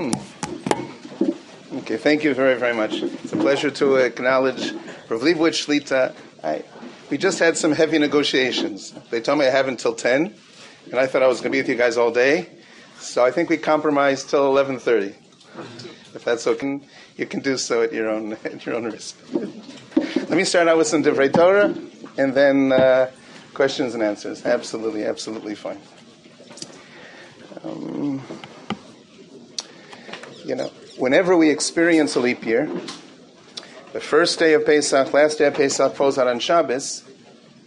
Hmm. 0.00 0.12
Okay, 1.80 1.98
thank 1.98 2.24
you 2.24 2.32
very, 2.32 2.54
very 2.58 2.72
much. 2.72 3.02
It's 3.02 3.34
a 3.34 3.36
pleasure 3.36 3.70
to 3.72 3.96
acknowledge 3.96 4.72
Rav 5.10 5.20
Leibowitz 5.20 5.66
Shlita. 5.66 6.14
I, 6.42 6.64
we 7.10 7.18
just 7.18 7.38
had 7.38 7.58
some 7.58 7.72
heavy 7.72 7.98
negotiations. 7.98 8.94
They 9.10 9.20
told 9.20 9.40
me 9.40 9.46
I 9.46 9.50
have 9.50 9.68
until 9.68 9.94
10, 9.94 10.34
and 10.86 10.94
I 10.94 11.06
thought 11.06 11.22
I 11.22 11.26
was 11.26 11.40
going 11.42 11.52
to 11.52 11.56
be 11.56 11.58
with 11.58 11.68
you 11.68 11.74
guys 11.74 11.98
all 11.98 12.10
day. 12.10 12.48
So 12.98 13.22
I 13.22 13.30
think 13.30 13.50
we 13.50 13.58
compromised 13.58 14.30
till 14.30 14.50
11.30. 14.54 15.14
If 16.14 16.24
that's 16.24 16.46
okay, 16.46 16.80
you 17.18 17.26
can 17.26 17.40
do 17.40 17.58
so 17.58 17.82
at 17.82 17.92
your 17.92 18.08
own, 18.08 18.32
at 18.44 18.64
your 18.64 18.76
own 18.76 18.86
risk. 18.86 19.18
Let 19.34 20.30
me 20.30 20.44
start 20.44 20.66
out 20.66 20.78
with 20.78 20.86
some 20.86 21.02
Divrei 21.02 21.30
Torah, 21.30 21.74
and 22.16 22.32
then 22.32 22.72
uh, 22.72 23.10
questions 23.52 23.92
and 23.92 24.02
answers. 24.02 24.46
Absolutely, 24.46 25.04
absolutely 25.04 25.56
fine. 25.56 25.78
Um, 27.62 28.22
you 30.50 30.56
know, 30.56 30.66
whenever 30.98 31.36
we 31.36 31.48
experience 31.48 32.16
a 32.16 32.20
leap 32.20 32.44
year, 32.44 32.66
the 33.92 34.00
first 34.00 34.40
day 34.40 34.54
of 34.54 34.66
Pesach, 34.66 35.12
last 35.14 35.38
day 35.38 35.46
of 35.46 35.54
Pesach 35.54 35.94
falls 35.94 36.18
out 36.18 36.26
on 36.26 36.40
Shabbos, 36.40 37.04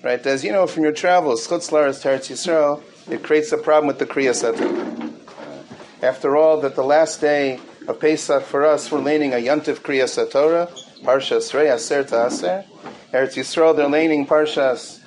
right? 0.04 0.24
As 0.26 0.44
you 0.44 0.52
know 0.52 0.68
from 0.68 0.84
your 0.84 0.92
travels, 0.92 1.48
Chutz 1.48 1.72
Laretz 1.72 2.04
Teretz 2.04 2.30
Yisrael, 2.30 2.84
it 3.10 3.24
creates 3.24 3.54
a 3.54 3.58
problem 3.58 3.88
with 3.88 4.00
the 4.00 4.06
Kriya 4.06 4.32
Satur. 4.32 5.14
Uh, 5.40 6.06
after 6.06 6.36
all, 6.36 6.60
that 6.60 6.76
the 6.76 6.84
last 6.84 7.22
day 7.22 7.62
of 7.88 8.02
Pesach 8.02 8.44
for 8.44 8.66
us, 8.66 8.92
we're 8.92 9.00
laning 9.00 9.32
a 9.32 9.38
Yantiv 9.38 9.80
Kriya 9.80 10.04
Satorah, 10.04 10.70
Parshas 11.04 11.54
Rei 11.54 11.72
Aser 11.72 12.04
Ta'aser. 12.04 12.66
Eretz 13.14 13.38
Yisrael, 13.38 13.78
they're 13.78 13.88
laning 13.88 14.28
Parshas 14.28 15.00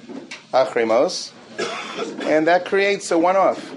Achrimos, 0.55 1.33
and 2.25 2.47
that 2.47 2.65
creates 2.65 3.11
a 3.11 3.19
one-off. 3.19 3.71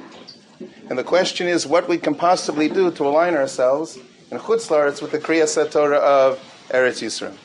And 0.90 0.98
the 0.98 1.04
question 1.04 1.48
is 1.48 1.68
what 1.68 1.88
we 1.88 2.00
can 2.00 2.16
possibly 2.16 2.68
do 2.68 2.92
to 2.92 3.06
align 3.06 3.36
ourselves 3.36 3.98
in 4.32 4.40
Chutz 4.40 4.70
Laretz 4.70 5.02
with 5.02 5.12
the 5.12 5.20
Kriya 5.20 5.44
Satorah 5.44 6.00
of 6.00 6.40
Eretz 6.70 7.04
Yisrael. 7.04 7.38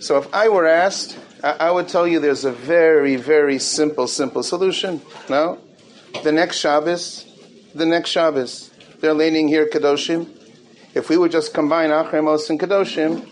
So 0.00 0.18
if 0.18 0.32
I 0.34 0.48
were 0.48 0.66
asked, 0.66 1.18
I, 1.42 1.70
would 1.70 1.88
tell 1.88 2.06
you 2.08 2.18
there's 2.18 2.44
a 2.44 2.52
very, 2.52 3.16
very 3.16 3.58
simple, 3.58 4.06
simple 4.06 4.42
solution. 4.42 5.02
No? 5.28 5.58
The 6.22 6.32
next 6.32 6.56
Shabbos, 6.56 7.26
the 7.74 7.86
next 7.86 8.10
Shabbos, 8.10 8.70
they're 9.00 9.14
leaning 9.14 9.48
here 9.48 9.68
Kadoshim. 9.68 10.28
If 10.94 11.10
we 11.10 11.18
would 11.18 11.32
just 11.32 11.52
combine 11.52 11.90
Achremos 11.90 12.48
and 12.48 12.58
Kadoshim, 12.58 13.28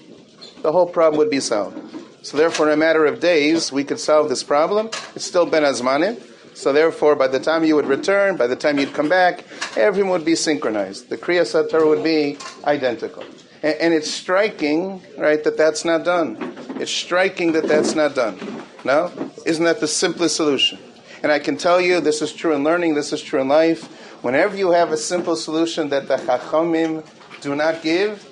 the 0.62 0.70
whole 0.70 0.86
problem 0.86 1.18
would 1.18 1.30
be 1.30 1.40
solved. 1.40 1.80
So 2.22 2.36
therefore, 2.36 2.68
in 2.68 2.74
a 2.74 2.77
matter 2.77 3.04
of 3.06 3.20
days, 3.20 3.72
we 3.72 3.84
could 3.84 4.00
solve 4.00 4.28
this 4.28 4.42
problem. 4.42 4.88
It's 5.14 5.24
still 5.24 5.46
Ben 5.46 5.62
Azmanim. 5.62 6.22
So 6.55 6.72
therefore, 6.72 7.16
by 7.16 7.27
the 7.27 7.41
time 7.41 7.64
you 7.64 7.74
would 7.77 7.86
return, 7.86 8.36
by 8.36 8.47
the 8.47 8.56
time 8.56 8.78
you'd 8.78 8.94
come 8.94 9.08
back, 9.08 9.44
everyone 9.77 10.12
would 10.12 10.24
be 10.24 10.36
synchronized. 10.36 11.08
The 11.08 11.19
Kriya 11.19 11.42
Satar 11.42 11.86
would 11.86 12.05
be 12.05 12.38
identical. 12.64 13.24
And, 13.62 13.74
and, 13.80 13.94
it's 13.94 14.11
striking, 14.11 15.02
right, 15.19 15.42
that 15.42 15.56
that's 15.56 15.84
not 15.84 16.05
done. 16.05 16.55
It's 16.80 16.92
striking 16.92 17.52
that 17.52 17.66
that's 17.66 17.94
not 17.94 18.14
done. 18.14 18.38
No? 18.84 19.11
Isn't 19.44 19.64
that 19.64 19.80
the 19.80 19.88
simplest 19.88 20.36
solution? 20.36 20.78
And 21.22 21.33
I 21.33 21.38
can 21.38 21.56
tell 21.56 21.80
you, 21.80 22.00
this 22.00 22.22
is 22.22 22.33
true 22.33 22.52
in 22.55 22.62
learning, 22.62 22.94
this 22.94 23.12
is 23.12 23.22
true 23.22 23.41
in 23.41 23.48
life. 23.48 23.84
Whenever 24.22 24.56
you 24.56 24.70
have 24.70 24.92
a 24.92 24.96
simple 24.96 25.36
solution 25.36 25.89
that 25.89 26.06
the 26.06 26.16
Chachamim 26.16 27.05
do 27.41 27.56
not 27.56 27.83
give, 27.83 28.30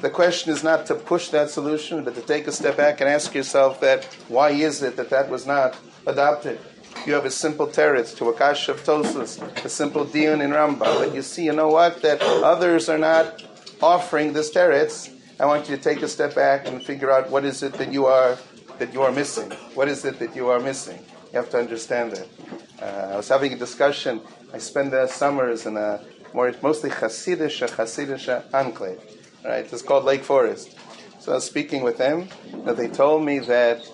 the 0.00 0.10
question 0.10 0.52
is 0.52 0.62
not 0.62 0.86
to 0.86 0.96
push 0.96 1.28
that 1.28 1.48
solution, 1.48 2.04
but 2.04 2.14
to 2.16 2.20
take 2.20 2.46
a 2.46 2.52
step 2.52 2.76
back 2.76 3.00
and 3.00 3.08
ask 3.08 3.34
yourself 3.34 3.80
that 3.80 4.04
why 4.28 4.50
is 4.50 4.82
it 4.82 4.96
that 4.96 5.10
that 5.10 5.30
was 5.30 5.46
not 5.46 5.78
adopted? 6.06 6.58
You 7.06 7.12
have 7.12 7.24
a 7.24 7.30
simple 7.30 7.66
teretz 7.66 8.16
to 8.16 8.28
a 8.30 8.34
kash 8.34 8.68
of 8.68 8.82
Tosfos, 8.82 9.40
a 9.64 9.68
simple 9.68 10.04
dion 10.04 10.40
in 10.40 10.50
Rambam, 10.50 10.78
but 10.78 11.14
you 11.14 11.22
see, 11.22 11.44
you 11.44 11.52
know 11.52 11.68
what, 11.68 12.00
that 12.02 12.22
others 12.22 12.88
are 12.88 12.98
not 12.98 13.42
offering 13.82 14.32
this 14.32 14.50
teretz. 14.52 15.10
I 15.38 15.46
want 15.46 15.68
you 15.68 15.76
to 15.76 15.82
take 15.82 16.00
a 16.02 16.08
step 16.08 16.34
back 16.34 16.66
and 16.66 16.82
figure 16.82 17.10
out 17.10 17.30
what 17.30 17.44
is 17.44 17.62
it 17.62 17.74
that 17.74 17.92
you 17.92 18.06
are 18.06 18.38
that 18.78 18.92
you 18.92 19.02
are 19.02 19.12
missing. 19.12 19.50
What 19.74 19.88
is 19.88 20.04
it 20.04 20.18
that 20.18 20.34
you 20.34 20.48
are 20.48 20.60
missing? 20.60 20.98
You 21.32 21.38
have 21.38 21.50
to 21.50 21.58
understand 21.58 22.12
that. 22.12 22.28
Uh, 22.80 23.12
I 23.12 23.16
was 23.16 23.28
having 23.28 23.52
a 23.52 23.56
discussion. 23.56 24.20
I 24.52 24.58
spend 24.58 24.92
the 24.92 25.06
summers 25.06 25.66
in 25.66 25.76
a 25.76 26.00
more 26.32 26.52
mostly 26.62 26.90
Hasidish 26.90 27.66
Hasidish 27.68 28.54
enclave. 28.54 29.00
Right, 29.44 29.70
it's 29.70 29.82
called 29.82 30.04
Lake 30.04 30.24
Forest. 30.24 30.76
So 31.20 31.32
I 31.32 31.34
was 31.36 31.44
speaking 31.44 31.82
with 31.82 31.98
them. 31.98 32.28
and 32.52 32.76
they 32.76 32.88
told 32.88 33.24
me 33.24 33.38
that 33.40 33.86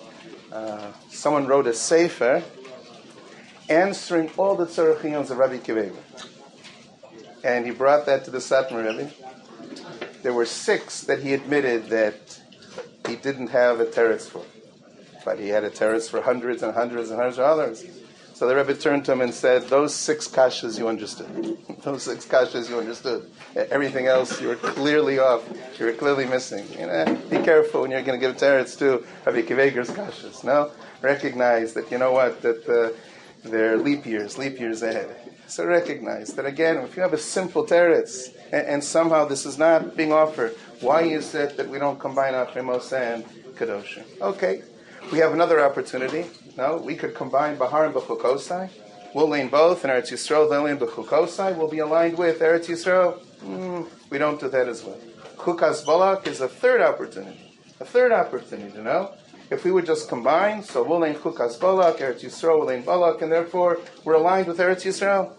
uh, 0.51 0.91
someone 1.09 1.47
wrote 1.47 1.67
a 1.67 1.73
sefer 1.73 2.43
answering 3.71 4.29
all 4.37 4.55
the 4.55 4.65
tzarechiyons 4.65 5.31
of 5.31 5.37
Rabbi 5.37 5.57
Kiva. 5.57 5.91
And 7.43 7.65
he 7.65 7.71
brought 7.71 8.05
that 8.05 8.25
to 8.25 8.31
the 8.31 8.39
Satmar 8.39 8.85
Rebbe. 8.85 9.11
There 10.21 10.33
were 10.33 10.45
six 10.45 11.01
that 11.01 11.23
he 11.23 11.33
admitted 11.33 11.87
that 11.87 12.39
he 13.07 13.15
didn't 13.15 13.47
have 13.47 13.79
a 13.79 13.85
teretz 13.85 14.29
for. 14.29 14.43
But 15.23 15.39
he 15.39 15.49
had 15.49 15.63
a 15.63 15.69
teretz 15.69 16.09
for 16.09 16.21
hundreds 16.21 16.61
and 16.61 16.73
hundreds 16.73 17.09
and 17.09 17.17
hundreds 17.17 17.39
of 17.39 17.45
others. 17.45 17.85
So 18.33 18.47
the 18.47 18.55
Rebbe 18.55 18.73
turned 18.73 19.05
to 19.05 19.11
him 19.11 19.21
and 19.21 19.33
said, 19.33 19.63
Those 19.63 19.95
six 19.95 20.27
kashas 20.27 20.77
you 20.77 20.87
understood. 20.87 21.57
Those 21.83 22.03
six 22.03 22.25
kashas 22.25 22.69
you 22.69 22.79
understood. 22.79 23.29
Everything 23.55 24.07
else 24.07 24.41
you 24.41 24.47
were 24.47 24.55
clearly 24.55 25.19
off. 25.19 25.47
You 25.79 25.85
were 25.85 25.93
clearly 25.93 26.25
missing. 26.25 26.65
You 26.77 26.87
know, 26.87 27.17
be 27.29 27.37
careful 27.37 27.81
when 27.81 27.91
you're 27.91 28.01
going 28.01 28.19
to 28.19 28.27
give 28.27 28.35
teretz 28.37 28.77
to 28.79 29.05
Rabbi 29.25 29.43
Akiva 29.43 29.67
Eiger's 29.67 29.89
kashas. 29.91 30.43
No? 30.43 30.71
Recognize 31.01 31.73
that, 31.73 31.91
you 31.91 31.97
know 31.97 32.11
what, 32.11 32.41
that 32.41 32.67
uh, 32.67 32.97
their 33.43 33.77
leap 33.77 34.05
years, 34.05 34.37
leap 34.37 34.59
years 34.59 34.81
ahead. 34.81 35.15
So 35.47 35.65
recognize 35.65 36.33
that 36.33 36.45
again, 36.45 36.77
if 36.77 36.95
you 36.95 37.01
have 37.01 37.13
a 37.13 37.17
simple 37.17 37.65
teretz, 37.65 38.33
and, 38.53 38.67
and, 38.67 38.83
somehow 38.83 39.25
this 39.25 39.45
is 39.45 39.57
not 39.57 39.97
being 39.97 40.13
offered, 40.13 40.55
why 40.79 41.01
is 41.01 41.35
it 41.35 41.57
that 41.57 41.67
we 41.67 41.77
don't 41.77 41.99
combine 41.99 42.33
Achimos 42.33 42.93
and 42.93 43.25
Kedoshim? 43.55 44.05
Okay, 44.21 44.61
we 45.11 45.19
have 45.19 45.33
another 45.33 45.63
opportunity. 45.63 46.25
No, 46.57 46.77
we 46.77 46.95
could 46.95 47.15
combine 47.15 47.57
Bahar 47.57 47.85
and 47.85 47.93
Bechukosai. 47.93 48.69
We'll 49.13 49.27
lane 49.27 49.49
both, 49.49 49.83
and 49.83 49.91
Eretz 49.91 50.11
Yisrael, 50.11 50.49
they'll 50.49 50.63
lane 50.63 50.77
Bechukosai. 50.77 51.57
We'll 51.57 51.67
be 51.67 51.79
aligned 51.79 52.17
with 52.17 52.39
Eretz 52.39 52.67
Yisrael. 52.67 53.19
Mm, 53.43 53.87
we 54.09 54.17
don't 54.17 54.39
do 54.39 54.47
that 54.47 54.69
as 54.69 54.83
well. 54.85 54.97
Chukas 55.35 55.85
Balak 55.85 56.27
is 56.27 56.39
a 56.39 56.47
third 56.47 56.81
opportunity. 56.81 57.57
A 57.81 57.85
third 57.85 58.11
opportunity, 58.11 58.73
you 58.77 58.83
know? 58.83 59.13
If 59.51 59.65
we 59.65 59.71
would 59.73 59.85
just 59.85 60.07
combine, 60.07 60.63
so 60.63 60.85
name 60.99 61.15
Chukas 61.15 61.59
Balak, 61.59 61.97
Eretz 61.97 62.21
Yisrael 62.21 62.65
name 62.65 62.83
Balak, 62.83 63.21
and 63.21 63.29
therefore 63.29 63.79
we're 64.05 64.13
aligned 64.13 64.47
with 64.47 64.59
Eretz 64.59 64.85
Yisrael. 64.85 65.33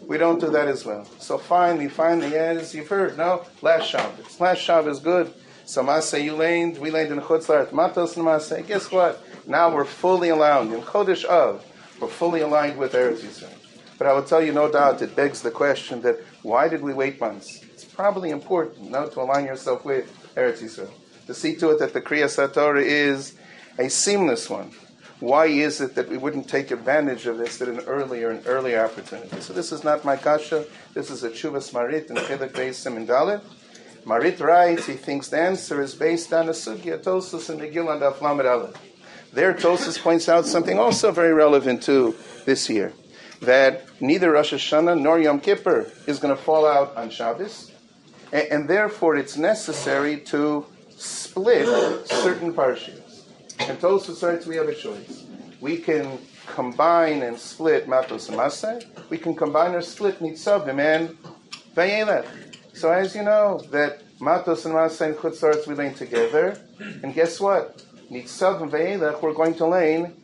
We 0.00 0.16
don't 0.16 0.40
do 0.40 0.48
that 0.52 0.68
as 0.68 0.86
well. 0.86 1.04
So 1.18 1.36
finally, 1.36 1.88
finally, 1.88 2.34
as 2.34 2.74
you've 2.74 2.88
heard, 2.88 3.18
no, 3.18 3.44
last 3.60 3.90
Shabbos. 3.90 4.40
Last 4.40 4.60
Shabbos 4.62 4.96
is 4.96 5.02
good. 5.02 5.34
So 5.66 5.84
Masay, 5.84 6.24
you 6.24 6.34
laned, 6.34 6.78
we 6.78 6.90
laned 6.90 7.12
in 7.12 7.20
Chutzlar, 7.20 7.70
Matos 7.70 8.16
and 8.16 8.24
Masay. 8.24 8.66
Guess 8.66 8.90
what? 8.90 9.22
Now 9.46 9.74
we're 9.74 9.84
fully 9.84 10.30
aligned. 10.30 10.72
In 10.72 10.80
Chodesh 10.80 11.26
Av, 11.26 11.62
we're 12.00 12.08
fully 12.08 12.40
aligned 12.40 12.78
with 12.78 12.94
Eretz 12.94 13.18
Yisrael. 13.18 13.52
But 13.98 14.06
I 14.06 14.14
will 14.14 14.24
tell 14.24 14.42
you, 14.42 14.52
no 14.52 14.72
doubt, 14.72 15.02
it 15.02 15.14
begs 15.14 15.42
the 15.42 15.50
question 15.50 16.00
that 16.02 16.16
why 16.42 16.68
did 16.68 16.80
we 16.80 16.94
wait 16.94 17.20
months? 17.20 17.62
It's 17.64 17.84
probably 17.84 18.30
important, 18.30 18.90
no, 18.90 19.08
to 19.10 19.20
align 19.20 19.44
yourself 19.44 19.84
with 19.84 20.10
Eretz 20.36 20.62
Yisrael. 20.62 20.90
To 21.26 21.34
see 21.34 21.54
to 21.56 21.72
it 21.72 21.80
that 21.80 21.92
the 21.92 22.00
Kriya 22.00 22.28
Satorah 22.28 22.82
is 22.82 23.34
a 23.78 23.88
seamless 23.88 24.50
one. 24.50 24.72
Why 25.20 25.46
is 25.46 25.80
it 25.80 25.94
that 25.96 26.08
we 26.08 26.16
wouldn't 26.16 26.48
take 26.48 26.70
advantage 26.70 27.26
of 27.26 27.38
this 27.38 27.60
at 27.60 27.68
an 27.68 27.80
earlier 27.80 28.30
and 28.30 28.46
earlier 28.46 28.84
opportunity? 28.84 29.40
So 29.40 29.52
this 29.52 29.72
is 29.72 29.82
not 29.82 30.04
my 30.04 30.16
kasha. 30.16 30.64
This 30.94 31.10
is 31.10 31.24
a 31.24 31.30
Chuvas 31.30 31.72
Marit 31.72 32.08
and 32.10 32.18
Chilek 32.18 32.52
Beisim 32.52 32.96
and 32.96 33.08
Dalit. 33.08 33.40
Marit 34.04 34.38
writes, 34.40 34.86
he 34.86 34.94
thinks 34.94 35.28
the 35.28 35.40
answer 35.40 35.82
is 35.82 35.94
based 35.94 36.32
on 36.32 36.48
a 36.48 36.52
sugya, 36.52 37.02
Tosfos 37.02 37.50
and 37.50 37.60
Megillah 37.60 37.94
and 37.94 38.02
Aflamed 38.02 38.48
Aleph. 38.48 38.76
There, 39.32 39.52
Tosfos 39.54 40.00
points 40.00 40.28
out 40.28 40.46
something 40.46 40.78
also 40.78 41.10
very 41.10 41.34
relevant 41.34 41.82
to 41.84 42.14
this 42.46 42.70
year, 42.70 42.92
that 43.42 43.86
neither 44.00 44.32
Rosh 44.32 44.54
Hashanah 44.54 45.00
nor 45.00 45.18
Yom 45.18 45.40
Kippur 45.40 45.90
is 46.06 46.18
going 46.18 46.34
to 46.34 46.40
fall 46.40 46.64
out 46.66 46.96
on 46.96 47.10
Shabbos, 47.10 47.72
and, 48.32 48.46
and 48.50 48.68
therefore 48.68 49.16
it's 49.16 49.36
necessary 49.36 50.18
to 50.20 50.64
split 50.88 51.66
certain 52.06 52.54
parshas. 52.54 53.07
And 53.60 53.78
Tosfos 53.78 54.22
writes 54.22 54.46
we 54.46 54.56
have 54.56 54.68
a 54.68 54.74
choice. 54.74 55.24
We 55.60 55.78
can 55.78 56.18
combine 56.46 57.22
and 57.22 57.38
split 57.38 57.88
Matos 57.88 58.28
and. 58.28 58.84
We 59.10 59.18
can 59.18 59.34
combine 59.34 59.74
or 59.74 59.82
split 59.82 60.20
Nitzavim 60.20 60.78
and 60.80 61.16
Vayelech. 61.74 62.26
So 62.74 62.90
as 62.90 63.14
you 63.14 63.22
know, 63.22 63.60
that 63.70 64.02
Matos 64.20 64.64
and 64.64 64.74
Maseh 64.74 65.06
and 65.08 65.16
Chutzarts 65.16 65.66
we 65.66 65.74
lane 65.74 65.94
together. 65.94 66.58
And 67.02 67.14
guess 67.14 67.40
what? 67.40 67.84
Nitzav 68.10 68.62
and 68.62 68.70
Vayelech 68.70 69.22
we're 69.22 69.34
going 69.34 69.54
to 69.56 69.66
lane 69.66 70.14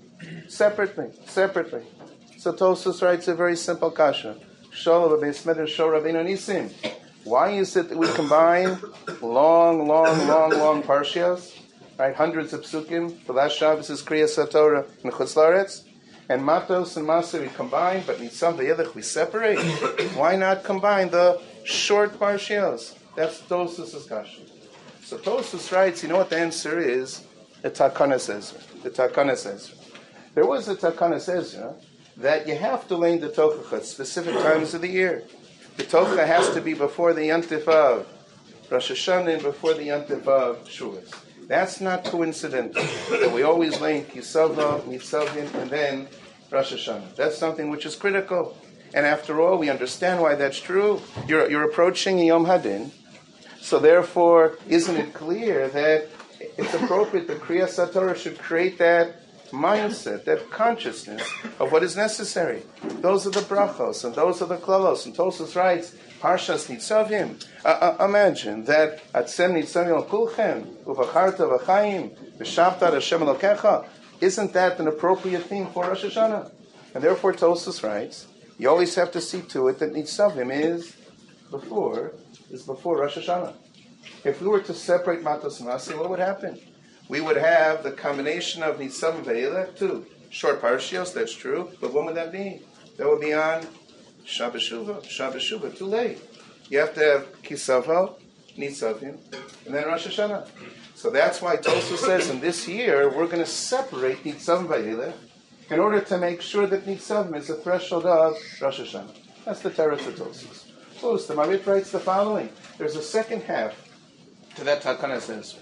separately. 0.49 1.11
Separately. 1.27 1.83
So 2.39 2.53
Tosfos 2.53 3.03
writes 3.03 3.29
a 3.29 3.35
very 3.35 3.57
simple 3.57 3.91
kasha. 3.91 4.37
Why 7.25 7.51
is 7.51 7.77
it 7.77 7.89
that 7.89 7.99
we 7.99 8.07
combine 8.09 8.79
long, 9.23 9.87
long, 9.87 10.29
long, 10.29 10.51
long 10.51 10.83
parshias 10.83 11.64
right? 11.99 12.15
Hundreds 12.15 12.53
of 12.53 12.63
psukim. 12.63 13.25
The 13.27 13.33
last 13.33 13.57
Shabbos 13.57 13.91
is 13.91 14.03
Kriya 14.03 14.25
Satorah 14.25 14.87
in 15.03 15.11
Chutz 15.11 15.85
And 16.29 16.45
Matos 16.45 16.97
and 16.97 17.07
Maser 17.07 17.41
we 17.41 17.49
combine, 17.49 18.03
but 18.07 18.19
Nitzam 18.19 18.57
V'Yelech 18.57 18.95
we 18.95 19.03
separate. 19.03 19.59
Why 20.15 20.37
not 20.37 20.65
combine 20.65 21.11
the 21.11 21.41
short 21.65 22.19
parshios. 22.19 22.97
That's 23.17 23.41
Tosfos' 23.43 23.93
discussion. 23.93 24.45
So 25.03 25.19
Tosfos 25.19 25.73
writes, 25.73 26.03
you 26.03 26.09
know 26.09 26.17
what 26.17 26.31
the 26.31 26.39
answer 26.39 26.79
is? 26.79 27.25
The 27.63 27.71
Takanas 27.71 28.29
Ezra. 28.29 28.61
The 28.83 28.91
Takanas 28.91 29.47
Ezra. 29.47 29.77
There 30.35 30.47
was 30.47 30.69
a 30.69 30.77
Takanas 30.77 31.29
Ezra 31.29 31.75
that 32.17 32.47
you 32.47 32.57
have 32.57 32.87
to 32.89 32.97
lay 32.97 33.19
the 33.19 33.29
Tochacha 33.29 33.79
at 33.79 33.85
specific 33.85 34.35
times 34.35 34.75
of 34.75 34.83
the 34.83 34.89
year. 34.89 35.25
The 35.77 35.85
Tocha 35.85 36.27
has 36.27 36.51
to 36.51 36.61
be 36.61 36.75
before 36.75 37.13
the 37.13 37.23
Yantif 37.23 37.67
of 37.67 38.07
Rosh 38.71 38.93
Hashanah 38.93 39.35
and 39.35 39.43
before 39.43 39.75
the 39.75 39.89
Yantif 39.89 40.27
of 40.27 40.65
Shuas. 40.65 41.13
That's 41.47 41.81
not 41.81 42.05
coincidental. 42.05 42.83
that 43.11 43.33
we 43.33 43.43
always 43.43 43.81
link 43.81 44.15
Yisava, 44.15 44.83
Mitzavim, 44.83 45.53
and 45.55 45.71
then 45.71 46.09
Rosh 46.51 46.73
Hashanah. 46.73 47.17
That's 47.17 47.37
something 47.37 47.71
which 47.71 47.87
is 47.87 47.97
critical. 47.97 48.57
And 48.95 49.05
after 49.05 49.41
all, 49.41 49.59
we 49.59 49.71
understand 49.71 50.21
why 50.21 50.37
that's 50.37 50.61
true. 50.61 51.01
You're, 51.27 51.51
you're 51.51 51.69
approaching 51.69 52.19
Yom 52.19 52.47
Hadin, 52.47 52.93
so 53.61 53.79
therefore, 53.79 54.59
isn't 54.69 54.97
it 54.97 55.15
clear 55.15 55.69
that 55.69 56.09
it's 56.57 56.75
appropriate 56.75 57.27
that 57.27 57.41
Kriya 57.41 57.65
Satorah 57.65 58.17
should 58.17 58.39
create 58.39 58.79
that 58.79 59.17
mindset, 59.51 60.25
that 60.25 60.51
consciousness 60.51 61.23
of 61.59 61.73
what 61.73 61.83
is 61.83 61.97
necessary. 61.97 62.63
Those 63.01 63.27
are 63.27 63.31
the 63.31 63.41
brachos, 63.41 64.05
and 64.05 64.15
those 64.15 64.43
are 64.43 64.47
the 64.47 64.57
klalos. 64.59 65.07
And 65.07 65.17
Tosfos 65.17 65.57
writes, 65.57 65.95
Parshas 66.25 66.75
Nitzavim. 66.75 67.45
Uh, 67.63 67.69
uh, 67.69 68.05
imagine 68.07 68.65
that 68.65 69.13
Atzem 69.13 69.61
Nitzavim 69.61 70.09
Kulchem, 70.09 70.75
Uvacharta 70.85 71.59
V'chaim, 71.59 72.17
V'shavta 72.39 72.95
Hashem 72.95 73.21
Elokecha. 73.21 73.87
Isn't 74.23 74.55
that 74.55 74.81
an 74.81 74.89
appropriate 74.89 75.43
theme 75.43 75.67
for 75.67 75.85
Rosh 75.85 76.03
Hashanah? 76.03 76.51
And 76.95 77.05
therefore 77.05 77.35
Tosfos 77.35 77.83
writes, 77.83 78.27
you 78.57 78.71
always 78.71 78.95
have 78.95 79.13
to 79.13 79.21
see 79.21 79.43
to 79.43 79.69
it 79.69 79.79
that 79.81 79.93
Nitzavim 79.93 80.51
is 80.51 80.97
before, 81.51 82.13
is 82.51 82.63
before 82.63 83.01
Rosh 83.01 83.19
Hashanah. 83.19 83.53
If 84.25 84.41
we 84.41 84.49
were 84.49 84.61
to 84.61 84.73
separate 84.73 85.23
Matos 85.23 85.61
and 85.61 85.69
Masi, 85.69 85.95
what 85.95 86.09
would 86.09 86.21
happen? 86.21 86.59
We 87.11 87.21
would 87.21 87.37
have 87.37 87.83
the 87.83 87.93
combination 87.93 88.63
of 88.63 88.79
Nitzavim 88.79 89.25
Ve'elech 89.25 89.77
too. 89.77 90.07
Short 90.31 90.63
parshios, 90.63 91.13
that's 91.13 91.35
true, 91.35 91.71
but 91.83 91.93
when 91.93 92.07
would 92.07 92.17
that 92.17 92.33
be? 92.33 92.63
That 92.97 93.09
would 93.09 93.21
be 93.21 93.35
on 93.35 93.67
Shabbos 94.25 94.69
Shuvah, 94.69 95.09
Shabbos 95.09 95.43
Shuvah, 95.43 95.77
too 95.77 95.87
late. 95.87 96.21
You 96.69 96.79
have 96.79 96.95
to 96.95 97.01
have 97.01 97.43
Kisavo, 97.43 98.15
Nitzavim, 98.57 99.19
and 99.67 99.75
then 99.75 99.87
Rosh 99.87 100.07
Hashanah. 100.07 100.49
So 100.95 101.11
that's 101.11 101.43
why 101.43 101.57
Tosu 101.57 101.97
says 101.97 102.31
in 102.31 102.41
this 102.41 102.67
year 102.67 103.09
we're 103.09 103.27
going 103.27 103.41
to 103.41 103.47
separate 103.47 104.25
Nitzavim 104.25 104.67
Ve'elech 104.67 105.15
in 105.71 105.79
order 105.79 106.01
to 106.01 106.19
make 106.19 106.41
sure 106.41 106.67
that 106.67 106.87
Nitzavim 106.87 107.37
is 107.37 107.49
the 107.49 107.57
threshold 107.57 108.07
of 108.07 108.37
Rosh 108.61 108.81
Hashanah. 108.81 109.17
That's 109.45 109.61
the 109.61 109.71
Teretz 109.71 110.07
of 110.07 110.15
Tosfos. 110.15 110.65
Close. 110.99 111.27
The 111.27 111.35
Marit 111.35 111.67
writes 111.67 111.91
the 111.91 112.01
following. 112.01 112.49
There's 112.79 112.97
a 112.97 113.03
second 113.03 113.43
half 113.43 113.75
to 114.57 114.65
that 114.65 114.83
Takana 114.83 115.21
says 115.21 115.57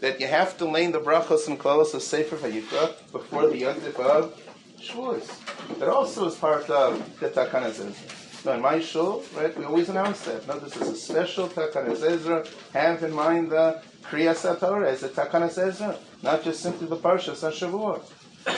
that 0.00 0.20
you 0.20 0.26
have 0.26 0.56
to 0.58 0.64
lay 0.64 0.86
the 0.86 1.00
brachos 1.00 1.48
and 1.48 1.58
klalos 1.58 1.94
of 1.94 2.02
Sefer 2.02 2.36
Vayikra 2.36 2.94
before 3.10 3.48
the 3.48 3.62
Yontif 3.62 3.98
of 3.98 4.40
Shavuos. 4.86 5.78
That 5.78 5.88
also 5.88 6.26
is 6.26 6.34
part 6.36 6.68
of 6.70 7.20
the 7.20 7.28
Takana 7.28 7.72
says. 7.72 7.96
Now 8.44 8.52
in 8.52 8.60
my 8.60 8.80
shul, 8.80 9.24
right, 9.34 9.56
we 9.58 9.64
always 9.64 9.88
announce 9.88 10.22
that. 10.22 10.46
No, 10.46 10.58
this 10.58 10.76
is 10.76 10.88
a 10.88 10.96
special 10.96 11.48
Takana 11.48 12.00
Ezra. 12.00 12.46
Have 12.72 13.02
in 13.02 13.12
mind 13.12 13.50
the 13.50 13.82
Kriya 14.04 14.34
Satorah 14.34 14.86
as 14.86 15.02
a 15.02 15.08
Takana 15.08 15.46
Ezra, 15.46 15.98
not 16.22 16.44
just 16.44 16.60
simply 16.60 16.86
the 16.86 16.96
Parsha 16.96 17.32
Sashavur. 17.32 18.02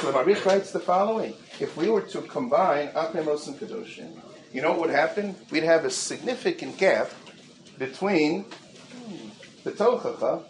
So 0.01 0.13
the 0.13 0.19
Marich 0.19 0.45
writes 0.45 0.73
the 0.73 0.81
following: 0.81 1.33
If 1.59 1.77
we 1.77 1.89
were 1.89 2.03
to 2.03 2.21
combine 2.23 2.89
Achemos 2.89 3.49
and 3.49 3.59
Kedoshim, 3.59 4.21
you 4.53 4.61
know 4.61 4.73
what 4.73 4.81
would 4.81 4.91
happen? 4.91 5.35
We'd 5.51 5.63
have 5.63 5.87
a 5.87 5.91
significant 5.91 6.77
gap 6.77 7.11
between 7.79 8.45
the 9.65 9.71
Tochacha 9.73 10.45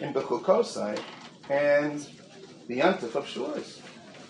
in 0.00 0.12
Bechukosai 0.12 0.98
and 1.48 2.04
the 2.66 2.80
Yantif 2.80 3.14
of 3.14 3.26
Shuas. 3.26 3.83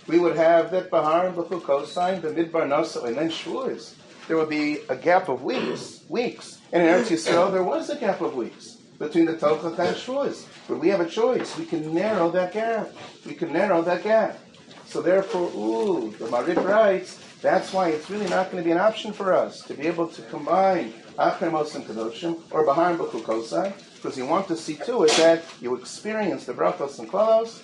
We 0.06 0.18
would 0.18 0.36
have 0.36 0.70
that 0.72 0.90
Bahar 0.90 1.28
and 1.28 1.36
Bechukosai, 1.36 2.20
the 2.20 2.28
Midbar 2.28 2.68
Nosa, 2.68 3.04
and 3.04 3.16
then 3.16 3.30
Shuas. 3.30 3.94
There 4.28 4.36
would 4.36 4.50
be 4.50 4.80
a 4.88 4.96
gap 4.96 5.28
of 5.28 5.42
weeks, 5.42 6.04
weeks. 6.08 6.58
And 6.72 6.82
in 6.82 6.88
Eretz 6.88 7.08
Yisrael, 7.08 7.50
there 7.52 7.62
was 7.62 7.88
a 7.88 7.96
gap 7.96 8.20
of 8.20 8.34
weeks 8.34 8.76
between 8.98 9.24
the 9.24 9.34
Tochacha 9.34 9.78
and 9.78 9.96
Shuas. 9.96 10.46
But 10.68 10.78
we 10.78 10.88
have 10.88 11.00
a 11.00 11.08
choice. 11.08 11.56
We 11.58 11.64
can 11.64 11.94
narrow 11.94 12.30
that 12.32 12.52
gap. 12.52 12.90
We 13.26 13.34
can 13.34 13.52
narrow 13.52 13.82
that 13.82 14.02
gap. 14.02 14.38
So 14.86 15.00
therefore, 15.00 15.50
ooh, 15.54 16.14
the 16.18 16.26
Marit 16.26 16.58
writes, 16.58 17.18
that's 17.40 17.72
why 17.72 17.88
it's 17.88 18.08
really 18.10 18.28
not 18.28 18.50
going 18.50 18.62
to 18.62 18.66
be 18.66 18.72
an 18.72 18.78
option 18.78 19.12
for 19.12 19.32
us 19.32 19.62
to 19.64 19.74
be 19.74 19.86
able 19.86 20.08
to 20.08 20.22
combine 20.22 20.92
Achremos 21.18 21.74
and 21.74 21.84
Kedoshim 21.84 22.40
or 22.50 22.64
Bahar 22.64 22.90
and 22.90 22.98
Bechukosai 22.98 23.72
because 24.04 24.18
you 24.18 24.26
want 24.26 24.46
to 24.48 24.56
see 24.56 24.74
to 24.74 25.04
it 25.04 25.10
that 25.12 25.42
you 25.62 25.74
experience 25.74 26.44
the 26.44 26.52
brachos 26.52 26.98
and 26.98 27.08
klalos 27.08 27.62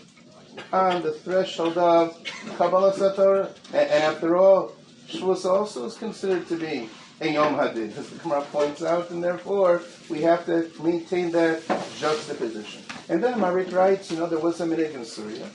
on 0.72 1.02
the 1.02 1.12
threshold 1.12 1.78
of 1.78 2.16
Kabbalah 2.56 2.94
Sator. 2.94 3.50
And, 3.72 3.90
after 3.90 4.36
all, 4.36 4.72
Shavuos 5.08 5.44
also 5.44 5.86
is 5.86 5.96
considered 5.96 6.46
to 6.48 6.56
be 6.56 6.88
a 7.20 7.28
Yom 7.28 7.54
Hadid, 7.54 7.96
as 7.98 8.08
the 8.10 8.18
Gemara 8.18 8.42
points 8.42 8.82
out, 8.82 9.10
and 9.10 9.22
therefore 9.22 9.82
we 10.08 10.22
have 10.22 10.46
to 10.46 10.70
maintain 10.82 11.30
that 11.32 11.62
juxtaposition. 11.98 12.82
And 13.08 13.22
then 13.22 13.38
Marit 13.38 13.72
writes, 13.72 14.10
you 14.10 14.16
know, 14.18 14.26
there 14.26 14.38
was 14.38 14.60
a 14.60 14.66
minig 14.66 14.94
in 14.94 15.04
Syria 15.04 15.46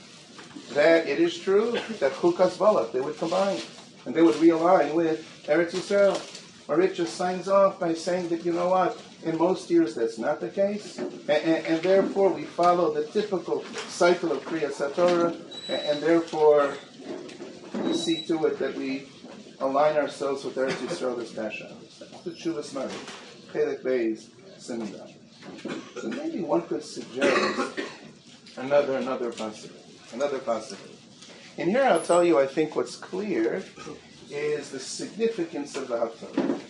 that 0.74 1.06
it 1.08 1.18
is 1.18 1.38
true 1.38 1.72
that 2.00 2.12
Chukas 2.12 2.58
Balak, 2.58 2.92
they 2.92 3.00
would 3.00 3.18
combine, 3.18 3.58
and 4.04 4.14
they 4.14 4.22
would 4.22 4.36
realign 4.36 4.94
with 4.94 5.26
Eretz 5.46 5.72
Yisrael. 5.72 6.16
Marit 6.68 6.94
just 6.94 7.14
signs 7.14 7.48
off 7.48 7.80
by 7.80 7.94
saying 7.94 8.28
that, 8.28 8.44
you 8.44 8.52
know 8.52 8.68
what, 8.68 9.00
in 9.22 9.38
most 9.38 9.70
years, 9.70 9.94
that's 9.94 10.18
not 10.18 10.40
the 10.40 10.48
case, 10.48 10.98
and, 10.98 11.30
and, 11.30 11.66
and 11.66 11.82
therefore 11.82 12.30
we 12.30 12.44
follow 12.44 12.92
the 12.92 13.06
typical 13.06 13.64
cycle 13.88 14.32
of 14.32 14.44
Kriya 14.44 14.70
Satorah, 14.70 15.34
and, 15.68 15.82
and, 15.82 16.02
therefore 16.02 16.74
we 17.84 17.94
see 17.94 18.24
to 18.26 18.46
it 18.46 18.58
that 18.58 18.76
we 18.76 19.08
align 19.60 19.96
ourselves 19.96 20.44
with 20.44 20.54
Eretz 20.54 20.74
Yisrael 20.86 21.16
this 21.16 21.32
Pasha. 21.32 21.72
The 22.24 22.30
Chuvas 22.30 22.74
Mari, 22.74 22.92
Chelik 23.52 23.82
Beis, 23.82 24.28
Simida. 24.58 25.12
So 26.00 26.08
maybe 26.08 26.40
one 26.40 26.62
could 26.62 26.82
suggest 26.82 27.80
another 28.56 28.96
another 28.96 29.32
possibility. 29.32 29.82
Another 30.12 30.38
possibility. 30.38 30.98
And 31.58 31.70
here 31.70 31.84
I'll 31.84 32.02
tell 32.02 32.22
you, 32.22 32.38
I 32.38 32.46
think 32.46 32.76
what's 32.76 32.96
clear 32.96 33.62
is 34.30 34.70
the 34.70 34.78
significance 34.78 35.76
of 35.76 35.88
the 35.88 35.96
Haftarah. 35.96 36.60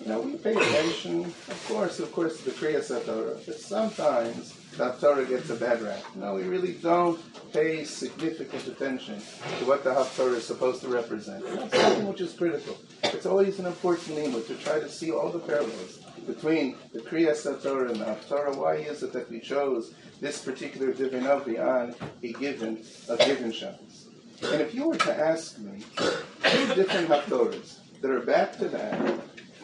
You 0.00 0.08
know, 0.08 0.20
we 0.20 0.36
pay 0.36 0.54
attention, 0.54 1.24
of 1.24 1.64
course, 1.68 2.00
of 2.00 2.12
course, 2.12 2.38
to 2.38 2.44
the 2.44 2.50
Kriyas 2.50 2.88
Torah, 3.06 3.38
but 3.46 3.58
sometimes 3.58 4.52
the 4.76 4.90
Torah 5.00 5.24
gets 5.24 5.48
a 5.48 5.56
bad 5.56 5.80
rap. 5.80 6.02
No, 6.14 6.34
we 6.34 6.42
really 6.42 6.74
don't 6.74 7.18
pay 7.52 7.82
significant 7.84 8.66
attention 8.66 9.16
to 9.58 9.64
what 9.64 9.84
the 9.84 9.90
Haftarah 9.90 10.36
is 10.36 10.46
supposed 10.46 10.82
to 10.82 10.88
represent. 10.88 11.44
that's 11.44 11.80
something 11.80 12.06
which 12.06 12.20
is 12.20 12.34
critical. 12.34 12.76
It's 13.04 13.24
always 13.24 13.58
an 13.58 13.66
important 13.66 14.16
limit 14.16 14.46
to 14.48 14.54
try 14.56 14.78
to 14.78 14.88
see 14.88 15.10
all 15.10 15.30
the 15.30 15.38
parallels 15.38 16.00
between 16.26 16.76
the 16.92 17.00
Kriyas 17.00 17.44
Torah 17.62 17.90
and 17.90 18.00
the 18.00 18.04
Haftarah. 18.04 18.56
Why 18.56 18.74
is 18.74 19.02
it 19.02 19.12
that 19.14 19.30
we 19.30 19.40
chose 19.40 19.94
this 20.20 20.44
particular 20.44 20.92
divinity 20.92 21.58
on 21.58 21.94
a 22.22 22.32
given 22.34 22.84
a 23.08 23.16
given 23.16 23.50
Shabbos? 23.50 24.08
And 24.42 24.60
if 24.60 24.74
you 24.74 24.88
were 24.88 24.98
to 24.98 25.18
ask 25.18 25.58
me 25.58 25.82
two 25.96 26.74
different 26.74 27.08
Haftarahs 27.08 27.78
that 28.02 28.10
are 28.10 28.20
back 28.20 28.58
to 28.58 28.66
back, 28.66 29.00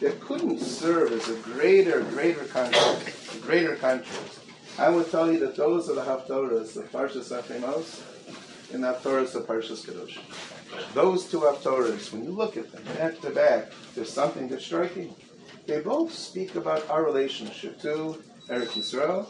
that 0.03 0.19
couldn't 0.19 0.59
serve 0.59 1.13
as 1.13 1.29
a 1.29 1.35
greater, 1.37 2.01
greater 2.01 2.43
contrast, 2.43 3.41
greater 3.41 3.77
contrast. 3.77 4.39
I 4.77 4.89
would 4.89 5.09
tell 5.09 5.31
you 5.31 5.39
that 5.39 5.55
those 5.55 5.89
are 5.89 5.95
the 5.95 6.01
Haftorahs, 6.01 6.73
the 6.73 6.81
Parshas 6.81 7.31
Afimos, 7.31 8.01
and 8.73 8.83
the 8.83 8.93
Haftorahs, 8.93 9.31
the 9.31 9.39
Parshas 9.39 9.85
Kadosh. 9.85 10.17
Those 10.93 11.31
two 11.31 11.39
Haftorahs, 11.39 12.11
when 12.11 12.25
you 12.25 12.31
look 12.31 12.57
at 12.57 12.69
them 12.73 12.83
back 12.97 13.21
to 13.21 13.29
back, 13.29 13.71
there's 13.95 14.11
something 14.11 14.49
that's 14.49 14.65
striking. 14.65 15.15
They 15.67 15.79
both 15.79 16.13
speak 16.13 16.55
about 16.55 16.89
our 16.89 17.05
relationship 17.05 17.79
to 17.83 18.21
Eretz 18.49 18.75
Yisrael 18.75 19.25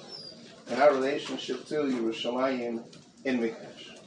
and 0.71 0.81
our 0.81 0.91
relationship 0.91 1.67
to 1.67 1.75
Yerushalayim 1.83 2.81
in 3.25 3.39
Mikdash. 3.39 3.99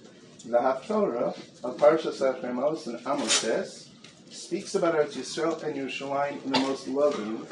The 0.45 0.59
Haftorah 0.59 1.39
of 1.63 1.77
Parshas 1.77 2.21
Afimos 2.21 2.89
and 2.89 2.99
Amos 3.07 3.86
speaks 4.31 4.75
about 4.75 4.95
Eretz 4.95 5.15
Yisrael 5.15 5.63
and 5.63 5.77
Yerushalayim 5.77 6.45
in 6.45 6.53
the 6.53 6.59
most 6.61 6.89
loving, 6.89 7.47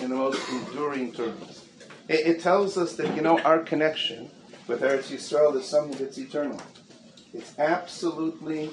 in 0.00 0.10
the 0.10 0.16
most 0.16 0.40
enduring 0.50 1.12
terms. 1.12 1.64
It, 2.08 2.26
it, 2.26 2.40
tells 2.40 2.76
us 2.76 2.96
that, 2.96 3.14
you 3.16 3.22
know, 3.22 3.38
our 3.40 3.60
connection 3.60 4.30
with 4.66 4.82
Eretz 4.82 5.10
Yisrael 5.10 5.56
is 5.56 5.66
something 5.66 5.98
that's 5.98 6.18
eternal. 6.18 6.60
It's 7.32 7.58
absolutely 7.58 8.70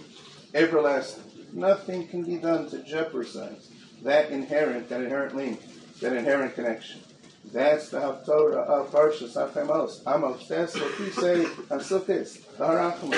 everlasting. 0.53 1.23
Nothing 1.53 2.07
can 2.07 2.23
be 2.23 2.37
done 2.37 2.69
to 2.69 2.83
jeopardize 2.83 3.69
that 4.03 4.31
inherent, 4.31 4.89
that 4.89 5.01
inherent 5.01 5.35
link, 5.35 5.61
that 5.99 6.13
inherent 6.13 6.55
connection. 6.55 7.01
That's 7.45 7.89
the 7.89 7.99
Haftorah 7.99 8.65
of 8.65 8.91
Parshas 8.91 9.35
Achemos. 9.35 10.01
Amos, 10.07 10.47
that's 10.47 10.75
what 10.75 10.99
we 10.99 11.09
say 11.09 11.43
Sukkot, 11.43 12.57
the 12.57 12.63
Harachim, 12.63 13.11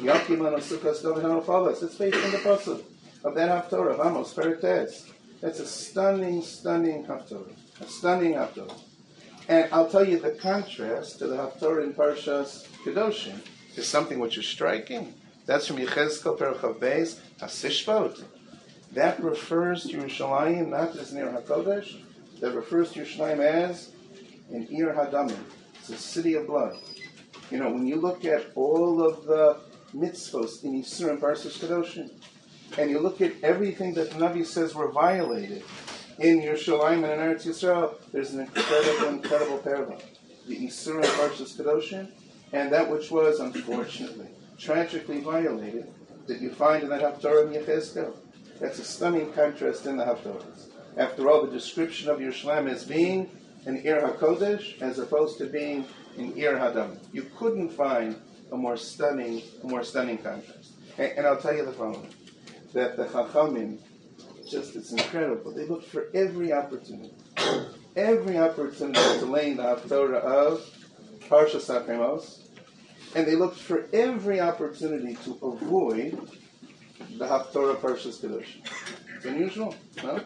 Yakim 0.00 0.46
on 0.46 0.60
Sukkot, 0.60 1.02
Dovinano 1.02 1.44
Falas. 1.44 1.82
It's 1.82 1.96
based 1.96 2.16
on 2.16 2.30
the 2.30 2.38
Pasuk 2.38 2.84
of 3.24 3.34
that 3.34 3.70
Haftorah 3.70 3.98
of 3.98 4.06
Amos, 4.06 4.32
Perites. 4.34 5.10
That's 5.40 5.60
a 5.60 5.66
stunning, 5.66 6.42
stunning 6.42 7.04
Haftorah. 7.06 7.54
A 7.80 7.86
stunning 7.86 8.34
Haftorah. 8.34 8.78
And 9.48 9.68
I'll 9.72 9.88
tell 9.88 10.06
you 10.06 10.18
the 10.18 10.30
contrast 10.30 11.18
to 11.18 11.26
the 11.26 11.36
Haftorah 11.36 11.84
in 11.84 11.94
Parshas 11.94 12.66
Kedoshim 12.84 13.40
is 13.76 13.88
something 13.88 14.18
which 14.18 14.38
is 14.38 14.46
striking. 14.46 15.14
That's 15.46 15.66
from 15.66 15.78
Yechezkel 15.78 16.38
Perchav 16.38 16.78
Beis, 16.78 17.18
Hasishvot. 17.40 18.22
That 18.92 19.22
refers 19.22 19.84
to 19.84 19.96
Yerushalayim 19.96 20.68
not 20.68 20.96
as 20.96 21.12
near 21.12 21.26
HaKodesh, 21.26 22.02
that 22.40 22.54
refers 22.54 22.92
to 22.92 23.00
Yerushalayim 23.00 23.40
as 23.40 23.90
an 24.52 24.66
Ir 24.70 24.92
Hadamim. 24.92 25.38
It's 25.78 25.90
a 25.90 25.96
city 25.96 26.34
of 26.34 26.46
blood. 26.46 26.76
You 27.50 27.58
know, 27.58 27.70
when 27.70 27.86
you 27.86 27.96
look 27.96 28.24
at 28.24 28.46
all 28.54 29.02
of 29.02 29.24
the 29.24 29.60
mitzvos 29.94 30.64
in 30.64 30.80
Yisur 30.80 31.10
and 31.10 31.20
Parshas 31.20 31.58
Kedoshim, 31.58 32.10
and 32.78 32.90
you 32.90 32.98
look 32.98 33.20
at 33.20 33.32
everything 33.42 33.94
that 33.94 34.10
the 34.10 34.18
Navi 34.18 34.44
says 34.44 34.74
were 34.74 34.90
violated 34.90 35.62
in 36.20 36.42
Yerushalayim 36.42 37.02
and 37.02 37.12
in 37.12 37.18
Eretz 37.18 37.46
Yisrael, 37.46 37.94
there's 38.12 38.34
an 38.34 38.40
incredible, 38.40 39.08
incredible 39.08 39.58
parallel. 39.58 40.02
The 40.46 40.56
Yisur 40.56 40.96
and 40.96 41.04
Parshas 41.04 41.56
Kedoshim, 41.56 42.10
and 42.52 42.70
that 42.72 42.90
which 42.90 43.10
was, 43.10 43.40
unfortunately, 43.40 44.28
tragically 44.58 45.20
violated, 45.20 45.86
that 46.26 46.40
you 46.40 46.50
find 46.50 46.82
in 46.82 46.90
that 46.90 47.00
Haftarah 47.00 47.46
in 47.46 47.62
Yechezkel. 47.62 48.14
That's 48.60 48.78
a 48.78 48.84
stunning 48.84 49.32
contrast 49.32 49.86
in 49.86 49.96
the 49.96 50.04
Haftarahs. 50.04 50.68
After 50.98 51.30
all, 51.30 51.46
the 51.46 51.50
description 51.50 52.10
of 52.10 52.18
Yerushalayim 52.18 52.70
as 52.70 52.84
being 52.84 53.30
an 53.64 53.78
Ir 53.78 54.02
HaKodesh 54.02 54.82
as 54.82 54.98
opposed 54.98 55.38
to 55.38 55.46
being 55.46 55.86
an 56.18 56.36
Ir 56.36 56.56
Hadam. 56.58 56.98
You 57.12 57.30
couldn't 57.38 57.70
find 57.70 58.16
a 58.52 58.56
more 58.56 58.76
stunning, 58.76 59.42
a 59.62 59.66
more 59.66 59.84
stunning 59.84 60.18
contrast. 60.18 60.72
And, 60.98 61.12
and 61.12 61.26
I'll 61.26 61.40
tell 61.40 61.54
you 61.54 61.64
the 61.64 61.72
following 61.72 62.12
that 62.72 62.96
the 62.96 63.04
Chachamim, 63.06 63.78
just 64.48 64.76
it's 64.76 64.92
incredible. 64.92 65.52
They 65.52 65.66
look 65.66 65.84
for 65.84 66.08
every 66.14 66.52
opportunity, 66.52 67.12
every 67.96 68.38
opportunity 68.38 69.00
to 69.18 69.26
lay 69.26 69.52
in 69.52 69.56
the 69.56 69.62
Haftorah 69.62 70.22
of 70.22 70.60
Parsha 71.28 71.56
Sakremos, 71.56 72.48
and 73.14 73.26
they 73.26 73.36
looked 73.36 73.58
for 73.58 73.86
every 73.92 74.40
opportunity 74.40 75.16
to 75.24 75.38
avoid 75.42 76.18
the 77.18 77.26
Haftorah 77.26 77.76
Parshas 77.76 78.20
Kedoshim. 78.20 78.66
It's 79.16 79.24
unusual, 79.24 79.74
no? 80.02 80.20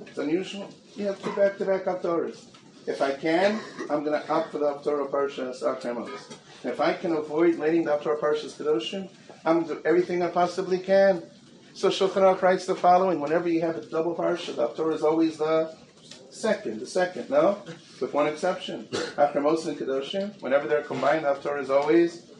It's 0.00 0.18
unusual. 0.18 0.68
You 0.96 1.06
have 1.06 1.22
two 1.22 1.32
back-to-back 1.32 1.84
Haftorahs. 1.84 2.46
If 2.86 3.02
I 3.02 3.12
can, 3.12 3.60
I'm 3.90 4.04
going 4.04 4.20
to 4.20 4.28
opt 4.30 4.52
for 4.52 4.58
the 4.58 4.66
Haftorah 4.66 5.10
Parshas 5.10 5.62
Sakremos. 5.62 6.34
If 6.64 6.80
I 6.80 6.94
can 6.94 7.12
avoid 7.12 7.56
laying 7.56 7.84
the 7.84 7.98
Haftorah 7.98 8.20
Parshas 8.20 8.56
Kedoshim, 8.56 9.10
I'm 9.44 9.62
going 9.62 9.68
to 9.68 9.74
do 9.74 9.82
everything 9.84 10.22
I 10.22 10.28
possibly 10.28 10.78
can 10.78 11.22
so 11.78 11.90
Shulchan 11.90 12.22
Aruch 12.22 12.42
writes 12.42 12.66
the 12.66 12.74
following: 12.74 13.20
Whenever 13.20 13.48
you 13.48 13.60
have 13.60 13.76
a 13.76 13.86
double 13.86 14.12
parsha, 14.12 14.56
the 14.56 14.66
Haftorah 14.66 14.94
is 14.94 15.04
always 15.04 15.36
the 15.36 15.76
second, 16.28 16.80
the 16.80 16.86
second. 16.86 17.30
No, 17.30 17.58
with 18.00 18.12
one 18.12 18.26
exception. 18.26 18.88
Achremos 19.16 19.64
and 19.68 19.78
Kedoshim. 19.78 20.42
Whenever 20.42 20.66
they're 20.66 20.82
combined, 20.82 21.24
the 21.24 21.28
Haftorah 21.28 21.62
is 21.62 21.70
always 21.70 22.32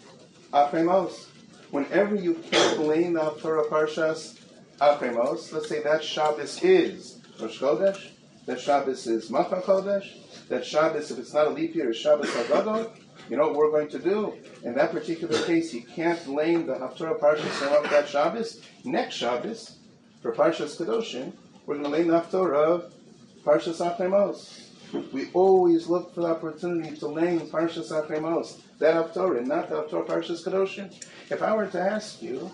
Achremos. 0.52 1.26
Whenever 1.70 2.16
you 2.16 2.34
blame 2.76 3.12
the 3.12 3.20
Haftorah 3.20 3.68
parshas 3.68 4.40
Achremos, 4.80 5.52
let's 5.52 5.68
say 5.68 5.84
that 5.84 6.02
Shabbos 6.02 6.60
is 6.64 7.20
Rosh 7.40 7.60
Chodesh. 7.60 8.10
That 8.46 8.58
Shabbos 8.58 9.06
is 9.06 9.30
Machar 9.30 9.62
Chodesh. 9.62 10.48
That 10.48 10.66
Shabbos, 10.66 11.12
if 11.12 11.18
it's 11.20 11.32
not 11.32 11.46
a 11.46 11.50
leap 11.50 11.76
year, 11.76 11.90
is 11.90 11.96
Shabbos 11.96 12.30
Hagadol. 12.30 12.90
You 13.28 13.36
know 13.36 13.48
what 13.48 13.56
we're 13.56 13.70
going 13.70 13.88
to 13.88 13.98
do? 13.98 14.34
In 14.64 14.74
that 14.74 14.90
particular 14.90 15.38
case, 15.44 15.74
you 15.74 15.82
can't 15.82 16.24
blame 16.24 16.66
the 16.66 16.74
Haftarah 16.74 17.20
Parshas 17.20 17.62
of 17.62 17.90
that 17.90 18.08
Shabbos. 18.08 18.62
Next 18.84 19.16
Shabbos, 19.16 19.76
for 20.22 20.34
Parshas 20.34 20.76
Kedoshim, 20.80 21.32
we're 21.66 21.74
going 21.74 21.84
to 21.84 21.90
lay 21.90 22.04
the 22.04 22.14
Haftarah 22.14 22.54
of 22.54 22.94
Parshas 23.44 23.84
Achemos. 23.84 24.64
We 25.12 25.30
always 25.32 25.88
look 25.88 26.14
for 26.14 26.22
the 26.22 26.28
opportunity 26.28 26.96
to 26.96 27.06
lay 27.06 27.38
Parshas 27.38 27.90
Achemos, 27.90 28.60
that 28.78 28.94
Haftarah, 28.94 29.46
not 29.46 29.68
the 29.68 29.82
Haftarah 29.82 30.06
Parshas 30.06 30.42
Kedoshim. 30.42 30.90
If 31.30 31.42
I 31.42 31.54
were 31.54 31.66
to 31.66 31.80
ask 31.80 32.22
you, 32.22 32.50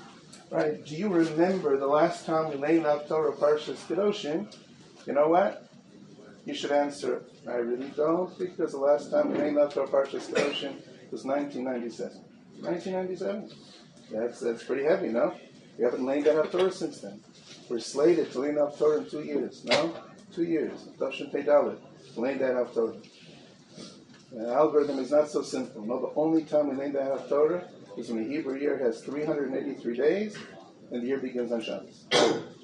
right, 0.51 0.85
do 0.85 0.97
you 0.97 1.09
remember 1.09 1.79
the 1.79 1.87
last 1.87 2.27
time 2.27 2.51
we 2.51 2.57
laid 2.57 2.83
the 2.83 2.89
Haftarah 2.89 3.37
Parshas 3.39 3.77
Kedoshim? 3.87 4.53
You 5.07 5.13
know 5.13 5.29
what? 5.29 5.69
You 6.45 6.55
should 6.55 6.73
answer, 6.73 7.23
I 7.49 7.55
really 7.55 7.89
don't, 7.97 8.39
because 8.39 8.73
the 8.73 8.79
last 8.79 9.11
time 9.11 9.33
we 9.33 9.39
named 9.39 9.59
after 9.59 9.81
our 9.81 9.87
Parshas 9.87 10.29
Kedoshim 10.31 10.77
was 11.11 11.25
1997. 11.25 12.23
1997. 12.61 13.51
That's, 14.11 14.41
that's 14.41 14.63
pretty 14.63 14.85
heavy, 14.85 15.09
no? 15.09 15.35
We 15.79 15.85
haven't 15.85 16.05
laid 16.05 16.25
that 16.25 16.53
Torah 16.53 16.71
since 16.71 17.01
then. 17.01 17.21
We're 17.69 17.79
slated 17.79 18.31
to 18.33 18.41
lay 18.41 18.53
that 18.53 18.79
Torah 18.79 18.99
in 18.99 19.11
two 19.11 19.23
years, 19.23 19.65
no? 19.65 19.95
Two 20.35 20.45
years. 20.45 20.89
Dafshin 20.99 21.33
Dalit. 21.33 21.79
Lay 22.17 22.37
that 22.37 22.75
Torah. 22.75 22.97
The 24.31 24.53
algorithm 24.53 24.99
is 24.99 25.11
not 25.11 25.31
so 25.31 25.43
simple. 25.43 25.85
No, 25.85 26.01
the 26.01 26.21
only 26.21 26.45
time 26.45 26.69
we 26.69 26.77
lay 26.77 26.91
that 26.91 27.29
Torah 27.29 27.69
is 27.97 28.11
when 28.11 28.23
the 28.23 28.29
Hebrew 28.29 28.59
year 28.59 28.79
has 28.79 29.01
383 29.03 29.97
days 29.97 30.37
and 30.91 31.03
the 31.03 31.07
year 31.07 31.19
begins 31.19 31.53
on 31.53 31.63
Shabbos. 31.63 32.05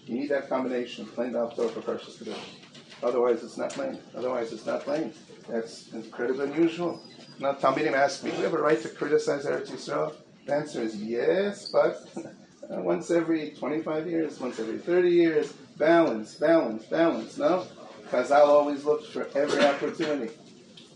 You 0.04 0.20
need 0.20 0.30
that 0.30 0.48
combination, 0.48 1.06
plain 1.06 1.32
Torah 1.32 1.48
for 1.48 1.80
Parshas 1.80 2.22
Kedoshim. 2.22 2.69
Otherwise, 3.02 3.42
it's 3.42 3.56
not 3.56 3.70
plain. 3.70 3.98
Otherwise, 4.16 4.52
it's 4.52 4.66
not 4.66 4.82
plain. 4.82 5.12
That's 5.48 5.92
incredibly 5.92 6.46
unusual. 6.46 7.02
Now, 7.38 7.54
Talmidim 7.54 7.94
asked 7.94 8.22
me, 8.22 8.30
do 8.30 8.36
we 8.38 8.42
have 8.42 8.54
a 8.54 8.60
right 8.60 8.80
to 8.82 8.88
criticize 8.88 9.46
Eretz 9.46 9.68
Yisrael? 9.68 10.14
The 10.46 10.54
answer 10.54 10.82
is 10.82 10.96
yes, 10.96 11.68
but 11.70 12.08
uh, 12.16 12.80
once 12.80 13.10
every 13.10 13.52
25 13.52 14.06
years, 14.06 14.38
once 14.38 14.58
every 14.58 14.78
30 14.78 15.08
years, 15.08 15.52
balance, 15.78 16.34
balance, 16.34 16.84
balance. 16.84 17.38
No? 17.38 17.66
Chazal 18.10 18.46
always 18.46 18.84
looks 18.84 19.06
for 19.06 19.28
every 19.34 19.64
opportunity 19.64 20.32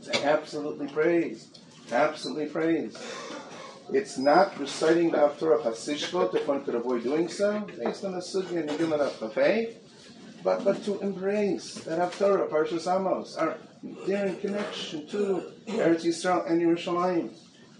to 0.04 0.26
absolutely 0.26 0.88
praise, 0.88 1.48
absolutely 1.92 2.46
praise. 2.46 2.96
It's 3.92 4.18
not 4.18 4.58
reciting 4.58 5.10
the 5.10 5.18
Haftarah 5.18 5.64
of 5.64 6.34
if 6.34 6.48
one 6.48 6.64
could 6.64 6.74
avoid 6.74 7.02
doing 7.02 7.28
so, 7.28 7.60
based 7.78 8.04
on 8.04 8.12
the 8.12 8.20
Sugya 8.20 8.60
and 8.60 8.70
Megillah 8.70 9.00
of 9.00 9.12
Chafei, 9.20 9.74
but, 10.44 10.62
but 10.62 10.84
to 10.84 11.00
embrace 11.00 11.74
that 11.86 11.98
Haftarah, 11.98 12.50
Parshas 12.50 12.86
Amos, 12.86 13.36
are 13.36 13.56
there 14.06 14.26
in 14.26 14.36
connection 14.36 15.06
to 15.08 15.42
Eretz 15.66 16.04
Yisrael 16.04 16.48
and 16.48 16.60
Yerushalayim. 16.60 17.30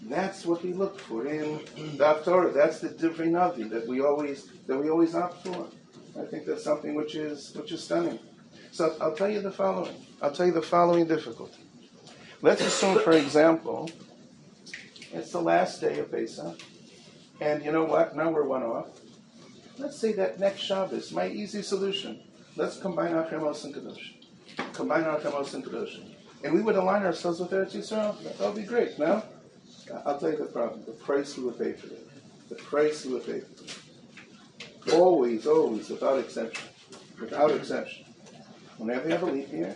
That's 0.01 0.45
what 0.45 0.63
we 0.63 0.73
look 0.73 0.99
for 0.99 1.27
in 1.27 1.59
the 1.97 2.03
Haftarah. 2.03 2.53
That's 2.53 2.79
the 2.79 2.89
Divrei 2.89 3.29
Navi 3.29 3.69
that 3.69 3.87
we 3.87 4.01
always 4.01 4.49
that 4.67 4.77
we 4.77 4.89
always 4.89 5.15
opt 5.15 5.45
for. 5.45 5.67
I 6.19 6.25
think 6.25 6.45
that's 6.45 6.63
something 6.63 6.95
which 6.95 7.15
is 7.15 7.53
which 7.55 7.71
is 7.71 7.83
stunning. 7.83 8.19
So 8.71 8.95
I'll 8.99 9.15
tell 9.15 9.29
you 9.29 9.41
the 9.41 9.51
following. 9.51 9.95
I'll 10.21 10.31
tell 10.31 10.47
you 10.47 10.51
the 10.51 10.61
following 10.61 11.07
difficulty. 11.07 11.63
Let's 12.41 12.61
assume, 12.61 12.99
for 12.99 13.13
example, 13.13 13.89
it's 15.13 15.31
the 15.31 15.41
last 15.41 15.81
day 15.81 15.99
of 15.99 16.11
Pesach, 16.11 16.59
and 17.41 17.63
you 17.63 17.71
know 17.71 17.85
what? 17.85 18.15
Now 18.15 18.31
we're 18.31 18.43
one 18.43 18.63
off. 18.63 18.87
Let's 19.77 19.97
say 19.97 20.13
that 20.13 20.39
next 20.39 20.61
Shabbos, 20.61 21.11
my 21.11 21.27
easy 21.27 21.61
solution. 21.61 22.21
Let's 22.57 22.77
combine 22.77 23.13
our 23.13 23.25
Chemos 23.27 23.65
and 23.65 23.75
Kedosh. 23.75 24.13
Combine 24.71 25.03
our 25.03 25.19
Chemos 25.19 25.53
and 25.53 25.65
Kedosh. 25.65 25.99
And 26.41 26.53
we 26.53 26.61
would 26.61 26.77
align 26.77 27.03
ourselves 27.03 27.41
with 27.41 27.51
Eretz 27.51 27.75
Yisrael. 27.75 28.15
That 28.23 28.39
would 28.39 28.55
be 28.55 28.63
great. 28.63 28.97
Now, 28.97 29.23
I'll 30.05 30.17
tell 30.17 30.31
you 30.31 30.37
the 30.37 30.45
problem. 30.45 30.85
The 30.85 30.93
price 30.93 31.37
we 31.37 31.43
would 31.43 31.59
pay 31.59 31.73
for 31.73 31.87
it. 31.87 32.07
The 32.47 32.55
price 32.55 33.05
we 33.05 33.13
would 33.13 33.25
pay 33.25 33.41
for 33.41 33.63
it. 33.63 34.93
Always, 34.93 35.45
always, 35.47 35.89
without 35.89 36.17
exception. 36.17 36.69
Without 37.19 37.51
exception. 37.51 38.05
Whenever 38.77 39.05
you 39.05 39.11
have 39.11 39.23
a 39.23 39.25
leap 39.25 39.51
year, 39.51 39.75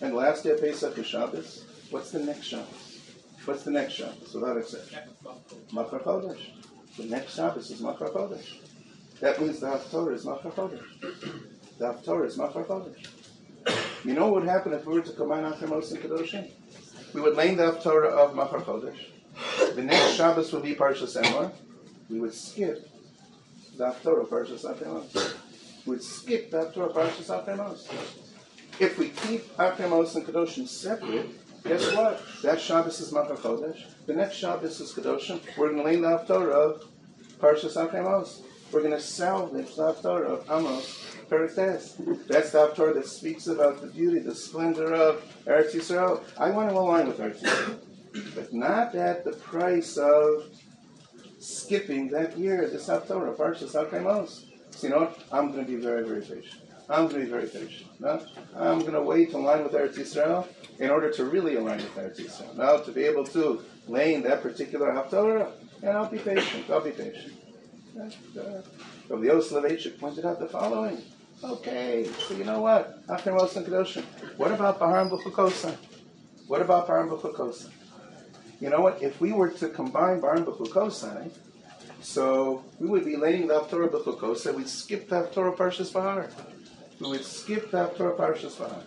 and 0.00 0.14
last 0.14 0.44
day 0.44 0.50
of 0.50 0.60
Pesach 0.60 0.96
is 0.96 1.06
Shabbos, 1.06 1.64
what's 1.90 2.12
the 2.12 2.20
next 2.20 2.46
Shabbos? 2.46 3.00
What's 3.44 3.64
the 3.64 3.72
next 3.72 3.94
Shabbos, 3.94 4.32
without 4.32 4.56
exception? 4.56 5.00
Machar 5.72 5.98
Chodesh. 5.98 6.50
The 6.96 7.06
next 7.06 7.34
Shabbos 7.34 7.70
is 7.70 7.80
Machar 7.80 8.10
Chodesh. 8.10 8.58
That 9.18 9.40
means 9.40 9.58
the 9.58 9.66
Haftorah 9.66 10.14
is 10.14 10.24
Machar 10.24 10.52
Chodesh. 10.52 11.53
The 11.78 11.86
Haftorah 11.86 12.26
is 12.26 12.38
Machar 12.38 12.64
Chodesh. 12.64 13.08
You 14.04 14.14
know 14.14 14.28
what 14.28 14.42
would 14.42 14.48
happen 14.48 14.72
if 14.72 14.86
we 14.86 14.94
were 14.94 15.00
to 15.00 15.12
combine 15.12 15.42
Achemos 15.42 15.90
and 15.90 16.00
Kedoshim? 16.00 16.48
We 17.12 17.20
would 17.20 17.34
lay 17.34 17.54
the 17.54 17.72
Haftorah 17.72 18.10
of 18.10 18.36
Machar 18.36 18.60
Chodesh. 18.60 18.96
The 19.74 19.82
next 19.82 20.14
Shabbos 20.14 20.52
would 20.52 20.62
be 20.62 20.76
Parshas 20.76 21.20
Emor. 21.20 21.50
We 22.08 22.20
would 22.20 22.32
skip 22.32 22.88
the 23.76 23.86
Haftorah 23.86 24.22
of 24.22 24.28
Parshas 24.28 24.64
Achemos. 24.64 25.34
We 25.84 25.90
would 25.90 26.02
skip 26.02 26.52
the 26.52 26.58
Haftorah 26.58 26.90
of 26.90 26.94
Parshas 26.94 27.44
Achemos. 27.44 27.92
If 28.78 28.96
we 28.98 29.08
keep 29.08 29.56
Achemos 29.56 30.14
and 30.14 30.24
Kedoshim 30.26 30.68
separate, 30.68 31.28
guess 31.64 31.92
what? 31.92 32.22
That 32.42 32.60
Shabbos 32.60 33.00
is 33.00 33.10
Machar 33.10 33.36
Chodesh. 33.36 33.82
The 34.06 34.14
next 34.14 34.36
Shabbos 34.36 34.80
is 34.80 34.92
Kedoshim. 34.92 35.40
We're 35.56 35.70
going 35.70 35.78
to 35.78 35.84
lay 35.84 35.96
the 35.96 36.18
Haftorah 36.18 36.52
of 36.52 36.84
Parshas 37.40 37.74
Achemos. 37.74 38.42
We're 38.70 38.80
going 38.80 38.92
to 38.92 39.00
salvage 39.00 39.74
the 39.74 39.92
Haftarah 39.92 40.26
of 40.26 40.50
Amos 40.50 41.13
Perites. 41.28 41.96
That's 42.26 42.50
the 42.50 42.58
Haftarah 42.58 42.94
that 42.94 43.06
speaks 43.06 43.46
about 43.46 43.80
the 43.80 43.88
beauty, 43.88 44.18
the 44.18 44.34
splendor 44.34 44.92
of 44.94 45.22
Eretz 45.46 45.72
Yisrael. 45.72 46.22
I 46.38 46.50
want 46.50 46.70
to 46.70 46.76
align 46.76 47.06
with 47.08 47.18
Eretz 47.18 47.42
Yisrael, 47.42 47.78
but 48.34 48.52
not 48.52 48.94
at 48.94 49.24
the 49.24 49.32
price 49.32 49.96
of 49.96 50.44
skipping 51.38 52.08
that 52.08 52.38
year, 52.38 52.68
this 52.68 52.88
Haftarah, 52.88 53.36
Parshas 53.36 53.74
Amos. 53.92 54.46
So 54.70 54.86
you 54.86 54.92
know 54.92 55.00
what? 55.00 55.22
I'm 55.32 55.52
going 55.52 55.64
to 55.64 55.70
be 55.70 55.76
very, 55.76 56.06
very 56.06 56.20
patient. 56.20 56.60
I'm 56.88 57.08
going 57.08 57.20
to 57.20 57.24
be 57.24 57.30
very 57.30 57.46
patient. 57.46 57.88
No, 58.00 58.20
I'm 58.56 58.80
going 58.80 58.92
to 58.92 59.02
wait 59.02 59.30
to 59.30 59.38
align 59.38 59.62
with 59.62 59.72
Eretz 59.72 59.96
Yisrael 59.96 60.46
in 60.78 60.90
order 60.90 61.10
to 61.10 61.24
really 61.24 61.56
align 61.56 61.78
with 61.78 61.94
Eretz 61.94 62.20
Yisrael. 62.20 62.56
Now, 62.56 62.76
to 62.78 62.92
be 62.92 63.04
able 63.04 63.24
to 63.26 63.62
lay 63.88 64.14
in 64.14 64.22
that 64.22 64.42
particular 64.42 64.92
Haftorah, 64.92 65.52
and 65.82 65.90
I'll 65.90 66.10
be 66.10 66.18
patient. 66.18 66.68
I'll 66.70 66.80
be 66.80 66.90
patient. 66.90 67.34
Uh, 67.96 68.60
the 69.08 69.14
Soloveitchik 69.14 69.98
pointed 69.98 70.24
out 70.26 70.40
the 70.40 70.48
following. 70.48 71.00
Okay, 71.44 72.08
so 72.26 72.32
you 72.34 72.44
know 72.44 72.60
what? 72.60 73.00
After 73.06 73.30
Moshe 73.30 73.62
Kedoshim, 73.62 74.02
what 74.38 74.50
about 74.50 74.78
Bahar 74.78 75.04
B'chukosa? 75.10 75.76
What 76.46 76.62
about 76.62 76.86
Bahar 76.86 77.06
B'chukosa? 77.06 77.68
You 78.62 78.70
know 78.70 78.80
what? 78.80 79.02
If 79.02 79.20
we 79.20 79.32
were 79.32 79.50
to 79.50 79.68
combine 79.68 80.20
Bahar 80.20 80.38
B'chukosa, 80.38 81.30
so 82.00 82.64
we 82.78 82.88
would 82.88 83.04
be 83.04 83.16
laying 83.16 83.48
the 83.48 83.60
Haftorah 83.60 83.90
B'chukosa, 83.90 84.54
we'd 84.54 84.70
skip 84.70 85.10
the 85.10 85.16
Haftorah 85.16 85.54
Parshas 85.54 85.92
Bahar. 85.92 86.30
We 86.98 87.08
would 87.08 87.24
skip 87.26 87.70
the 87.70 87.88
Haftorah 87.88 88.16
Parshas 88.16 88.58
Bahar. 88.58 88.82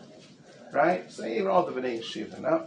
Right? 0.74 1.12
So 1.12 1.28
even 1.28 1.46
all 1.50 1.64
the 1.64 1.80
B'nai 1.80 2.00
Yeshiva. 2.00 2.40
Now, 2.40 2.66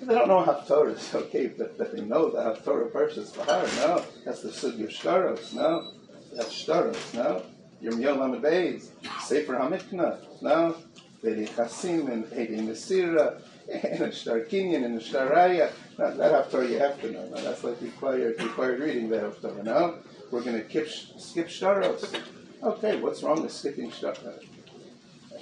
they 0.00 0.14
don't 0.14 0.28
know 0.28 0.42
Haftorah, 0.42 0.92
it's 0.92 1.14
okay, 1.26 1.48
but, 1.48 1.76
but 1.76 1.94
they 1.94 2.00
know 2.00 2.30
the 2.30 2.38
Haftorah 2.38 2.90
Parshas 2.90 3.36
Bahar. 3.36 3.66
No, 3.86 4.02
that's 4.24 4.40
the 4.40 4.48
Sugya 4.48 4.88
Shtaros. 4.88 5.52
No, 5.52 5.92
that's 6.34 6.64
Shtaros. 6.64 7.12
No, 7.12 7.44
Lamed 7.82 8.42
Beis, 8.42 8.88
Sefer 9.22 9.54
HaMikna. 9.54 10.18
No, 10.42 10.76
Vedi 11.22 11.48
Chasim 11.48 12.10
and 12.10 12.26
Mesira 12.26 13.40
and 13.68 14.12
Shtar 14.12 14.40
Kinyan 14.40 14.84
and 14.84 15.02
Shtar 15.02 15.30
Raya. 15.30 15.70
Now, 15.98 16.10
that 16.10 16.50
Haftorah 16.50 16.70
you 16.70 16.78
have 16.78 17.00
to 17.00 17.10
know. 17.10 17.26
Now, 17.28 17.40
that's 17.40 17.64
like 17.64 17.80
required, 17.80 18.42
required 18.42 18.80
reading, 18.80 19.08
that 19.10 19.22
Haftorah. 19.22 19.64
No, 19.64 19.98
we're 20.30 20.42
going 20.42 20.62
to 20.62 20.88
skip 20.88 21.48
Shtaros. 21.48 22.20
Okay, 22.62 23.00
what's 23.00 23.22
wrong 23.22 23.42
with 23.42 23.52
skipping 23.52 23.90
Shtaros? 23.90 24.46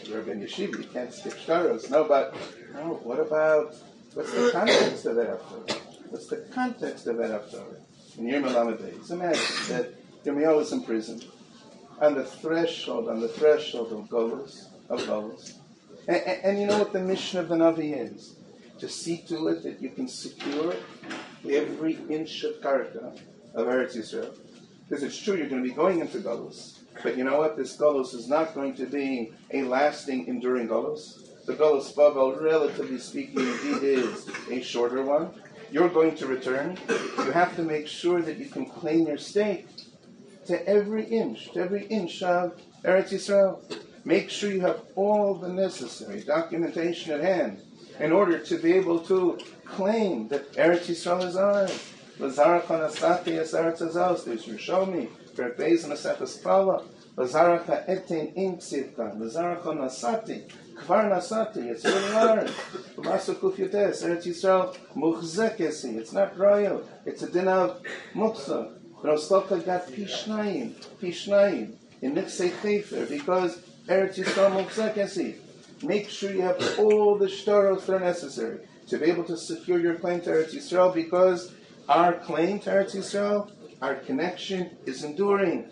You're 0.05 0.21
uh, 0.21 0.25
Ben 0.25 0.41
Yeshiva, 0.41 0.79
you 0.79 0.85
can't 0.85 1.13
skip 1.13 1.35
Shtaros. 1.35 1.91
No, 1.91 2.05
but 2.05 2.35
no, 2.75 3.01
what 3.03 3.19
about 3.19 3.75
What's 4.15 4.33
the 4.33 4.51
context 4.51 5.07
of 5.07 5.17
that 5.17 5.29
Haftarah? 5.29 5.79
What's 6.09 6.27
the 6.29 6.37
context 6.53 7.07
of 7.07 7.19
that 7.19 7.31
Haftarah? 7.31 7.77
In 8.17 8.25
Yirma 8.25 8.77
Beis, 8.77 9.11
imagine 9.13 9.41
that 9.69 10.25
Yirmiyahu 10.25 10.63
is 10.63 10.73
in 10.73 10.83
prison, 10.83 11.23
on 12.01 12.15
the 12.15 12.25
threshold, 12.25 13.09
on 13.09 13.21
the 13.21 13.29
threshold 13.29 13.93
of 13.93 14.09
Golos, 14.09 14.67
of 14.89 15.01
Golos. 15.03 15.55
And, 16.07 16.17
and, 16.17 16.45
and, 16.45 16.61
you 16.61 16.67
know 16.67 16.79
what 16.79 16.93
the 16.93 17.01
mission 17.01 17.39
of 17.39 17.49
the 17.49 17.57
Navi 17.57 17.97
is? 17.97 18.37
To 18.79 18.89
see 18.89 19.19
to 19.29 19.49
it 19.49 19.63
that 19.65 19.83
you 19.83 19.91
can 19.91 20.09
secure 20.09 20.75
every 21.49 21.99
inch 22.09 22.45
of 22.45 22.61
karka 22.61 23.21
of 23.55 23.67
Eretz 23.67 23.97
Yisrael. 23.97 24.37
Because 24.89 25.03
it's 25.03 25.21
true, 25.21 25.37
you're 25.37 25.49
going 25.49 25.63
to 25.63 25.69
be 25.69 25.75
going 25.75 26.01
into 26.01 26.19
Golos. 26.19 26.79
But 27.03 27.19
you 27.19 27.25
know 27.25 27.39
what? 27.39 27.57
This 27.57 27.77
Golos 27.77 28.15
is 28.15 28.29
not 28.29 28.55
going 28.55 28.75
to 28.75 28.87
be 28.87 29.33
a 29.53 29.65
lasting, 29.65 30.29
enduring 30.29 30.69
Golos 30.69 31.29
the 31.49 31.55
Golos 31.55 31.95
Bavel, 31.95 32.43
relatively 32.43 32.99
speaking, 32.99 33.41
indeed 33.41 33.83
is 33.83 34.29
a 34.51 34.61
shorter 34.61 35.03
one. 35.03 35.31
You're 35.71 35.89
going 35.89 36.15
to 36.17 36.27
return. 36.27 36.77
You 37.17 37.31
have 37.31 37.57
to 37.57 37.63
make 37.63 37.87
sure 37.87 38.21
that 38.21 38.37
you 38.37 38.45
can 38.45 38.67
claim 38.67 39.07
your 39.07 39.17
stake 39.17 39.67
to 40.49 40.67
every 40.67 41.05
inch, 41.05 41.53
to 41.53 41.61
every 41.61 41.87
inch 41.87 42.23
of 42.23 42.59
Eretz 42.83 43.11
Yisrael. 43.11 43.61
Make 44.05 44.31
sure 44.31 44.51
you 44.51 44.63
have 44.63 44.81
all 44.97 45.35
the 45.35 45.49
necessary 45.49 46.23
documentation 46.23 47.13
at 47.13 47.21
hand 47.21 47.63
in 48.01 48.13
order 48.13 48.39
to 48.39 48.57
be 48.57 48.73
able 48.73 49.01
to 49.01 49.39
claim 49.67 50.29
that 50.29 50.51
Eretz 50.55 50.87
Yisrael 50.87 51.25
is 51.25 51.37
ours. 51.37 51.93
Lazara 52.19 52.63
Kanasati 52.63 53.39
es 53.39 53.53
Eretz 53.53 53.83
Azos. 53.83 54.25
There's 54.25 54.47
Rishomi, 54.47 55.09
and 55.39 55.93
Asefes 55.93 56.43
Pala. 56.43 56.83
Lazara 57.17 57.87
Etin 57.87 58.33
Im 58.35 58.57
Tzivka. 58.57 59.19
Lazara 59.19 59.61
Kanasati. 59.61 60.51
Kvar 60.79 61.11
Nasati, 61.11 61.67
it's 61.67 61.85
really 61.85 62.13
hard. 62.13 62.47
Masa 62.97 63.35
Kufyates, 63.35 64.03
Eretz 64.03 64.25
Yisrael, 64.25 64.75
Muchzekesi, 64.95 65.99
it's 65.99 66.13
not 66.13 66.39
royal, 66.39 66.89
it's 67.05 67.23
a 67.23 67.31
din 67.31 67.49
of 67.49 67.83
Muksa. 68.15 68.78
Rostoka 69.03 69.65
got 69.65 69.87
Pishnayim, 69.87 70.73
Pishnayim, 71.01 71.75
in 72.03 72.15
Nitzei 72.15 72.51
Tefer, 72.51 73.09
because 73.09 73.59
Eretz 73.87 74.17
Yisrael 74.17 74.65
Muchzekesi. 74.65 75.37
Make 75.83 76.09
sure 76.09 76.33
you 76.33 76.43
have 76.43 76.61
all 76.79 77.17
the 77.17 77.27
shtaros 77.27 77.87
that 77.87 77.97
are 77.97 78.01
necessary 78.01 78.61
to 78.89 78.99
be 78.99 79.07
able 79.07 79.25
to 79.25 79.37
secure 79.37 79.79
your 79.79 79.95
claim 79.95 80.21
to 80.23 80.31
Eretz 80.31 80.55
Yisrael, 80.55 80.93
because 80.93 81.53
our 81.89 82.15
claim 82.15 82.59
to 82.61 82.71
Eretz 82.71 82.97
Yisrael, 82.97 83.51
our 83.81 83.95
connection 83.95 84.71
is 84.87 85.05
enduring. 85.05 85.69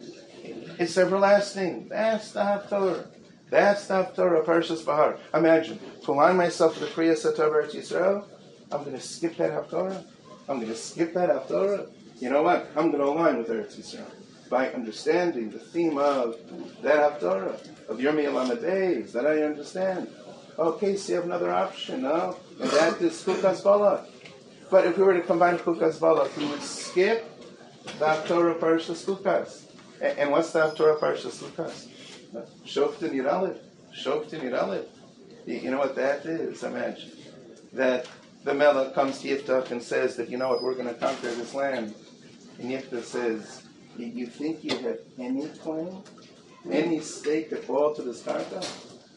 It's 0.78 0.96
everlasting. 0.96 1.88
That's 1.88 2.30
the 2.32 2.40
Haftorah. 2.40 3.08
That's 3.50 3.86
the 3.86 4.04
Torah, 4.14 4.44
Parshas 4.44 4.84
Bahar. 4.84 5.18
Imagine, 5.34 5.80
to 6.04 6.12
align 6.12 6.36
myself 6.36 6.80
with 6.80 6.94
the 6.94 6.94
Kriya 6.94 7.14
Satar 7.14 7.50
Eretz 7.50 7.74
Yisrael, 7.74 8.24
I'm 8.70 8.84
going 8.84 8.96
to 8.96 9.02
skip 9.02 9.36
that 9.36 9.50
Haftorah. 9.50 10.04
I'm 10.48 10.56
going 10.56 10.68
to 10.68 10.76
skip 10.76 11.14
that 11.14 11.28
Haftorah. 11.28 11.90
You 12.18 12.30
know 12.30 12.42
what? 12.42 12.70
I'm 12.76 12.90
going 12.90 13.02
to 13.02 13.08
align 13.08 13.38
with 13.38 13.48
Eretz 13.48 13.76
Yisrael 13.76 14.10
by 14.48 14.70
understanding 14.70 15.50
the 15.50 15.58
theme 15.58 15.98
of 15.98 16.36
that 16.82 17.20
Haftorah, 17.20 17.88
of 17.88 17.98
Yirmi 17.98 18.24
Alamed 18.24 19.12
that 19.12 19.26
I 19.26 19.42
understand. 19.42 20.08
Okay, 20.58 20.96
so 20.96 21.12
you 21.12 21.16
have 21.16 21.26
another 21.26 21.52
option, 21.52 22.02
no? 22.02 22.36
And 22.60 22.70
that 22.70 23.00
is 23.02 23.22
Kukas 23.22 23.62
Balak. 23.62 24.08
But 24.70 24.86
if 24.86 24.96
we 24.96 25.04
were 25.04 25.14
to 25.14 25.20
combine 25.20 25.58
Kukas 25.58 26.00
Balak, 26.00 26.34
we 26.36 26.46
would 26.46 26.62
skip 26.62 27.30
the 27.84 28.06
Haftorah 28.06 28.58
Parshas 28.58 29.04
Kukas. 29.04 29.64
And 30.00 30.30
what's 30.30 30.52
the 30.52 30.60
Haftorah 30.60 30.98
Parshas 30.98 31.42
Kukas? 31.42 31.88
Shoftim 32.64 33.12
Yiralit. 33.12 33.58
Shoftim 33.94 34.40
Yiralit. 34.40 34.86
You 35.44 35.70
know 35.70 35.78
what 35.78 35.94
that 35.96 36.24
is? 36.24 36.62
Imagine 36.62 37.10
that 37.74 38.08
the 38.46 38.54
Melech 38.54 38.94
comes 38.94 39.18
to 39.18 39.28
Yiftach 39.28 39.72
and 39.72 39.82
says 39.82 40.14
that, 40.14 40.30
you 40.30 40.38
know 40.38 40.48
what, 40.48 40.62
we're 40.62 40.76
going 40.76 40.86
to 40.86 40.94
conquer 40.94 41.34
this 41.34 41.52
land. 41.52 41.92
And 42.60 42.70
Yiftach 42.70 43.02
says, 43.02 43.64
you 43.98 44.28
think 44.28 44.62
you 44.62 44.78
have 44.78 44.98
any 45.18 45.48
claim, 45.48 45.98
any 46.70 47.00
stake 47.00 47.52
at 47.52 47.68
all 47.68 47.92
to 47.96 48.02
this 48.02 48.22
karka? 48.22 48.64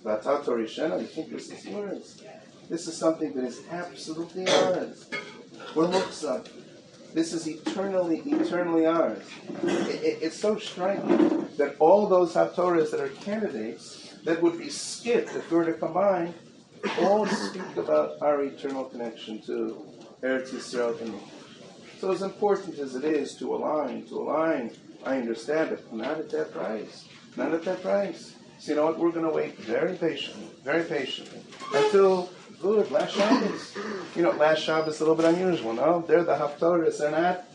You 0.03 1.05
think 1.05 1.29
this 1.29 1.51
is 1.51 1.63
yours? 1.63 2.23
This 2.69 2.87
is 2.87 2.97
something 2.97 3.33
that 3.33 3.43
is 3.43 3.61
absolutely 3.69 4.47
ours. 4.47 5.07
We're 5.75 5.87
muksa. 5.87 6.49
This 7.13 7.31
is 7.31 7.47
eternally, 7.47 8.23
eternally 8.25 8.87
ours. 8.87 9.23
It, 9.63 10.03
it, 10.03 10.17
it's 10.23 10.39
so 10.39 10.57
striking 10.57 11.47
that 11.57 11.75
all 11.77 12.07
those 12.07 12.33
Haftorahs 12.33 12.89
that 12.91 12.99
are 12.99 13.09
candidates 13.09 14.15
that 14.23 14.41
would 14.41 14.57
be 14.57 14.69
skipped 14.69 15.35
if 15.35 15.51
we 15.51 15.57
were 15.57 15.65
to 15.65 15.73
combine 15.73 16.33
all 16.99 17.25
speak 17.27 17.77
about 17.77 18.21
our 18.21 18.43
eternal 18.43 18.85
connection 18.85 19.41
to 19.43 19.77
Eretz 20.21 20.49
Yisrael 20.49 21.19
So 21.99 22.11
as 22.11 22.21
important 22.21 22.77
as 22.79 22.95
it 22.95 23.03
is 23.03 23.35
to 23.37 23.55
align, 23.55 24.05
to 24.07 24.19
align, 24.19 24.71
I 25.05 25.17
understand 25.17 25.71
it, 25.71 25.93
not 25.93 26.19
at 26.19 26.29
that 26.31 26.53
price. 26.53 27.05
Not 27.37 27.53
at 27.53 27.63
that 27.63 27.81
price. 27.81 28.35
So 28.59 28.71
you 28.71 28.75
know 28.75 28.85
what? 28.85 28.99
We're 28.99 29.11
going 29.11 29.25
to 29.25 29.31
wait 29.31 29.57
very 29.57 29.95
patiently, 29.95 30.49
very 30.63 30.83
patiently, 30.83 31.41
until 31.73 32.29
good 32.61 32.91
last 32.91 33.15
Shabbos. 33.15 33.75
You 34.15 34.23
know, 34.23 34.31
last 34.31 34.61
Shabbos 34.61 34.95
is 34.95 35.01
a 35.01 35.05
little 35.05 35.15
bit 35.15 35.33
unusual, 35.33 35.73
no? 35.73 36.03
They're 36.05 36.25
the 36.25 36.35
Haftorahs. 36.35 36.97
They're 36.97 37.11
not 37.11 37.45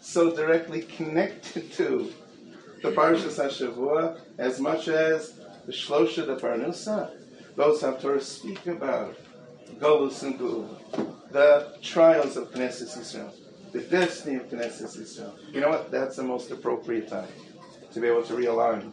so 0.00 0.34
directly 0.34 0.82
connected 0.82 1.72
to 1.74 2.10
the 2.82 2.92
Parshas 2.92 3.38
HaShavua 3.38 4.18
as 4.38 4.60
much 4.60 4.88
as 4.88 5.38
the 5.66 5.72
Shlosha 5.72 6.26
the 6.26 6.36
Parnusa. 6.36 7.10
Those 7.56 7.82
Haftorahs 7.82 8.22
speak 8.22 8.66
about 8.66 9.16
Golus 9.78 10.22
and 10.22 10.38
the 11.30 11.78
trials 11.82 12.36
of 12.36 12.50
Knesset 12.52 12.98
Israel, 13.00 13.32
the 13.72 13.80
destiny 13.80 14.36
of 14.36 14.50
Knesset 14.50 15.00
Israel. 15.00 15.34
You 15.50 15.60
know 15.60 15.70
what? 15.70 15.90
That's 15.90 16.16
the 16.16 16.22
most 16.22 16.50
appropriate 16.50 17.08
time 17.08 17.28
to 17.92 18.00
be 18.00 18.08
able 18.08 18.22
to 18.24 18.34
realign 18.34 18.92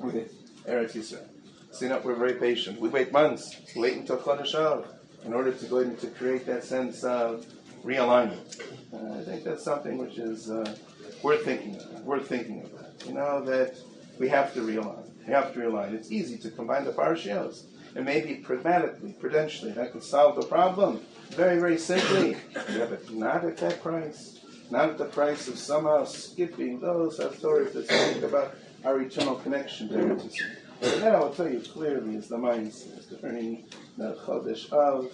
with 0.00 0.32
Eretz 0.66 0.92
Yisrael. 0.92 1.28
So, 1.70 1.84
you 1.84 1.90
know, 1.90 2.00
we're 2.04 2.16
very 2.16 2.34
patient. 2.34 2.80
We 2.80 2.88
wait 2.88 3.12
months, 3.12 3.56
wait 3.76 3.96
until 3.96 4.18
Chodesh 4.18 4.86
in 5.24 5.32
order 5.32 5.52
to 5.52 5.66
go 5.66 5.78
in 5.78 5.96
to 5.96 6.08
create 6.08 6.44
that 6.46 6.64
sense 6.64 7.04
of 7.04 7.46
realignment. 7.84 8.60
I 8.92 9.24
think 9.24 9.44
that's 9.44 9.62
something 9.62 9.96
which 9.96 10.18
is 10.18 10.50
uh, 10.50 10.76
worth 11.22 11.44
thinking 11.44 11.76
of. 11.76 12.04
Worth 12.04 12.28
thinking 12.28 12.62
that. 12.62 13.06
You 13.06 13.14
know 13.14 13.44
that 13.44 13.76
we 14.18 14.28
have 14.28 14.52
to 14.54 14.60
realign. 14.60 15.08
We 15.26 15.32
have 15.32 15.54
to 15.54 15.60
realign. 15.60 15.94
It's 15.94 16.10
easy 16.10 16.36
to 16.38 16.50
combine 16.50 16.84
the 16.84 16.92
parashios, 16.92 17.64
and 17.94 18.04
maybe 18.04 18.36
pragmatically, 18.36 19.12
prudentially, 19.12 19.72
that 19.72 19.92
could 19.92 20.02
solve 20.02 20.36
the 20.36 20.46
problem 20.46 21.00
very, 21.30 21.58
very 21.58 21.78
simply. 21.78 22.36
Yeah, 22.70 22.86
but 22.86 23.10
not 23.12 23.44
at 23.44 23.56
that 23.58 23.82
price. 23.82 24.40
Not 24.70 24.90
at 24.90 24.98
the 24.98 25.06
price 25.06 25.48
of 25.48 25.58
somehow 25.58 26.04
skipping 26.04 26.80
those 26.80 27.16
stories 27.38 27.72
that 27.74 27.86
speak 27.88 28.22
about 28.22 28.54
our 28.84 29.00
eternal 29.00 29.36
connection 29.36 29.88
to 29.88 29.94
Eretz 29.94 30.40
And 30.80 31.02
that 31.02 31.14
I 31.14 31.20
will 31.20 31.30
tell 31.30 31.48
you 31.48 31.60
clearly 31.60 32.16
is 32.16 32.28
the 32.28 32.36
mindset 32.36 33.08
concerning 33.08 33.64
the 33.96 34.14
Chodesh 34.26 34.70
of, 34.72 35.12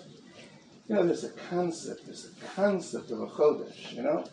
you 0.89 0.95
know, 0.95 1.05
there's 1.05 1.25
a 1.25 1.31
concept, 1.51 2.07
there's 2.07 2.27
a 2.31 2.45
concept 2.55 3.11
of 3.11 3.21
a 3.21 3.27
Chodesh, 3.27 3.93
you 3.93 4.03
know? 4.03 4.25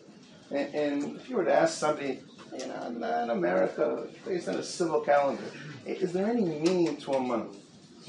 And, 0.50 0.74
and 0.74 1.16
if 1.16 1.28
you 1.28 1.36
were 1.36 1.44
to 1.44 1.52
ask 1.52 1.78
somebody, 1.78 2.20
you 2.58 2.66
know, 2.68 2.86
in 2.86 3.30
America, 3.30 4.08
based 4.24 4.48
on 4.48 4.54
a 4.54 4.62
civil 4.62 5.00
calendar, 5.00 5.42
is 5.84 6.12
there 6.12 6.26
any 6.26 6.44
meaning 6.44 6.96
to 6.98 7.12
a 7.14 7.20
month? 7.20 7.58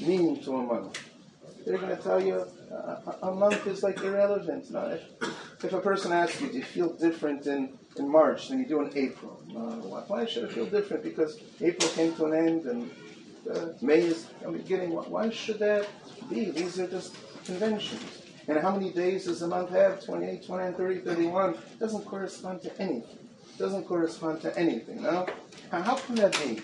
Meaning 0.00 0.42
to 0.44 0.56
a 0.56 0.62
month? 0.62 1.02
They're 1.66 1.78
going 1.78 1.94
to 1.96 2.02
tell 2.02 2.22
you 2.22 2.46
uh, 2.72 3.12
a 3.22 3.34
month 3.34 3.66
is 3.66 3.82
like 3.82 4.00
irrelevant. 4.02 4.70
No, 4.70 4.86
if, 4.86 5.64
if, 5.64 5.72
a 5.72 5.80
person 5.80 6.12
asks 6.12 6.40
you, 6.40 6.48
do 6.48 6.58
you 6.58 6.64
feel 6.64 6.92
different 6.94 7.46
in, 7.46 7.78
in 7.96 8.10
March 8.10 8.48
than 8.48 8.58
you 8.58 8.66
do 8.66 8.80
in 8.82 8.96
April? 8.96 9.42
why, 9.48 10.00
why, 10.06 10.26
should 10.26 10.48
I 10.48 10.52
feel 10.52 10.66
different? 10.66 11.02
Because 11.02 11.40
April 11.60 11.88
came 11.90 12.14
to 12.16 12.26
an 12.26 12.34
end 12.34 12.64
and 12.66 12.90
uh, 13.50 13.68
May 13.80 14.00
is 14.00 14.26
beginning. 14.52 14.92
Why, 14.92 15.30
should 15.30 15.58
that 15.58 15.88
be? 16.30 16.50
These 16.50 16.78
are 16.78 16.86
just 16.86 17.14
conventions. 17.44 18.22
And 18.46 18.58
how 18.58 18.74
many 18.74 18.92
days 18.92 19.26
does 19.26 19.42
a 19.42 19.48
month 19.48 19.70
have? 19.70 20.02
28, 20.04 20.46
29, 20.46 20.74
30, 20.74 21.00
31. 21.00 21.50
It 21.50 21.78
doesn't 21.78 22.04
correspond 22.06 22.62
to 22.62 22.80
anything. 22.80 23.18
It 23.54 23.58
doesn't 23.58 23.84
correspond 23.84 24.40
to 24.42 24.58
anything, 24.58 25.02
no? 25.02 25.26
How, 25.70 25.82
how 25.82 25.96
can 25.96 26.14
that 26.16 26.32
be? 26.32 26.62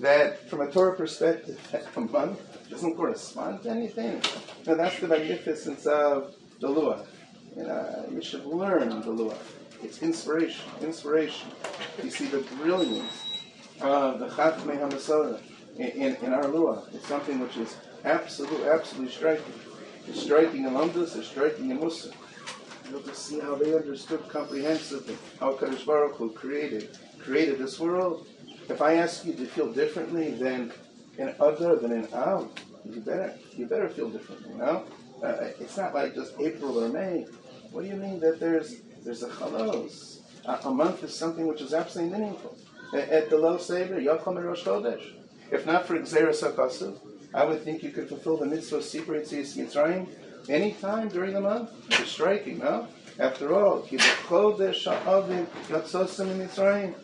That 0.00 0.48
from 0.48 0.60
a 0.60 0.70
Torah 0.70 0.96
perspective, 0.96 1.58
a 1.96 2.00
month 2.00 2.55
doesn't 2.70 2.96
correspond 2.96 3.62
to 3.62 3.70
anything. 3.70 4.20
Now 4.66 4.74
that's 4.74 4.98
the 4.98 5.08
magnificence 5.08 5.86
of 5.86 6.34
the 6.60 6.68
Lua. 6.68 7.04
You, 7.56 7.62
know, 7.62 8.06
you 8.12 8.22
should 8.22 8.44
learn 8.44 8.88
the 9.00 9.10
Lua. 9.10 9.36
It's 9.82 10.02
inspiration, 10.02 10.64
inspiration. 10.80 11.50
You 12.02 12.10
see 12.10 12.26
the 12.26 12.38
brilliance 12.56 13.24
of 13.80 14.18
the 14.18 14.28
Chatmei 14.28 14.80
HaMasorah 14.80 15.40
in, 15.76 15.86
in, 15.88 16.16
in 16.16 16.32
our 16.32 16.48
Lua. 16.48 16.82
It's 16.92 17.06
something 17.06 17.38
which 17.40 17.56
is 17.56 17.76
absolutely, 18.04 18.68
absolutely 18.68 19.12
striking. 19.12 19.52
It's 20.08 20.22
striking 20.22 20.64
in 20.64 20.70
Lamdas, 20.70 21.16
it's 21.16 21.28
striking 21.28 21.70
in 21.70 21.80
Musa. 21.80 22.12
You'll 22.90 23.00
just 23.00 23.26
see 23.26 23.40
how 23.40 23.56
they 23.56 23.74
understood 23.74 24.28
comprehensively 24.28 25.16
how 25.40 25.54
Kadosh 25.54 25.84
Baruch 25.84 26.16
Hu 26.16 26.30
created, 26.30 26.96
created 27.18 27.58
this 27.58 27.80
world. 27.80 28.28
If 28.68 28.80
I 28.80 28.94
ask 28.94 29.24
you 29.24 29.34
to 29.34 29.46
feel 29.46 29.72
differently 29.72 30.30
than 30.30 30.72
in 31.18 31.34
other 31.40 31.76
than 31.76 31.92
in 31.92 32.12
Av, 32.12 32.50
you 32.84 33.00
better 33.00 33.34
you 33.56 33.66
better 33.66 33.88
feel 33.88 34.10
differently. 34.10 34.50
You 34.52 34.58
know, 34.58 34.84
uh, 35.22 35.48
it's 35.60 35.76
not 35.76 35.94
like 35.94 36.14
just 36.14 36.34
April 36.40 36.82
or 36.82 36.88
May. 36.88 37.26
What 37.70 37.82
do 37.82 37.88
you 37.88 37.96
mean 37.96 38.20
that 38.20 38.40
there's 38.40 38.76
there's 39.04 39.22
a 39.22 39.28
chalos? 39.28 40.16
a 40.46 40.70
month 40.70 41.02
is 41.02 41.14
something 41.14 41.46
which 41.46 41.60
is 41.60 41.74
absolutely 41.74 42.18
meaningful. 42.18 42.56
At 42.94 43.30
the 43.30 43.36
low 43.36 43.58
saber, 43.58 44.00
Yakom 44.00 44.42
Rosh 44.42 44.62
Chodesh. 44.62 45.12
If 45.50 45.66
not 45.66 45.86
for 45.86 45.98
Xeris 45.98 46.42
HaKasav, 46.42 46.98
I 47.34 47.44
would 47.44 47.62
think 47.62 47.82
you 47.82 47.90
could 47.90 48.08
fulfill 48.08 48.36
the 48.36 48.46
mitzvah 48.46 48.76
of 48.76 48.82
Sipur 48.82 49.20
Yitzis 49.20 49.56
Mitzrayim 49.56 50.08
any 50.48 50.72
time 50.72 51.08
during 51.08 51.34
the 51.34 51.40
month. 51.40 51.70
It's 51.90 52.10
striking, 52.10 52.58
no? 52.58 52.88
After 53.18 53.54
all, 53.54 53.80
Ki 53.80 53.96
B'chodesh 53.96 54.84
Ha'avim 54.84 55.46
Yatzosim 55.68 56.36
Mitzrayim. 56.38 56.94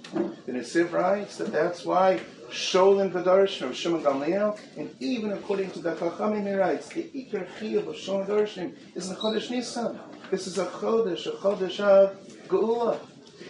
Netziv 0.46 0.92
writes 0.92 1.36
that 1.38 1.52
that's 1.52 1.84
why 1.84 2.20
Sholin 2.52 3.10
V'Darshim 3.10 3.70
of 3.70 3.76
Shimon 3.76 4.02
Gamliel, 4.02 4.58
and 4.76 4.94
even 5.00 5.32
according 5.32 5.70
to 5.70 5.78
the 5.78 5.94
Chachamim, 5.94 6.46
he 6.46 6.52
writes, 6.52 6.88
the 6.88 7.04
Iker 7.04 7.48
Chiyuv 7.58 7.88
of 7.88 7.94
Sholin 7.94 8.28
Darshim 8.28 8.74
is 8.94 9.08
the 9.08 9.14
Chodesh 9.14 9.50
Nisan. 9.50 9.98
This 10.30 10.46
is 10.46 10.58
a 10.58 10.66
Chodesh, 10.66 11.26
a 11.26 11.30
Chodesh 11.30 11.80
of 11.80 12.14
Geula. 12.48 12.98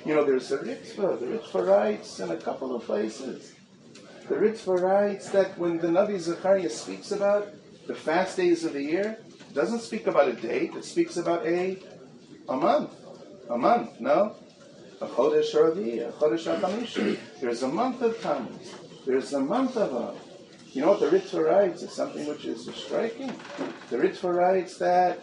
You 0.07 0.15
know, 0.15 0.25
there's 0.25 0.53
a 0.53 0.59
Ritva. 0.59 1.19
The 1.19 1.27
Ritva 1.27 1.67
writes 1.67 2.21
in 2.21 2.31
a 2.31 2.37
couple 2.37 2.77
of 2.77 2.85
places. 2.85 3.55
The 4.29 4.37
Ritva 4.37 4.81
writes 4.81 5.31
that 5.31 5.59
when 5.59 5.79
the 5.79 5.89
Navi 5.89 6.21
Zechariah 6.21 6.71
speaks 6.71 7.11
about 7.11 7.49
the 7.89 7.95
fast 7.97 8.37
days 8.37 8.65
of 8.65 8.75
the 8.75 8.83
year, 8.83 9.19
it 9.29 9.53
doesn't 9.55 9.81
speak 9.81 10.07
about 10.07 10.29
a 10.29 10.35
date, 10.35 10.77
it 10.77 10.85
speaks 10.85 11.17
about 11.17 11.45
a, 11.45 11.77
a 12.49 12.57
month. 12.57 12.95
A 13.51 13.59
month, 13.59 13.99
no? 13.99 14.37
A 15.01 15.07
Chodesh 15.09 15.53
Ravi, 15.61 15.99
a 15.99 16.13
Chodesh 16.13 16.47
HaChamishi. 16.47 17.19
There's 17.41 17.65
a 17.65 17.69
month 17.69 18.01
of 18.03 18.21
Tammuz. 18.23 18.75
There's 19.05 19.33
a 19.33 19.41
month 19.41 19.77
of 19.77 19.95
Av. 19.95 20.21
You 20.73 20.83
know 20.83 20.93
what 20.93 21.01
the 21.01 21.07
Ritva 21.07 21.45
writes? 21.45 21.83
It's 21.83 21.95
something 21.95 22.27
which 22.27 22.45
is 22.45 22.69
striking. 22.75 23.33
The 23.91 23.97
Ritva 23.97 24.33
writes 24.33 24.79
that 24.79 25.21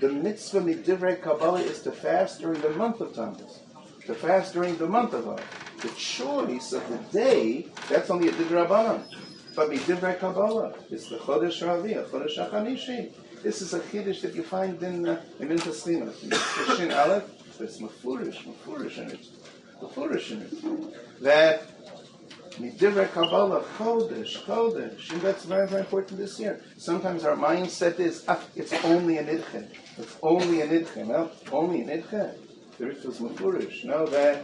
the 0.00 0.08
mitzvah 0.08 0.60
midivrei 0.60 1.20
Kabbalah 1.20 1.60
is 1.60 1.82
to 1.82 1.92
fast 1.92 2.40
during 2.40 2.60
the 2.62 2.70
month 2.70 3.00
of 3.00 3.14
Tammuz. 3.14 3.60
To 4.06 4.14
fast 4.14 4.54
during 4.54 4.76
the 4.78 4.86
month 4.86 5.12
of 5.12 5.28
Av. 5.28 5.42
The 5.82 5.88
choice 5.90 6.72
of 6.72 6.88
the 6.88 6.98
day, 7.12 7.68
that's 7.88 8.08
only 8.10 8.28
a 8.28 8.32
didrabanan. 8.32 9.04
But 9.54 9.70
midivrei 9.70 10.18
Kabbalah, 10.18 10.74
it's 10.90 11.10
the 11.10 11.18
Chodesh 11.18 11.66
Ravi, 11.66 11.94
Chodesh 11.94 12.38
HaChamishi. 12.38 13.12
This 13.42 13.60
is 13.60 13.74
a 13.74 13.80
Kiddush 13.80 14.22
that 14.22 14.34
you 14.34 14.42
find 14.42 14.82
in 14.82 15.06
uh, 15.06 15.22
in 15.38 15.52
It's 15.52 15.86
Aleph. 15.86 17.24
It's 17.60 17.80
mafurish, 17.80 18.42
mafurish 18.44 18.98
in 18.98 19.10
it. 19.10 19.26
Mafurish 19.80 20.30
in 20.32 20.42
it. 20.42 21.22
That 21.22 21.75
Midivrei 22.58 23.10
Kabbalah, 23.12 23.62
Chodesh, 23.76 24.42
Chodesh. 24.44 25.12
And 25.12 25.20
that's 25.20 25.44
very, 25.44 25.68
very 25.68 25.80
important 25.80 26.18
this 26.18 26.40
year. 26.40 26.62
Sometimes 26.78 27.24
our 27.24 27.36
mindset 27.36 28.00
is, 28.00 28.24
ah, 28.28 28.40
it's 28.54 28.72
only 28.84 29.18
an 29.18 29.26
idche. 29.26 29.68
It's 29.98 30.16
only 30.22 30.62
an 30.62 30.70
idche. 30.70 31.06
No, 31.06 31.30
only 31.52 31.82
an 31.82 31.88
idche. 31.88 32.34
The 32.78 32.86
ritual 32.86 33.12
is 33.12 33.18
mafurish. 33.18 33.84
No, 33.84 34.06
that 34.06 34.42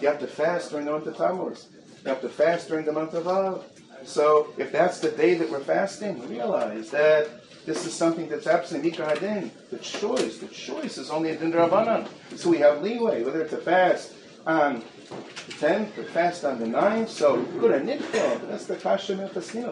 you 0.00 0.08
have 0.08 0.20
to 0.20 0.26
fast 0.26 0.70
during 0.70 0.86
the 0.86 0.92
month 0.92 1.06
of 1.06 1.16
Tammuz. 1.16 1.68
You 2.02 2.10
have 2.10 2.20
to 2.20 2.28
fast 2.28 2.68
during 2.68 2.84
the 2.84 2.92
month 2.92 3.14
of 3.14 3.26
Av. 3.26 3.64
So 4.04 4.52
if 4.58 4.70
that's 4.70 5.00
the 5.00 5.10
day 5.10 5.34
that 5.34 5.50
we're 5.50 5.60
fasting, 5.60 6.28
realize 6.28 6.90
that 6.90 7.28
this 7.64 7.86
is 7.86 7.94
something 7.94 8.28
that's 8.28 8.46
absolutely 8.46 8.90
Mikra 8.90 9.16
Hadin. 9.16 9.50
The 9.70 9.78
choice, 9.78 10.38
the 10.38 10.48
choice 10.48 10.98
is 10.98 11.08
only 11.08 11.30
a 11.30 11.36
Din 11.36 12.06
So 12.36 12.50
we 12.50 12.58
have 12.58 12.82
leeway, 12.82 13.22
whether 13.22 13.46
to 13.46 13.56
fast 13.56 14.12
on 14.46 14.82
the 15.08 15.52
10th, 15.52 15.94
the 15.94 16.04
fast 16.04 16.44
on 16.44 16.58
the 16.58 16.66
9th. 16.66 17.08
So 17.08 17.42
good, 17.42 17.72
a 17.72 17.80
nidcha, 17.80 18.48
that's 18.48 18.66
the 18.66 18.76
kasha. 18.76 19.16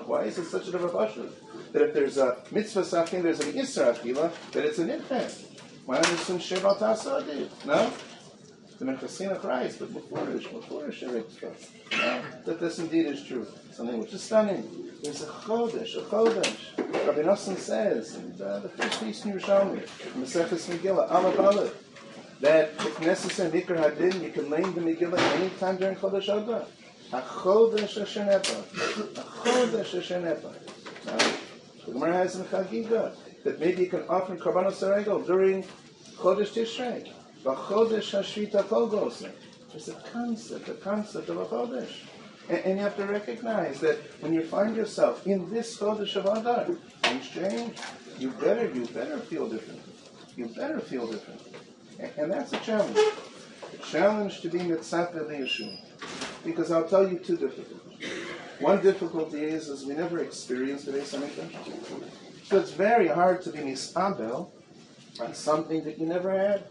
Why 0.06 0.24
is 0.24 0.38
it 0.38 0.46
such 0.46 0.68
a 0.68 0.72
pashut? 0.72 1.30
That 1.72 1.82
if 1.82 1.94
there's 1.94 2.18
a 2.18 2.38
mitzvah 2.50 2.82
sachin, 2.82 3.22
there's 3.22 3.40
an 3.40 3.52
isra 3.52 3.94
akila, 3.94 4.32
that 4.52 4.64
it's 4.64 4.78
a 4.78 4.84
nidcha. 4.84 5.44
Why 5.86 5.96
not 5.96 6.06
some 6.06 6.38
shevat 6.38 6.78
asadi? 6.78 7.48
No? 7.66 7.92
The 8.78 8.84
Menchasina 8.92 9.40
cries, 9.40 9.76
but 9.76 9.90
Mefurish, 9.90 10.48
Mefurish 10.48 11.02
No, 11.92 12.22
that 12.44 12.58
this 12.58 12.80
indeed 12.80 13.06
is 13.06 13.22
true. 13.24 13.46
Something 13.70 14.00
which 14.00 14.12
is 14.12 14.22
stunning. 14.22 14.90
There's 15.02 15.22
a 15.22 15.26
Chodesh, 15.26 15.96
a 15.96 16.00
Chodesh. 16.00 17.06
Rabbi 17.06 17.22
Nosson 17.22 17.56
says, 17.56 18.16
in 18.16 18.36
the, 18.36 18.46
uh, 18.46 18.58
the 18.58 18.68
first 18.70 19.00
piece 19.00 19.24
in 19.24 19.34
Yerushalmi, 19.34 19.86
Maseches 20.16 20.68
Megillah, 20.68 21.10
Aleph 21.12 21.38
Aleph, 21.38 21.81
that 22.42 22.70
if 22.80 23.00
necessary, 23.00 23.62
Hadin, 23.62 24.20
you 24.20 24.30
can 24.30 24.50
learn 24.50 24.74
the 24.74 24.80
Megillah 24.80 25.18
anytime 25.36 25.76
during 25.76 25.94
Chodesh 25.94 26.24
Adar. 26.24 26.66
A 27.12 27.22
Chodesh 27.22 28.02
Asher 28.02 28.24
Nepa. 28.24 28.58
A 29.20 29.24
Chodesh 29.24 29.98
Asher 29.98 30.20
Nepa. 30.20 30.52
The 31.86 31.92
Gemara 31.92 32.14
has 32.14 32.36
in 32.36 32.44
Chagiga 32.44 33.14
that 33.44 33.60
maybe 33.60 33.82
you 33.84 33.88
can 33.88 34.02
offer 34.08 34.36
Karbanos 34.36 34.72
Sarego 34.72 35.24
during 35.24 35.62
Chodesh 36.16 36.52
Tishrei. 36.52 37.12
V'chodesh 37.44 38.10
hashvita 38.10 38.68
kol 38.68 39.12
It's 39.74 39.88
a 39.88 39.94
concept, 40.12 40.68
a 40.68 40.74
concept 40.74 41.28
of 41.28 41.38
a 41.38 41.44
chodesh. 41.44 41.92
And, 42.48 42.58
and, 42.58 42.78
you 42.78 42.82
have 42.82 42.96
to 42.96 43.06
recognize 43.06 43.78
that 43.80 43.98
when 44.20 44.32
you 44.32 44.44
find 44.44 44.74
yourself 44.74 45.26
in 45.28 45.48
this 45.48 45.78
chodesh 45.78 46.16
of 46.16 46.26
Adar, 46.26 46.64
things 47.02 47.28
change. 47.28 47.78
You 48.18 48.30
better, 48.30 48.68
you 48.74 48.84
better 48.86 49.18
feel 49.18 49.48
different. 49.48 49.80
You 50.36 50.46
better 50.46 50.80
feel 50.80 51.06
different. 51.06 51.40
And, 52.16 52.30
that's 52.30 52.52
a 52.52 52.58
challenge. 52.60 52.96
A 52.96 53.78
challenge 53.84 54.40
to 54.42 54.48
be 54.48 54.58
mitzat 54.58 55.14
Yeshua. 55.14 55.78
Because 56.44 56.70
I'll 56.70 56.88
tell 56.88 57.08
you 57.08 57.18
two 57.18 57.36
difficulties. 57.36 58.26
One 58.60 58.82
difficulty 58.82 59.42
is, 59.42 59.68
is 59.68 59.86
we 59.86 59.94
never 59.94 60.20
experienced 60.20 60.86
the 60.86 60.92
Beis 60.92 61.12
So 62.44 62.58
it's 62.58 62.72
very 62.72 63.08
hard 63.08 63.42
to 63.42 63.50
be 63.50 63.58
misabel 63.58 64.50
on 65.20 65.34
something 65.34 65.84
that 65.84 65.98
you 65.98 66.06
never 66.06 66.30
had. 66.30 66.64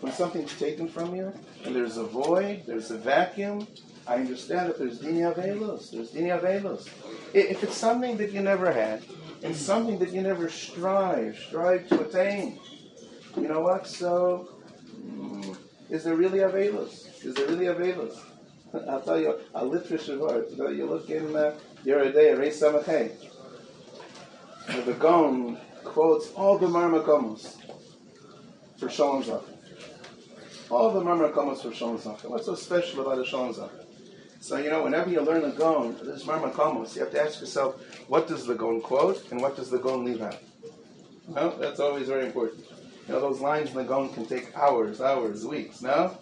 When 0.00 0.12
something's 0.12 0.56
taken 0.58 0.88
from 0.88 1.16
you 1.16 1.32
and 1.64 1.74
there's 1.74 1.96
a 1.96 2.04
void, 2.04 2.64
there's 2.66 2.90
a 2.90 2.98
vacuum, 2.98 3.66
I 4.06 4.16
understand 4.16 4.68
that 4.68 4.78
there's 4.78 5.00
dini 5.00 5.22
avelos. 5.34 5.90
There's 5.90 6.12
dini 6.12 6.38
avelos. 6.38 6.88
If 7.34 7.64
it's 7.64 7.76
something 7.76 8.16
that 8.18 8.30
you 8.30 8.40
never 8.40 8.72
had, 8.72 9.02
and 9.42 9.54
something 9.54 9.98
that 9.98 10.12
you 10.12 10.22
never 10.22 10.48
strive, 10.48 11.38
strive 11.38 11.88
to 11.88 12.00
attain, 12.06 12.58
you 13.36 13.48
know 13.48 13.60
what? 13.60 13.86
So, 13.86 14.48
is 15.90 16.04
there 16.04 16.16
really 16.16 16.40
a 16.40 16.48
avelos? 16.48 17.24
Is 17.24 17.34
there 17.34 17.46
really 17.46 17.66
a 17.66 17.74
avelos? 17.74 18.18
I'll 18.88 19.00
tell 19.00 19.20
you 19.20 19.38
a 19.54 19.64
literature 19.64 20.18
word. 20.18 20.46
You, 20.50 20.56
know, 20.56 20.70
you 20.70 20.86
look 20.86 21.08
in 21.10 21.34
uh, 21.34 21.54
the 21.84 21.98
other 21.98 22.12
day, 22.12 22.34
Ray 22.34 22.50
Samachay. 22.50 23.12
The 24.84 24.92
Gaon 24.94 25.58
quotes 25.84 26.32
all 26.32 26.58
the 26.58 26.66
Marmakomos 26.66 27.56
for 28.78 28.90
Shalom 28.90 29.22
Zachar. 29.22 29.42
All 30.68 30.90
the 30.90 31.00
Marmar 31.00 31.32
Komos 31.32 31.62
for 31.62 31.72
Shalom 31.72 31.98
Zachar. 31.98 32.28
What's 32.28 32.46
so 32.46 32.54
special 32.54 33.00
about 33.00 33.20
a 33.20 33.24
Shalom 33.24 33.52
Zachar? 33.52 33.84
So, 34.40 34.56
you 34.56 34.70
know, 34.70 34.82
whenever 34.82 35.08
you 35.10 35.20
learn 35.22 35.44
a 35.44 35.50
Gon, 35.50 35.96
there's 36.02 36.24
Marmar 36.24 36.52
Komos, 36.52 36.94
you 36.94 37.02
have 37.02 37.12
to 37.12 37.22
ask 37.22 37.40
yourself, 37.40 37.82
what 38.08 38.28
does 38.28 38.46
the 38.46 38.54
Gon 38.54 38.80
quote 38.80 39.30
and 39.30 39.40
what 39.40 39.56
does 39.56 39.70
the 39.70 39.78
Gon 39.78 40.04
leave 40.04 40.22
out? 40.22 40.38
Well, 41.28 41.56
that's 41.58 41.80
always 41.80 42.08
very 42.08 42.26
important. 42.26 42.64
You 43.06 43.14
know, 43.14 43.20
those 43.20 43.40
lines 43.40 43.70
in 43.70 43.76
the 43.76 43.84
Gon 43.84 44.12
can 44.12 44.26
take 44.26 44.56
hours, 44.56 45.00
hours, 45.00 45.46
weeks, 45.46 45.80
no? 45.82 46.16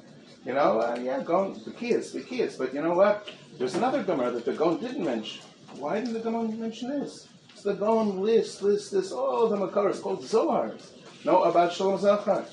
You 0.45 0.53
know, 0.53 0.81
uh, 0.81 0.99
yeah, 1.01 1.23
Gon, 1.23 1.55
the 1.65 1.71
Kias, 1.71 2.13
the 2.13 2.21
Kias. 2.21 2.59
But 2.59 2.75
you 2.75 2.83
know 2.83 2.93
what? 2.93 3.31
There's 3.59 3.75
another 3.75 4.03
Gemara 4.03 4.33
that 4.33 4.45
the 4.45 4.53
Gon 4.53 4.79
didn't 4.79 5.05
mention. 5.05 5.43
Why 5.79 6.01
didn't 6.01 6.13
the 6.13 6.21
Gon 6.21 6.61
mention 6.61 6.91
this? 6.91 7.29
So 7.55 7.73
the 7.73 7.79
Gon 7.79 8.21
lists, 8.21 8.61
lists, 8.61 8.91
this, 8.91 9.13
all 9.13 9.49
the 9.49 9.57
Makaras 9.57 10.03
called 10.03 10.23
Zohars. 10.23 10.91
No, 11.25 11.45
about 11.45 11.73
Shalom 11.73 11.99
Zachar. 11.99 12.45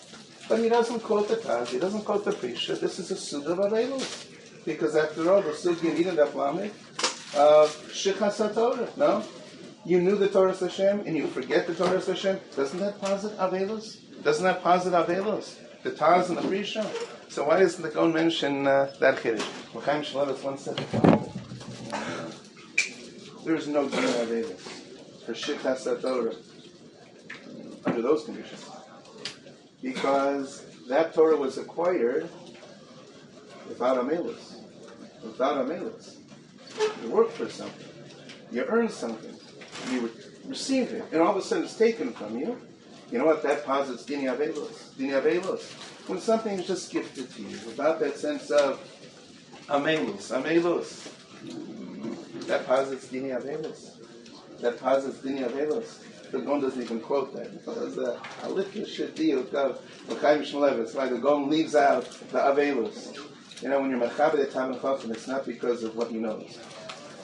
But 0.47 0.59
he 0.59 0.69
doesn't 0.69 1.01
quote 1.01 1.27
the 1.27 1.35
Taz, 1.35 1.67
he 1.67 1.79
doesn't 1.79 2.03
quote 2.03 2.23
the 2.23 2.31
Prisha. 2.31 2.79
This 2.79 2.99
is 2.99 3.11
a 3.11 3.17
Suda 3.17 3.51
of 3.51 3.59
Avelos. 3.59 4.27
Because 4.63 4.95
after 4.95 5.29
all, 5.31 5.41
the 5.41 5.49
Sugi 5.49 5.93
needed 5.93 6.15
that 6.15 6.35
Lamed 6.35 6.71
of 7.35 7.75
Shichas 7.91 8.53
Torah, 8.53 8.89
no? 8.95 9.23
You 9.83 9.99
knew 9.99 10.15
the 10.15 10.29
Torah 10.29 10.55
Hashem 10.55 11.01
and 11.01 11.17
you 11.17 11.27
forget 11.27 11.67
the 11.67 11.73
Torah 11.73 11.99
Hashem. 11.99 12.39
Doesn't 12.55 12.79
that 12.79 13.01
posit 13.01 13.35
Avelos? 13.37 14.00
Doesn't 14.23 14.43
that 14.43 14.61
posit 14.61 14.93
Avelos? 14.93 15.55
The 15.83 15.91
Taz 15.91 16.29
and 16.29 16.37
the 16.37 16.41
Prisha. 16.41 16.85
So 17.29 17.47
why 17.47 17.59
doesn't 17.59 17.81
the 17.81 17.89
Gon 17.89 18.13
mention 18.13 18.67
uh, 18.67 18.93
that 18.99 19.19
Kiddush? 19.21 19.43
L'chaim 19.73 20.03
Shalavis 20.03 20.43
175. 20.43 23.43
There 23.43 23.55
is 23.55 23.67
no 23.67 23.89
Din 23.89 23.99
Avelos 23.99 24.59
for 25.25 25.33
Shichas 25.33 25.85
Torah 26.01 26.35
under 27.85 28.01
those 28.03 28.25
conditions. 28.25 28.63
Because 29.81 30.65
that 30.87 31.15
Torah 31.15 31.37
was 31.37 31.57
acquired 31.57 32.29
without 33.67 33.97
Amelus. 33.97 34.57
Without 35.23 35.65
Amelus. 35.65 36.17
You 37.03 37.09
work 37.09 37.31
for 37.31 37.49
something. 37.49 37.87
You 38.51 38.65
earn 38.67 38.87
something. 38.89 39.33
You 39.89 40.11
receive 40.45 40.91
it. 40.91 41.05
And 41.11 41.19
all 41.21 41.31
of 41.31 41.37
a 41.37 41.41
sudden 41.41 41.63
it's 41.63 41.75
taken 41.75 42.13
from 42.13 42.37
you. 42.37 42.61
You 43.11 43.17
know 43.17 43.25
what? 43.25 43.43
That 43.43 43.65
posits 43.65 44.03
Dini 44.03 44.23
Avelos. 44.23 44.93
Dini 44.97 45.21
Avelos. 45.21 45.61
When 46.07 46.19
something 46.19 46.59
is 46.59 46.67
just 46.67 46.91
gifted 46.91 47.29
to 47.31 47.41
you 47.41 47.57
without 47.65 47.99
that 47.99 48.17
sense 48.17 48.49
of 48.51 48.79
Amelus. 49.67 50.31
Amelus. 50.31 51.09
That 52.47 52.65
posits 52.65 53.07
Dini 53.07 53.37
Avelos. 53.37 53.97
That 54.61 54.79
posits 54.79 55.17
Dini 55.19 55.47
Avelos. 55.47 55.99
The 56.31 56.39
Gon 56.39 56.61
doesn't 56.61 56.81
even 56.81 57.01
quote 57.01 57.35
that 57.35 57.51
because 57.51 57.97
uh, 57.97 58.17
Alifka 58.43 58.85
Shadiyuk 58.85 59.53
of 59.53 59.81
L'chaim 60.07 60.41
Shmulevitz, 60.43 60.95
like 60.95 61.09
the 61.09 61.17
Gon 61.17 61.49
leaves 61.49 61.75
out 61.75 62.05
the 62.31 62.39
Avelus. 62.39 63.17
You 63.61 63.69
know, 63.69 63.81
when 63.81 63.91
you're 63.91 63.99
Mechaber 63.99 64.37
the 64.37 64.45
Tam 64.45 64.71
and 64.71 65.11
it's 65.11 65.27
not 65.27 65.45
because 65.45 65.83
of 65.83 65.95
what 65.97 66.09
he 66.09 66.17
knows. 66.17 66.57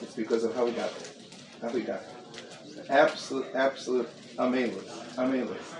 It's 0.02 0.14
because 0.14 0.44
of 0.44 0.54
how 0.54 0.66
we 0.66 0.72
got 0.72 0.94
there. 0.98 1.12
How 1.62 1.74
we 1.74 1.80
got 1.80 2.02
there. 2.02 2.84
Absolute, 2.90 3.46
absolute 3.54 4.08
Amelus. 4.36 5.14
Amelus. 5.16 5.77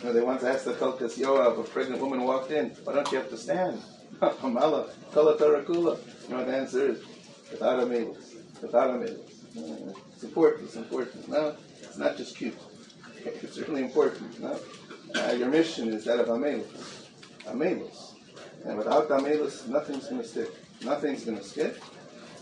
You 0.00 0.04
know, 0.04 0.12
they 0.12 0.22
once 0.22 0.44
asked 0.44 0.66
the 0.66 0.74
Chelkas 0.74 1.18
Yoav, 1.18 1.58
a 1.58 1.62
pregnant 1.62 2.00
woman 2.00 2.22
walked 2.22 2.50
in, 2.50 2.70
why 2.84 2.94
don't 2.94 3.10
you 3.10 3.18
have 3.18 3.30
to 3.30 3.36
stand? 3.36 3.80
Hamala, 4.20 4.90
Kala 5.12 5.36
Tarakula. 5.38 5.98
You 6.28 6.36
know 6.36 6.44
the 6.44 6.56
answer 6.56 6.90
is? 6.90 7.02
Without 7.50 7.80
Amelus. 7.80 8.34
Without 8.60 8.90
Amelus. 8.90 9.36
It's 10.12 10.22
important, 10.22 10.64
it's 10.64 10.76
important. 10.76 11.28
No, 11.28 11.56
it's 11.80 11.96
not 11.96 12.16
just 12.16 12.36
cute. 12.36 12.56
It's 13.26 13.58
really 13.58 13.82
important. 13.82 14.38
No? 14.40 14.56
Uh, 15.16 15.32
your 15.32 15.48
mission 15.48 15.88
is 15.88 16.04
that 16.04 16.20
of 16.20 16.28
Amelus. 16.28 17.08
Amelus. 17.46 18.14
And 18.64 18.78
without 18.78 19.08
Amelus, 19.08 19.66
nothing's 19.66 20.06
going 20.08 20.22
to 20.22 20.28
stick. 20.28 20.50
Nothing's 20.84 21.24
going 21.24 21.38
to 21.38 21.44
stick. 21.44 21.76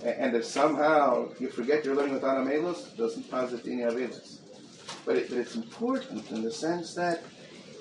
And 0.03 0.35
if 0.35 0.45
somehow 0.45 1.31
you 1.39 1.49
forget 1.49 1.85
you're 1.85 1.95
learning 1.95 2.15
without 2.15 2.37
Amelus, 2.37 2.93
it 2.93 2.99
doesn't 2.99 3.31
posit 3.31 3.67
any 3.67 3.83
Amelus. 3.83 4.41
But, 5.07 5.17
it, 5.17 5.29
but 5.31 5.39
it's 5.39 5.55
important 5.55 6.31
in 6.31 6.43
the 6.43 6.53
sense 6.53 6.95
that 6.95 7.23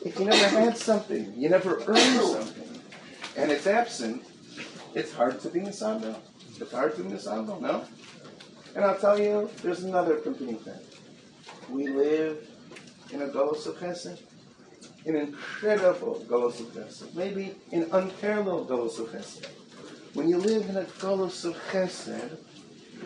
if 0.05 0.19
you 0.19 0.25
never 0.25 0.47
had 0.59 0.77
something, 0.77 1.33
you 1.35 1.49
never 1.49 1.81
earned 1.87 2.21
something, 2.21 2.81
and 3.37 3.51
it's 3.51 3.67
absent, 3.67 4.23
it's 4.93 5.11
hard 5.13 5.39
to 5.41 5.49
be 5.49 5.59
Nisando. 5.59 6.15
It's 6.59 6.71
hard 6.71 6.95
to 6.95 7.03
be 7.03 7.09
Nisando, 7.09 7.59
no? 7.59 7.83
And 8.75 8.85
I'll 8.85 8.97
tell 8.97 9.19
you, 9.19 9.49
there's 9.61 9.83
another 9.83 10.17
competing 10.17 10.57
thing. 10.57 10.79
We 11.69 11.87
live 11.87 12.47
in 13.11 13.21
a 13.21 13.27
Golos 13.27 13.65
of 13.65 13.77
Chesed, 13.77 14.19
an 15.05 15.15
incredible 15.15 16.23
Golos 16.27 16.59
of 16.59 16.67
Chesed, 16.73 17.13
maybe 17.15 17.55
an 17.71 17.87
unparalleled 17.91 18.69
Golos 18.69 18.99
of 18.99 19.09
Chesed. 19.09 19.47
When 20.13 20.29
you 20.29 20.37
live 20.37 20.69
in 20.69 20.77
a 20.77 20.83
Golos 20.83 21.45
of 21.45 21.55
Chesed, 21.71 22.37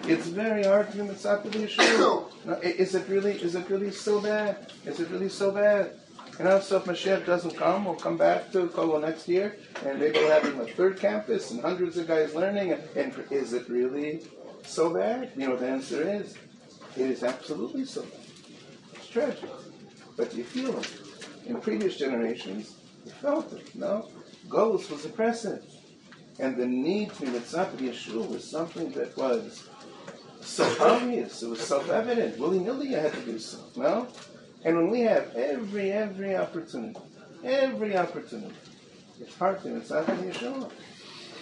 it's 0.03 0.27
very 0.27 0.63
hard 0.63 0.91
to 0.91 0.97
be 0.97 1.03
mitzvah 1.03 1.41
to 1.43 1.49
be 1.49 1.67
sure. 1.67 2.27
Is 2.62 2.93
it 2.95 3.07
really? 3.07 3.33
Is 3.41 3.55
it 3.55 3.69
really 3.69 3.91
so 3.91 4.21
bad? 4.21 4.71
Is 4.86 4.99
it 4.99 5.10
really 5.10 5.29
so 5.29 5.51
bad? 5.51 5.91
You 6.38 6.45
know, 6.45 6.58
if 6.58 6.69
Mashiach 6.69 7.26
doesn't 7.26 7.58
come, 7.58 7.86
we'll 7.86 7.95
come 7.95 8.15
back 8.15 8.52
to 8.52 8.67
Kolo 8.67 9.00
next 9.00 9.28
year, 9.28 9.58
and 9.84 10.00
maybe 10.00 10.19
we'll 10.19 10.30
have 10.30 10.45
a 10.60 10.67
third 10.67 11.00
campus 11.00 11.50
and 11.50 11.60
hundreds 11.60 11.97
of 11.97 12.08
guys 12.08 12.36
learning. 12.36 12.73
And, 12.73 12.84
and 12.95 13.26
is 13.32 13.54
it 13.54 13.67
really 13.67 14.21
so 14.62 14.93
bad? 14.93 15.32
You 15.36 15.47
know, 15.47 15.56
the 15.56 15.67
answer 15.67 16.08
is, 16.08 16.36
it 16.95 17.10
is 17.10 17.23
absolutely 17.23 17.86
so 17.86 18.04
bad. 18.04 18.19
It's 18.93 19.08
tragic. 19.08 19.50
But 20.15 20.36
you 20.36 20.43
feel 20.43 20.78
it. 20.78 20.93
In 21.47 21.60
previous 21.60 21.97
generations, 21.97 22.76
you 23.04 23.12
felt 23.13 23.52
it, 23.54 23.73
no? 23.73 24.08
Golus 24.47 24.91
was 24.91 25.06
oppressive. 25.06 25.63
And 26.39 26.56
the 26.56 26.67
need 26.67 27.13
to 27.15 27.26
mitzvah 27.26 27.65
Yeshua 27.78 28.30
was 28.30 28.47
something 28.47 28.91
that 28.91 29.17
was 29.17 29.67
so 30.41 30.63
obvious. 30.80 31.41
It 31.41 31.50
was 31.50 31.62
self-evident. 31.62 32.38
Willy-nilly 32.38 32.89
you 32.89 32.97
had 32.97 33.13
to 33.13 33.21
do 33.21 33.39
so, 33.39 33.58
no? 33.76 34.08
And 34.63 34.76
when 34.76 34.89
we 34.89 35.02
have 35.02 35.36
every, 35.36 35.91
every 35.91 36.36
opportunity, 36.36 37.00
every 37.43 37.96
opportunity, 37.96 38.56
it's 39.20 39.36
hard 39.36 39.62
to 39.63 39.70
mitzvah 39.70 40.04
Yeshua. 40.04 40.72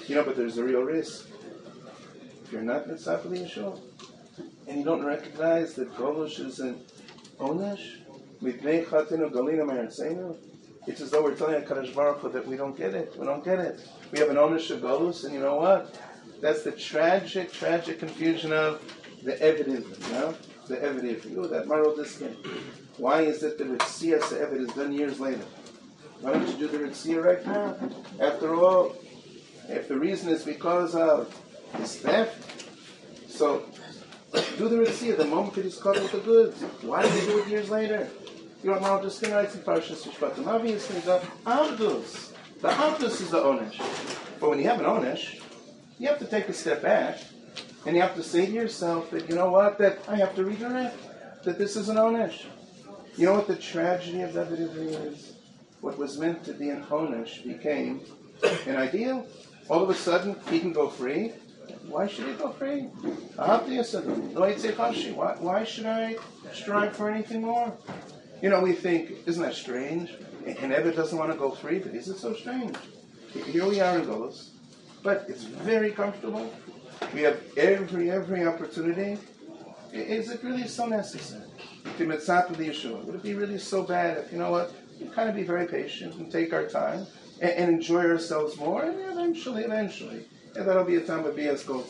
You 0.07 0.15
know, 0.15 0.23
but 0.23 0.35
there's 0.35 0.57
a 0.57 0.63
real 0.63 0.81
risk. 0.81 1.27
If 2.43 2.51
you're 2.51 2.61
not 2.61 2.87
mitzvah 2.87 3.17
Yeshua, 3.17 3.79
and 4.67 4.77
you 4.79 4.83
don't 4.83 5.03
recognize 5.03 5.73
that 5.75 5.93
Golosh 5.95 6.39
is 6.39 6.59
an 6.59 6.81
Meretzenu, 8.41 10.37
it's 10.87 11.01
as 11.01 11.09
though 11.09 11.23
we're 11.23 11.35
telling 11.35 11.61
HaKadosh 11.61 11.95
Baruch 11.95 12.19
Hu 12.19 12.29
that 12.29 12.45
we 12.45 12.57
don't 12.57 12.77
get 12.77 12.93
it. 12.93 13.15
We 13.17 13.25
don't 13.25 13.43
get 13.43 13.59
it. 13.59 13.87
We 14.11 14.19
have 14.19 14.29
an 14.29 14.35
Onesh 14.35 14.69
of 14.69 14.81
Golus, 14.81 15.23
and 15.23 15.33
you 15.33 15.39
know 15.39 15.55
what? 15.55 15.99
That's 16.41 16.61
the 16.63 16.71
tragic, 16.71 17.51
tragic 17.51 17.99
confusion 17.99 18.53
of 18.53 18.81
the 19.23 19.41
evidence, 19.41 19.87
you 20.07 20.13
know? 20.13 20.35
The 20.67 20.81
evidence. 20.81 21.25
Oh, 21.35 21.47
that 21.47 21.67
Maro 21.67 21.95
Diskin. 21.95 22.35
Why 22.97 23.21
is 23.21 23.43
it 23.43 23.57
that 23.57 23.67
Ritzia 23.67 24.21
Se'evid 24.21 24.61
is 24.61 24.73
done 24.73 24.93
years 24.93 25.19
later? 25.19 25.45
Why 26.21 26.33
don't 26.33 26.47
you 26.47 26.55
do 26.55 26.67
the 26.67 26.77
Ritzia 26.77 27.23
right 27.23 27.45
now? 27.45 27.75
After 28.19 28.55
all, 28.55 28.95
if 29.67 29.87
the 29.87 29.97
reason 29.97 30.29
is 30.29 30.43
because 30.43 30.95
of 30.95 31.33
his 31.77 31.97
theft, 31.97 32.69
so 33.27 33.65
do 34.57 34.69
the 34.69 34.77
Ritzia 34.77 35.17
the 35.17 35.25
moment 35.25 35.55
that 35.55 35.65
he's 35.65 35.77
caught 35.77 35.95
with 35.95 36.11
the 36.11 36.19
goods. 36.19 36.61
Why 36.81 37.01
did 37.01 37.11
he 37.11 37.27
do 37.27 37.39
it 37.39 37.47
years 37.47 37.69
later? 37.69 38.07
You 38.63 38.71
know, 38.71 38.79
Maro 38.79 39.03
Diskin 39.03 39.31
writes 39.31 39.55
in 39.55 39.61
Parshas 39.61 40.07
Mishpatim. 40.07 40.47
Obviously, 40.47 40.99
the 41.01 41.21
Abdus. 41.45 42.31
The 42.61 42.69
Abdus 42.69 43.21
is 43.21 43.29
the 43.29 43.37
Onesh. 43.37 43.77
But 44.39 44.49
when 44.49 44.59
you 44.59 44.65
have 44.65 44.79
an 44.79 44.85
Onesh, 44.85 45.41
you 45.99 46.07
have 46.07 46.19
to 46.19 46.25
take 46.25 46.49
a 46.49 46.53
step 46.53 46.81
back 46.81 47.19
and 47.85 47.95
you 47.95 48.01
have 48.01 48.15
to 48.15 48.23
say 48.23 48.45
to 48.45 48.51
yourself 48.51 49.11
that, 49.11 49.29
you 49.29 49.35
know 49.35 49.51
what, 49.51 49.77
that 49.77 49.99
I 50.07 50.15
have 50.15 50.35
to 50.35 50.43
redirect, 50.43 50.97
that 51.43 51.57
this 51.57 51.75
is 51.75 51.89
an 51.89 51.97
Onesh. 51.97 52.45
You 53.17 53.27
know 53.27 53.33
what 53.33 53.47
the 53.47 53.55
tragedy 53.55 54.21
of 54.23 54.33
that 54.33 54.49
video 54.49 54.67
is? 55.03 55.35
What 55.79 55.97
was 55.97 56.17
meant 56.17 56.43
to 56.45 56.53
be 56.53 56.69
an 56.69 56.83
Onesh 56.83 57.45
became 57.45 58.01
an 58.65 58.75
ideal. 58.75 59.25
All 59.69 59.81
of 59.81 59.89
a 59.89 59.93
sudden, 59.93 60.35
he 60.49 60.59
can 60.59 60.73
go 60.73 60.89
free. 60.89 61.31
Why 61.87 62.07
should 62.07 62.27
he 62.27 62.33
go 62.33 62.51
free? 62.51 62.89
Why, 65.13 65.35
why 65.39 65.63
should 65.63 65.85
I 65.85 66.17
strive 66.51 66.97
for 66.97 67.09
anything 67.09 67.43
more? 67.43 67.71
You 68.41 68.49
know, 68.49 68.59
we 68.59 68.73
think, 68.73 69.13
isn't 69.25 69.41
that 69.41 69.53
strange? 69.55 70.13
And 70.45 70.73
Evid 70.73 70.97
doesn't 70.97 71.17
want 71.17 71.31
to 71.31 71.37
go 71.37 71.51
free, 71.51 71.79
but 71.79 71.95
is 71.95 72.09
it 72.09 72.17
so 72.17 72.33
strange? 72.33 72.75
Here 73.31 73.65
we 73.65 73.79
are 73.79 73.97
in 73.97 74.05
Golos, 74.05 74.49
but 75.03 75.25
it's 75.29 75.43
very 75.43 75.91
comfortable. 75.91 76.53
We 77.13 77.21
have 77.21 77.41
every, 77.55 78.11
every 78.11 78.45
opportunity. 78.45 79.17
Is 79.93 80.29
it 80.31 80.43
really 80.43 80.67
so 80.67 80.85
necessary? 80.87 81.45
Would 81.85 83.15
it 83.15 83.23
be 83.23 83.33
really 83.33 83.57
so 83.57 83.83
bad 83.83 84.17
if, 84.17 84.31
you 84.31 84.37
know 84.37 84.51
what, 84.51 84.73
we 84.99 85.07
kind 85.07 85.29
of 85.29 85.35
be 85.35 85.43
very 85.43 85.67
patient 85.67 86.15
and 86.15 86.31
take 86.31 86.53
our 86.53 86.65
time 86.65 87.05
and, 87.41 87.51
and 87.51 87.71
enjoy 87.73 88.05
ourselves 88.05 88.57
more, 88.57 88.83
and 88.83 88.99
eventually, 88.99 89.63
eventually, 89.63 90.25
and 90.55 90.67
that'll 90.67 90.83
be 90.83 90.95
a 90.95 91.01
time 91.01 91.25
of 91.25 91.35
BS 91.35 91.65
Gold 91.65 91.87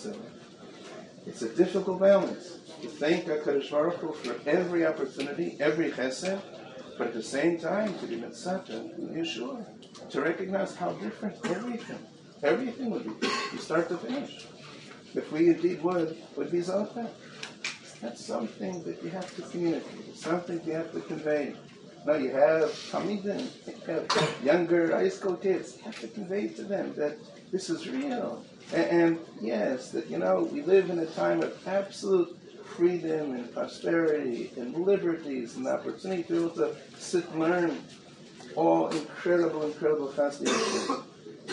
It's 1.25 1.41
a 1.41 1.49
difficult 1.49 1.99
balance. 1.99 2.59
To 2.81 2.89
thank 2.89 3.25
HaKadosh 3.25 3.71
Baruch 3.71 3.95
Hu 3.95 4.11
for 4.13 4.49
every 4.49 4.85
opportunity, 4.85 5.57
every 5.59 5.89
chesed, 5.91 6.39
but 6.97 7.07
at 7.07 7.13
the 7.13 7.23
same 7.23 7.57
time 7.57 7.97
to 7.99 8.05
be 8.05 8.17
mitzvah 8.17 8.63
Yeshua, 8.67 9.65
to 10.09 10.21
recognize 10.21 10.75
how 10.75 10.91
different 10.93 11.35
everything, 11.45 11.99
everything 12.43 12.89
would 12.91 13.19
be, 13.19 13.27
from 13.27 13.59
start 13.59 13.89
to 13.89 13.97
finish. 13.97 14.45
If 15.15 15.31
we 15.31 15.47
indeed 15.47 15.81
would, 15.81 16.17
would 16.35 16.51
be 16.51 16.59
Zalfah. 16.59 17.09
That's 18.01 18.23
something 18.23 18.83
that 18.83 19.01
you 19.03 19.09
have 19.09 19.33
to 19.35 19.41
communicate. 19.43 20.07
It's 20.09 20.21
something 20.21 20.61
you 20.65 20.73
have 20.73 20.91
to 20.93 21.01
convey. 21.01 21.55
Now 22.05 22.15
you 22.15 22.29
have 22.29 22.69
Hamidim, 22.91 23.47
you 23.65 23.93
have 23.93 24.43
younger 24.43 24.95
high 24.95 25.09
school 25.09 25.35
kids. 25.35 25.77
You 25.77 25.83
have 25.85 25.99
to 26.01 26.07
convey 26.07 26.49
to 26.49 26.63
them 26.63 26.93
that 26.95 27.17
this 27.51 27.69
is 27.69 27.87
real. 27.87 28.45
And, 28.73 28.85
and, 28.85 29.19
yes, 29.41 29.91
that, 29.91 30.07
you 30.09 30.19
know, 30.19 30.49
we 30.51 30.61
live 30.61 30.89
in 30.89 30.99
a 30.99 31.05
time 31.05 31.41
of 31.41 31.67
absolute 31.67 32.37
freedom 32.75 33.33
and 33.33 33.51
prosperity 33.53 34.51
and 34.57 34.75
liberties 34.85 35.55
and 35.55 35.67
opportunity 35.67 36.23
to 36.23 36.29
be 36.29 36.37
able 36.37 36.49
to 36.51 36.75
sit 36.97 37.27
and 37.29 37.39
learn 37.39 37.77
all 38.55 38.89
incredible, 38.89 39.63
incredible 39.63 40.11
fascinating 40.11 40.59
things. 40.59 41.03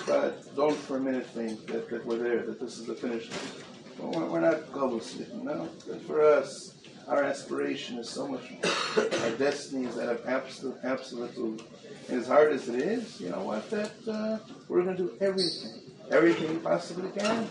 But 0.07 0.57
don't 0.57 0.77
for 0.77 0.97
a 0.97 1.01
minute 1.01 1.27
think 1.27 1.67
that, 1.67 1.89
that 1.91 2.05
we're 2.05 2.19
there, 2.19 2.43
that 2.45 2.61
this 2.61 2.79
is 2.79 2.87
the 2.87 2.95
finish 2.95 3.31
line. 3.31 3.72
We're, 3.99 4.41
not 4.41 4.73
you 4.75 5.27
no. 5.43 5.69
For 6.07 6.23
us, 6.23 6.75
our 7.09 7.25
aspiration 7.25 7.99
is 7.99 8.09
so 8.09 8.27
much 8.27 8.51
more. 8.51 9.05
Our 9.23 9.31
destiny 9.33 9.87
is 9.87 9.97
that 9.97 10.09
of 10.09 10.27
absolute, 10.27 10.77
absolute 10.85 11.63
And 12.09 12.21
as 12.21 12.27
hard 12.27 12.53
as 12.53 12.69
it 12.69 12.77
is, 12.77 13.21
you 13.21 13.31
know 13.31 13.43
what, 13.43 13.69
that 13.71 13.93
uh, 14.09 14.39
we're 14.69 14.83
going 14.83 14.97
to 14.97 15.03
do 15.03 15.17
everything, 15.21 15.81
everything 16.11 16.51
we 16.51 16.59
possibly 16.59 17.11
can. 17.11 17.49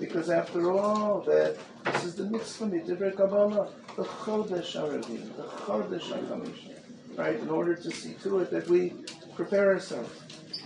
Because 0.00 0.30
after 0.30 0.72
all, 0.72 1.20
that 1.22 1.56
this 1.84 2.04
is 2.04 2.14
the 2.16 2.24
mitzvah, 2.24 2.66
the 2.66 3.12
Kabbalah, 3.12 3.70
the 3.96 4.04
Chodesh 4.04 4.74
Aravim, 4.74 5.36
the 5.36 5.44
Chodesh 5.44 6.00
HaChamish, 6.00 7.16
right? 7.16 7.38
In 7.38 7.48
order 7.48 7.74
to 7.74 7.90
see 7.90 8.14
to 8.22 8.40
it 8.40 8.50
that 8.50 8.68
we 8.68 8.92
prepare 9.34 9.72
ourselves. 9.72 10.10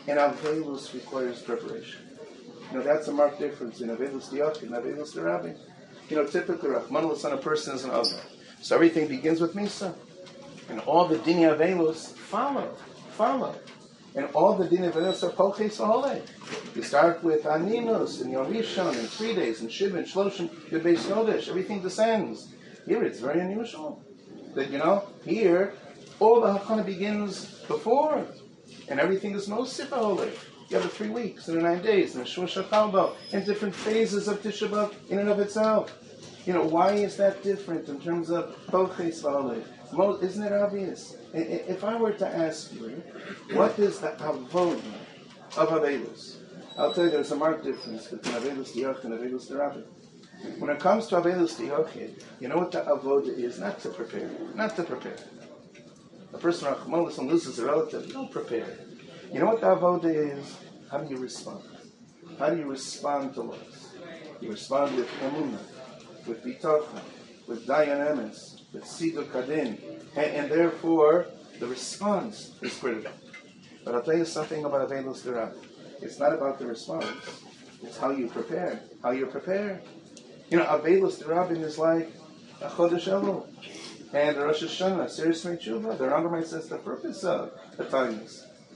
And 0.09 0.19
our 0.19 0.33
Avelus 0.33 0.95
requires 0.95 1.43
preparation. 1.43 2.10
You 2.71 2.79
know, 2.79 2.85
that's 2.85 3.09
a 3.09 3.13
marked 3.13 3.41
difference 3.41 3.81
in 3.81 3.89
Avelus 3.89 4.31
Diach 4.31 4.63
and 4.63 4.71
Avelus 4.71 5.21
Rabbi. 5.21 5.55
You 6.09 6.17
know, 6.17 6.27
typically, 6.27 6.71
Rahman 6.71 7.05
on 7.05 7.33
a 7.33 7.37
person 7.37 7.75
is 7.75 7.85
an 7.85 7.91
other. 7.91 8.21
So 8.61 8.77
everything 8.77 9.09
begins 9.09 9.41
with 9.41 9.55
Misa. 9.55 9.95
And 10.69 10.79
all 10.81 11.09
the 11.09 11.17
Dini 11.17 11.53
Avelus 11.53 12.15
follow, 12.15 12.77
follow. 13.17 13.55
And 14.15 14.27
all 14.35 14.55
the 14.55 14.69
Dini 14.69 14.93
Avelus 14.93 15.25
are 15.25 15.31
Poches 15.31 15.79
Ahole. 15.79 16.23
You 16.77 16.83
start 16.83 17.25
with 17.25 17.43
Aninus 17.43 18.21
and 18.21 18.31
Yom 18.31 18.53
Rishon 18.53 18.97
and 18.97 19.09
three 19.09 19.35
days 19.35 19.63
and 19.63 19.71
Shiv 19.71 19.97
and 19.97 20.07
Shloshim, 20.07 20.49
your 20.71 20.81
base 20.81 21.07
Yodesh. 21.07 21.49
Everything 21.49 21.83
descends. 21.83 22.55
Here 22.87 23.03
it's 23.03 23.19
very 23.19 23.41
unusual. 23.41 24.01
That, 24.55 24.71
you 24.71 24.79
know, 24.79 25.09
here 25.25 25.75
all 26.21 26.41
the 26.41 26.57
Hakana 26.57 26.87
begins 26.87 27.47
before. 27.67 28.27
And 28.89 29.01
everything 29.01 29.35
is 29.35 29.49
most 29.49 29.79
Sipahole. 29.79 30.31
You 30.71 30.77
have 30.77 30.85
the 30.85 30.89
three 30.89 31.09
weeks 31.09 31.49
and 31.49 31.59
the 31.59 31.63
nine 31.63 31.83
days 31.83 32.15
and 32.15 32.25
the 32.25 32.29
Shusha 32.29 32.63
Kalbo 32.63 33.17
and 33.33 33.45
different 33.45 33.75
phases 33.75 34.29
of 34.29 34.41
Tisha 34.41 34.69
B'Av 34.69 34.95
in 35.11 35.19
and 35.19 35.29
of 35.29 35.41
itself. 35.41 35.93
You 36.47 36.53
know, 36.53 36.63
why 36.63 36.93
is 36.93 37.17
that 37.17 37.43
different 37.43 37.89
in 37.89 38.01
terms 38.01 38.31
of 38.31 38.55
Boches 38.69 39.21
V'Alev? 39.21 40.23
Isn't 40.23 40.45
it 40.45 40.53
obvious? 40.53 41.17
If 41.35 41.83
I 41.83 41.97
were 41.97 42.13
to 42.13 42.27
ask 42.29 42.73
you, 42.73 43.03
what 43.53 43.77
is 43.81 43.99
the 43.99 44.11
avodah 44.11 44.81
of 45.57 45.69
Avelus? 45.71 46.37
I'll 46.79 46.95
tell 46.95 47.07
you 47.07 47.11
there's 47.11 47.33
a 47.33 47.37
marked 47.37 47.65
difference 47.65 48.07
between 48.07 48.37
Avelus 48.37 48.71
Diach 48.73 49.03
and 49.03 49.15
Avelus 49.15 49.51
Derabit. 49.51 49.87
When 50.61 50.71
it 50.71 50.79
comes 50.79 51.09
to 51.09 51.17
Avelus 51.17 51.57
Diach, 51.57 52.23
you 52.39 52.47
know 52.47 52.59
what 52.59 52.71
the 52.71 52.83
avodah 52.83 53.37
is? 53.37 53.59
Not 53.59 53.81
to 53.81 53.89
prepare. 53.89 54.31
Not 54.55 54.77
to 54.77 54.85
prepare. 54.85 55.19
A 56.33 56.39
person 56.39 56.73
loses 57.27 57.59
a 57.59 57.67
relative, 57.67 58.13
don't 58.13 58.31
prepare. 58.31 58.79
You 59.33 59.38
know 59.38 59.47
what 59.47 59.61
the 59.61 59.69
avoda 59.69 60.38
is? 60.38 60.57
How 60.90 60.99
do 60.99 61.14
you 61.14 61.21
respond? 61.21 61.62
How 62.38 62.51
do 62.51 62.59
you 62.59 62.66
respond 62.66 63.35
to 63.35 63.43
loss? 63.43 63.95
You 64.40 64.51
respond 64.51 64.97
with 64.97 65.09
emunah, 65.23 66.27
with 66.27 66.43
bitachon, 66.43 67.01
with 67.47 67.64
dayan 67.64 68.19
with 68.73 68.85
sidur 68.85 69.25
kadin, 69.27 69.79
and, 70.16 70.27
and, 70.35 70.51
therefore 70.51 71.27
the 71.61 71.66
response 71.66 72.57
is 72.61 72.77
critical. 72.77 73.12
But 73.85 73.95
I'll 73.95 74.03
tell 74.03 74.16
you 74.16 74.25
something 74.25 74.64
about 74.64 74.88
Avelus 74.88 75.23
Derab. 75.23 75.55
It's 76.03 76.19
not 76.19 76.33
about 76.33 76.59
the 76.59 76.66
response. 76.66 77.07
It's 77.83 77.99
how 77.99 78.11
you 78.11 78.29
prepare. 78.29 78.81
How 79.03 79.12
you 79.12 79.27
prepare. 79.27 79.81
You 80.49 80.59
know, 80.59 80.64
Avelus 80.64 81.23
Derabim 81.23 81.62
is 81.62 81.79
like 81.79 82.11
a 82.61 82.69
Chodesh 82.69 83.07
Elul. 83.07 83.47
And 84.12 84.37
Rosh 84.37 84.64
Hashanah, 84.64 85.09
Seres 85.09 85.45
Tshuva, 85.45 85.97
the 85.97 86.05
Rambam 86.05 86.45
says 86.45 86.69
the 86.69 86.79
purpose 86.79 87.23
of 87.23 87.53
the 87.77 87.85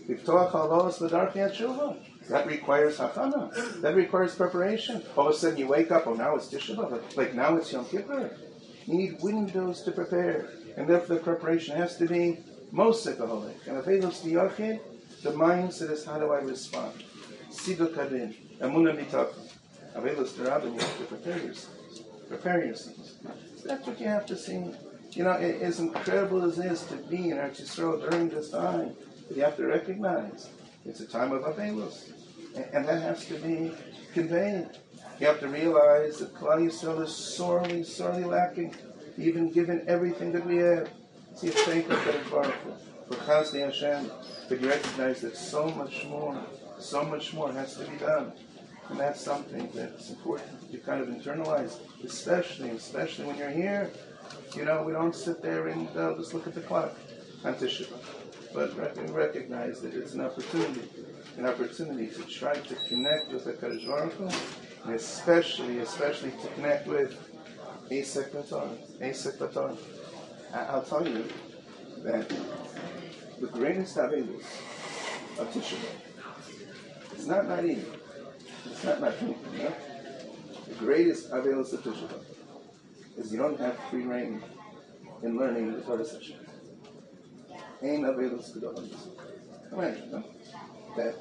Tainus 0.09 1.99
that 2.29 2.47
requires 2.47 2.99
hachana. 2.99 3.81
That 3.83 3.95
requires 3.95 4.35
preparation. 4.35 5.03
All 5.17 5.29
of 5.29 5.35
a 5.35 5.39
sudden 5.39 5.59
you 5.59 5.67
wake 5.67 5.91
up, 5.91 6.07
oh, 6.07 6.15
now 6.15 6.37
it's 6.37 6.49
Tisha. 6.49 7.17
Like 7.17 7.35
now 7.35 7.57
it's 7.57 7.73
Yom 7.73 7.85
Kippur. 7.85 8.31
You 8.87 8.95
need 8.97 9.19
windows 9.21 9.83
to 9.83 9.93
prepare. 9.93 10.49
And 10.77 10.89
therefore 10.89 11.17
the 11.17 11.23
preparation 11.23 11.77
has 11.77 11.97
to 11.99 12.07
be 12.07 12.39
most 12.73 13.07
sekaholik. 13.07 13.67
And 13.67 13.77
Avelos 13.77 14.23
Diyachid, 14.23 14.81
the 15.23 15.31
mindset 15.31 15.91
is 15.91 16.05
how 16.05 16.19
do 16.19 16.33
I 16.33 16.39
respond? 16.41 17.05
Sidu 17.51 17.95
Kadin, 17.95 18.35
Amunah 18.61 18.97
Mitach. 18.99 19.33
Avelos 19.95 20.37
you 20.39 20.45
have 20.45 20.99
to 20.99 21.05
prepare 21.05 21.39
yourself. 21.39 21.77
Prepare 22.29 22.65
yourself. 22.65 22.97
So 23.57 23.69
that's 23.69 23.87
what 23.87 24.01
you 24.01 24.07
have 24.07 24.27
to 24.27 24.37
see. 24.37 24.65
You 25.13 25.23
know, 25.23 25.33
as 25.33 25.79
incredible 25.79 26.43
as 26.43 26.59
it 26.59 26.73
is 26.73 26.83
to 26.87 26.97
be 26.97 27.31
in 27.31 27.37
Eretz 27.37 27.63
Yisrael 27.63 28.01
during 28.01 28.29
this 28.31 28.51
time, 28.51 28.97
you 29.31 29.43
have 29.43 29.57
to 29.57 29.67
recognize 29.67 30.51
it's 30.85 31.01
a 31.01 31.07
time 31.07 31.33
of 31.33 31.43
Avelus. 31.43 32.13
And 32.73 32.87
that 32.87 33.03
has 33.03 33.27
to 33.27 33.35
be 33.35 33.73
conveyed. 34.13 34.69
You 35.19 35.27
have 35.27 35.41
to 35.41 35.49
realize 35.49 36.19
that 36.19 36.35
Klal 36.35 36.59
Yisrael 36.59 37.03
is 37.03 37.15
sorely, 37.15 37.85
sorely 37.85 38.25
lacking, 38.25 38.75
even 39.17 39.51
given 39.51 39.85
everything 39.89 40.33
that 40.33 40.47
we 40.47 40.57
have. 40.57 40.89
See, 41.35 41.49
thank 41.49 41.89
you 41.89 41.97
for 41.97 42.43
for 43.09 43.15
Chasdi 43.17 43.61
Hashem, 43.61 44.11
but 44.49 44.61
you 44.61 44.69
recognize 44.69 45.21
that 45.21 45.37
so 45.37 45.69
much 45.71 46.07
more, 46.07 46.41
so 46.79 47.05
much 47.05 47.35
more 47.35 47.53
has 47.53 47.77
to 47.77 47.85
be 47.85 47.97
done. 47.99 48.33
And 48.89 48.99
that's 48.99 49.21
something 49.21 49.69
that's 49.75 50.11
important 50.11 50.71
to 50.71 50.79
kind 50.79 51.01
of 51.01 51.09
internalize, 51.09 51.79
especially, 52.05 52.71
especially 52.71 53.27
when 53.27 53.37
you're 53.37 53.51
here. 53.51 53.91
You 54.55 54.65
know, 54.65 54.83
we 54.83 54.93
don't 54.93 55.15
sit 55.15 55.43
there 55.43 55.69
and 55.69 55.89
uh, 55.97 56.15
just 56.17 56.35
look 56.35 56.47
at 56.47 56.55
the 56.55 56.61
clock 56.61 56.95
Tisha 57.43 57.87
but 58.55 58.77
recognize 59.13 59.81
that 59.81 59.95
it's 59.95 60.15
an 60.15 60.21
opportunity, 60.21 60.89
an 61.37 61.47
opportunity 61.47 62.07
to 62.07 62.23
try 62.23 62.55
to 62.55 62.75
connect 62.89 63.33
with 63.33 63.45
the 63.45 63.53
Baruch 63.87 64.33
and 64.85 64.95
especially, 64.95 65.79
especially 65.81 66.31
to 66.31 66.49
connect 66.55 66.87
with 66.87 67.17
Asek 67.91 68.33
Baton. 68.33 69.77
I'll 70.55 70.83
tell 70.83 71.07
you 71.07 71.25
that 72.05 72.33
the 73.41 73.49
greatest 73.49 73.97
Avedus 73.97 74.45
of 75.39 75.53
Tisha 75.53 75.77
it's 77.13 77.27
not 77.27 77.49
naive. 77.49 77.99
It's 78.67 78.85
not 78.85 79.01
naive. 79.01 79.37
No? 79.59 79.73
The 80.69 80.75
greatest 80.75 81.31
Avedus 81.31 81.73
of 81.73 81.83
Tisha 81.83 82.21
is 83.17 83.33
you 83.33 83.39
don't 83.39 83.59
have 83.59 83.79
free 83.91 84.05
reign 84.05 84.43
in 85.23 85.37
learning 85.37 85.73
the 85.73 85.81
Torah 85.81 86.05
session 86.05 86.44
to 87.85 88.59
the 88.61 88.69
others. 88.71 89.09
Imagine, 89.73 90.11
no? 90.11 90.25
That 90.97 91.15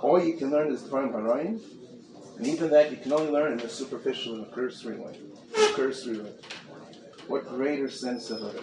all 0.00 0.22
you 0.22 0.36
can 0.36 0.50
learn 0.50 0.72
is 0.72 0.82
Dvarim 0.82 1.12
Harayim, 1.12 1.60
and 2.38 2.46
even 2.46 2.70
that 2.70 2.90
you 2.90 2.96
can 2.96 3.12
only 3.12 3.30
learn 3.30 3.52
in 3.52 3.60
a 3.60 3.68
superficial 3.68 4.34
and 4.36 4.46
a 4.46 4.50
cursory 4.50 4.96
way. 4.96 5.18
A 5.56 5.72
cursory 5.74 6.18
way. 6.18 6.32
What 7.28 7.48
greater 7.48 7.90
sense 7.90 8.30
of 8.30 8.54
it? 8.54 8.62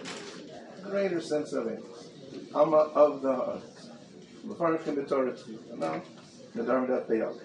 Greater 0.84 1.22
sense 1.22 1.54
of 1.54 1.68
it. 1.68 1.84
Amma 2.56 2.78
of 2.96 3.22
the 3.22 3.36
heart. 3.36 3.62
Before 4.48 4.78
can 4.78 4.96
be 4.96 5.04
Torah 5.04 5.36
to 5.36 5.52
you. 5.52 5.60
No? 5.78 6.02
Nadar 6.56 6.88
Medat 6.88 7.08
Peyal. 7.08 7.40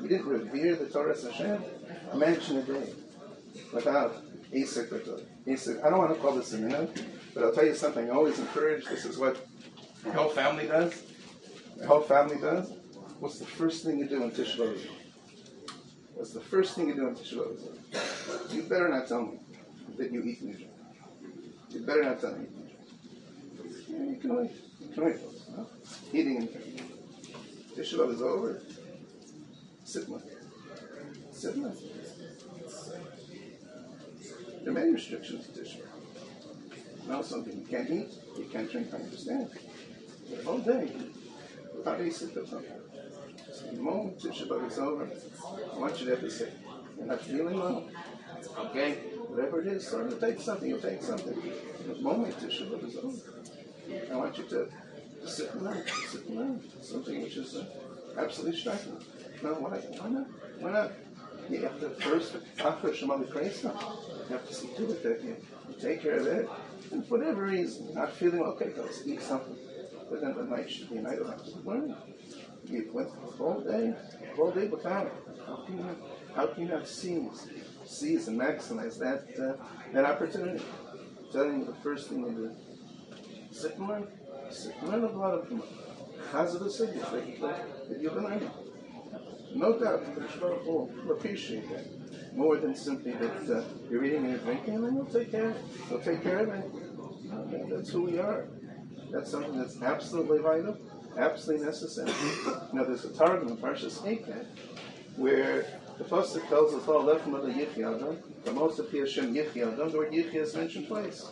We 0.00 0.08
didn't 0.08 0.26
revere 0.26 0.76
the 0.76 0.86
Torah 0.86 1.16
Hashem. 1.20 1.62
Imagine 2.12 2.58
a 2.58 2.62
day 2.62 2.92
without 3.72 4.14
a 4.52 4.62
secretary. 4.64 5.24
I 5.46 5.90
don't 5.90 5.98
want 5.98 6.14
to 6.14 6.20
call 6.20 6.32
this 6.32 6.52
a 6.52 6.58
minute. 6.58 7.04
But 7.38 7.46
I'll 7.46 7.52
tell 7.52 7.66
you 7.66 7.74
something, 7.76 8.10
I 8.10 8.14
always 8.14 8.36
encourage, 8.40 8.84
this 8.86 9.04
is 9.04 9.16
what 9.16 9.46
the 10.02 10.10
whole 10.10 10.28
family 10.28 10.66
does. 10.66 11.04
The 11.76 11.86
whole 11.86 12.00
family 12.00 12.36
does. 12.36 12.72
What's 13.20 13.38
the 13.38 13.46
first 13.46 13.84
thing 13.84 14.00
you 14.00 14.08
do 14.08 14.24
in 14.24 14.32
Tisha 14.32 14.76
What's 16.14 16.32
the 16.32 16.40
first 16.40 16.74
thing 16.74 16.88
you 16.88 16.96
do 16.96 17.06
in 17.06 17.14
Tisha 17.14 18.52
You 18.52 18.62
better 18.64 18.88
not 18.88 19.06
tell 19.06 19.22
me 19.22 19.38
that 19.98 20.10
you 20.10 20.24
eat 20.24 20.44
Nidra. 20.44 20.66
You 21.70 21.80
better 21.86 22.02
not 22.02 22.20
tell 22.20 22.32
me 22.32 22.46
yeah, 23.88 24.02
you 24.02 24.16
can 24.16 24.36
wait. 24.36 24.50
You 24.80 24.88
can 24.88 25.04
wait. 25.04 25.16
Huh? 25.54 25.64
Eating 26.12 26.38
and 26.38 26.52
drinking. 26.52 26.90
Tisha 27.76 28.12
is 28.12 28.20
over. 28.20 28.60
Sit 29.84 30.08
with 30.08 30.24
Sit 31.30 31.56
with 31.56 31.80
There 34.64 34.70
are 34.70 34.72
many 34.72 34.90
restrictions 34.90 35.46
to 35.46 35.60
Tisha 35.60 35.87
know 37.08 37.22
something 37.22 37.58
you 37.58 37.66
can't 37.66 37.90
eat, 37.90 38.10
you 38.36 38.44
can't 38.52 38.70
drink, 38.70 38.92
understand. 38.92 39.50
All 40.46 40.58
day, 40.58 40.92
without 41.76 42.00
a 42.00 42.10
sip 42.10 42.36
of 42.36 42.48
something. 42.48 42.72
Just 43.46 43.70
the 43.70 43.80
moment 43.80 44.18
Shabbat 44.18 44.66
is 44.70 44.78
over, 44.78 45.10
I 45.74 45.78
want 45.78 45.98
you 46.00 46.06
to 46.06 46.12
have 46.12 46.20
to 46.20 46.30
say, 46.30 46.52
you're 46.96 47.06
not 47.06 47.22
feeling 47.22 47.58
well. 47.58 47.88
Okay? 48.58 48.98
whatever 49.28 49.60
it 49.60 49.68
is, 49.68 49.86
so 49.86 50.04
you 50.08 50.18
take 50.20 50.40
something, 50.40 50.68
you 50.68 50.80
take 50.80 51.02
something. 51.02 51.36
The 51.86 51.94
moment 52.00 52.36
Tisha 52.38 52.68
B'Av 52.68 52.88
is 52.88 52.96
over, 52.96 54.12
I 54.12 54.16
want 54.16 54.38
you 54.38 54.44
to 54.44 54.68
sit 55.26 55.52
and 55.52 55.62
learn, 55.62 55.84
sit 56.08 56.26
and 56.26 56.36
learn. 56.36 56.62
Something 56.82 57.22
which 57.22 57.36
is 57.36 57.56
uh, 57.56 57.64
absolutely 58.18 58.58
striking. 58.58 58.98
No, 59.42 59.54
why, 59.54 59.78
why 59.78 60.08
not? 60.08 60.26
Why 60.60 60.72
not? 60.72 60.92
You 61.48 61.62
have 61.62 61.80
to 61.80 61.90
first, 61.90 62.36
after 62.58 62.92
Shema 62.94 63.18
Kresa, 63.18 63.72
you 64.28 64.36
have 64.36 64.46
to 64.46 64.54
see 64.54 64.68
to 64.76 64.90
it 64.90 65.02
that 65.02 65.22
you, 65.22 65.36
you 65.68 65.80
take 65.80 66.02
care 66.02 66.18
of 66.18 66.26
it. 66.26 66.48
And 66.90 67.06
for 67.06 67.18
whatever 67.18 67.44
reason, 67.44 67.94
not 67.94 68.12
feeling 68.12 68.40
okay, 68.40 68.70
go 68.70 68.88
eat 69.04 69.22
something. 69.22 69.56
But 70.10 70.22
then 70.22 70.34
the 70.34 70.44
night 70.44 70.70
should 70.70 70.90
be 70.90 70.96
a 70.96 71.02
night 71.02 71.18
of 71.18 71.64
learning. 71.64 71.94
You 72.64 72.90
went 72.92 73.10
all 73.38 73.60
day, 73.60 73.94
all 74.38 74.50
day 74.50 74.66
without 74.66 75.06
it. 75.06 75.12
How 75.46 75.64
can 75.66 75.78
you, 75.78 75.96
how 76.34 76.46
can 76.46 76.62
you 76.64 76.68
not 76.68 76.88
seize, 76.88 77.48
seize 77.84 78.28
and 78.28 78.40
maximize 78.40 78.98
that, 78.98 79.26
uh, 79.38 79.62
that 79.92 80.04
opportunity? 80.04 80.64
I'm 81.18 81.32
telling 81.32 81.60
you 81.60 81.66
the 81.66 81.74
first 81.82 82.08
thing 82.08 82.20
you 82.20 82.32
do, 82.32 82.50
sit 83.50 83.76
and 83.76 83.88
learn. 83.88 84.08
Sit 84.50 84.74
and 84.80 84.90
learn 84.90 85.04
a 85.04 85.08
lot 85.08 85.34
of 85.34 85.48
them. 85.48 85.62
Hazard 86.32 86.70
signals 86.70 87.10
that, 87.12 87.40
that 87.88 88.00
you've 88.00 88.14
been 88.14 88.24
learning. 88.24 88.50
No 89.54 89.78
doubt, 89.78 90.14
the 90.14 90.20
Baruch 90.40 90.66
will 90.66 90.90
appreciate 91.10 91.68
that 91.70 91.97
more 92.34 92.56
than 92.56 92.74
simply 92.74 93.12
that 93.12 93.56
uh, 93.56 93.64
you're 93.90 94.04
eating 94.04 94.24
and 94.24 94.30
you're 94.30 94.38
drinking, 94.38 94.74
and 94.74 94.96
you'll 94.96 95.06
take 95.06 95.30
care. 95.30 95.54
You'll 95.90 96.00
take 96.00 96.22
care 96.22 96.38
of 96.40 96.48
it. 96.50 97.70
That's 97.70 97.90
who 97.90 98.02
we 98.02 98.18
are. 98.18 98.48
That's 99.10 99.30
something 99.30 99.58
that's 99.58 99.80
absolutely 99.82 100.38
vital, 100.38 100.76
absolutely 101.16 101.66
necessary. 101.66 102.12
now, 102.72 102.84
there's 102.84 103.04
a 103.04 103.14
Targum 103.14 103.48
in 103.48 103.56
Parshas 103.56 104.00
Eikev 104.02 104.46
where 105.16 105.66
the 105.98 106.04
pasuk 106.04 106.48
tells 106.48 106.74
us 106.74 106.86
all 106.86 107.02
left 107.02 107.24
from 107.24 107.32
the 107.32 107.40
Yichya 107.40 108.16
the 108.44 108.52
most 108.52 108.78
of 108.78 108.90
Hashem 108.90 109.34
Yichya 109.34 109.76
the 109.76 109.98
word 109.98 110.12
Yichya 110.12 110.36
is 110.36 110.54
mentioned 110.54 110.86
twice. 110.86 111.26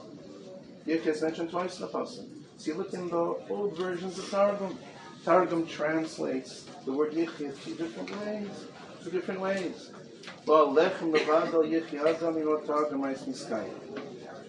Yichya 0.87 1.07
is 1.07 1.23
mentioned 1.23 1.51
twice 1.51 1.79
in 1.79 1.87
the. 1.89 2.43
So 2.57 2.73
you 2.73 2.75
look 2.75 2.93
in 2.93 3.09
the 3.09 3.37
old 3.49 3.77
versions 3.77 4.19
of 4.19 4.29
Targum. 4.29 4.77
Targum 5.25 5.67
translates 5.67 6.65
the 6.85 6.93
word 6.93 7.13
Yichya 7.13 7.63
two 7.63 7.75
different 7.75 8.11
ways. 8.19 8.67
Two 9.05 9.11
different 9.11 9.41
ways. 9.41 9.93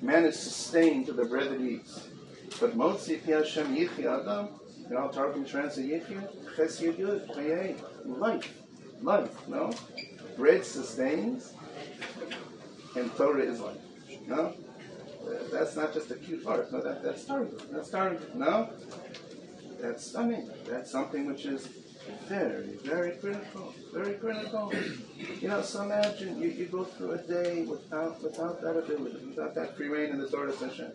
Man 0.01 0.25
is 0.25 0.39
sustained 0.39 1.05
to 1.07 1.13
the 1.13 1.25
bread 1.25 1.59
he 1.59 1.69
eats. 1.75 2.07
But 2.59 2.77
Motzi 2.77 3.21
Hashem 3.21 3.75
Yichya 3.75 4.21
Adam, 4.21 4.49
you 4.89 4.95
know, 4.95 5.09
Targum 5.09 5.45
translates 5.45 6.07
Yichya, 6.07 6.55
Ches 6.55 6.79
Yud, 6.81 8.19
life. 8.19 8.63
Life, 9.01 9.47
no? 9.47 9.71
Bread 10.37 10.63
sustains, 10.65 11.53
and 12.95 13.15
Torah 13.15 13.41
is 13.41 13.59
life. 13.59 13.77
No? 14.27 14.53
That's 15.51 15.75
not 15.75 15.93
just 15.93 16.09
a 16.11 16.15
cute 16.15 16.45
art. 16.45 16.71
No, 16.71 16.81
that, 16.81 17.03
that's 17.03 17.25
Targum. 17.25 17.59
That's 17.71 17.89
Targum. 17.89 18.23
No? 18.35 18.69
That's, 19.79 20.15
I 20.15 20.25
mean, 20.25 20.49
that's 20.67 20.91
something 20.91 21.27
which 21.27 21.45
is 21.45 21.67
very, 22.27 22.77
very 22.83 23.11
critical. 23.17 23.73
Very 23.93 24.15
critical. 24.15 24.71
You 25.41 25.47
know, 25.47 25.61
so 25.61 25.83
imagine 25.83 26.41
you, 26.41 26.49
you 26.49 26.65
go 26.65 26.83
through 26.83 27.11
a 27.11 27.17
day 27.17 27.63
without 27.63 28.21
without 28.21 28.61
that 28.61 28.77
ability, 28.77 29.25
without 29.27 29.55
that 29.55 29.75
free 29.77 29.87
reign 29.87 30.11
in 30.11 30.19
the 30.19 30.27
Torah 30.27 30.53
session. 30.53 30.91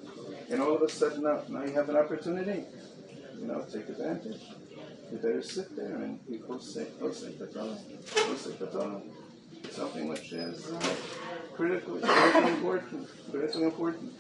And 0.51 0.61
all 0.61 0.75
of 0.75 0.83
a 0.83 0.89
sudden 0.89 1.23
now, 1.23 1.43
now 1.49 1.65
you 1.65 1.73
have 1.73 1.89
an 1.89 1.97
opportunity. 1.97 2.65
You 3.39 3.47
know, 3.47 3.65
take 3.73 3.89
advantage. 3.89 4.41
You 5.11 5.19
better 5.19 5.43
sit 5.43 5.75
there 5.77 5.97
and 5.97 6.19
you 6.29 6.39
go 6.39 6.59
say, 6.59 6.87
go 7.01 7.11
say 7.13 7.33
the 7.33 7.47
Torah. 7.47 7.77
Say. 8.37 8.53
Something 9.71 10.09
which 10.09 10.33
is 10.33 10.71
uh, 10.71 10.95
critical, 11.55 11.99
critically 11.99 12.51
important. 12.53 13.09
Critically 13.31 13.65
important. 13.65 14.13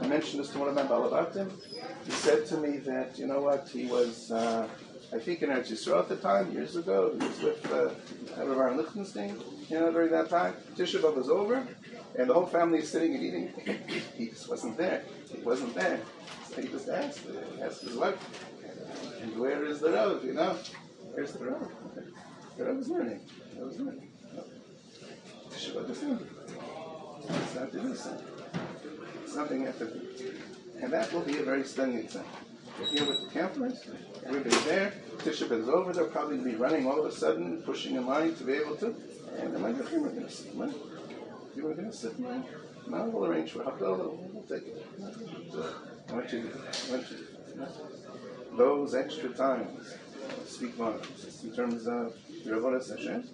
I 0.00 0.06
mentioned 0.06 0.42
this 0.42 0.50
to 0.50 0.58
one 0.58 0.68
of 0.68 0.74
my 0.74 0.82
Balabatim. 0.82 1.50
He 2.04 2.10
said 2.10 2.46
to 2.46 2.56
me 2.56 2.78
that, 2.78 3.18
you 3.18 3.26
know 3.26 3.40
what, 3.40 3.68
he 3.68 3.86
was, 3.86 4.30
uh, 4.30 4.66
I 5.12 5.18
think 5.18 5.42
in 5.42 5.50
Eretz 5.50 5.70
Yisrael 5.70 6.00
at 6.00 6.08
the 6.08 6.16
time, 6.16 6.52
years 6.52 6.76
ago, 6.76 7.12
he 7.12 7.26
was 7.26 7.42
with 7.42 7.72
uh, 7.72 8.44
Rav 8.44 8.76
Lichtenstein, 8.76 9.40
you 9.68 9.80
know, 9.80 9.90
during 9.90 10.10
that 10.12 10.30
time. 10.30 10.54
Tisha 10.76 11.00
B'Av 11.00 11.16
was 11.16 11.28
over, 11.28 11.66
and 12.16 12.30
the 12.30 12.34
whole 12.34 12.46
family 12.46 12.78
is 12.78 12.88
sitting 12.88 13.14
and 13.14 13.22
eating. 13.22 13.52
he 14.16 14.28
just 14.28 14.48
wasn't 14.48 14.76
there. 14.76 15.02
He 15.34 15.42
wasn't 15.42 15.74
there. 15.74 16.00
So 16.48 16.62
he 16.62 16.68
just 16.68 16.88
asked, 16.88 17.20
he 17.20 17.62
asked 17.62 17.82
his 17.82 17.96
wife, 17.96 18.18
and 19.20 19.36
where 19.38 19.64
is 19.64 19.80
the 19.80 19.90
road, 19.90 20.22
you 20.24 20.34
know? 20.34 20.56
Where's 21.12 21.32
the 21.32 21.44
road? 21.44 21.68
The 22.56 22.64
road 22.64 22.78
is 22.78 22.88
learning. 22.88 23.20
The 23.54 23.60
road 23.60 23.72
is 23.72 23.80
learning. 23.80 24.08
Tisha 25.50 25.74
B'Av 25.74 25.90
is 25.90 26.02
learning. 26.02 26.28
It's 27.28 27.54
not 27.54 27.74
innocent 27.74 28.22
something 29.30 29.64
at 29.64 29.78
the 29.78 29.86
and 30.82 30.92
that 30.92 31.12
will 31.12 31.20
be 31.20 31.38
a 31.38 31.42
very 31.42 31.64
stunning 31.64 31.98
example. 31.98 32.30
You're 32.78 32.88
here 32.88 33.04
with 33.06 33.24
the 33.24 33.30
campers, 33.32 33.86
everybody's 34.24 34.64
there, 34.64 34.92
Tisha 35.18 35.50
is 35.50 35.68
over, 35.68 35.92
they'll 35.92 36.08
probably 36.08 36.38
be 36.38 36.54
running 36.56 36.86
all 36.86 37.00
of 37.00 37.06
a 37.06 37.12
sudden, 37.12 37.62
pushing 37.62 37.96
in 37.96 38.06
line 38.06 38.34
to 38.36 38.44
be 38.44 38.54
able 38.54 38.76
to, 38.76 38.94
and 39.38 39.52
my 39.58 39.70
we're 39.70 39.82
going 39.82 40.22
to 40.22 40.30
sit 40.30 40.54
in. 40.54 40.74
You 41.56 41.64
were 41.64 41.74
going 41.74 41.90
to 41.90 41.96
sit 41.96 42.16
in 42.18 42.24
line. 42.24 42.44
Now 42.88 43.04
we'll 43.04 43.26
arrange 43.26 43.52
for 43.52 43.60
Havdalah, 43.60 44.32
we'll 44.32 44.42
take 44.44 44.66
it. 44.68 44.86
I 46.08 46.12
want 46.12 46.32
you 46.32 46.50
I 46.50 46.90
want 46.90 47.10
you 47.10 47.18
those 48.56 48.94
extra 48.94 49.30
times 49.30 49.94
speak 50.46 50.74
volumes 50.74 51.42
in 51.44 51.54
terms 51.54 51.86
of 51.86 52.14
your 52.44 52.60
Avodah 52.60 52.88
Hashem. 52.88 53.28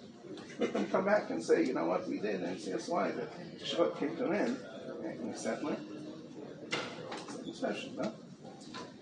Let 0.59 0.73
them 0.73 0.85
come 0.87 1.05
back 1.05 1.29
and 1.29 1.43
say, 1.43 1.65
you 1.65 1.73
know 1.73 1.85
what, 1.85 2.07
we 2.07 2.19
did, 2.19 2.41
and 2.41 2.59
see 2.59 2.73
us 2.73 2.87
why. 2.87 3.11
The 3.11 3.27
Shabbat 3.63 3.99
came 3.99 4.15
to 4.17 4.25
an 4.25 4.35
end 4.35 4.57
and 5.21 5.37
settling. 5.37 5.77
Something 7.29 7.53
special, 7.53 7.91
no? 7.93 8.13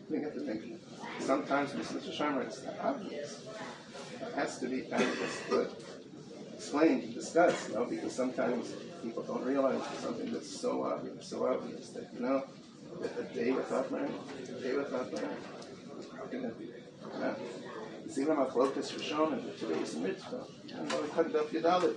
You 0.09 0.19
get 0.19 0.33
to 0.33 0.39
think. 0.41 0.79
Sometimes 1.19 1.71
Mr. 1.71 2.15
Sharma 2.15 2.45
it's 2.45 2.63
not 2.63 2.75
obvious. 2.81 3.45
It 4.21 4.33
has 4.35 4.59
to 4.59 4.67
be 4.67 4.81
kind 4.81 5.03
of 5.03 5.17
just 5.17 5.95
explained, 6.53 7.13
discussed, 7.13 7.69
you 7.69 7.75
know, 7.75 7.85
because 7.85 8.13
sometimes 8.13 8.73
people 9.03 9.23
don't 9.23 9.43
realize 9.43 9.81
something 9.99 10.31
that's 10.31 10.59
so 10.59 10.83
obvious, 10.83 11.27
so 11.27 11.47
obvious 11.47 11.89
that, 11.89 12.09
you 12.13 12.21
know, 12.21 12.43
a 13.01 13.23
day 13.33 13.51
without 13.51 13.91
learning, 13.91 14.17
a 14.47 14.61
day 14.61 14.75
without 14.75 15.11
learning, 15.13 15.37
how 16.17 16.25
can 16.25 16.41
that 16.43 16.57
be? 16.59 16.69
Yeah. 17.19 17.33
Zila 18.07 18.49
Machlokas 18.49 18.93
Rishon 18.93 19.33
and 19.33 19.57
today's 19.57 19.95
mitzvah. 19.95 20.45
And 20.73 20.91
what 20.91 21.03
we 21.03 21.09
cut 21.09 21.27
it 21.27 21.35
up 21.35 21.49
Yadalit. 21.51 21.95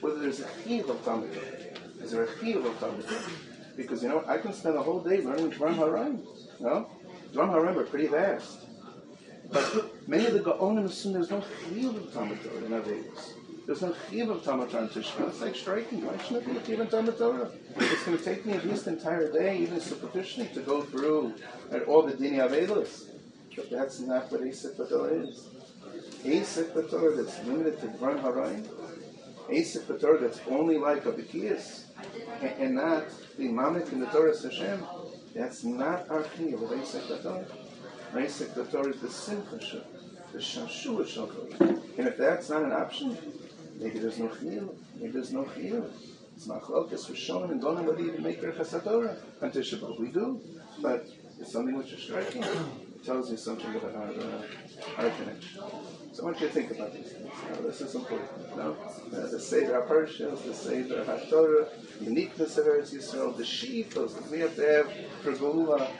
Whether 0.00 0.20
there's 0.20 0.40
a 0.40 0.48
chiv 0.64 0.88
of 0.90 1.04
Talmud 1.04 1.30
is 2.02 2.10
there 2.10 2.24
a 2.24 2.26
chiyuv 2.26 2.66
of 2.66 2.78
Talmud? 2.80 3.06
Because, 3.76 4.02
you 4.02 4.08
know, 4.08 4.24
I 4.26 4.38
can 4.38 4.52
spend 4.52 4.76
a 4.76 4.82
whole 4.82 5.00
day 5.00 5.20
learning 5.22 5.52
Dvarim 5.52 5.76
HaRaim. 5.76 6.18
You 6.58 6.66
know? 6.66 6.90
HaRaim 7.32 7.76
are 7.76 7.84
pretty 7.84 8.06
vast. 8.06 8.58
But 9.50 10.08
many 10.08 10.26
of 10.26 10.34
the 10.34 10.40
Gaonim 10.40 10.84
assume 10.86 11.12
there's 11.12 11.30
no 11.30 11.40
chiyuv 11.40 11.96
of 11.96 12.12
Talmud 12.12 12.42
Torah 12.42 12.64
in 12.64 12.72
Avedis. 12.72 13.32
There's 13.66 13.82
no 13.82 13.94
chiyuv 14.10 14.30
of 14.30 14.44
Talmud 14.44 14.70
Torah 14.70 14.84
in 14.84 14.88
Tishma. 14.88 15.28
It's 15.28 15.40
like 15.40 15.54
striking. 15.54 16.04
Why 16.06 16.16
shouldn't 16.22 16.46
it 16.46 16.66
be 16.66 16.74
a 16.74 16.76
chiyuv 16.76 16.80
of 16.82 16.90
Talmud 16.90 17.18
Torah? 17.18 17.50
It's 17.76 18.04
going 18.04 18.18
to 18.18 18.24
take 18.24 18.46
me 18.46 18.54
at 18.54 18.66
least 18.66 18.86
an 18.86 18.94
entire 18.94 19.30
day, 19.30 19.58
even 19.58 19.80
superficially, 19.80 20.48
to 20.54 20.60
go 20.60 20.82
through 20.82 21.34
all 21.86 22.02
the 22.02 22.12
Dini 22.12 22.38
Avedis. 22.38 23.08
But 23.54 23.70
that's 23.70 24.00
not 24.00 24.32
what 24.32 24.40
Asik 24.42 24.80
is. 25.26 25.48
Asik 26.24 26.74
that's 26.74 27.44
limited 27.44 27.80
to 27.80 27.86
Dvarim 27.88 28.22
HaRaim 28.22 28.66
Asik 29.48 29.86
that's 30.20 30.40
only 30.48 30.78
like 30.78 31.04
a 31.04 31.12
Bikiyas, 31.12 31.84
and 32.58 32.76
not 32.76 33.04
the 33.36 33.48
Mamek 33.48 33.92
in 33.92 34.00
the 34.00 34.06
Torah 34.06 34.34
Hashem, 34.40 34.82
that's 35.34 35.64
not 35.64 36.08
our 36.10 36.22
chiyuv 36.22 36.62
of 36.62 36.70
Asik 36.70 37.22
Torah. 37.22 37.46
Asik 38.12 38.70
Torah 38.70 38.88
is 38.88 39.00
the 39.00 39.10
Simcha 39.10 39.84
the 40.32 40.38
Shashua 40.38 41.06
Shal 41.06 41.30
And 41.60 42.08
if 42.08 42.16
that's 42.16 42.48
not 42.48 42.62
an 42.62 42.72
option, 42.72 43.16
maybe 43.78 43.98
there's 43.98 44.18
no 44.18 44.28
chiyuv, 44.28 44.74
maybe 44.96 45.12
there's 45.12 45.32
no 45.32 45.44
chiyuv. 45.44 45.90
It's 46.34 46.46
not 46.46 46.62
machlokas 46.62 47.06
for 47.06 47.14
showing 47.14 47.50
and 47.50 47.60
don't 47.60 47.76
know 47.76 47.90
whether 47.90 48.00
you 48.00 48.16
make 48.18 48.40
Rechas 48.42 48.82
Torah 48.82 49.16
on 49.40 49.50
Tisha 49.50 49.98
We 49.98 50.08
do, 50.08 50.40
but 50.80 51.06
it's 51.38 51.52
something 51.52 51.76
which 51.76 51.92
is 51.92 52.02
striking. 52.02 52.44
Tells 53.04 53.32
you 53.32 53.36
something 53.36 53.74
about 53.74 53.96
our, 53.96 54.10
uh, 54.10 54.42
our 54.98 55.10
connection. 55.10 55.60
So 56.12 56.22
I 56.22 56.24
want 56.26 56.40
you 56.40 56.46
to 56.46 56.52
think 56.52 56.70
about 56.70 56.94
these 56.94 57.10
things. 57.10 57.30
Now, 57.50 57.60
this 57.62 57.80
is 57.80 57.96
important. 57.96 58.56
Know? 58.56 58.76
uh, 59.12 59.26
the 59.26 59.40
Seder 59.40 59.80
HaParshas, 59.80 60.44
the 60.44 60.54
Seder 60.54 61.04
HaTorah, 61.04 61.68
uniqueness 62.00 62.58
of 62.58 62.66
Eretz 62.66 62.94
Yisrael, 62.94 63.36
the 63.36 63.42
sheepos 63.42 64.14
that 64.14 64.30
we 64.30 64.38
have 64.38 64.54
to 64.54 64.62
have 64.62 64.92
for 65.22 65.32
Geula, 65.32 65.90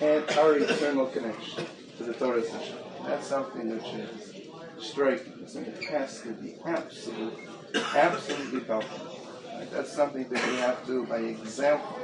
and 0.00 0.28
our 0.38 0.56
eternal 0.56 1.06
connection 1.06 1.66
to 1.98 2.04
the 2.04 2.14
Torah 2.14 2.44
Session. 2.44 2.76
That's 3.04 3.26
something 3.26 3.70
which 3.70 3.94
is 3.94 4.48
striking. 4.78 5.46
Something 5.46 5.74
it 5.74 5.84
has 5.84 6.20
to 6.22 6.32
be 6.32 6.56
absolutely, 6.64 7.46
absolutely 7.94 8.60
palpable. 8.60 9.20
Right? 9.54 9.70
That's 9.70 9.92
something 9.92 10.28
that 10.28 10.46
we 10.48 10.56
have 10.56 10.84
to, 10.86 11.06
by 11.06 11.18
example, 11.18 11.96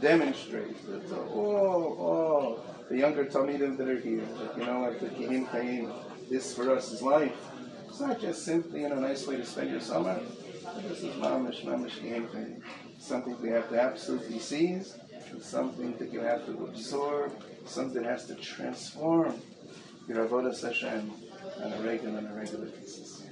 demonstrate 0.00 0.86
that 0.86 1.12
uh, 1.12 1.20
oh, 1.34 1.96
oh, 1.98 2.64
the 2.88 2.98
younger 2.98 3.24
Talmidim 3.24 3.76
that 3.78 3.88
are 3.88 4.00
here, 4.00 4.24
that 4.38 4.58
you 4.58 4.66
know 4.66 4.80
what, 4.80 5.00
the 5.00 5.06
Kihim 5.06 5.50
Kaim, 5.50 5.92
this 6.30 6.54
for 6.54 6.74
us 6.74 6.92
is 6.92 7.02
life. 7.02 7.32
It's 7.88 8.00
not 8.00 8.20
just 8.20 8.44
simply 8.44 8.80
know, 8.82 8.96
a 8.96 9.00
nice 9.00 9.26
way 9.26 9.36
to 9.36 9.46
spend 9.46 9.70
your 9.70 9.80
summer. 9.80 10.20
This 10.88 11.02
is 11.02 11.14
mamish, 11.16 11.64
mamish 11.64 12.04
anything. 12.04 12.62
Something 12.98 13.40
we 13.40 13.50
have 13.50 13.68
to 13.70 13.80
absolutely 13.80 14.38
seize, 14.38 14.96
something 15.40 15.96
that 15.98 16.12
you 16.12 16.20
have 16.20 16.44
to 16.46 16.52
absorb, 16.64 17.32
something 17.66 18.02
that 18.02 18.10
has 18.10 18.26
to 18.26 18.34
transform 18.34 19.34
your 20.08 20.26
avodah 20.26 20.60
Hashem 20.60 21.12
on 21.62 21.72
a 21.72 21.82
regular, 21.82 22.18
on 22.18 22.26
a 22.26 22.34
regular 22.34 22.66
basis. 22.66 23.22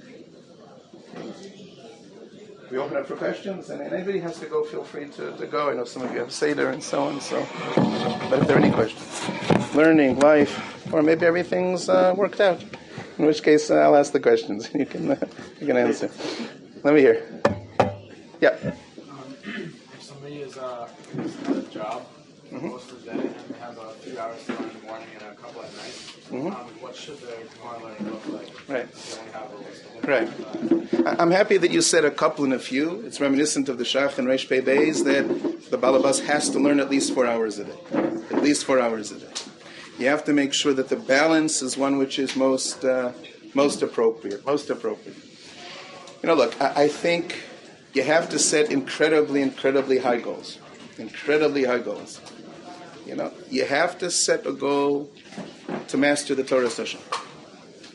We 2.73 2.79
open 2.79 2.97
up 2.97 3.05
for 3.05 3.15
questions, 3.15 3.69
and 3.69 3.83
anybody 3.83 4.19
has 4.21 4.39
to 4.39 4.47
go, 4.47 4.63
feel 4.63 4.83
free 4.83 5.05
to, 5.09 5.37
to 5.37 5.45
go. 5.45 5.69
I 5.69 5.75
know 5.75 5.85
some 5.85 6.01
of 6.01 6.11
you 6.11 6.17
have 6.17 6.31
Seder 6.31 6.71
and 6.71 6.81
so 6.83 7.03
on, 7.03 7.21
so. 7.21 7.45
But 8.31 8.39
if 8.39 8.47
there 8.47 8.57
are 8.57 8.59
any 8.59 8.71
questions, 8.71 9.75
learning, 9.75 10.17
life, 10.21 10.91
or 10.91 11.03
maybe 11.03 11.23
everything's 11.27 11.87
uh, 11.87 12.15
worked 12.17 12.41
out, 12.41 12.63
in 13.19 13.27
which 13.27 13.43
case 13.43 13.69
uh, 13.69 13.75
I'll 13.75 13.95
ask 13.95 14.11
the 14.11 14.19
questions. 14.19 14.69
And 14.73 14.79
you 14.79 14.87
can, 14.87 15.11
uh, 15.11 15.17
you 15.61 15.67
can 15.67 15.77
answer. 15.77 16.09
Let 16.81 16.95
me 16.95 17.01
hear. 17.01 17.21
Yeah. 18.41 18.57
Um, 19.07 19.35
if 19.93 20.01
somebody 20.01 20.37
is 20.37 20.57
uh, 20.57 20.89
a 21.49 21.61
job 21.71 22.07
Mhm. 22.51 22.69
most 22.69 22.91
of 22.91 23.03
the 23.03 23.11
day 23.11 23.17
and 23.17 23.55
they 23.55 23.59
have 23.59 23.77
a 23.79 23.89
few 24.01 24.19
hours 24.19 24.45
to 24.45 24.51
in 24.51 24.69
the 24.69 24.87
morning 24.87 25.07
and 26.31 26.47
a 26.47 26.51
couple 26.51 26.51
at 26.51 26.51
night, 26.51 26.53
Mhm. 26.53 26.59
um, 26.59 26.67
what 26.81 26.95
should 26.95 27.17
Gemara 27.19 27.95
look 28.11 28.27
like? 28.29 28.69
Right. 28.69 28.87
If 28.91 29.15
they 29.15 29.19
only 29.19 29.31
have 29.31 29.51
a 29.51 29.57
list 29.57 29.83
of 29.85 31.07
Right. 31.07 31.19
I'm 31.19 31.31
happy 31.31 31.57
that 31.57 31.71
you 31.71 31.81
said 31.81 32.05
a 32.05 32.11
couple 32.11 32.43
and 32.45 32.53
a 32.53 32.59
few. 32.59 33.01
It's 33.05 33.19
reminiscent 33.21 33.69
of 33.69 33.77
the 33.77 33.83
Shach 33.83 34.17
and 34.17 34.27
Reish 34.27 34.47
Pei 34.49 34.61
Beis 34.61 35.03
that 35.05 35.69
the 35.71 35.77
Balabas 35.77 36.21
has 36.25 36.49
to 36.51 36.59
learn 36.59 36.79
at 36.79 36.89
least 36.89 37.13
four 37.13 37.25
hours 37.25 37.59
a 37.59 37.65
day. 37.65 37.77
At 38.31 38.43
least 38.43 38.65
four 38.65 38.79
hours 38.79 39.11
a 39.11 39.15
day. 39.15 39.27
You 39.99 40.07
have 40.07 40.23
to 40.25 40.33
make 40.33 40.53
sure 40.53 40.73
that 40.73 40.89
the 40.89 40.95
balance 40.95 41.61
is 41.61 41.77
one 41.77 41.97
which 41.97 42.17
is 42.19 42.35
most 42.35 42.83
uh, 42.83 43.11
most 43.53 43.81
appropriate. 43.83 44.45
Most 44.45 44.69
appropriate. 44.69 45.17
You 46.21 46.27
know, 46.27 46.33
look, 46.35 46.59
I, 46.61 46.83
I 46.83 46.87
think 46.87 47.43
you 47.93 48.01
have 48.01 48.29
to 48.29 48.39
set 48.39 48.71
incredibly, 48.71 49.41
incredibly 49.41 49.99
high 49.99 50.19
goals. 50.19 50.57
Incredibly 50.97 51.63
high 51.65 51.79
goals. 51.79 52.19
You 53.05 53.15
know, 53.15 53.31
you 53.51 53.65
have 53.65 53.97
to 53.99 54.09
set 54.09 54.45
a 54.47 54.51
goal 54.53 55.11
to 55.87 55.97
master 55.97 56.35
the 56.35 56.43
Torah 56.43 56.69
session. 56.69 56.99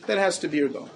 That 0.07 0.17
has 0.17 0.39
to 0.39 0.47
be 0.47 0.57
your 0.57 0.69
goal. 0.69 0.89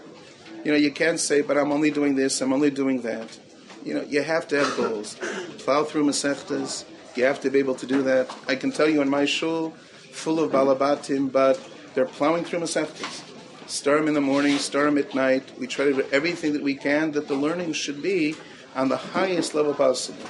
You 0.64 0.72
know, 0.72 0.78
you 0.78 0.92
can't 0.92 1.20
say, 1.20 1.42
but 1.42 1.58
I'm 1.58 1.72
only 1.72 1.92
doing 1.92 2.16
this, 2.16 2.42
I'm 2.42 2.54
only 2.54 2.72
doing 2.72 3.02
that. 3.02 3.38
You 3.84 3.96
know, 3.96 4.02
you 4.04 4.24
have 4.24 4.48
to 4.48 4.64
have 4.64 4.78
goals. 4.78 5.16
Plow 5.60 5.84
through 5.84 6.06
Masechtas, 6.06 6.86
you 7.16 7.26
have 7.26 7.42
to 7.42 7.50
be 7.50 7.60
able 7.60 7.76
to 7.76 7.86
do 7.86 8.02
that. 8.04 8.34
I 8.48 8.56
can 8.56 8.72
tell 8.72 8.88
you 8.88 9.02
in 9.02 9.10
my 9.10 9.26
shul, 9.26 9.72
full 10.12 10.40
of 10.40 10.52
balabatim, 10.52 11.32
but 11.32 11.60
they're 11.94 12.06
plowing 12.06 12.46
through 12.46 12.60
Masechtas. 12.60 13.24
Start 13.68 14.00
them 14.00 14.08
in 14.08 14.14
the 14.14 14.22
morning, 14.22 14.58
start 14.58 14.86
them 14.86 14.98
at 14.98 15.14
night. 15.14 15.52
We 15.60 15.68
try 15.68 15.86
to 15.86 15.94
do 15.94 16.06
everything 16.12 16.54
that 16.54 16.64
we 16.64 16.76
can 16.76 17.12
that 17.12 17.28
the 17.28 17.36
learning 17.36 17.74
should 17.74 18.02
be 18.02 18.36
on 18.76 18.90
the 18.90 18.98
highest 18.98 19.54
level 19.54 19.74
possible. 19.74 20.24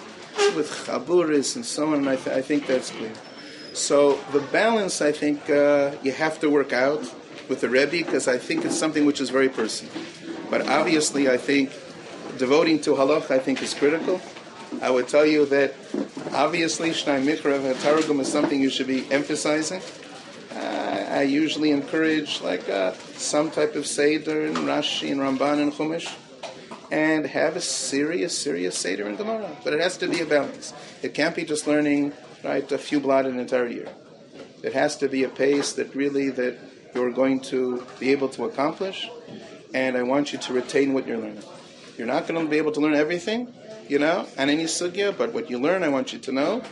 With 0.55 0.69
chaburis 0.85 1.55
and 1.55 1.65
so 1.65 1.93
on, 1.93 2.07
I, 2.07 2.15
th- 2.15 2.35
I 2.35 2.41
think 2.41 2.67
that's 2.67 2.89
clear. 2.91 3.13
So 3.73 4.19
the 4.31 4.39
balance, 4.39 5.01
I 5.01 5.11
think, 5.11 5.49
uh, 5.49 5.95
you 6.03 6.11
have 6.11 6.39
to 6.41 6.49
work 6.49 6.73
out 6.73 7.01
with 7.49 7.61
the 7.61 7.69
Rebbe 7.69 7.91
because 7.91 8.27
I 8.27 8.37
think 8.37 8.65
it's 8.65 8.77
something 8.77 9.05
which 9.05 9.19
is 9.19 9.29
very 9.29 9.49
personal. 9.49 9.93
But 10.49 10.67
obviously, 10.69 11.29
I 11.29 11.37
think 11.37 11.71
devoting 12.37 12.79
to 12.81 12.91
halach, 12.91 13.31
I 13.31 13.39
think, 13.39 13.61
is 13.61 13.73
critical. 13.73 14.21
I 14.81 14.89
would 14.89 15.07
tell 15.07 15.25
you 15.25 15.45
that 15.47 15.73
obviously 16.33 16.91
Shnai 16.91 17.69
of 17.69 17.81
Targum 17.81 18.19
is 18.19 18.31
something 18.31 18.61
you 18.61 18.69
should 18.69 18.87
be 18.87 19.11
emphasizing. 19.11 19.81
Uh, 20.55 21.07
I 21.09 21.23
usually 21.23 21.71
encourage 21.71 22.41
like 22.41 22.67
uh, 22.69 22.93
some 23.15 23.49
type 23.51 23.75
of 23.75 23.85
Seder 23.87 24.45
and 24.45 24.57
Rashi 24.57 25.11
and 25.11 25.19
Ramban 25.19 25.61
and 25.61 25.73
Chumash 25.73 26.15
and 26.91 27.25
have 27.25 27.55
a 27.55 27.61
serious, 27.61 28.37
serious 28.37 28.77
Seder 28.77 29.07
in 29.07 29.15
Gemara. 29.15 29.55
But 29.63 29.73
it 29.73 29.79
has 29.79 29.97
to 29.97 30.07
be 30.07 30.21
a 30.21 30.25
balance. 30.25 30.73
It 31.01 31.13
can't 31.13 31.35
be 31.35 31.43
just 31.43 31.65
learning, 31.65 32.13
right, 32.43 32.71
a 32.71 32.77
few 32.77 32.99
blot 32.99 33.25
an 33.25 33.39
entire 33.39 33.67
year. 33.67 33.87
It 34.61 34.73
has 34.73 34.97
to 34.97 35.07
be 35.07 35.23
a 35.23 35.29
pace 35.29 35.73
that 35.73 35.95
really 35.95 36.29
that 36.29 36.57
you're 36.93 37.11
going 37.11 37.39
to 37.41 37.85
be 37.99 38.11
able 38.11 38.29
to 38.29 38.45
accomplish, 38.45 39.09
and 39.73 39.97
I 39.97 40.03
want 40.03 40.33
you 40.33 40.39
to 40.39 40.53
retain 40.53 40.93
what 40.93 41.07
you're 41.07 41.17
learning. 41.17 41.43
You're 41.97 42.07
not 42.07 42.27
going 42.27 42.43
to 42.43 42.49
be 42.49 42.57
able 42.57 42.71
to 42.73 42.79
learn 42.79 42.95
everything, 42.95 43.53
you 43.87 43.99
know, 43.99 44.27
on 44.37 44.49
any 44.49 44.65
sugya, 44.65 45.15
but 45.17 45.33
what 45.33 45.49
you 45.49 45.59
learn, 45.59 45.83
I 45.83 45.89
want 45.89 46.13
you 46.13 46.19
to 46.19 46.31
know, 46.31 46.63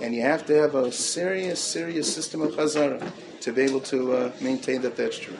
and 0.00 0.14
you 0.14 0.22
have 0.22 0.46
to 0.46 0.54
have 0.54 0.74
a 0.74 0.92
serious, 0.92 1.60
serious 1.60 2.12
system 2.12 2.42
of 2.42 2.52
chazara 2.52 3.12
to 3.40 3.52
be 3.52 3.62
able 3.62 3.80
to 3.80 4.12
uh, 4.12 4.32
maintain 4.40 4.82
that 4.82 4.96
that's 4.96 5.18
true. 5.18 5.36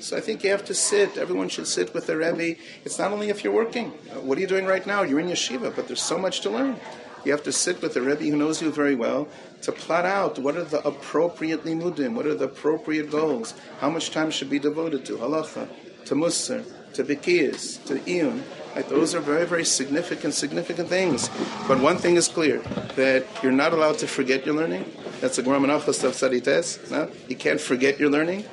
So 0.00 0.16
I 0.16 0.20
think 0.20 0.42
you 0.42 0.50
have 0.50 0.64
to 0.64 0.74
sit. 0.74 1.16
Everyone 1.16 1.48
should 1.48 1.68
sit 1.68 1.94
with 1.94 2.08
the 2.08 2.16
Rebbe. 2.16 2.58
It's 2.84 2.98
not 2.98 3.12
only 3.12 3.28
if 3.28 3.44
you're 3.44 3.52
working. 3.52 3.90
What 4.26 4.36
are 4.36 4.40
you 4.40 4.48
doing 4.48 4.66
right 4.66 4.84
now? 4.84 5.02
You're 5.02 5.20
in 5.20 5.28
yeshiva, 5.28 5.74
but 5.76 5.86
there's 5.86 6.02
so 6.02 6.18
much 6.18 6.40
to 6.40 6.50
learn. 6.50 6.76
You 7.24 7.32
have 7.32 7.42
to 7.44 7.52
sit 7.52 7.80
with 7.80 7.94
the 7.94 8.02
Rebbe 8.02 8.24
who 8.24 8.36
knows 8.36 8.60
you 8.60 8.70
very 8.72 8.94
well 8.94 9.28
to 9.62 9.72
plot 9.72 10.04
out 10.04 10.38
what 10.38 10.56
are 10.56 10.64
the 10.64 10.86
appropriate 10.86 11.64
limudim, 11.64 12.14
what 12.14 12.26
are 12.26 12.34
the 12.34 12.46
appropriate 12.46 13.10
goals, 13.10 13.54
how 13.78 13.90
much 13.90 14.10
time 14.10 14.30
should 14.30 14.50
be 14.50 14.58
devoted 14.58 15.04
to 15.06 15.16
halacha, 15.16 15.68
to 16.06 16.14
musar, 16.14 16.64
to 16.94 17.04
bikiyas, 17.04 17.84
to 17.86 17.94
iyun. 18.00 18.42
Right? 18.74 18.88
Those 18.88 19.14
are 19.14 19.20
very, 19.20 19.46
very 19.46 19.64
significant, 19.64 20.34
significant 20.34 20.88
things. 20.88 21.28
But 21.68 21.80
one 21.80 21.98
thing 21.98 22.16
is 22.16 22.26
clear, 22.26 22.58
that 22.96 23.24
you're 23.42 23.52
not 23.52 23.72
allowed 23.72 23.98
to 23.98 24.08
forget 24.08 24.46
your 24.46 24.54
learning. 24.54 24.90
That's 25.20 25.36
the 25.36 25.42
Gemara 25.42 25.60
Menachos 25.60 26.02
of 26.04 26.12
Sadites. 26.12 26.90
No? 26.90 27.10
You 27.28 27.36
can't 27.36 27.60
forget 27.60 28.00
your 28.00 28.10
learning, 28.10 28.44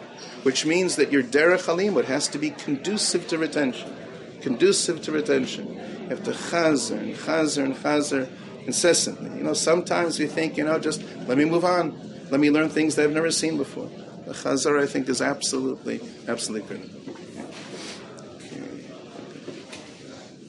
which 0.44 0.66
means 0.66 0.96
that 0.98 1.12
your 1.12 1.24
derech 1.24 1.64
halimud 1.64 2.06
has 2.06 2.28
to 2.30 2.38
be 2.38 2.52
conducive 2.52 3.28
to 3.30 3.38
retention. 3.38 3.96
Conducive 4.42 5.02
to 5.04 5.12
retention. 5.12 5.74
You 5.74 6.10
have 6.10 6.24
to 6.24 6.32
chazer 6.32 7.00
and 7.00 7.16
chazer 7.16 7.64
and 7.64 7.76
chazer 7.76 8.30
incessantly. 8.70 9.32
You 9.38 9.44
know, 9.44 9.54
sometimes 9.54 10.20
we 10.20 10.28
think, 10.28 10.58
you 10.58 10.64
know, 10.64 10.78
just 10.80 11.04
let 11.28 11.38
me 11.38 11.46
move 11.46 11.66
on. 11.66 11.86
Let 12.30 12.40
me 12.40 12.50
learn 12.52 12.70
things 12.70 12.96
that 12.96 13.04
I've 13.06 13.18
never 13.22 13.32
seen 13.32 13.58
before. 13.58 13.90
The 14.26 14.34
chazer, 14.34 14.80
I 14.80 14.86
think, 14.86 15.10
is 15.10 15.22
absolutely, 15.22 15.98
absolutely 16.28 16.68
critical. 16.70 17.00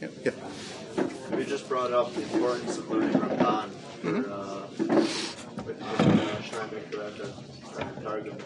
Yeah, 0.01 0.09
yeah. 0.27 1.37
We 1.37 1.45
just 1.47 1.67
brought 1.69 1.93
up 1.93 2.13
the 2.15 2.23
importance 2.23 2.77
of 2.79 2.91
learning 2.91 3.17
Ramban 3.23 3.71
Mm-hmm. 4.01 4.33
uh, 4.33 4.97
uh, 5.85 6.37
Shnai 6.49 6.67
Mikra 6.73 7.03
at 7.09 7.17
the 7.19 7.29
Targum. 8.03 8.37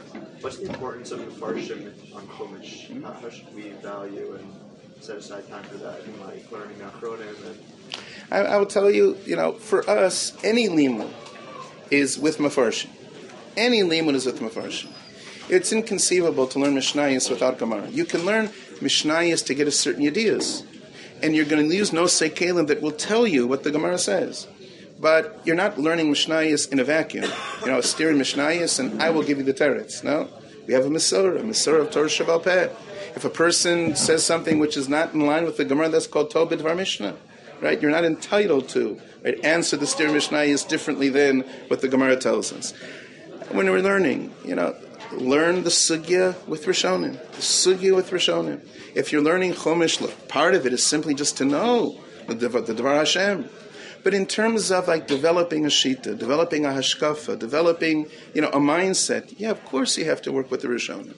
What's 0.40 0.58
the 0.58 0.66
importance 0.66 1.12
of 1.12 1.20
the 1.20 1.30
Farshim 1.40 1.80
on 2.12 2.26
Chumash? 2.34 2.88
Mm-hmm. 2.88 3.04
How, 3.04 3.12
how 3.12 3.30
should 3.30 3.54
we 3.54 3.70
value 3.78 4.34
and 4.38 4.46
set 5.00 5.16
aside 5.16 5.48
time 5.48 5.62
for 5.64 5.76
that 5.76 6.02
in 6.06 6.20
like 6.26 6.50
learning 6.50 6.78
Achronim 6.78 7.36
and 7.46 7.58
I, 8.30 8.38
I 8.38 8.56
will 8.56 8.66
tell 8.66 8.90
you, 8.90 9.16
you 9.24 9.36
know, 9.36 9.52
for 9.52 9.88
us, 9.88 10.36
any 10.42 10.68
limud 10.68 11.10
is 11.90 12.18
with 12.18 12.38
mafarshim. 12.38 12.90
Any 13.56 13.82
limud 13.82 14.14
is 14.14 14.26
with 14.26 14.40
mafarshim. 14.40 14.88
It's 15.48 15.72
inconceivable 15.72 16.46
to 16.48 16.58
learn 16.58 16.74
Mishnayos 16.74 17.30
without 17.30 17.58
Gemara. 17.58 17.88
You 17.90 18.04
can 18.04 18.24
learn 18.24 18.48
Mishnayos 18.80 19.44
to 19.46 19.54
get 19.54 19.68
a 19.68 19.70
certain 19.70 20.06
ideas, 20.06 20.64
and 21.22 21.36
you're 21.36 21.44
going 21.44 21.68
to 21.68 21.74
use 21.74 21.92
no 21.92 22.04
sekalim 22.04 22.66
that 22.68 22.80
will 22.80 22.92
tell 22.92 23.26
you 23.26 23.46
what 23.46 23.62
the 23.62 23.70
Gemara 23.70 23.98
says. 23.98 24.48
But 24.98 25.40
you're 25.44 25.54
not 25.54 25.78
learning 25.78 26.10
Mishnayos 26.10 26.72
in 26.72 26.80
a 26.80 26.84
vacuum. 26.84 27.30
You 27.60 27.66
know, 27.66 27.78
a 27.78 27.82
steering 27.82 28.16
Mishnayos, 28.16 28.80
and 28.80 29.02
I 29.02 29.10
will 29.10 29.22
give 29.22 29.38
you 29.38 29.44
the 29.44 29.52
teretz. 29.52 30.02
No, 30.02 30.28
we 30.66 30.72
have 30.72 30.86
a 30.86 30.88
Masorah, 30.88 31.40
a 31.40 31.42
Masorah 31.42 31.82
of 31.82 31.90
Torah 31.90 32.08
Shabbat. 32.08 32.74
If 33.14 33.24
a 33.24 33.30
person 33.30 33.94
says 33.94 34.24
something 34.24 34.58
which 34.58 34.76
is 34.76 34.88
not 34.88 35.12
in 35.12 35.20
line 35.26 35.44
with 35.44 35.58
the 35.58 35.64
Gemara, 35.64 35.90
that's 35.90 36.06
called 36.06 36.30
Tobit 36.30 36.60
Var 36.60 36.74
Mishnah 36.74 37.16
right? 37.64 37.80
You're 37.80 37.90
not 37.90 38.04
entitled 38.04 38.68
to 38.70 39.00
right, 39.24 39.42
answer 39.42 39.76
the 39.76 39.86
Stir 39.86 40.08
Mishnayos 40.08 40.68
differently 40.68 41.08
than 41.08 41.40
what 41.68 41.80
the 41.80 41.88
Gemara 41.88 42.16
tells 42.16 42.52
us. 42.52 42.72
When 43.50 43.70
we're 43.70 43.80
learning, 43.80 44.32
you 44.44 44.54
know, 44.54 44.76
learn 45.12 45.64
the 45.64 45.70
sugya 45.70 46.34
with 46.46 46.66
Rishonim. 46.66 47.12
The 47.32 47.42
sugya 47.42 47.96
with 47.96 48.10
Rishonim. 48.10 48.60
If 48.94 49.12
you're 49.12 49.22
learning 49.22 49.54
Chumash, 49.54 50.00
look, 50.00 50.28
part 50.28 50.54
of 50.54 50.66
it 50.66 50.72
is 50.74 50.84
simply 50.84 51.14
just 51.14 51.38
to 51.38 51.44
know 51.46 51.98
the, 52.26 52.34
the 52.34 52.74
Devar 52.74 52.96
Hashem. 52.96 53.48
But 54.04 54.12
in 54.12 54.26
terms 54.26 54.70
of 54.70 54.86
like 54.86 55.06
developing 55.06 55.64
a 55.64 55.70
shita, 55.70 56.18
developing 56.18 56.66
a 56.66 56.68
hashkafa, 56.68 57.38
developing 57.38 58.06
you 58.34 58.42
know 58.42 58.50
a 58.50 58.60
mindset, 58.60 59.34
yeah, 59.38 59.50
of 59.50 59.64
course 59.64 59.96
you 59.96 60.04
have 60.04 60.20
to 60.22 60.30
work 60.30 60.50
with 60.50 60.60
the 60.60 60.68
Rishonim. 60.68 61.14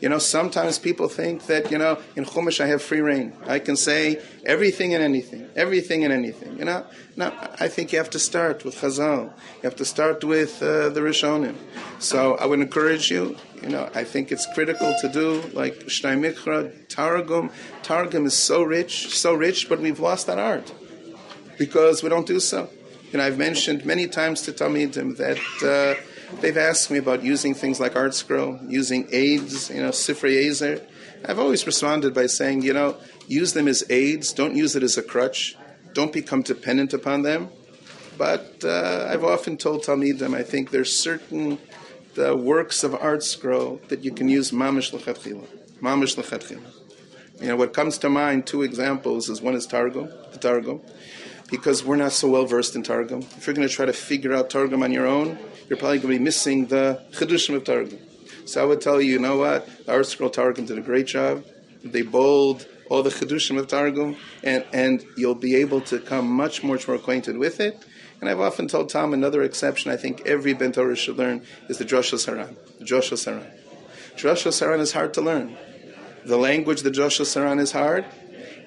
You 0.00 0.08
know, 0.08 0.18
sometimes 0.18 0.78
people 0.78 1.08
think 1.08 1.46
that 1.46 1.72
you 1.72 1.78
know 1.78 1.98
in 2.14 2.24
Chumash 2.24 2.60
I 2.60 2.68
have 2.68 2.80
free 2.80 3.00
reign. 3.00 3.32
I 3.44 3.58
can 3.58 3.74
say 3.76 4.22
everything 4.46 4.94
and 4.94 5.02
anything, 5.02 5.48
everything 5.56 6.04
and 6.04 6.12
anything. 6.12 6.56
You 6.60 6.64
know, 6.66 6.86
no, 7.16 7.34
I 7.58 7.66
think 7.66 7.92
you 7.92 7.98
have 7.98 8.10
to 8.10 8.20
start 8.20 8.64
with 8.64 8.76
Chazal. 8.76 9.24
You 9.56 9.64
have 9.64 9.76
to 9.76 9.84
start 9.84 10.22
with 10.22 10.62
uh, 10.62 10.90
the 10.90 11.00
Rishonim. 11.00 11.56
So 11.98 12.36
I 12.36 12.46
would 12.46 12.60
encourage 12.60 13.10
you. 13.10 13.36
You 13.64 13.70
know, 13.70 13.90
I 13.96 14.04
think 14.04 14.30
it's 14.30 14.46
critical 14.54 14.94
to 15.00 15.08
do 15.08 15.42
like 15.54 15.74
Shnai 15.86 16.14
Mikra, 16.22 16.86
Targum. 16.88 17.50
Targum 17.82 18.26
is 18.26 18.36
so 18.36 18.62
rich, 18.62 19.08
so 19.12 19.34
rich, 19.34 19.68
but 19.68 19.80
we've 19.80 19.98
lost 19.98 20.28
that 20.28 20.38
art 20.38 20.72
because 21.58 22.02
we 22.02 22.08
don't 22.08 22.26
do 22.26 22.40
so. 22.40 22.70
You 23.12 23.18
know, 23.18 23.24
I've 23.24 23.38
mentioned 23.38 23.84
many 23.84 24.06
times 24.06 24.42
to 24.42 24.52
Talmidim 24.52 25.16
that 25.16 25.38
uh, 25.62 26.00
they've 26.40 26.56
asked 26.56 26.90
me 26.90 26.98
about 26.98 27.22
using 27.22 27.54
things 27.54 27.80
like 27.80 27.94
ArtScroll, 27.94 28.70
using 28.70 29.08
aids, 29.12 29.70
you 29.70 29.82
know, 29.82 29.90
Sifrei 29.90 30.46
Ezer. 30.48 30.82
I've 31.24 31.38
always 31.38 31.66
responded 31.66 32.14
by 32.14 32.26
saying, 32.26 32.62
you 32.62 32.72
know, 32.72 32.96
use 33.26 33.54
them 33.54 33.66
as 33.66 33.84
aids, 33.90 34.32
don't 34.32 34.54
use 34.54 34.76
it 34.76 34.82
as 34.82 34.96
a 34.96 35.02
crutch. 35.02 35.56
don't 35.94 36.12
become 36.12 36.42
dependent 36.42 36.92
upon 36.92 37.22
them. 37.22 37.48
But 38.16 38.64
uh, 38.64 39.08
I've 39.10 39.24
often 39.24 39.56
told 39.56 39.84
Talmidim, 39.84 40.34
I 40.34 40.42
think 40.42 40.70
there's 40.70 40.96
certain 40.96 41.58
the 42.14 42.36
works 42.36 42.82
of 42.82 42.92
ArtScroll 42.92 43.86
that 43.88 44.04
you 44.04 44.12
can 44.12 44.28
use 44.28 44.50
mamish 44.50 44.92
lechatchila. 44.92 45.46
Mamish 45.80 46.16
lechatchila. 46.16 46.70
You 47.40 47.48
know, 47.48 47.56
what 47.56 47.72
comes 47.72 47.98
to 47.98 48.08
mind, 48.08 48.46
two 48.46 48.62
examples, 48.62 49.28
is 49.28 49.40
one 49.40 49.54
is 49.54 49.66
Targum, 49.66 50.08
the 50.32 50.38
Targum, 50.38 50.80
because 51.48 51.84
we're 51.84 51.96
not 51.96 52.12
so 52.12 52.28
well 52.28 52.46
versed 52.46 52.76
in 52.76 52.82
Targum. 52.82 53.20
If 53.20 53.46
you're 53.46 53.54
going 53.54 53.66
to 53.66 53.74
try 53.74 53.86
to 53.86 53.92
figure 53.92 54.32
out 54.32 54.50
Targum 54.50 54.82
on 54.82 54.92
your 54.92 55.06
own, 55.06 55.38
you're 55.68 55.78
probably 55.78 55.98
going 55.98 56.12
to 56.12 56.18
be 56.18 56.24
missing 56.24 56.66
the 56.66 57.02
Chidushim 57.12 57.54
of 57.54 57.64
Targum. 57.64 57.98
So 58.44 58.62
I 58.62 58.64
would 58.64 58.80
tell 58.80 59.00
you, 59.00 59.12
you 59.12 59.18
know 59.18 59.36
what? 59.36 59.66
The 59.84 59.92
ArtScroll 59.92 60.32
Targum 60.32 60.66
did 60.66 60.78
a 60.78 60.82
great 60.82 61.06
job. 61.06 61.44
They 61.84 62.02
bold 62.02 62.66
all 62.88 63.02
the 63.02 63.10
Chidushim 63.10 63.58
of 63.58 63.68
Targum, 63.68 64.16
and, 64.42 64.64
and 64.72 65.04
you'll 65.16 65.34
be 65.34 65.56
able 65.56 65.80
to 65.82 65.98
come 65.98 66.30
much, 66.30 66.64
much 66.64 66.88
more 66.88 66.96
acquainted 66.96 67.36
with 67.36 67.60
it. 67.60 67.84
And 68.20 68.28
I've 68.28 68.40
often 68.40 68.66
told 68.66 68.88
Tom 68.88 69.12
another 69.12 69.42
exception 69.42 69.92
I 69.92 69.96
think 69.96 70.26
every 70.26 70.52
Ben 70.54 70.72
Torah 70.72 70.96
should 70.96 71.18
learn 71.18 71.44
is 71.68 71.78
the 71.78 71.84
Drashos 71.84 72.26
HaRan. 72.26 72.56
The 72.78 72.84
Drashos 72.84 73.26
HaRan. 73.26 73.46
Drashos 74.16 74.60
HaRan 74.60 74.80
is 74.80 74.92
hard 74.92 75.14
to 75.14 75.20
learn. 75.20 75.56
The 76.24 76.36
language, 76.36 76.82
the 76.82 76.90
Drashos 76.90 77.36
HaRan, 77.36 77.60
is 77.60 77.72
hard, 77.72 78.04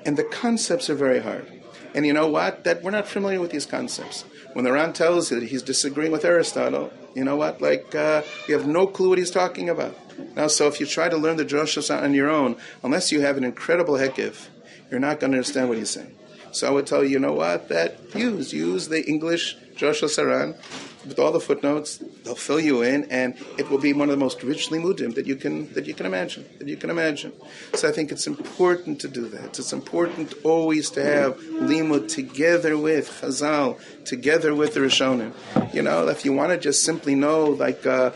and 0.05 0.15
the 0.15 0.23
concepts 0.23 0.89
are 0.89 0.95
very 0.95 1.19
hard. 1.19 1.60
And 1.93 2.05
you 2.05 2.13
know 2.13 2.27
what? 2.27 2.63
That 2.63 2.83
we're 2.83 2.91
not 2.91 3.07
familiar 3.07 3.39
with 3.41 3.51
these 3.51 3.65
concepts. 3.65 4.23
When 4.53 4.65
the 4.65 4.71
Ran 4.71 4.93
tells 4.93 5.31
you 5.31 5.39
that 5.39 5.49
he's 5.49 5.63
disagreeing 5.63 6.11
with 6.11 6.25
Aristotle, 6.25 6.91
you 7.15 7.23
know 7.23 7.35
what? 7.35 7.61
Like 7.61 7.93
uh, 7.95 8.23
you 8.47 8.57
have 8.57 8.67
no 8.67 8.87
clue 8.87 9.09
what 9.09 9.17
he's 9.17 9.31
talking 9.31 9.69
about. 9.69 9.95
Now, 10.35 10.47
so 10.47 10.67
if 10.67 10.79
you 10.79 10.85
try 10.85 11.09
to 11.09 11.17
learn 11.17 11.37
the 11.37 11.45
Drashos 11.45 11.89
HaRan 11.89 12.03
on 12.03 12.13
your 12.13 12.29
own, 12.29 12.55
unless 12.83 13.11
you 13.11 13.21
have 13.21 13.37
an 13.37 13.43
incredible 13.43 13.95
hekiv, 13.95 14.47
you're 14.89 14.99
not 14.99 15.19
going 15.19 15.31
to 15.31 15.37
understand 15.37 15.69
what 15.69 15.77
he's 15.77 15.89
saying. 15.89 16.15
So 16.51 16.67
I 16.67 16.71
would 16.71 16.85
tell 16.85 17.03
you, 17.03 17.11
you 17.11 17.19
know 17.19 17.33
what? 17.33 17.69
That 17.69 17.97
use 18.13 18.53
use 18.53 18.89
the 18.89 19.05
English 19.07 19.57
Drashos 19.75 20.17
HaRan 20.17 20.55
with 21.05 21.19
all 21.19 21.31
the 21.31 21.39
footnotes. 21.39 21.97
They'll 22.23 22.35
fill 22.35 22.59
you 22.59 22.81
in, 22.81 23.05
and 23.05 23.35
it 23.57 23.69
will 23.69 23.79
be 23.79 23.93
one 23.93 24.09
of 24.09 24.17
the 24.17 24.23
most 24.23 24.43
richly 24.43 24.79
mudim 24.79 25.15
that 25.15 25.25
you 25.25 25.35
can 25.35 25.71
that 25.73 25.85
you 25.85 25.93
can 25.93 26.05
imagine. 26.05 26.45
That 26.59 26.67
you 26.67 26.77
can 26.77 26.89
imagine. 26.89 27.33
So 27.73 27.89
I 27.89 27.91
think 27.91 28.11
it's 28.11 28.27
important 28.27 29.01
to 29.01 29.07
do 29.07 29.27
that. 29.29 29.59
It's 29.59 29.73
important 29.73 30.33
always 30.43 30.89
to 30.91 31.03
have 31.03 31.37
limud 31.39 32.07
together 32.07 32.77
with 32.77 33.09
Chazal, 33.21 33.79
together 34.05 34.53
with 34.53 34.73
the 34.73 34.81
Rishonim. 34.81 35.33
You 35.73 35.81
know, 35.81 36.07
if 36.07 36.25
you 36.25 36.33
want 36.33 36.51
to 36.51 36.57
just 36.57 36.83
simply 36.83 37.15
know, 37.15 37.45
like. 37.45 37.85
Uh, 37.85 38.11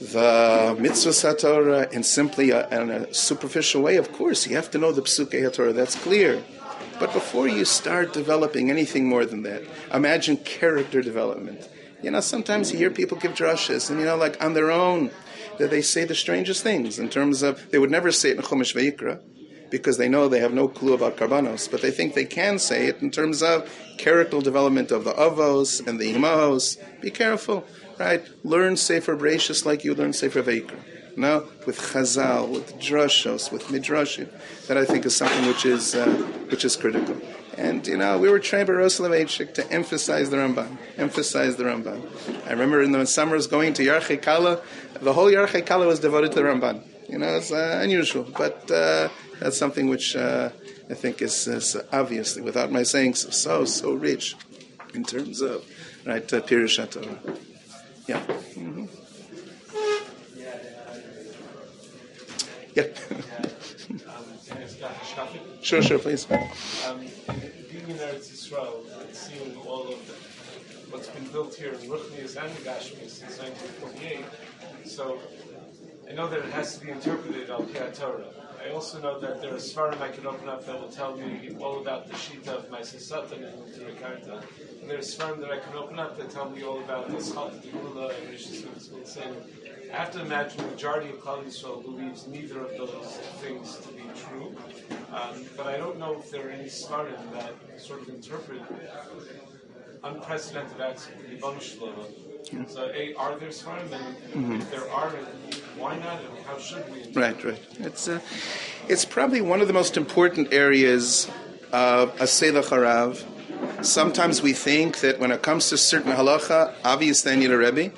the 0.00 0.76
mitzvah 0.78 1.10
satorah 1.10 1.90
in 1.92 2.02
simply 2.02 2.50
a, 2.50 2.68
in 2.68 2.90
a 2.90 3.14
superficial 3.14 3.80
way, 3.80 3.96
of 3.96 4.12
course, 4.12 4.46
you 4.46 4.56
have 4.56 4.70
to 4.72 4.76
know 4.76 4.92
the 4.92 5.00
psukei 5.00 5.40
hatorah. 5.42 5.72
That's 5.72 5.94
clear. 5.94 6.42
But 6.98 7.12
before 7.12 7.48
you 7.48 7.64
start 7.64 8.12
developing 8.12 8.70
anything 8.70 9.08
more 9.08 9.24
than 9.24 9.42
that, 9.42 9.62
imagine 9.92 10.36
character 10.38 11.02
development. 11.02 11.68
You 12.04 12.10
know, 12.10 12.20
sometimes 12.20 12.70
you 12.70 12.76
hear 12.76 12.90
people 12.90 13.16
give 13.16 13.32
drushes, 13.32 13.88
and 13.90 13.98
you 13.98 14.04
know, 14.04 14.16
like 14.16 14.42
on 14.44 14.52
their 14.52 14.70
own, 14.70 15.10
that 15.58 15.70
they 15.70 15.80
say 15.80 16.04
the 16.04 16.14
strangest 16.14 16.62
things 16.62 16.98
in 16.98 17.08
terms 17.08 17.42
of 17.42 17.70
they 17.70 17.78
would 17.78 17.90
never 17.90 18.12
say 18.12 18.28
it 18.30 18.36
in 18.36 18.42
Chumash 18.42 18.74
Veikra 18.74 19.20
because 19.70 19.96
they 19.96 20.08
know 20.08 20.28
they 20.28 20.40
have 20.40 20.52
no 20.52 20.68
clue 20.68 20.92
about 20.92 21.16
karbanos, 21.16 21.70
but 21.70 21.80
they 21.80 21.90
think 21.90 22.12
they 22.12 22.26
can 22.26 22.58
say 22.58 22.86
it 22.88 23.00
in 23.00 23.10
terms 23.10 23.42
of 23.42 23.72
character 23.96 24.40
development 24.42 24.90
of 24.90 25.04
the 25.04 25.12
avos 25.14 25.84
and 25.86 25.98
the 25.98 26.12
imahos. 26.12 26.76
Be 27.00 27.10
careful, 27.10 27.64
right? 27.98 28.22
Learn 28.44 28.76
Sefer 28.76 29.16
Bereshis 29.16 29.64
like 29.64 29.82
you 29.82 29.94
learn 29.94 30.12
Sefer 30.12 30.42
Veikra. 30.42 30.78
No, 31.16 31.48
with 31.64 31.78
Chazal, 31.78 32.50
with 32.50 32.76
drashos, 32.78 33.50
with 33.50 33.64
midrashim. 33.68 34.28
That 34.66 34.76
I 34.76 34.84
think 34.84 35.06
is 35.06 35.16
something 35.16 35.46
which 35.46 35.64
is 35.64 35.94
uh, 35.94 36.06
which 36.50 36.66
is 36.66 36.76
critical. 36.76 37.16
And 37.56 37.86
you 37.86 37.96
know, 37.96 38.18
we 38.18 38.28
were 38.28 38.40
trained 38.40 38.66
by 38.66 38.74
Rosh 38.74 38.96
to 38.96 39.66
emphasize 39.70 40.30
the 40.30 40.36
Ramban, 40.38 40.76
emphasize 40.96 41.56
the 41.56 41.64
Ramban. 41.64 42.02
I 42.46 42.50
remember 42.50 42.82
in 42.82 42.92
the 42.92 43.06
summers 43.06 43.46
going 43.46 43.74
to 43.74 43.84
Yarchei 43.84 44.20
Kala, 44.20 44.60
the 45.00 45.12
whole 45.12 45.26
Yarchei 45.26 45.64
Kala 45.64 45.86
was 45.86 46.00
devoted 46.00 46.32
to 46.32 46.36
the 46.36 46.42
Ramban. 46.42 46.82
You 47.08 47.18
know, 47.18 47.36
it's 47.36 47.52
uh, 47.52 47.80
unusual, 47.82 48.26
but 48.36 48.70
uh, 48.70 49.08
that's 49.38 49.56
something 49.56 49.88
which 49.88 50.16
uh, 50.16 50.50
I 50.90 50.94
think 50.94 51.22
is, 51.22 51.46
is, 51.46 51.76
obviously, 51.92 52.42
without 52.42 52.72
my 52.72 52.82
saying 52.82 53.14
so, 53.14 53.30
so, 53.30 53.64
so 53.64 53.92
rich 53.92 54.36
in 54.94 55.04
terms 55.04 55.40
of 55.40 55.64
right 56.06 56.32
uh, 56.32 56.40
Pirush 56.40 56.78
Yeah. 58.06 58.20
Mm-hmm. 58.20 58.86
Yeah. 62.74 62.88
sure, 65.62 65.82
sure, 65.82 65.98
please. 65.98 66.26
Um, 66.30 67.06
being 67.26 67.88
in 67.88 67.96
Eretz 67.96 68.30
Yisrael 68.30 68.84
and 69.00 69.14
seeing 69.14 69.56
all 69.58 69.88
of 69.88 70.06
the, 70.06 70.14
what's 70.90 71.08
been 71.08 71.26
built 71.28 71.54
here 71.54 71.72
in 71.72 71.80
Ruchnias 71.88 72.36
and 72.36 72.52
Gashmi 72.58 73.08
since 73.08 73.38
1948, 73.38 74.24
so 74.84 75.18
I 76.08 76.12
know 76.12 76.28
that 76.28 76.40
it 76.40 76.52
has 76.52 76.78
to 76.78 76.84
be 76.84 76.92
interpreted 76.92 77.50
al 77.50 77.64
Torah. 77.64 78.28
I 78.64 78.70
also 78.70 78.98
know 79.00 79.20
that 79.20 79.42
there 79.42 79.52
are 79.52 79.58
svarim 79.58 80.00
I 80.00 80.08
can 80.08 80.26
open 80.26 80.48
up 80.48 80.64
that 80.64 80.80
will 80.80 80.88
tell 80.88 81.16
me 81.16 81.54
all 81.60 81.80
about 81.80 82.06
the 82.08 82.14
Shita 82.14 82.48
of 82.48 82.70
my 82.70 82.80
Satan 82.80 83.44
and 83.44 83.58
Turikarta. 83.74 84.42
And 84.80 84.88
there 84.88 84.98
are 84.98 85.02
svarim 85.02 85.40
that 85.40 85.50
I 85.50 85.58
can 85.58 85.76
open 85.76 85.98
up 85.98 86.16
that 86.16 86.30
tell 86.30 86.48
me 86.48 86.62
all 86.62 86.80
about 86.80 87.08
the 87.08 87.16
Schat, 87.16 87.60
the 87.60 87.68
Gula, 87.68 88.08
and 88.08 88.30
Rishis 88.30 88.64
I 89.92 89.96
have 89.96 90.10
to 90.12 90.22
imagine 90.22 90.56
the 90.64 90.70
majority 90.70 91.10
of 91.10 91.16
Klal 91.16 91.44
Yisrael 91.44 91.82
believes 91.82 92.26
neither 92.26 92.60
of 92.60 92.70
those 92.76 93.18
things 93.42 93.76
to 93.78 93.93
true. 94.16 94.54
Um, 95.12 95.44
but 95.56 95.66
I 95.66 95.76
don't 95.76 95.98
know 95.98 96.18
if 96.18 96.30
there 96.30 96.48
are 96.48 96.50
any 96.50 96.68
svarim 96.68 97.32
that 97.32 97.54
sort 97.80 98.02
of 98.02 98.08
interpret 98.08 98.62
unprecedented 100.04 100.80
acts 100.80 101.08
of 101.08 101.54
the 101.54 101.60
Shlomo. 101.60 102.68
So, 102.68 102.90
A, 102.94 103.14
are 103.14 103.36
there 103.38 103.48
svarim? 103.48 103.90
And 103.92 104.16
mm-hmm. 104.16 104.52
if 104.56 104.70
there 104.70 104.88
are, 104.90 105.10
why 105.78 105.98
not? 105.98 106.20
And 106.20 106.38
how 106.46 106.58
should 106.58 106.84
we? 106.92 107.10
Right, 107.12 107.42
right. 107.42 107.60
It's, 107.80 108.06
uh, 108.06 108.20
it's 108.88 109.04
probably 109.04 109.40
one 109.40 109.60
of 109.60 109.66
the 109.66 109.72
most 109.72 109.96
important 109.96 110.52
areas 110.52 111.30
of 111.72 112.14
Asela 112.16 112.62
Harav. 112.62 113.24
Sometimes 113.84 114.42
we 114.42 114.52
think 114.52 115.00
that 115.00 115.18
when 115.18 115.30
it 115.32 115.42
comes 115.42 115.70
to 115.70 115.78
certain 115.78 116.12
halacha, 116.12 116.74
obviously 116.84 117.32
I 117.32 117.36
need 117.36 117.50
a 117.50 117.56
Rebbe. 117.56 117.90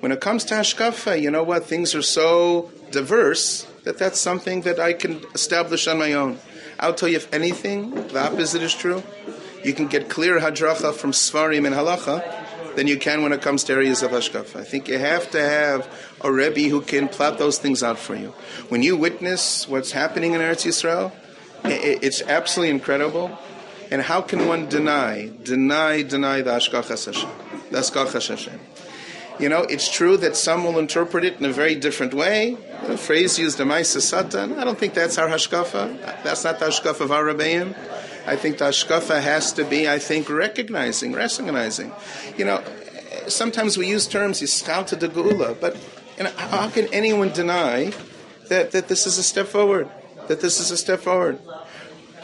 When 0.00 0.12
it 0.12 0.20
comes 0.20 0.44
to 0.46 0.54
hashkafa, 0.54 1.20
you 1.20 1.30
know 1.30 1.42
what? 1.42 1.64
Things 1.64 1.94
are 1.94 2.02
so 2.02 2.70
diverse 2.90 3.66
that 3.88 3.96
that's 3.96 4.20
something 4.20 4.60
that 4.60 4.78
I 4.78 4.92
can 4.92 5.24
establish 5.34 5.88
on 5.88 5.98
my 5.98 6.12
own. 6.12 6.38
I'll 6.78 6.92
tell 6.92 7.08
you, 7.08 7.16
if 7.16 7.32
anything, 7.32 7.90
the 8.08 8.22
opposite 8.22 8.60
is 8.60 8.74
true. 8.74 9.02
You 9.64 9.72
can 9.72 9.86
get 9.86 10.10
clear 10.10 10.38
hadracha 10.38 10.92
from 10.92 11.12
svarim 11.12 11.66
and 11.66 11.74
halacha 11.74 12.76
than 12.76 12.86
you 12.86 12.98
can 12.98 13.22
when 13.22 13.32
it 13.32 13.40
comes 13.40 13.64
to 13.64 13.72
areas 13.72 14.02
of 14.02 14.10
hashkafa. 14.10 14.56
I 14.56 14.64
think 14.64 14.88
you 14.88 14.98
have 14.98 15.30
to 15.30 15.40
have 15.40 15.90
a 16.20 16.30
rebbe 16.30 16.68
who 16.68 16.82
can 16.82 17.08
plot 17.08 17.38
those 17.38 17.56
things 17.56 17.82
out 17.82 17.98
for 17.98 18.14
you. 18.14 18.34
When 18.68 18.82
you 18.82 18.94
witness 18.94 19.66
what's 19.66 19.92
happening 19.92 20.34
in 20.34 20.42
Eretz 20.42 20.66
Yisrael, 20.66 21.10
it's 21.64 22.20
absolutely 22.20 22.74
incredible. 22.74 23.38
And 23.90 24.02
how 24.02 24.20
can 24.20 24.46
one 24.46 24.68
deny, 24.68 25.30
deny, 25.42 26.02
deny 26.02 26.42
the 26.42 26.50
Ashkachas 26.50 27.06
Hashem? 27.06 27.30
The 27.70 27.78
Ashkachas 27.78 28.28
Hashem. 28.28 28.60
You 29.38 29.48
know, 29.48 29.62
it's 29.62 29.88
true 29.88 30.16
that 30.16 30.36
some 30.36 30.64
will 30.64 30.78
interpret 30.78 31.24
it 31.24 31.38
in 31.38 31.44
a 31.44 31.52
very 31.52 31.76
different 31.76 32.12
way. 32.12 32.56
The 32.86 32.96
phrase 32.96 33.38
used, 33.38 33.58
Amaisa 33.58 34.00
Satan, 34.00 34.58
I 34.58 34.64
don't 34.64 34.78
think 34.78 34.94
that's 34.94 35.16
our 35.16 35.28
Hashkafa. 35.28 36.22
That's 36.24 36.42
not 36.42 36.58
the 36.58 36.66
Hashkafa 36.66 37.00
of 37.02 37.12
our. 37.12 37.30
I 37.30 38.36
think 38.36 38.58
the 38.58 38.66
Hashkafa 38.66 39.20
has 39.20 39.52
to 39.52 39.64
be, 39.64 39.88
I 39.88 39.98
think, 39.98 40.28
recognizing, 40.28 41.12
recognizing. 41.12 41.92
You 42.36 42.46
know, 42.46 42.64
sometimes 43.28 43.78
we 43.78 43.86
use 43.88 44.06
terms, 44.06 44.40
Yischal 44.40 44.86
to 44.88 44.96
Geula, 44.96 45.58
but 45.60 45.76
you 46.16 46.24
know, 46.24 46.30
how 46.30 46.68
can 46.68 46.92
anyone 46.92 47.30
deny 47.32 47.92
that, 48.48 48.72
that 48.72 48.88
this 48.88 49.06
is 49.06 49.18
a 49.18 49.22
step 49.22 49.46
forward? 49.46 49.88
That 50.26 50.40
this 50.40 50.58
is 50.60 50.70
a 50.70 50.76
step 50.76 51.00
forward? 51.00 51.38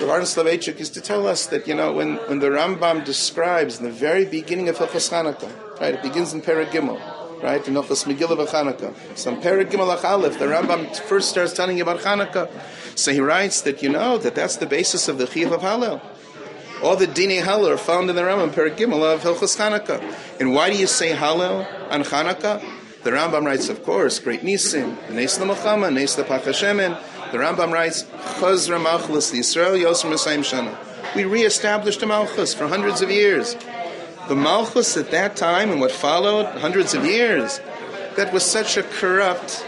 Aaron 0.00 0.22
Soloveitchik 0.22 0.78
used 0.78 0.94
to 0.94 1.00
tell 1.00 1.26
us 1.26 1.46
that, 1.46 1.68
you 1.68 1.74
know, 1.74 1.92
when, 1.92 2.16
when 2.28 2.40
the 2.40 2.48
Rambam 2.48 3.04
describes 3.04 3.78
in 3.78 3.84
the 3.84 3.90
very 3.90 4.24
beginning 4.24 4.68
of 4.68 4.76
Hilchas 4.76 5.10
Chanukah, 5.10 5.80
right, 5.80 5.94
it 5.94 6.02
begins 6.02 6.32
in 6.32 6.42
Perek 6.42 6.70
Gimel, 6.70 7.00
right, 7.42 7.66
in 7.66 7.74
Hilchas 7.74 8.04
Megillah 8.04 8.38
of 8.38 8.48
Chanukah. 8.48 8.94
So 9.16 9.32
in 9.32 9.40
Perek 9.40 9.70
Gimel 9.70 10.04
Aleph, 10.04 10.38
the 10.38 10.46
Rambam 10.46 10.94
first 10.96 11.30
starts 11.30 11.52
telling 11.52 11.76
you 11.76 11.84
about 11.84 12.00
Chanukah. 12.00 12.50
So 12.96 13.12
he 13.12 13.20
writes 13.20 13.62
that, 13.62 13.82
you 13.82 13.88
know, 13.88 14.18
that 14.18 14.34
that's 14.34 14.56
the 14.56 14.66
basis 14.66 15.08
of 15.08 15.18
the 15.18 15.26
Chiv 15.26 15.52
of 15.52 15.60
Hallel. 15.60 16.00
All 16.82 16.96
the 16.96 17.06
Dini 17.06 17.40
Hallel 17.40 17.70
are 17.70 17.78
found 17.78 18.10
in 18.10 18.16
the 18.16 18.22
Rambam, 18.22 18.50
Perek 18.50 18.76
Gimel 18.76 19.14
of 19.14 19.22
Hilchas 19.22 19.56
Chanukah. 19.56 20.40
And 20.40 20.54
why 20.54 20.70
do 20.70 20.76
you 20.76 20.86
say 20.86 21.14
Hallel 21.14 21.66
on 21.90 22.02
Chanukah? 22.02 22.62
The 23.04 23.10
Rambam 23.10 23.44
writes, 23.44 23.68
of 23.68 23.84
course, 23.84 24.18
great 24.18 24.40
Nisim, 24.40 25.10
Nes 25.10 25.38
Lamachama, 25.38 25.92
Nes 25.92 26.16
Pachashemen, 26.16 26.98
the 27.34 27.40
Rambam 27.40 27.72
writes, 27.72 28.04
Chazra 28.38 28.80
Malchus 28.80 29.32
Yisrael 29.32 29.76
Yosem 29.76 30.12
Shana. 30.44 30.72
We 31.16 31.24
reestablished 31.24 31.98
the 31.98 32.06
Malchus 32.06 32.54
for 32.54 32.68
hundreds 32.68 33.02
of 33.02 33.10
years. 33.10 33.56
The 34.28 34.36
Malchus 34.36 34.96
at 34.96 35.10
that 35.10 35.34
time 35.34 35.72
and 35.72 35.80
what 35.80 35.90
followed, 35.90 36.46
hundreds 36.60 36.94
of 36.94 37.04
years, 37.04 37.60
that 38.14 38.32
was 38.32 38.44
such 38.44 38.76
a 38.76 38.84
corrupt 38.84 39.66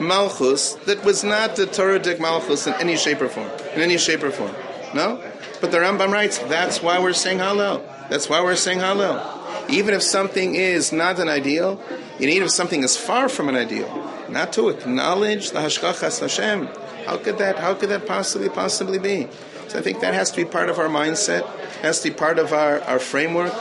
Malchus 0.00 0.72
that 0.86 1.04
was 1.04 1.22
not 1.22 1.56
the 1.56 1.66
Torah 1.66 2.00
Malchus 2.18 2.66
in 2.66 2.72
any 2.80 2.96
shape 2.96 3.20
or 3.20 3.28
form. 3.28 3.50
In 3.74 3.82
any 3.82 3.98
shape 3.98 4.22
or 4.22 4.30
form. 4.30 4.54
No? 4.94 5.22
But 5.60 5.72
the 5.72 5.78
Rambam 5.78 6.10
writes, 6.10 6.38
that's 6.38 6.82
why 6.82 6.98
we're 6.98 7.12
saying 7.12 7.40
Hallel. 7.40 7.82
That's 8.08 8.30
why 8.30 8.42
we're 8.42 8.56
saying 8.56 8.78
Hallel. 8.78 9.68
Even 9.68 9.92
if 9.92 10.02
something 10.02 10.54
is 10.54 10.92
not 10.92 11.18
an 11.18 11.28
ideal, 11.28 11.78
even 12.18 12.44
if 12.44 12.50
something 12.52 12.82
is 12.82 12.96
far 12.96 13.28
from 13.28 13.50
an 13.50 13.56
ideal, 13.56 14.10
not 14.30 14.54
to 14.54 14.70
acknowledge 14.70 15.50
the 15.50 15.58
Hashkachas 15.58 16.20
Hashem. 16.20 16.68
How 17.06 17.16
could 17.16 17.38
that, 17.38 17.58
how 17.58 17.74
could 17.74 17.88
that 17.90 18.06
possibly, 18.06 18.48
possibly 18.48 18.98
be? 18.98 19.28
So 19.68 19.78
I 19.78 19.82
think 19.82 20.00
that 20.00 20.14
has 20.14 20.30
to 20.32 20.36
be 20.36 20.44
part 20.44 20.68
of 20.68 20.78
our 20.78 20.88
mindset, 20.88 21.46
has 21.80 22.00
to 22.00 22.10
be 22.10 22.14
part 22.14 22.38
of 22.38 22.52
our, 22.52 22.80
our 22.82 22.98
framework. 22.98 23.52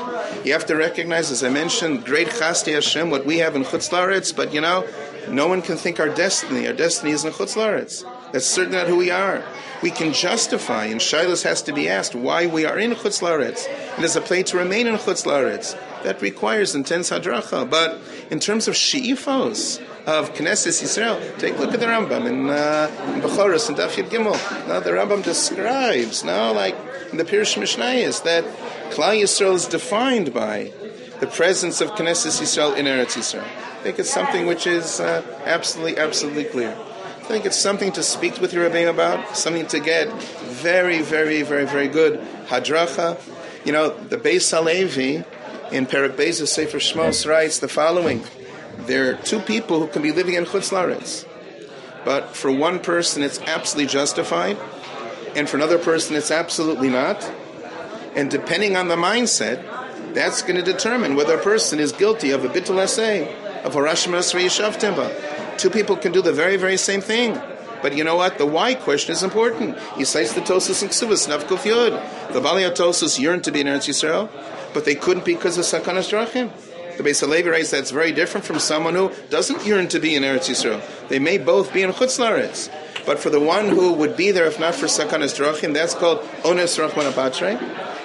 You 0.43 0.53
have 0.53 0.65
to 0.67 0.75
recognize, 0.75 1.31
as 1.31 1.43
I 1.43 1.49
mentioned, 1.49 2.05
great 2.05 2.27
Chasti 2.27 2.73
Hashem, 2.73 3.09
what 3.09 3.25
we 3.25 3.39
have 3.39 3.55
in 3.55 3.63
Chutz 3.63 4.35
but 4.35 4.53
you 4.53 4.61
know, 4.61 4.87
no 5.29 5.47
one 5.47 5.61
can 5.61 5.77
think 5.77 5.99
our 5.99 6.09
destiny. 6.09 6.67
Our 6.67 6.73
destiny 6.73 7.11
is 7.11 7.25
in 7.25 7.31
Chutz. 7.31 8.03
That's 8.31 8.45
certainly 8.45 8.77
not 8.77 8.87
who 8.87 8.97
we 8.97 9.11
are. 9.11 9.43
We 9.81 9.91
can 9.91 10.13
justify, 10.13 10.85
and 10.85 10.99
Shilas 10.99 11.43
has 11.43 11.61
to 11.63 11.73
be 11.73 11.89
asked 11.89 12.15
why 12.15 12.47
we 12.47 12.65
are 12.65 12.77
in 12.77 12.91
Chutz 12.91 13.21
Laretz. 13.21 13.67
It 13.97 14.03
is 14.03 14.15
a 14.15 14.21
play 14.21 14.43
to 14.43 14.57
remain 14.57 14.87
in 14.87 14.95
Chutz. 14.95 15.23
That 16.03 16.21
requires 16.21 16.75
intense 16.75 17.09
hadracha. 17.09 17.69
But 17.69 17.99
in 18.29 18.39
terms 18.39 18.67
of 18.67 18.75
she'ifos, 18.75 19.81
of 20.05 20.33
Knesset 20.33 20.83
Israel, 20.83 21.19
Take 21.39 21.57
a 21.57 21.59
look 21.59 21.73
at 21.73 21.79
the 21.79 21.87
Rambam 21.87 22.27
in, 22.27 22.49
uh, 22.49 22.89
in 23.07 23.13
and 23.15 23.23
Daf 23.23 23.95
Yud 23.95 24.09
Gimel. 24.09 24.67
Now 24.67 24.79
the 24.79 24.91
Rambam 24.91 25.23
describes, 25.23 26.23
now 26.23 26.53
like 26.53 26.75
in 27.11 27.17
the 27.17 27.23
Pirush 27.23 27.57
Mishnayos, 27.57 28.23
that 28.23 28.43
Klal 28.91 29.19
Yisrael 29.19 29.55
is 29.55 29.65
defined 29.65 30.33
by 30.33 30.71
the 31.19 31.27
presence 31.27 31.81
of 31.81 31.91
Knesset 31.91 32.39
Yisrael 32.41 32.77
in 32.77 32.85
Eretz 32.85 33.15
Yisrael. 33.17 33.43
I 33.43 33.83
think 33.83 33.99
it's 33.99 34.13
something 34.13 34.47
which 34.47 34.67
is 34.67 34.99
uh, 34.99 35.23
absolutely, 35.45 35.97
absolutely 35.97 36.45
clear. 36.45 36.75
I 37.25 37.27
think 37.27 37.45
it's 37.45 37.57
something 37.57 37.91
to 37.93 38.03
speak 38.03 38.39
with 38.39 38.53
your 38.53 38.69
Rebbeim 38.69 38.89
about, 38.89 39.35
something 39.35 39.65
to 39.67 39.79
get 39.79 40.11
very, 40.43 41.01
very, 41.01 41.41
very, 41.41 41.65
very 41.65 41.87
good 41.87 42.19
hadracha. 42.47 43.19
You 43.65 43.71
know, 43.71 43.89
the 43.89 44.17
Beis 44.17 44.51
Halevi 44.51 45.23
in 45.71 45.85
Perak 45.85 46.19
of 46.19 46.49
Sefer 46.49 46.77
Shmos 46.77 47.27
writes 47.27 47.59
the 47.59 47.67
following 47.67 48.23
there 48.77 49.09
are 49.09 49.13
two 49.15 49.39
people 49.39 49.79
who 49.79 49.87
can 49.87 50.01
be 50.01 50.11
living 50.11 50.35
in 50.35 50.45
Chutz 50.45 50.71
Laretz. 50.71 51.25
But 52.03 52.35
for 52.35 52.51
one 52.51 52.79
person, 52.79 53.23
it's 53.23 53.39
absolutely 53.41 53.91
justified, 53.91 54.57
and 55.35 55.49
for 55.49 55.57
another 55.57 55.79
person, 55.79 56.15
it's 56.15 56.29
absolutely 56.29 56.89
not. 56.89 57.23
And 58.15 58.29
depending 58.29 58.77
on 58.77 58.87
the 58.87 58.95
mindset, 58.95 59.63
that's 60.13 60.41
going 60.41 60.55
to 60.55 60.61
determine 60.61 61.15
whether 61.15 61.35
a 61.35 61.41
person 61.41 61.79
is 61.79 61.91
guilty 61.91 62.31
of 62.31 62.45
a 62.45 62.49
bitul 62.49 62.79
essay, 62.79 63.33
of 63.63 63.75
a 63.75 63.79
Rashma 63.79 64.19
Yishav 64.19 65.57
Two 65.57 65.69
people 65.69 65.97
can 65.97 66.11
do 66.11 66.21
the 66.21 66.33
very, 66.33 66.57
very 66.57 66.77
same 66.77 67.01
thing. 67.01 67.39
But 67.81 67.95
you 67.95 68.03
know 68.03 68.15
what? 68.15 68.37
The 68.37 68.45
why 68.45 68.75
question 68.75 69.13
is 69.13 69.23
important. 69.23 69.77
He 69.97 70.05
cites 70.05 70.33
the 70.33 70.41
Tosfos 70.41 70.81
and 70.81 70.91
Ksubas, 70.91 71.27
Navkuf 71.27 71.63
Yud. 71.69 72.33
The 72.33 72.41
Bali 72.41 72.63
Tosfos 72.63 73.19
yearned 73.19 73.43
to 73.43 73.51
be 73.51 73.61
in 73.61 73.67
Eretz 73.67 73.87
Yisrael, 73.87 74.29
but 74.75 74.85
they 74.85 74.93
couldn't 74.93 75.25
be 75.25 75.33
because 75.33 75.57
of 75.57 75.63
Sakanas 75.63 76.11
Drachim. 76.11 76.51
The 76.97 77.03
Beis 77.03 77.21
Halevi 77.21 77.49
writes 77.49 77.71
that's 77.71 77.91
very 77.91 78.11
different 78.11 78.45
from 78.45 78.59
someone 78.59 78.93
who 78.93 79.09
doesn't 79.29 79.65
yearn 79.65 79.87
to 79.87 79.99
be 79.99 80.15
in 80.15 80.23
Eretz 80.23 80.49
Yisrael. 80.49 80.81
They 81.07 81.17
may 81.17 81.37
both 81.37 81.73
be 81.73 81.81
in 81.81 81.91
Chutz 81.91 82.19
Laretz. 82.19 82.69
But 83.05 83.19
for 83.19 83.29
the 83.29 83.39
one 83.39 83.69
who 83.69 83.93
would 83.93 84.17
be 84.17 84.31
there 84.31 84.45
if 84.45 84.59
not 84.59 84.75
for 84.75 84.87
Sakanas 84.87 85.33
Drachim, 85.33 85.73
that's 85.73 85.95
called 85.95 86.19
Ones 86.43 86.77
Rachman 86.77 87.09
Apatre. 87.09 87.57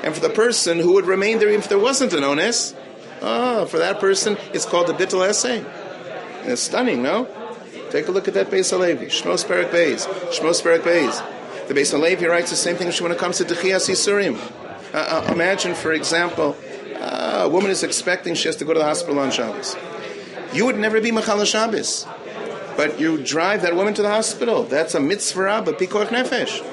And 0.05 0.14
for 0.14 0.21
the 0.21 0.31
person 0.31 0.79
who 0.79 0.95
would 0.95 1.07
remain 1.07 1.41
there 1.41 1.49
if 1.49 1.68
there 1.68 1.79
wasn't 1.79 2.12
an 2.12 2.23
Ones, 2.23 2.75
oh, 3.21 3.66
for 3.66 3.79
that 3.79 3.99
person, 3.99 4.39
it's 4.55 4.64
called 4.64 4.91
a 4.91 4.93
Bittel 4.93 5.29
essay. 5.29 5.59
And 5.59 6.53
it's 6.53 6.62
stunning, 6.62 7.03
no? 7.03 7.27
Take 7.91 8.07
a 8.07 8.12
look 8.12 8.29
at 8.29 8.35
that 8.35 8.49
Beis 8.49 8.71
Halevi. 8.71 9.07
Shmos 9.07 9.47
Perak 9.47 9.73
Beis. 9.73 10.07
Shmos 10.31 10.62
Perak 10.62 10.83
Beis. 10.83 11.66
The 11.66 11.75
Beis 11.75 11.91
Halevi 11.91 12.27
writes 12.27 12.51
the 12.51 12.57
same 12.57 12.77
thing 12.77 12.93
when 13.03 13.11
it 13.11 13.18
comes 13.18 13.39
to 13.39 13.45
Techias 13.45 13.89
Yisurim. 13.89 14.39
Uh, 14.93 15.24
uh, 15.28 15.32
imagine, 15.32 15.74
for 15.74 15.93
example, 15.93 16.57
uh, 16.97 17.43
a 17.45 17.49
woman 17.49 17.70
is 17.70 17.84
expecting 17.84 18.34
she 18.34 18.49
has 18.49 18.57
to 18.57 18.64
go 18.64 18.72
to 18.72 18.80
the 18.80 18.84
hospital 18.84 19.20
on 19.20 19.30
Shabbos. 19.30 19.76
You 20.53 20.66
would 20.66 20.78
never 20.78 21.01
be 21.01 21.12
Machal 21.12 21.45
Shabbos, 21.45 22.07
but 22.76 22.99
you 22.99 23.22
drive 23.22 23.62
that 23.62 23.76
woman 23.76 23.95
to 23.95 24.03
the 24.03 24.09
hospital. 24.09 24.64
That's 24.64 24.97
a 24.97 25.01
mitzvah, 25.01 25.62
but 25.64 25.78
pikuach 25.78 26.09
nefesh. 26.09 26.64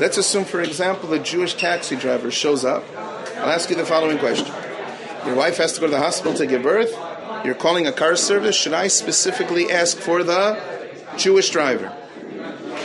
Let's 0.00 0.18
assume, 0.18 0.44
for 0.44 0.60
example, 0.60 1.12
a 1.12 1.20
Jewish 1.20 1.54
taxi 1.54 1.94
driver 1.94 2.32
shows 2.32 2.64
up. 2.64 2.84
I'll 3.36 3.50
ask 3.50 3.70
you 3.70 3.76
the 3.76 3.86
following 3.86 4.18
question: 4.18 4.52
Your 5.24 5.36
wife 5.36 5.58
has 5.58 5.72
to 5.74 5.80
go 5.80 5.86
to 5.86 5.92
the 5.92 6.00
hospital 6.00 6.34
to 6.34 6.46
give 6.46 6.64
birth. 6.64 6.92
You're 7.44 7.54
calling 7.54 7.86
a 7.86 7.92
car 7.92 8.16
service. 8.16 8.56
Should 8.56 8.74
I 8.74 8.88
specifically 8.88 9.70
ask 9.70 9.96
for 9.98 10.24
the 10.24 10.60
Jewish 11.16 11.50
driver? 11.50 11.96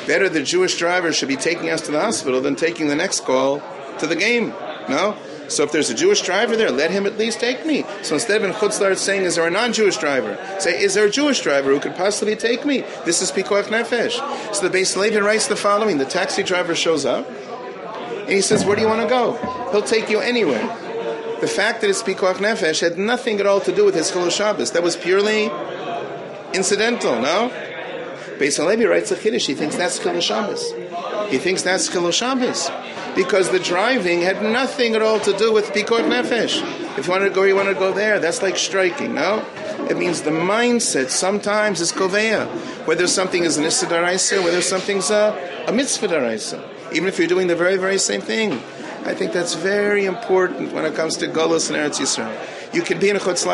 Better 0.05 0.29
the 0.29 0.43
Jewish 0.43 0.77
driver 0.77 1.11
should 1.11 1.29
be 1.29 1.35
taking 1.35 1.69
us 1.69 1.81
to 1.81 1.91
the 1.91 1.99
hospital 1.99 2.41
than 2.41 2.55
taking 2.55 2.89
the 2.89 2.95
next 2.95 3.21
call 3.21 3.61
to 4.01 4.07
the 4.07 4.15
game. 4.15 4.49
No? 4.89 5.15
So 5.47 5.63
if 5.63 5.71
there's 5.73 5.89
a 5.89 5.93
Jewish 5.93 6.21
driver 6.21 6.55
there, 6.55 6.71
let 6.71 6.91
him 6.91 7.05
at 7.05 7.17
least 7.17 7.39
take 7.39 7.65
me. 7.65 7.83
So 8.03 8.15
instead 8.15 8.41
of 8.41 8.49
in 8.49 8.53
Chutzlar 8.53 8.95
saying, 8.97 9.23
is 9.23 9.35
there 9.35 9.45
a 9.45 9.51
non-Jewish 9.51 9.97
driver? 9.97 10.39
Say, 10.59 10.81
is 10.81 10.93
there 10.93 11.05
a 11.05 11.11
Jewish 11.11 11.41
driver 11.41 11.73
who 11.73 11.79
could 11.79 11.95
possibly 11.95 12.37
take 12.37 12.65
me? 12.65 12.85
This 13.05 13.21
is 13.21 13.31
Pikuach 13.31 13.65
Nefesh. 13.65 14.55
So 14.55 14.67
the 14.67 14.75
Beis 14.75 14.93
Halevi 14.93 15.17
writes 15.17 15.47
the 15.47 15.57
following. 15.57 15.97
The 15.97 16.05
taxi 16.05 16.41
driver 16.41 16.73
shows 16.73 17.05
up, 17.05 17.29
and 17.29 18.29
he 18.29 18.41
says, 18.41 18.63
where 18.63 18.77
do 18.77 18.81
you 18.81 18.87
want 18.87 19.01
to 19.01 19.09
go? 19.09 19.33
He'll 19.71 19.81
take 19.81 20.09
you 20.09 20.19
anywhere. 20.19 20.65
The 21.41 21.47
fact 21.47 21.81
that 21.81 21.89
it's 21.89 22.01
Pikuach 22.01 22.35
Nefesh 22.35 22.79
had 22.79 22.97
nothing 22.97 23.39
at 23.41 23.45
all 23.45 23.59
to 23.61 23.75
do 23.75 23.83
with 23.83 23.95
his 23.95 24.09
Chilul 24.09 24.31
Shabbos. 24.31 24.71
That 24.71 24.83
was 24.83 24.95
purely 24.95 25.51
incidental, 26.53 27.19
no? 27.21 27.51
Beis 28.37 28.57
Halevi 28.57 28.85
writes 28.85 29.11
a 29.11 29.17
Kiddush. 29.17 29.47
He 29.47 29.53
thinks 29.53 29.75
that's 29.75 29.99
Chilul 29.99 30.21
Shabbos. 30.21 30.71
He 31.29 31.39
thinks 31.39 31.61
that's 31.61 31.89
Chilul 31.89 32.13
Shabbos 32.13 32.69
because 33.15 33.49
the 33.51 33.59
driving 33.59 34.21
had 34.21 34.41
nothing 34.41 34.95
at 34.95 35.01
all 35.01 35.19
to 35.19 35.33
do 35.37 35.51
with 35.51 35.71
Pikot 35.71 36.05
Nefesh. 36.09 36.61
If 36.97 37.07
you 37.07 37.11
want 37.11 37.23
to 37.23 37.29
go, 37.29 37.43
you 37.43 37.55
want 37.55 37.69
to 37.69 37.73
go 37.73 37.93
there. 37.93 38.19
That's 38.19 38.41
like 38.41 38.57
striking, 38.57 39.13
no? 39.13 39.45
It 39.89 39.97
means 39.97 40.21
the 40.21 40.31
mindset 40.31 41.09
sometimes 41.09 41.81
is 41.81 41.91
koveya, 41.91 42.47
whether 42.87 43.07
something 43.07 43.43
is 43.43 43.57
an 43.57 43.65
Issa 43.65 43.87
whether 44.41 44.61
something's 44.61 45.09
a, 45.09 45.65
a 45.67 45.71
mitzvah 45.71 46.07
daraisa. 46.07 46.93
Even 46.93 47.07
if 47.07 47.17
you're 47.17 47.27
doing 47.27 47.47
the 47.47 47.55
very, 47.55 47.77
very 47.77 47.97
same 47.97 48.21
thing. 48.21 48.53
I 49.03 49.15
think 49.15 49.33
that's 49.33 49.55
very 49.55 50.05
important 50.05 50.73
when 50.73 50.85
it 50.85 50.93
comes 50.93 51.17
to 51.17 51.27
Golos 51.27 51.69
and 51.71 51.77
Eretz 51.77 51.99
Yisrael. 51.99 52.73
You 52.73 52.83
can 52.83 52.99
be 52.99 53.09
in 53.09 53.15
a 53.15 53.19
Chutz 53.19 53.45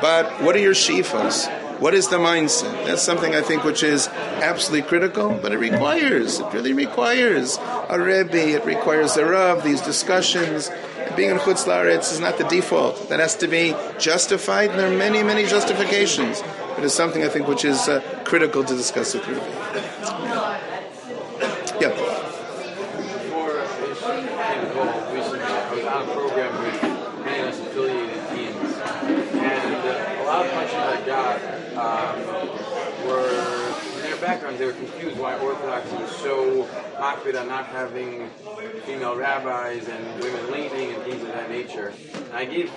but 0.00 0.42
what 0.42 0.56
are 0.56 0.58
your 0.58 0.74
shifos? 0.74 1.61
What 1.82 1.94
is 1.94 2.06
the 2.06 2.18
mindset? 2.18 2.86
That's 2.86 3.02
something 3.02 3.34
I 3.34 3.40
think 3.40 3.64
which 3.64 3.82
is 3.82 4.06
absolutely 4.06 4.88
critical, 4.88 5.36
but 5.42 5.50
it 5.50 5.58
requires, 5.58 6.38
it 6.38 6.46
really 6.52 6.72
requires 6.72 7.58
a 7.88 7.98
Rebbe, 8.00 8.50
it 8.50 8.64
requires 8.64 9.16
a 9.16 9.24
Rav, 9.24 9.64
these 9.64 9.80
discussions. 9.80 10.70
Being 11.16 11.30
in 11.30 11.38
Chutz 11.38 11.66
Laretz 11.66 12.12
is 12.12 12.20
not 12.20 12.38
the 12.38 12.44
default. 12.44 13.08
That 13.08 13.18
has 13.18 13.34
to 13.38 13.48
be 13.48 13.74
justified, 13.98 14.70
and 14.70 14.78
there 14.78 14.92
are 14.92 14.96
many, 14.96 15.24
many 15.24 15.44
justifications. 15.44 16.40
But 16.76 16.84
it's 16.84 16.94
something 16.94 17.24
I 17.24 17.28
think 17.28 17.48
which 17.48 17.64
is 17.64 17.88
uh, 17.88 18.00
critical 18.24 18.62
to 18.62 18.76
discuss 18.76 19.14
with 19.14 19.26
Rebbe. 19.26 19.40
Yeah. 21.80 21.80
yeah. 21.80 21.88
Before 23.18 23.54
this 23.54 23.98
became 23.98 24.66
involved 24.66 25.12
recently, 25.12 25.42
I 25.42 25.74
was 25.74 25.84
on 25.84 26.08
a 26.08 26.14
program 26.14 26.62
with 26.62 26.80
many 27.24 27.42
less 27.42 27.58
affiliated 27.58 28.22
teams, 28.30 28.72
and 29.34 29.74
uh, 29.74 30.22
a 30.22 30.24
lot 30.24 30.46
of 30.46 30.52
questions 30.52 30.80
I 30.80 31.02
got 31.04 31.52
um, 31.72 32.20
were, 33.06 33.74
backgrounds, 34.52 34.58
they 34.58 34.66
were 34.66 34.90
confused 34.90 35.18
why 35.18 35.38
Orthodoxy 35.38 35.96
was 35.96 36.10
so 36.16 36.64
makpid 36.98 37.40
on 37.40 37.48
not 37.48 37.66
having 37.66 38.28
female 38.84 39.16
rabbis 39.16 39.88
and 39.88 40.22
women 40.22 40.50
leading 40.50 40.92
and 40.94 41.02
things 41.02 41.22
of 41.22 41.28
that 41.28 41.50
nature. 41.50 41.92
And 42.14 42.32
I 42.32 42.44
gave 42.44 42.70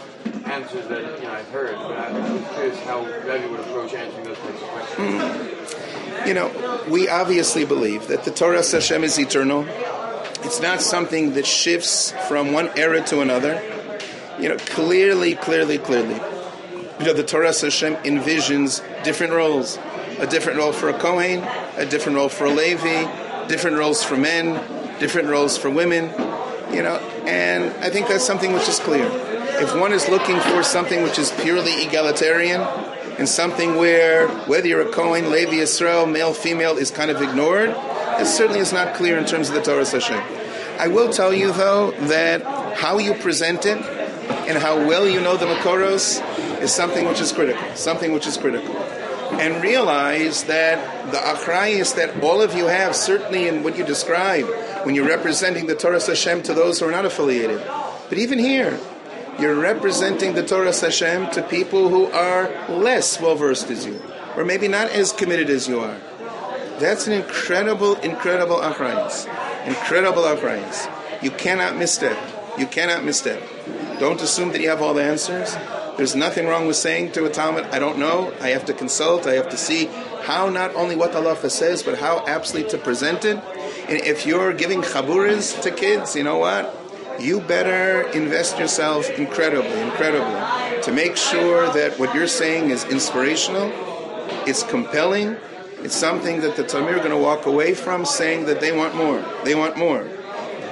answers 0.46 0.88
that 0.88 1.20
you 1.20 1.24
know 1.26 1.34
I've 1.34 1.50
heard, 1.50 1.76
but 1.76 1.98
I 1.98 2.12
was 2.12 2.44
curious 2.54 2.80
how 2.84 3.06
Rebbe 3.06 3.50
would 3.50 3.60
approach 3.62 3.94
answering 3.94 4.26
those 4.26 4.38
types 4.38 4.62
of 4.62 4.68
questions. 4.70 5.00
Mm-hmm. 5.00 6.28
You 6.28 6.34
know, 6.34 6.84
we 6.90 7.10
obviously 7.10 7.66
believe 7.66 8.08
that 8.08 8.24
the 8.24 8.32
Torah 8.32 8.64
Hashem 8.64 9.04
is 9.04 9.20
eternal. 9.20 9.66
It's 10.44 10.62
not 10.62 10.82
something 10.82 11.34
that 11.34 11.46
shifts 11.46 12.12
from 12.28 12.52
one 12.52 12.70
era 12.78 13.02
to 13.08 13.22
another. 13.22 13.62
You 14.40 14.50
know, 14.50 14.58
clearly, 14.58 15.36
clearly, 15.36 15.78
clearly 15.78 16.20
you 17.00 17.06
know, 17.06 17.14
the 17.14 17.24
Torah 17.24 17.48
Hashem 17.48 17.96
envisions 17.98 18.82
different 19.04 19.34
roles. 19.34 19.78
A 20.20 20.28
different 20.28 20.58
role 20.58 20.72
for 20.72 20.90
a 20.90 20.98
Kohen, 20.98 21.44
a 21.78 21.86
different 21.86 22.18
role 22.18 22.30
for 22.30 22.46
a 22.46 22.50
Levi, 22.50 23.48
different 23.48 23.78
roles 23.78 24.04
for 24.04 24.18
men, 24.18 24.54
different 25.00 25.28
roles 25.28 25.58
for 25.58 25.70
women, 25.70 26.06
you 26.74 26.82
know, 26.82 26.98
and 27.26 27.66
I 27.84 27.90
think 27.90 28.08
that's 28.08 28.26
something 28.26 28.54
which 28.54 28.68
is 28.68 28.80
clear. 28.80 29.10
If 29.62 29.76
one 29.76 29.94
is 29.94 30.10
looking 30.10 30.40
for 30.40 30.64
something 30.64 31.04
which 31.04 31.20
is 31.20 31.32
purely 31.32 31.84
egalitarian, 31.86 32.62
and 33.18 33.30
something 33.30 33.76
where 33.76 34.28
whether 34.46 34.68
you're 34.68 34.82
a 34.82 34.92
Kohen, 34.92 35.32
Levi, 35.32 35.56
Israel, 35.56 36.06
male, 36.06 36.34
female 36.34 36.78
is 36.78 36.92
kind 36.92 37.10
of 37.10 37.22
ignored, 37.22 37.70
it 38.20 38.26
certainly 38.26 38.60
is 38.60 38.74
not 38.74 38.94
clear 38.96 39.18
in 39.18 39.26
terms 39.26 39.50
of 39.50 39.56
the 39.56 39.62
Torah 39.62 39.86
Hashem. 39.86 40.22
I 40.80 40.88
will 40.88 41.12
tell 41.12 41.34
you 41.34 41.52
though 41.52 41.92
that 42.08 42.44
how 42.76 42.98
you 42.98 43.14
present 43.14 43.66
it 43.66 43.78
and 44.48 44.58
how 44.58 44.76
well 44.76 45.08
you 45.08 45.22
know 45.22 45.38
the 45.38 45.46
Makoros 45.46 46.22
is 46.62 46.74
something 46.74 47.06
which 47.08 47.22
is 47.22 47.32
critical, 47.32 47.64
something 47.76 48.12
which 48.12 48.28
is 48.28 48.38
critical. 48.38 48.74
And 49.40 49.62
realize 49.62 50.46
that 50.46 51.12
the 51.12 51.18
achrayis 51.18 51.96
that 51.96 52.24
all 52.24 52.42
of 52.42 52.54
you 52.54 52.66
have, 52.66 52.96
certainly 52.96 53.48
in 53.48 53.64
what 53.64 53.78
you 53.78 53.86
describe, 53.86 54.46
when 54.84 54.96
you're 54.96 55.08
representing 55.08 55.68
the 55.68 55.76
Torah 55.76 56.04
Hashem 56.04 56.44
to 56.44 56.54
those 56.54 56.80
who 56.80 56.88
are 56.88 56.92
not 56.92 57.06
affiliated. 57.06 57.62
But 58.10 58.18
even 58.18 58.40
here, 58.40 58.80
you're 59.40 59.56
representing 59.56 60.34
the 60.34 60.46
Torah 60.46 60.74
Hashem 60.74 61.32
to 61.32 61.44
people 61.44 61.90
who 61.90 62.06
are 62.08 62.50
less 62.70 63.20
well 63.20 63.36
versed 63.36 63.70
as 63.70 63.86
you, 63.86 64.02
or 64.38 64.46
maybe 64.46 64.68
not 64.68 64.90
as 64.90 65.12
committed 65.12 65.50
as 65.50 65.68
you 65.68 65.80
are. 65.80 65.98
That's 66.80 67.08
an 67.08 67.14
incredible, 67.14 67.96
incredible 67.96 68.58
achrayus. 68.58 69.26
Incredible 69.66 70.24
achrayus. 70.24 70.90
You 71.24 71.32
cannot 71.32 71.78
misstep. 71.78 72.18
You 72.58 72.68
cannot 72.68 73.04
misstep. 73.04 73.42
Don't 74.00 74.22
assume 74.22 74.52
that 74.52 74.62
you 74.62 74.70
have 74.70 74.82
all 74.82 74.94
the 74.94 75.04
answers. 75.04 75.56
There's 75.98 76.16
nothing 76.16 76.48
wrong 76.48 76.68
with 76.68 76.76
saying 76.76 77.14
to 77.14 77.26
a 77.26 77.30
Talmud, 77.30 77.66
I 77.66 77.80
don't 77.80 77.98
know, 77.98 78.34
I 78.42 78.50
have 78.50 78.66
to 78.66 78.74
consult, 78.74 79.28
I 79.28 79.36
have 79.36 79.50
to 79.50 79.58
see 79.58 79.86
how 80.24 80.50
not 80.50 80.76
only 80.76 80.96
what 80.96 81.14
the 81.14 81.22
halacha 81.22 81.50
says, 81.50 81.84
but 81.84 81.98
how 81.98 82.26
absolutely 82.28 82.72
to 82.72 82.78
present 82.78 83.24
it. 83.24 83.38
And 83.88 84.02
if 84.02 84.26
you're 84.26 84.54
giving 84.54 84.82
chaburas 84.82 85.62
to 85.62 85.72
kids, 85.72 86.16
you 86.16 86.24
know 86.24 86.38
what? 86.38 86.76
You 87.20 87.40
better 87.40 88.10
invest 88.10 88.60
yourself 88.60 89.10
incredibly, 89.12 89.80
incredibly, 89.80 90.82
to 90.82 90.92
make 90.92 91.16
sure 91.16 91.72
that 91.72 91.98
what 91.98 92.14
you're 92.14 92.28
saying 92.28 92.72
is 92.72 92.84
inspirational, 92.86 93.72
it's 94.46 94.64
compelling, 94.64 95.38
it's 95.80 95.96
something 95.96 96.42
that 96.42 96.58
the 96.58 96.64
Tamir 96.64 96.96
are 96.96 96.98
going 96.98 97.12
to 97.12 97.18
walk 97.18 97.46
away 97.46 97.74
from 97.74 98.04
saying 98.04 98.48
that 98.48 98.60
they 98.60 98.76
want 98.76 98.96
more. 98.96 99.24
They 99.46 99.56
want 99.56 99.78
more. 99.78 100.06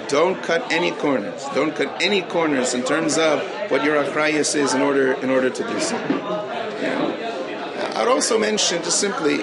Don't 0.10 0.42
cut 0.44 0.70
any 0.72 0.92
corners. 0.92 1.46
Don't 1.56 1.76
cut 1.76 2.02
any 2.02 2.24
corners 2.24 2.74
in 2.74 2.84
terms 2.84 3.18
of 3.18 3.42
what 3.74 3.84
your 3.84 3.96
achrayus 3.96 4.56
is 4.56 4.76
in 4.76 4.84
order 4.84 5.14
in 5.14 5.32
order 5.32 5.50
to 5.50 5.64
do 5.64 5.80
so. 5.80 5.96
Yeah. 5.98 7.94
I'd 7.96 8.08
also 8.08 8.38
mention 8.38 8.84
just 8.84 9.00
simply, 9.00 9.38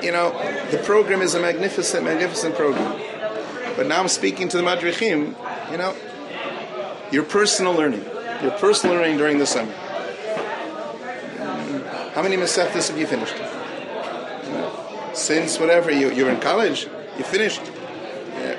you 0.00 0.12
know, 0.12 0.30
the 0.70 0.78
program 0.78 1.20
is 1.22 1.34
a 1.34 1.40
magnificent, 1.40 2.04
magnificent 2.04 2.54
program. 2.54 2.92
But 3.76 3.88
now 3.88 3.98
I'm 3.98 4.06
speaking 4.06 4.48
to 4.50 4.58
the 4.58 4.62
madrichim. 4.62 5.34
You 5.72 5.76
know, 5.76 5.92
your 7.10 7.24
personal 7.24 7.72
learning, 7.72 8.04
your 8.42 8.52
personal 8.52 8.94
learning 8.94 9.16
during 9.16 9.38
the 9.38 9.46
summer. 9.46 9.72
How 12.14 12.22
many 12.22 12.36
masechtas 12.36 12.90
have 12.90 12.96
you 12.96 13.08
finished? 13.08 13.34
Since 15.18 15.58
whatever 15.58 15.90
you, 15.90 16.12
you're 16.12 16.30
in 16.30 16.40
college, 16.40 16.86
you 17.18 17.24
finished 17.24 17.60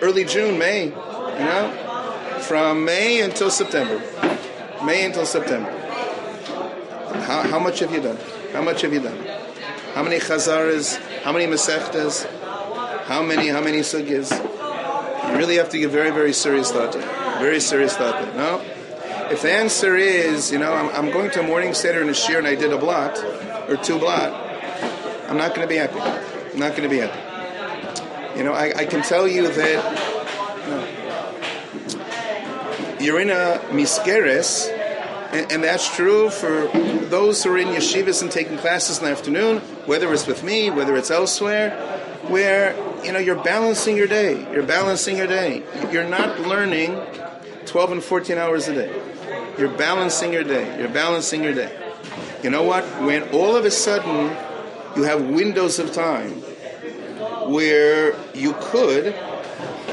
early 0.02 0.26
June, 0.26 0.60
May, 0.60 0.88
you 0.88 0.92
know, 0.92 1.72
from 2.42 2.84
May 2.84 3.22
until 3.22 3.50
September. 3.50 4.02
May 4.84 5.06
until 5.06 5.26
September. 5.26 5.72
How, 7.26 7.44
how 7.44 7.60
much 7.60 7.80
have 7.80 7.92
you 7.94 8.02
done? 8.02 8.18
How 8.52 8.62
much 8.62 8.82
have 8.82 8.94
you 8.94 9.00
done? 9.00 9.18
How 9.94 10.04
many 10.04 10.18
chazaras? 10.18 10.98
How 11.24 11.32
many 11.32 11.46
masechtas? 11.46 12.26
How 13.06 13.24
many, 13.24 13.48
how 13.48 13.62
many 13.62 13.80
sugyas? 13.80 14.32
You 15.32 15.38
really 15.38 15.56
have 15.56 15.70
to 15.70 15.78
give 15.78 15.92
very, 15.92 16.12
very 16.12 16.34
serious 16.34 16.72
thought 16.72 16.92
to 16.94 17.00
it. 17.00 17.06
Very 17.40 17.60
serious 17.60 17.96
thought 17.96 18.22
to 18.22 18.30
it. 18.30 18.36
No? 18.36 18.62
If 19.32 19.42
the 19.42 19.52
answer 19.52 19.96
is, 19.96 20.52
you 20.52 20.60
know, 20.60 20.74
I'm, 20.74 20.90
I'm 20.90 21.12
going 21.12 21.32
to 21.32 21.40
a 21.40 21.44
morning 21.44 21.74
seder 21.74 22.02
in 22.02 22.10
a 22.10 22.14
shir 22.14 22.38
and 22.38 22.48
I 22.48 22.56
did 22.56 22.72
a 22.72 22.78
blot, 22.78 23.18
or 23.70 23.78
two 23.78 23.98
blot, 23.98 24.34
I'm 25.28 25.38
not 25.38 25.56
going 25.56 25.68
to 25.68 25.68
be 25.68 25.78
happy. 25.78 26.00
I'm 26.00 26.60
not 26.60 26.76
going 26.76 26.84
to 26.84 26.90
be 26.90 27.00
happy. 27.00 28.38
You 28.38 28.44
know, 28.44 28.54
I, 28.54 28.74
I 28.76 28.86
can 28.86 29.02
tell 29.02 29.28
you 29.28 29.48
that 29.48 30.15
you're 33.06 33.20
in 33.20 33.30
a 33.30 33.62
miskeres, 33.70 34.68
and, 35.32 35.52
and, 35.52 35.64
that's 35.64 35.96
true 35.96 36.30
for 36.30 36.68
those 37.10 37.44
who 37.44 37.52
are 37.52 37.58
in 37.58 37.68
yeshivas 37.68 38.22
and 38.22 38.32
taking 38.32 38.58
classes 38.58 38.98
in 38.98 39.06
the 39.06 39.12
afternoon, 39.12 39.60
whether 39.86 40.12
it's 40.12 40.26
with 40.26 40.44
me, 40.44 40.70
whether 40.72 40.96
it's 40.96 41.12
elsewhere, 41.12 41.72
where 42.28 42.76
you 43.04 43.12
know 43.12 43.20
you're 43.20 43.44
balancing 43.44 43.96
your 43.96 44.08
day. 44.08 44.52
You're 44.52 44.66
balancing 44.66 45.18
your 45.18 45.28
day. 45.28 45.64
You're 45.92 46.08
not 46.08 46.40
learning 46.42 47.00
12 47.66 47.92
and 47.92 48.04
14 48.04 48.38
hours 48.38 48.68
a 48.68 48.74
day. 48.74 49.02
You're 49.58 49.78
balancing 49.78 50.34
your 50.34 50.44
day. 50.44 50.80
You're 50.80 50.90
balancing 50.90 51.44
your 51.44 51.54
day. 51.54 51.72
You 52.42 52.50
know 52.50 52.64
what? 52.64 52.84
When 53.02 53.24
all 53.30 53.56
of 53.56 53.66
a 53.66 53.72
sudden 53.72 54.36
you 54.96 55.04
have 55.04 55.22
windows 55.22 55.78
of 55.80 55.94
time 55.94 56.32
where 57.52 58.16
you 58.34 58.56
could 58.60 59.14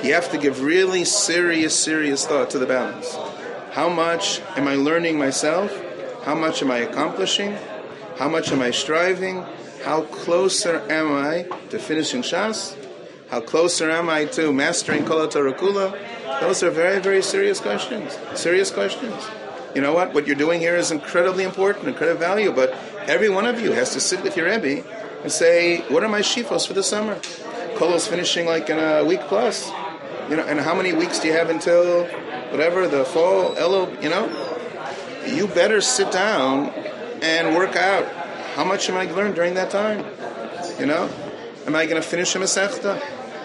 you 0.03 0.15
have 0.15 0.31
to 0.31 0.39
give 0.39 0.63
really 0.63 1.05
serious, 1.05 1.79
serious 1.79 2.27
thought 2.27 2.51
to 2.51 2.59
the 2.59 2.67
balance. 2.67 3.17
How 3.73 3.89
much 3.89 4.41
am 4.57 4.69
I 4.69 4.75
learning 4.75 5.19
myself? 5.19 5.73
How 6.25 6.35
much 6.35 6.63
am 6.63 6.71
I 6.71 6.79
accomplishing? 6.79 7.57
How 8.19 8.29
much 8.29 8.53
am 8.53 8.61
I 8.61 8.71
striving? 8.71 9.45
How 9.85 10.03
closer 10.03 10.81
am 10.91 11.13
I 11.13 11.49
to 11.71 11.79
finishing 11.79 12.23
Shas? 12.23 12.77
How 13.31 13.41
closer 13.41 13.91
am 13.91 14.11
I 14.11 14.27
to 14.27 14.53
mastering 14.53 15.05
Kol? 15.05 15.27
Those 15.29 16.63
are 16.63 16.71
very, 16.71 17.01
very 17.01 17.23
serious 17.23 17.61
questions. 17.61 18.19
Serious 18.35 18.71
questions. 18.71 19.25
You 19.75 19.81
know 19.81 19.95
what? 19.95 20.13
What 20.13 20.27
you're 20.27 20.37
doing 20.37 20.61
here 20.61 20.77
is 20.77 20.91
incredibly 20.91 21.45
important, 21.45 21.89
incredible 21.89 22.21
value, 22.21 22.53
but 22.53 22.75
every 23.07 23.31
one 23.31 23.47
of 23.47 23.61
you 23.61 23.73
has 23.73 23.93
to 23.95 24.01
sit 24.01 24.23
with 24.23 24.37
your 24.37 24.47
Rebbe 24.47 24.85
and 25.23 25.33
say, 25.33 25.79
what 25.89 26.05
are 26.05 26.09
my 26.09 26.21
shifos 26.21 26.67
for 26.67 26.75
the 26.75 26.83
summer? 26.83 27.15
Kolo's 27.77 28.07
finishing 28.07 28.47
like 28.47 28.69
in 28.69 28.79
a 28.79 29.03
week 29.05 29.21
plus. 29.23 29.71
You 30.33 30.39
know, 30.39 30.45
and 30.45 30.59
how 30.59 30.75
many 30.75 30.95
weeks 30.95 31.19
do 31.19 31.29
you 31.29 31.35
have 31.35 31.51
until 31.51 32.07
whatever 32.51 32.89
the 32.89 33.05
fall? 33.05 33.55
Elo, 33.59 33.93
you 34.01 34.09
know, 34.09 34.25
you 35.27 35.47
better 35.47 35.83
sit 35.83 36.11
down 36.11 36.71
and 37.21 37.55
work 37.55 37.77
out. 37.77 38.11
How 38.55 38.65
much 38.65 38.89
am 38.89 38.97
I 38.97 39.05
going 39.05 39.15
to 39.15 39.23
learn 39.23 39.35
during 39.35 39.55
that 39.57 39.69
time? 39.69 39.99
You 40.81 40.87
know, 40.87 41.11
am 41.67 41.77
I 41.77 41.85
going 41.85 42.01
to 42.01 42.09
finish 42.09 42.35
a 42.35 42.39
masechta? 42.39 42.99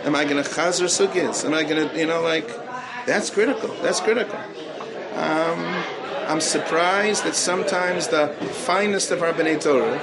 Am 0.06 0.16
I 0.16 0.24
going 0.24 0.42
to 0.42 0.50
chazer 0.50 0.88
sugis? 0.88 1.44
Am 1.44 1.54
I 1.54 1.64
going 1.64 1.90
to, 1.90 2.00
you 2.00 2.06
know, 2.06 2.22
like 2.22 2.48
that's 3.06 3.32
critical. 3.32 3.76
That's 3.82 4.00
critical. 4.00 4.40
Um, 5.16 5.84
I'm 6.30 6.40
surprised 6.40 7.26
that 7.26 7.36
sometimes 7.36 8.08
the 8.08 8.30
finest 8.64 9.12
of 9.12 9.24
our 9.24 9.34
B'nai 9.34 9.60
Torah 9.60 10.02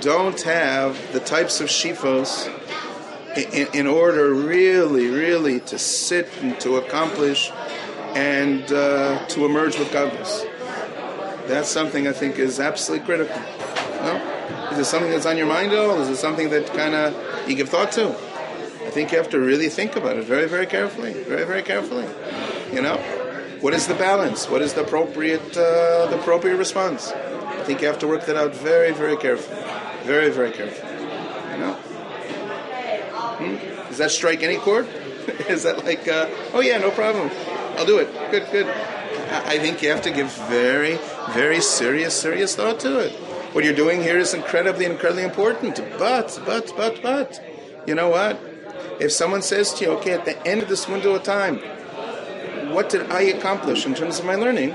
don't 0.00 0.40
have 0.40 1.12
the 1.12 1.20
types 1.20 1.60
of 1.60 1.68
shifos 1.68 2.50
in, 3.36 3.68
in 3.72 3.86
order 3.86 4.32
really, 4.32 5.08
really 5.08 5.60
to 5.60 5.78
sit 5.78 6.28
and 6.42 6.58
to 6.60 6.76
accomplish 6.76 7.50
and 8.14 8.72
uh, 8.72 9.26
to 9.26 9.44
emerge 9.44 9.78
with 9.78 9.92
godliness. 9.92 10.44
That's 11.46 11.68
something 11.68 12.08
I 12.08 12.12
think 12.12 12.38
is 12.38 12.58
absolutely 12.58 13.06
critical. 13.06 13.36
No? 14.00 14.68
Is 14.72 14.78
it 14.78 14.84
something 14.86 15.10
that's 15.10 15.26
on 15.26 15.36
your 15.36 15.46
mind 15.46 15.72
at 15.72 15.78
all? 15.78 16.00
Is 16.00 16.08
it 16.08 16.16
something 16.16 16.50
that 16.50 16.66
kind 16.72 16.94
of 16.94 17.48
you 17.48 17.54
give 17.54 17.68
thought 17.68 17.92
to? 17.92 18.08
I 18.08 18.90
think 18.90 19.12
you 19.12 19.18
have 19.18 19.30
to 19.30 19.40
really 19.40 19.68
think 19.68 19.96
about 19.96 20.16
it 20.16 20.24
very, 20.24 20.48
very 20.48 20.66
carefully. 20.66 21.12
Very, 21.12 21.44
very 21.44 21.62
carefully. 21.62 22.06
You 22.72 22.82
know, 22.82 22.96
what 23.60 23.74
is 23.74 23.86
the 23.86 23.94
balance? 23.94 24.48
What 24.48 24.62
is 24.62 24.74
the 24.74 24.82
appropriate, 24.82 25.56
uh, 25.56 26.06
the 26.06 26.18
appropriate 26.18 26.56
response? 26.56 27.12
I 27.12 27.62
think 27.64 27.80
you 27.80 27.86
have 27.86 27.98
to 28.00 28.08
work 28.08 28.26
that 28.26 28.36
out 28.36 28.54
very, 28.54 28.92
very 28.92 29.16
carefully. 29.16 29.62
Very, 30.04 30.30
very 30.30 30.52
carefully. 30.52 30.92
You 31.52 31.58
know. 31.58 31.78
Hmm? 33.54 33.88
Does 33.88 33.98
that 33.98 34.10
strike 34.10 34.42
any 34.42 34.56
chord? 34.56 34.86
Is 35.48 35.62
that 35.64 35.84
like, 35.84 36.06
uh, 36.08 36.28
oh 36.52 36.60
yeah, 36.60 36.78
no 36.78 36.90
problem, 36.90 37.30
I'll 37.76 37.86
do 37.86 37.98
it. 37.98 38.12
Good, 38.30 38.50
good. 38.50 38.66
I 38.66 39.58
think 39.58 39.82
you 39.82 39.90
have 39.90 40.02
to 40.02 40.10
give 40.10 40.32
very, 40.48 40.98
very 41.30 41.60
serious, 41.60 42.14
serious 42.14 42.54
thought 42.54 42.78
to 42.80 42.98
it. 42.98 43.12
What 43.52 43.64
you're 43.64 43.74
doing 43.74 44.02
here 44.02 44.18
is 44.18 44.34
incredibly, 44.34 44.84
incredibly 44.84 45.24
important. 45.24 45.76
But, 45.98 46.40
but, 46.46 46.72
but, 46.76 47.02
but, 47.02 47.42
you 47.86 47.94
know 47.94 48.08
what? 48.08 48.38
If 49.00 49.12
someone 49.12 49.42
says 49.42 49.74
to 49.74 49.84
you, 49.84 49.90
okay, 49.92 50.12
at 50.12 50.24
the 50.24 50.46
end 50.46 50.62
of 50.62 50.68
this 50.68 50.88
window 50.88 51.14
of 51.14 51.22
time, 51.22 51.58
what 52.72 52.88
did 52.88 53.10
I 53.10 53.22
accomplish 53.22 53.84
in 53.84 53.94
terms 53.94 54.18
of 54.18 54.26
my 54.26 54.36
learning? 54.36 54.74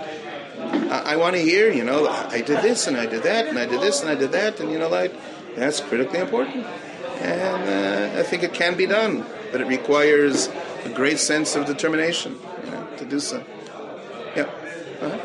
I, 0.89 1.13
I 1.13 1.15
want 1.15 1.35
to 1.35 1.41
hear, 1.41 1.71
you 1.71 1.83
know, 1.83 2.07
I 2.07 2.41
did 2.41 2.61
this 2.61 2.87
and 2.87 2.97
I 2.97 3.05
did 3.05 3.23
that 3.23 3.47
and 3.47 3.57
I 3.57 3.65
did 3.65 3.81
this 3.81 4.01
and 4.01 4.09
I 4.09 4.15
did 4.15 4.31
that, 4.33 4.59
and 4.59 4.71
you 4.71 4.79
know, 4.79 4.89
like, 4.89 5.13
that's 5.55 5.79
critically 5.79 6.19
important 6.19 6.65
and 7.21 8.15
uh, 8.15 8.19
I 8.19 8.23
think 8.23 8.43
it 8.43 8.53
can 8.53 8.75
be 8.75 8.85
done, 8.85 9.25
but 9.51 9.61
it 9.61 9.67
requires 9.67 10.49
a 10.83 10.89
great 10.89 11.19
sense 11.19 11.55
of 11.55 11.65
determination 11.65 12.39
you 12.65 12.71
know, 12.71 12.87
to 12.97 13.05
do 13.05 13.19
so. 13.19 13.43
Yeah. 14.35 14.43
Uh-huh. 15.01 15.19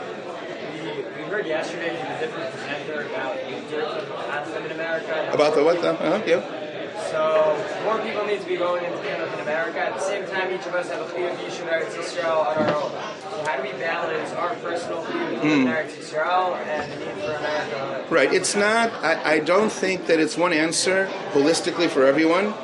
We, 1.17 1.23
heard 1.25 1.47
yesterday 1.47 1.97
from 2.01 2.13
a 2.13 2.21
different 2.21 2.53
presenter 2.53 3.07
about 3.09 3.37
the 3.37 3.71
dearth 3.71 4.65
in 4.65 4.73
America. 4.73 5.31
About 5.33 5.55
the 5.55 5.65
what? 5.65 5.79
Uh-huh. 5.79 6.23
Yeah. 6.27 6.66
So 7.11 7.83
more 7.85 7.99
people 8.01 8.25
need 8.27 8.41
to 8.41 8.47
be 8.47 8.57
going 8.57 8.85
into 8.85 8.99
Hananim 8.99 9.35
in 9.35 9.41
America. 9.41 9.79
At 9.79 9.95
the 9.95 10.01
same 10.01 10.27
time, 10.27 10.53
each 10.53 10.67
of 10.67 10.75
us 10.75 10.91
have 10.91 11.03
a 11.03 11.13
chiyuv 11.13 11.37
yishuv 11.37 11.69
Eretz 11.69 11.95
Yisrael 11.95 12.47
on 12.47 12.57
our 12.57 12.75
own. 12.75 12.91
So 13.31 13.45
how 13.45 13.57
do 13.57 13.63
we 13.63 13.73
balance 13.79 14.33
our 14.33 14.55
personal 14.57 15.03
chiyuv 15.05 15.41
mm. 15.41 15.67
Eretz 15.67 15.93
Yisrael 15.93 16.57
and 16.57 16.93
the 16.93 16.97
need 16.97 17.15
for 17.25 17.33
America? 17.33 18.07
Right. 18.11 18.33
It's 18.33 18.55
not. 18.57 18.93
I, 19.05 19.35
I 19.35 19.39
don't 19.39 19.71
think 19.71 20.07
that 20.07 20.21
it's 20.21 20.37
one 20.37 20.53
answer 20.53 21.07
holistically 21.33 21.89
for 21.89 22.05
everyone. 22.05 22.55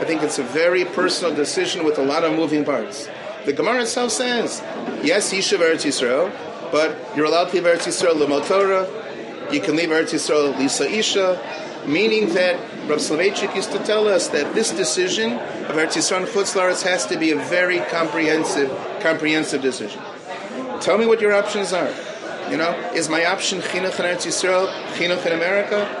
I 0.00 0.04
think 0.04 0.22
it's 0.22 0.38
a 0.38 0.42
very 0.42 0.84
personal 0.84 1.34
decision 1.34 1.84
with 1.84 1.98
a 1.98 2.02
lot 2.02 2.24
of 2.24 2.34
moving 2.34 2.64
parts. 2.64 3.08
The 3.44 3.52
Gemara 3.52 3.82
itself 3.82 4.10
says, 4.10 4.60
yes, 5.02 5.32
Yishuv 5.32 5.58
Eretz 5.58 5.84
Yisrael, 5.84 6.32
but 6.72 6.98
you're 7.14 7.26
allowed 7.26 7.50
to 7.50 7.54
leave 7.54 7.64
Eretz 7.64 7.86
Yisrael 7.86 8.14
Limot 8.14 8.46
Torah. 8.48 8.88
You 9.52 9.60
can 9.60 9.76
leave 9.76 9.90
Eretz 9.90 10.12
Yisrael 10.14 10.58
Lisa 10.58 10.90
Isha, 10.90 11.38
meaning 11.86 12.32
that 12.34 12.56
Rav 12.88 12.98
Soloveitchik 12.98 13.54
used 13.54 13.72
to 13.72 13.78
tell 13.78 14.08
us 14.08 14.28
that 14.28 14.54
this 14.54 14.70
decision 14.70 15.32
of 15.32 15.76
Eretz 15.76 15.96
Yisrael 15.96 16.82
has 16.82 17.06
to 17.06 17.18
be 17.18 17.30
a 17.30 17.36
very 17.36 17.78
comprehensive, 17.78 18.70
comprehensive 19.00 19.62
decision. 19.62 20.00
Tell 20.80 20.98
me 20.98 21.06
what 21.06 21.20
your 21.20 21.32
options 21.34 21.72
are. 21.72 21.92
You 22.50 22.58
know, 22.58 22.72
is 22.94 23.08
my 23.08 23.24
option 23.24 23.60
Chinuch 23.60 23.98
in 23.98 24.06
Eretz 24.06 24.26
Yisrael, 24.26 24.68
Chinuch 24.94 25.24
in 25.26 25.32
America? 25.32 26.00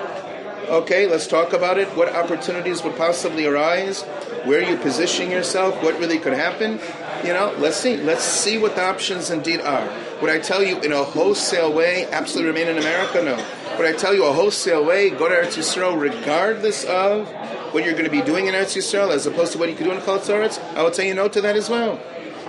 Okay, 0.68 1.06
let's 1.06 1.26
talk 1.26 1.52
about 1.52 1.78
it. 1.78 1.88
What 1.96 2.14
opportunities 2.14 2.82
would 2.82 2.96
possibly 2.96 3.44
arise? 3.46 4.02
Where 4.44 4.60
are 4.60 4.70
you 4.70 4.76
positioning 4.76 5.30
yourself? 5.30 5.82
What 5.82 5.98
really 5.98 6.18
could 6.18 6.32
happen? 6.32 6.80
You 7.24 7.32
know, 7.32 7.54
let's 7.58 7.76
see. 7.76 7.96
Let's 7.96 8.22
see 8.22 8.58
what 8.58 8.74
the 8.74 8.84
options 8.84 9.30
indeed 9.30 9.60
are. 9.60 9.88
Would 10.20 10.30
I 10.30 10.38
tell 10.38 10.62
you 10.62 10.80
in 10.80 10.92
a 10.92 11.02
wholesale 11.02 11.72
way, 11.72 12.06
absolutely 12.10 12.52
remain 12.52 12.68
in 12.68 12.78
America? 12.78 13.22
No. 13.22 13.36
Would 13.76 13.86
I 13.86 13.92
tell 13.92 14.14
you 14.14 14.24
a 14.24 14.32
wholesale 14.32 14.84
way, 14.84 15.10
go 15.10 15.28
to 15.28 15.34
Eretz 15.34 15.56
Yisrael 15.56 15.98
regardless 16.00 16.84
of 16.84 17.28
what 17.74 17.84
you're 17.84 17.94
going 17.94 18.04
to 18.04 18.10
be 18.10 18.22
doing 18.22 18.46
in 18.46 18.54
Eretz 18.54 18.76
Yisrael 18.76 19.10
as 19.10 19.26
opposed 19.26 19.50
to 19.52 19.58
what 19.58 19.68
you 19.68 19.74
could 19.74 19.84
do 19.84 19.90
in 19.90 19.98
Chol 19.98 20.20
Tzorets? 20.20 20.62
I 20.76 20.82
would 20.84 20.94
say 20.94 21.08
you 21.08 21.14
no 21.14 21.26
to 21.26 21.40
that 21.40 21.56
as 21.56 21.68
well. 21.68 22.00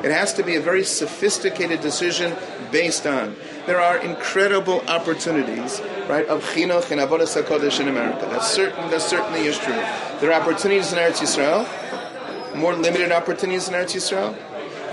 It 0.04 0.12
has 0.12 0.34
to 0.34 0.44
be 0.44 0.56
a 0.56 0.62
very 0.62 0.84
sophisticated 0.84 1.82
decision 1.82 2.36
based 2.72 3.08
on. 3.08 3.36
There 3.66 3.82
are 3.82 3.98
incredible 3.98 4.82
opportunities, 4.88 5.82
right, 6.08 6.28
of 6.28 6.44
chinuch 6.44 6.92
and 6.92 7.02
avodas 7.02 7.42
hakodesh 7.42 7.80
in 7.80 7.88
America. 7.88 8.28
That's 8.30 8.52
certain. 8.52 8.92
That 8.92 9.02
certainly 9.02 9.48
is 9.48 9.58
true. 9.58 9.74
There 10.20 10.32
are 10.32 10.40
opportunities 10.40 10.94
in 10.94 11.00
Eretz 11.00 11.22
Yisrael, 11.22 12.56
more 12.56 12.76
limited 12.76 13.12
opportunities 13.12 13.68
in 13.68 13.74
Eretz 13.74 13.96
Yisrael. 13.96 14.38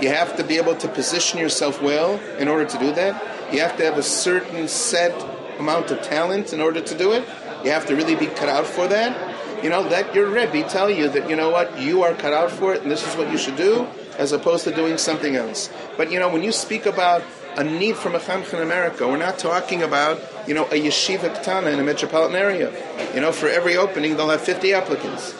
You 0.01 0.09
have 0.09 0.35
to 0.37 0.43
be 0.43 0.57
able 0.57 0.75
to 0.77 0.87
position 0.87 1.37
yourself 1.37 1.79
well 1.79 2.19
in 2.39 2.47
order 2.47 2.65
to 2.65 2.77
do 2.79 2.91
that. 2.93 3.53
You 3.53 3.59
have 3.59 3.77
to 3.77 3.85
have 3.85 3.99
a 3.99 4.03
certain 4.03 4.67
set 4.67 5.13
amount 5.59 5.91
of 5.91 6.01
talent 6.01 6.53
in 6.53 6.61
order 6.61 6.81
to 6.81 6.97
do 6.97 7.11
it. 7.13 7.27
You 7.63 7.71
have 7.71 7.85
to 7.87 7.95
really 7.95 8.15
be 8.15 8.27
cut 8.27 8.49
out 8.49 8.65
for 8.65 8.87
that. 8.87 9.63
You 9.63 9.69
know, 9.69 9.81
let 9.81 10.13
your 10.13 10.29
Rebbe 10.29 10.67
tell 10.67 10.89
you 10.89 11.07
that, 11.09 11.29
you 11.29 11.35
know 11.35 11.49
what, 11.49 11.79
you 11.79 12.03
are 12.03 12.13
cut 12.13 12.33
out 12.33 12.51
for 12.51 12.73
it 12.73 12.81
and 12.81 12.91
this 12.91 13.07
is 13.07 13.15
what 13.15 13.31
you 13.31 13.37
should 13.37 13.55
do, 13.55 13.87
as 14.17 14.33
opposed 14.33 14.65
to 14.65 14.75
doing 14.75 14.97
something 14.97 15.37
else. 15.37 15.69
But, 15.95 16.11
you 16.11 16.19
know, 16.19 16.29
when 16.29 16.43
you 16.43 16.51
speak 16.51 16.85
about 16.85 17.23
a 17.55 17.63
need 17.63 17.95
for 17.95 18.09
Mechanech 18.09 18.53
in 18.53 18.61
America, 18.61 19.07
we're 19.07 19.17
not 19.17 19.39
talking 19.39 19.81
about, 19.83 20.19
you 20.47 20.53
know, 20.53 20.65
a 20.65 20.81
yeshiva 20.81 21.33
katana 21.33 21.69
in 21.69 21.79
a 21.79 21.83
metropolitan 21.83 22.35
area. 22.35 22.73
You 23.13 23.21
know, 23.21 23.31
for 23.31 23.47
every 23.47 23.77
opening, 23.77 24.17
they'll 24.17 24.29
have 24.29 24.41
50 24.41 24.73
applicants. 24.73 25.33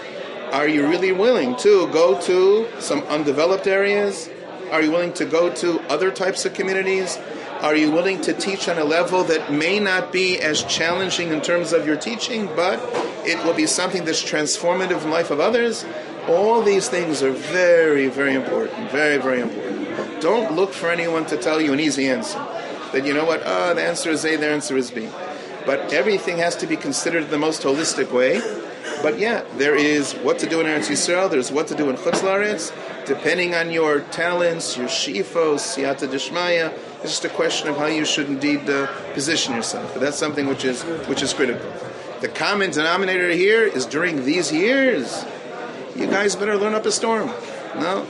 Are 0.54 0.68
you 0.68 0.88
really 0.88 1.12
willing 1.12 1.56
to 1.58 1.88
go 1.88 2.22
to 2.22 2.70
some 2.80 3.02
undeveloped 3.04 3.68
areas? 3.68 4.30
Are 4.72 4.82
you 4.82 4.92
willing 4.92 5.14
to 5.14 5.26
go 5.26 5.54
to 5.56 5.80
other 5.90 6.12
types 6.12 6.46
of 6.46 6.54
communities? 6.54 7.18
Are 7.64 7.78
you 7.78 7.92
willing 7.92 8.20
to 8.24 8.34
teach 8.34 8.68
on 8.68 8.78
a 8.78 8.84
level 8.84 9.24
that 9.24 9.54
may 9.54 9.80
not 9.80 10.12
be 10.12 10.38
as 10.38 10.66
challenging 10.66 11.32
in 11.32 11.40
terms 11.40 11.72
of 11.72 11.88
your 11.88 11.96
teaching, 11.96 12.48
but 12.58 12.78
it 13.26 13.42
will 13.46 13.54
be 13.54 13.68
something 13.68 14.04
that's 14.04 14.22
transformative 14.22 14.98
in 14.98 15.04
the 15.04 15.08
life 15.08 15.32
of 15.32 15.40
others? 15.40 15.86
All 16.28 16.62
these 16.62 16.90
things 16.90 17.24
are 17.24 17.32
very, 17.32 18.10
very 18.10 18.34
important. 18.34 18.92
Very, 18.92 19.16
very 19.16 19.40
important. 19.40 20.22
Don't 20.22 20.58
look 20.58 20.74
for 20.74 20.90
anyone 20.90 21.26
to 21.28 21.38
tell 21.38 21.62
you 21.62 21.72
an 21.72 21.80
easy 21.80 22.10
answer. 22.10 22.38
That 22.92 23.06
you 23.06 23.14
know 23.14 23.24
what, 23.24 23.42
oh, 23.46 23.74
the 23.74 23.82
answer 23.82 24.10
is 24.10 24.26
A, 24.26 24.36
the 24.36 24.46
answer 24.46 24.76
is 24.76 24.92
B. 24.92 25.08
But 25.66 25.94
everything 25.94 26.40
has 26.40 26.58
to 26.58 26.68
be 26.68 26.76
considered 26.76 27.30
the 27.30 27.40
most 27.40 27.62
holistic 27.62 28.12
way. 28.12 28.42
But 29.02 29.20
yeah, 29.20 29.46
there 29.56 29.76
is 29.76 30.12
what 30.16 30.38
to 30.40 30.50
do 30.50 30.60
in 30.60 30.66
Eretz 30.66 30.90
Yisrael, 30.90 31.32
there's 31.32 31.50
what 31.50 31.68
to 31.68 31.76
do 31.76 31.90
in 31.90 31.96
Chutz 31.96 32.20
La'aretz, 32.20 32.74
depending 33.06 33.56
on 33.56 33.72
your 33.72 34.02
talents, 34.02 34.78
your 34.78 34.88
shifos, 34.88 35.62
siyata 35.62 36.10
dishmaya. 36.10 36.78
It's 37.04 37.12
just 37.12 37.26
a 37.26 37.30
question 37.30 37.68
of 37.68 37.76
how 37.76 37.88
you 37.88 38.06
should 38.06 38.28
indeed 38.28 38.70
uh, 38.70 38.88
position 39.14 39.54
yourself. 39.54 39.92
But 39.94 40.00
that's 40.00 40.18
something 40.18 40.48
which 40.48 40.64
is 40.64 40.84
which 41.10 41.22
is 41.22 41.34
critical. 41.34 41.70
The 42.22 42.30
common 42.30 42.72
denominator 42.72 43.30
here 43.32 43.64
is 43.64 43.86
during 43.86 44.24
these 44.24 44.54
years, 44.54 45.26
you 45.98 46.08
guys 46.08 46.38
better 46.38 46.56
learn 46.56 46.74
up 46.74 46.86
a 46.86 46.92
storm. 46.94 47.28
No, 47.76 48.08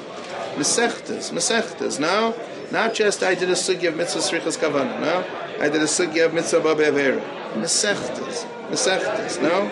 mesechtas, 0.55 1.31
mesechtas. 1.31 1.99
No, 1.99 2.35
not 2.71 2.93
just 2.93 3.23
I 3.23 3.33
did 3.33 3.49
a 3.49 3.53
sugya 3.53 3.87
of 3.87 3.97
mitzvah 3.97 4.19
srichas 4.19 4.59
kavana. 4.59 4.99
No, 5.01 5.25
I 5.59 5.69
did 5.69 5.81
a 5.81 5.85
sugya 5.85 6.27
of 6.27 6.33
mitzvah 6.35 6.61
babevera. 6.61 7.19
Mesechtas, 7.55 8.45
mesechtas. 8.69 9.41
No, 9.41 9.69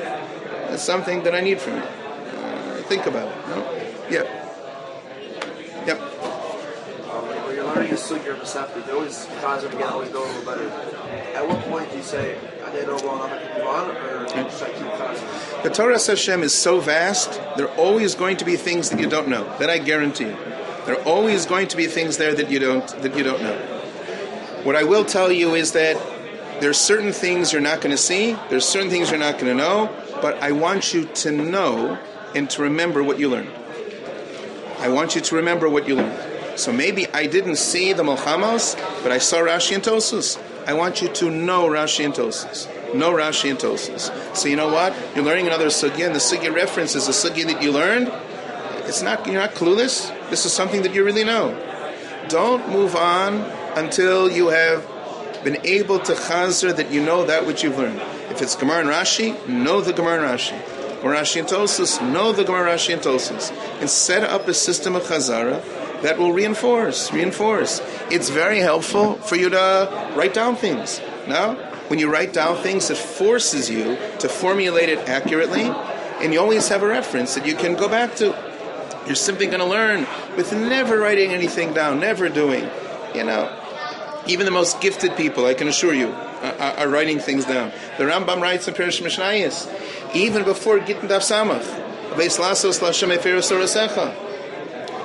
that's 0.67 0.81
something 0.81 1.21
that 1.23 1.35
I 1.35 1.41
need 1.41 1.61
from 1.61 1.75
you. 1.75 1.83
Uh, 1.83 2.81
think 2.89 3.05
about 3.05 3.27
it. 3.27 3.47
No, 3.49 3.57
yeah. 4.09 4.25
Yep. 5.85 5.99
Um, 7.11 7.27
when 7.27 7.55
you're 7.55 7.60
learning 7.75 7.91
a 7.91 7.95
sugi 7.95 8.25
or 8.27 8.35
masafti, 8.35 8.85
they 8.85 8.91
always 8.91 9.25
to 9.25 9.77
get 9.77 9.89
always 9.89 10.09
go 10.09 10.23
a 10.23 10.27
little 10.27 10.45
better. 10.45 10.69
At 11.35 11.47
what 11.47 11.59
point 11.65 11.89
do 11.91 11.97
you 11.97 12.03
say, 12.03 12.37
I 12.65 12.71
didn't 12.71 12.87
know 12.87 12.95
well, 13.07 13.21
I'm 13.21 13.29
going 13.29 13.57
move 13.57 13.67
on, 13.67 13.89
or 13.91 14.27
should 14.49 14.67
I 14.67 14.71
keep 14.71 14.87
causing? 14.97 15.63
The 15.63 15.69
Torah 15.69 15.99
Hashem 15.99 16.43
is 16.43 16.53
so 16.53 16.79
vast, 16.79 17.41
there 17.55 17.67
are 17.69 17.77
always 17.77 18.15
going 18.15 18.37
to 18.37 18.45
be 18.45 18.55
things 18.55 18.89
that 18.89 18.99
you 18.99 19.09
don't 19.09 19.27
know. 19.27 19.43
That 19.59 19.69
I 19.69 19.77
guarantee 19.77 20.25
you. 20.25 20.37
There 20.85 20.99
are 20.99 21.03
always 21.03 21.45
going 21.45 21.67
to 21.69 21.77
be 21.77 21.87
things 21.87 22.17
there 22.17 22.33
that 22.33 22.49
you 22.49 22.59
don't 22.59 22.87
that 23.01 23.15
you 23.15 23.23
don't 23.23 23.41
know. 23.41 23.57
What 24.63 24.75
I 24.75 24.83
will 24.83 25.05
tell 25.05 25.31
you 25.31 25.55
is 25.55 25.71
that 25.73 25.95
there's 26.59 26.77
certain 26.77 27.11
things 27.11 27.51
you're 27.51 27.61
not 27.61 27.81
going 27.81 27.91
to 27.91 28.01
see, 28.01 28.33
there's 28.49 28.65
certain 28.65 28.89
things 28.89 29.09
you're 29.09 29.19
not 29.19 29.39
going 29.39 29.47
to 29.47 29.55
know, 29.55 29.89
but 30.21 30.41
I 30.41 30.51
want 30.51 30.93
you 30.93 31.05
to 31.05 31.31
know 31.31 31.97
and 32.35 32.49
to 32.51 32.61
remember 32.61 33.03
what 33.03 33.19
you 33.19 33.29
learned. 33.29 33.51
I 34.79 34.89
want 34.89 35.15
you 35.15 35.21
to 35.21 35.35
remember 35.35 35.69
what 35.69 35.87
you 35.87 35.95
learned. 35.95 36.20
So 36.55 36.71
maybe 36.71 37.07
I 37.07 37.27
didn't 37.27 37.55
see 37.55 37.93
the 37.93 38.03
Milchamos, 38.03 38.75
but 39.03 39.11
I 39.11 39.17
saw 39.17 39.37
Rashi 39.37 39.75
and 39.75 39.83
Tosfos. 39.83 40.41
I 40.67 40.73
want 40.73 41.01
you 41.01 41.07
to 41.09 41.29
know 41.29 41.67
Rashi 41.67 42.05
and 42.05 42.13
Tosfos. 42.13 42.67
Know 42.93 43.11
Rashi 43.11 43.49
and 43.49 43.59
Tosfos. 43.59 44.35
So 44.35 44.47
you 44.47 44.55
know 44.55 44.71
what? 44.71 44.95
You're 45.15 45.25
learning 45.25 45.47
another 45.47 45.67
sugya, 45.67 46.05
and 46.05 46.15
the 46.15 46.19
sugya 46.19 46.53
reference 46.53 46.95
is 46.95 47.07
a 47.07 47.11
sugya 47.11 47.45
that 47.47 47.61
you 47.63 47.71
learned. 47.71 48.11
It's 48.85 49.01
not 49.01 49.25
you're 49.25 49.35
not 49.35 49.51
clueless. 49.51 50.11
This 50.29 50.45
is 50.45 50.53
something 50.53 50.83
that 50.83 50.93
you 50.93 51.03
really 51.03 51.23
know. 51.23 51.57
Don't 52.27 52.69
move 52.69 52.95
on 52.95 53.41
until 53.75 54.29
you 54.29 54.49
have 54.49 54.87
been 55.43 55.57
able 55.65 55.99
to 55.99 56.13
chazer 56.13 56.75
that 56.75 56.91
you 56.91 57.01
know 57.01 57.25
that 57.25 57.45
which 57.45 57.63
you've 57.63 57.77
learned. 57.77 57.99
If 58.29 58.41
it's 58.41 58.55
Gemara 58.55 58.81
and 58.81 58.89
Rashi, 58.89 59.47
know 59.47 59.81
the 59.81 59.93
Gemara 59.93 60.21
and 60.21 60.39
Rashi. 60.39 60.57
Or 61.03 61.13
Rashi 61.13 61.39
and 61.39 61.47
Tosfos, 61.47 61.99
know 62.11 62.31
the 62.31 62.43
Gemara 62.43 62.75
Rashi 62.75 62.93
and 62.93 63.01
Tosfos. 63.01 63.51
And 63.79 63.89
set 63.89 64.23
up 64.23 64.47
a 64.47 64.53
system 64.53 64.95
of 64.95 65.03
chazara 65.03 65.63
that 66.01 66.17
will 66.17 66.33
reinforce, 66.33 67.11
reinforce. 67.11 67.81
It's 68.09 68.29
very 68.29 68.59
helpful 68.59 69.15
for 69.15 69.35
you 69.35 69.49
to 69.49 70.13
write 70.15 70.33
down 70.33 70.55
things. 70.55 70.99
No? 71.27 71.55
When 71.87 71.99
you 71.99 72.11
write 72.11 72.33
down 72.33 72.57
things, 72.57 72.89
it 72.89 72.97
forces 72.97 73.69
you 73.69 73.97
to 74.19 74.29
formulate 74.29 74.89
it 74.89 74.99
accurately, 75.09 75.63
and 75.63 76.33
you 76.33 76.39
always 76.39 76.69
have 76.69 76.83
a 76.83 76.87
reference 76.87 77.35
that 77.35 77.45
you 77.45 77.55
can 77.55 77.75
go 77.75 77.89
back 77.89 78.15
to. 78.15 78.35
You're 79.05 79.15
simply 79.15 79.47
going 79.47 79.59
to 79.59 79.65
learn 79.65 80.07
with 80.37 80.53
never 80.53 80.97
writing 80.99 81.31
anything 81.31 81.73
down, 81.73 81.99
never 81.99 82.29
doing. 82.29 82.69
You 83.13 83.25
know, 83.25 83.49
even 84.27 84.45
the 84.45 84.51
most 84.51 84.79
gifted 84.79 85.17
people, 85.17 85.45
I 85.45 85.53
can 85.53 85.67
assure 85.67 85.93
you, 85.93 86.07
are, 86.07 86.53
are 86.61 86.87
writing 86.87 87.19
things 87.19 87.45
down. 87.45 87.71
The 87.97 88.05
Rambam 88.05 88.41
writes 88.41 88.67
in 88.67 88.73
Perish 88.73 89.01
Mishnayis, 89.01 89.67
even 90.15 90.43
before 90.43 90.79
Gittin 90.79 91.09
Daf 91.09 91.21
Samach. 91.21 91.65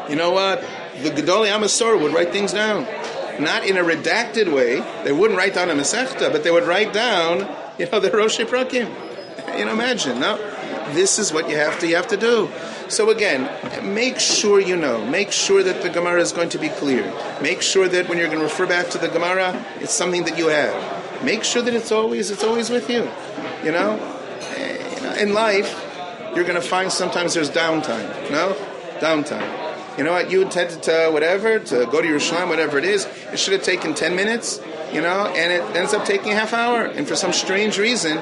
You 0.09 0.17
know 0.17 0.31
what? 0.31 0.65
The 1.03 1.11
Gedolei 1.11 1.51
HaMesorah 1.51 2.01
would 2.01 2.13
write 2.13 2.33
things 2.33 2.53
down. 2.53 2.87
Not 3.41 3.67
in 3.67 3.77
a 3.77 3.83
redacted 3.83 4.53
way. 4.53 4.81
They 5.05 5.13
wouldn't 5.13 5.39
write 5.39 5.55
down 5.55 5.71
a 5.71 5.75
Masechta, 5.75 6.33
but 6.33 6.43
they 6.43 6.51
would 6.51 6.65
write 6.65 6.93
down, 6.93 7.49
you 7.79 7.89
know, 7.91 8.01
the 8.01 8.11
Rosh 8.11 8.41
Prakim. 8.41 8.89
You 9.59 9.65
know, 9.67 9.73
imagine. 9.73 10.19
No, 10.21 10.37
this 10.95 11.19
is 11.19 11.33
what 11.33 11.49
you 11.51 11.57
have 11.57 11.79
to 11.81 11.87
you 11.87 11.97
have 11.97 12.09
to 12.09 12.17
do. 12.17 12.51
So 12.89 13.11
again, 13.11 13.49
make 13.95 14.19
sure 14.19 14.61
you 14.61 14.77
know. 14.77 15.05
Make 15.07 15.33
sure 15.33 15.63
that 15.63 15.83
the 15.83 15.91
Gemara 15.91 16.21
is 16.21 16.33
going 16.33 16.49
to 16.51 16.59
be 16.59 16.69
clear. 16.69 17.13
Make 17.43 17.63
sure 17.63 17.89
that 17.89 18.09
when 18.09 18.19
you're 18.19 18.29
going 18.29 18.39
to 18.39 18.45
refer 18.45 18.67
back 18.67 18.89
to 18.91 18.99
the 18.99 19.09
Gemara, 19.09 19.65
it's 19.81 19.93
something 19.93 20.25
that 20.25 20.39
you 20.39 20.49
have. 20.49 21.23
Make 21.23 21.45
sure 21.45 21.63
that 21.63 21.75
it's 21.75 21.93
always 21.93 22.31
it's 22.31 22.45
always 22.45 22.71
with 22.71 22.89
you. 22.89 23.09
You 23.65 23.73
know, 23.73 23.99
Eh, 24.57 24.97
you 24.97 25.03
know 25.03 25.15
in 25.15 25.35
life, 25.35 25.83
you're 26.35 26.45
going 26.45 26.61
to 26.61 26.67
find 26.67 26.91
sometimes 26.93 27.35
there's 27.35 27.51
downtime. 27.51 28.31
No, 28.31 28.57
downtime. 29.01 29.66
You 29.97 30.05
know 30.05 30.13
what? 30.13 30.31
You 30.31 30.43
intended 30.43 30.83
to 30.85 31.11
whatever 31.11 31.59
to 31.59 31.87
go 31.87 32.03
to 32.03 32.07
your 32.07 32.19
Yerushalayim, 32.19 32.49
whatever 32.49 32.79
it 32.79 32.85
is. 32.85 33.07
It 33.33 33.39
should 33.39 33.55
have 33.55 33.63
taken 33.63 33.95
ten 33.95 34.15
minutes. 34.15 34.61
You 34.93 35.01
know, 35.01 35.27
and 35.27 35.53
it 35.53 35.77
ends 35.77 35.93
up 35.95 36.05
taking 36.05 36.33
a 36.33 36.35
half 36.35 36.53
hour. 36.53 36.85
And 36.85 37.09
for 37.09 37.17
some 37.17 37.33
strange 37.33 37.77
reason, 37.77 38.21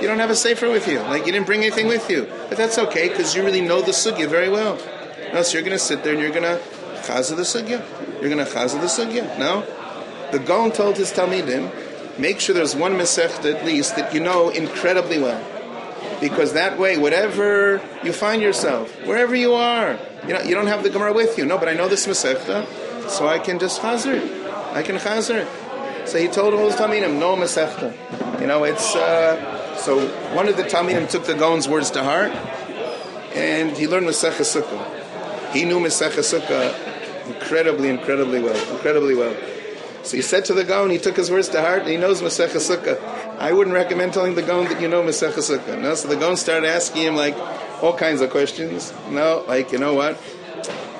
you 0.00 0.06
don't 0.06 0.18
have 0.18 0.30
a 0.30 0.36
sefer 0.36 0.70
with 0.70 0.86
you. 0.86 0.98
Like 0.98 1.26
you 1.26 1.32
didn't 1.32 1.46
bring 1.46 1.60
anything 1.60 1.86
with 1.86 2.10
you. 2.10 2.28
But 2.48 2.58
that's 2.58 2.76
okay 2.78 3.08
because 3.08 3.34
you 3.34 3.42
really 3.42 3.60
know 3.60 3.80
the 3.80 3.92
sugya 3.92 4.28
very 4.28 4.50
well. 4.50 4.78
No, 5.32 5.42
so 5.42 5.54
you're 5.54 5.62
going 5.62 5.78
to 5.78 5.82
sit 5.82 6.04
there 6.04 6.12
and 6.12 6.20
you're 6.20 6.30
going 6.30 6.42
to 6.42 6.60
chaza 7.02 7.36
the 7.36 7.42
sugya. 7.42 7.82
You're 8.20 8.30
going 8.30 8.44
to 8.44 8.50
chaza 8.50 8.80
the 8.80 8.86
sugya. 8.86 9.38
No, 9.38 9.64
the 10.32 10.38
Gaon 10.38 10.72
told 10.72 10.96
his 10.96 11.12
talmidim, 11.12 11.70
make 12.18 12.40
sure 12.40 12.54
there's 12.54 12.76
one 12.76 12.92
mesechta 12.94 13.54
at 13.54 13.64
least 13.64 13.96
that 13.96 14.12
you 14.12 14.20
know 14.20 14.50
incredibly 14.50 15.18
well, 15.18 15.42
because 16.22 16.54
that 16.54 16.78
way, 16.78 16.96
whatever 16.96 17.82
you 18.02 18.14
find 18.14 18.40
yourself, 18.40 18.90
wherever 19.04 19.34
you 19.34 19.52
are, 19.52 19.98
you 20.26 20.32
know, 20.32 20.40
you 20.40 20.54
don't 20.54 20.68
have 20.68 20.82
the 20.82 20.88
Gemara 20.88 21.12
with 21.12 21.36
you. 21.36 21.44
No, 21.44 21.58
but 21.58 21.68
I 21.68 21.74
know 21.74 21.88
this 21.88 22.06
mesechta, 22.06 22.66
so 23.10 23.28
I 23.28 23.38
can 23.38 23.58
just 23.58 23.82
chazer. 23.82 24.18
I 24.72 24.82
can 24.82 24.96
chazer. 24.96 25.46
So 26.06 26.18
he 26.18 26.28
told 26.28 26.54
all 26.54 26.64
his 26.64 26.76
talmidim, 26.76 27.18
no 27.18 27.36
mesechta. 27.36 28.40
You 28.40 28.46
know, 28.46 28.64
it's. 28.64 28.96
Uh, 28.96 29.76
so 29.76 30.06
one 30.34 30.46
of 30.48 30.56
the 30.56 30.62
Talmidim 30.62 31.10
took 31.10 31.24
the 31.24 31.34
Gaon's 31.34 31.66
words 31.68 31.90
to 31.92 32.04
heart, 32.04 32.30
and 33.34 33.76
he 33.76 33.88
learned 33.88 34.06
Masechah 34.06 34.46
Sukkah. 34.46 35.52
He 35.52 35.64
knew 35.64 35.80
Masech 35.80 36.12
Sukkah 36.12 37.26
incredibly, 37.26 37.88
incredibly 37.88 38.40
well, 38.40 38.72
incredibly 38.72 39.14
well. 39.14 39.34
So 40.04 40.16
he 40.16 40.22
said 40.22 40.44
to 40.46 40.54
the 40.54 40.64
Gaon, 40.64 40.90
he 40.90 40.98
took 40.98 41.16
his 41.16 41.30
words 41.30 41.48
to 41.50 41.60
heart, 41.60 41.80
and 41.80 41.90
he 41.90 41.96
knows 41.96 42.22
Masech 42.22 42.48
Sukkah. 42.48 42.98
I 43.42 43.52
wouldn't 43.52 43.74
recommend 43.74 44.12
telling 44.12 44.36
the 44.36 44.42
Gaon 44.42 44.66
that 44.66 44.80
you 44.80 44.86
know 44.86 45.02
Masech 45.02 45.32
Sukkah. 45.32 45.76
No? 45.76 45.96
So 45.96 46.06
the 46.06 46.14
Gaon 46.14 46.36
started 46.36 46.68
asking 46.68 47.02
him 47.02 47.16
like 47.16 47.36
all 47.82 47.92
kinds 47.92 48.20
of 48.20 48.30
questions. 48.30 48.94
No, 49.10 49.44
like 49.48 49.72
you 49.72 49.78
know 49.78 49.94
what? 49.94 50.16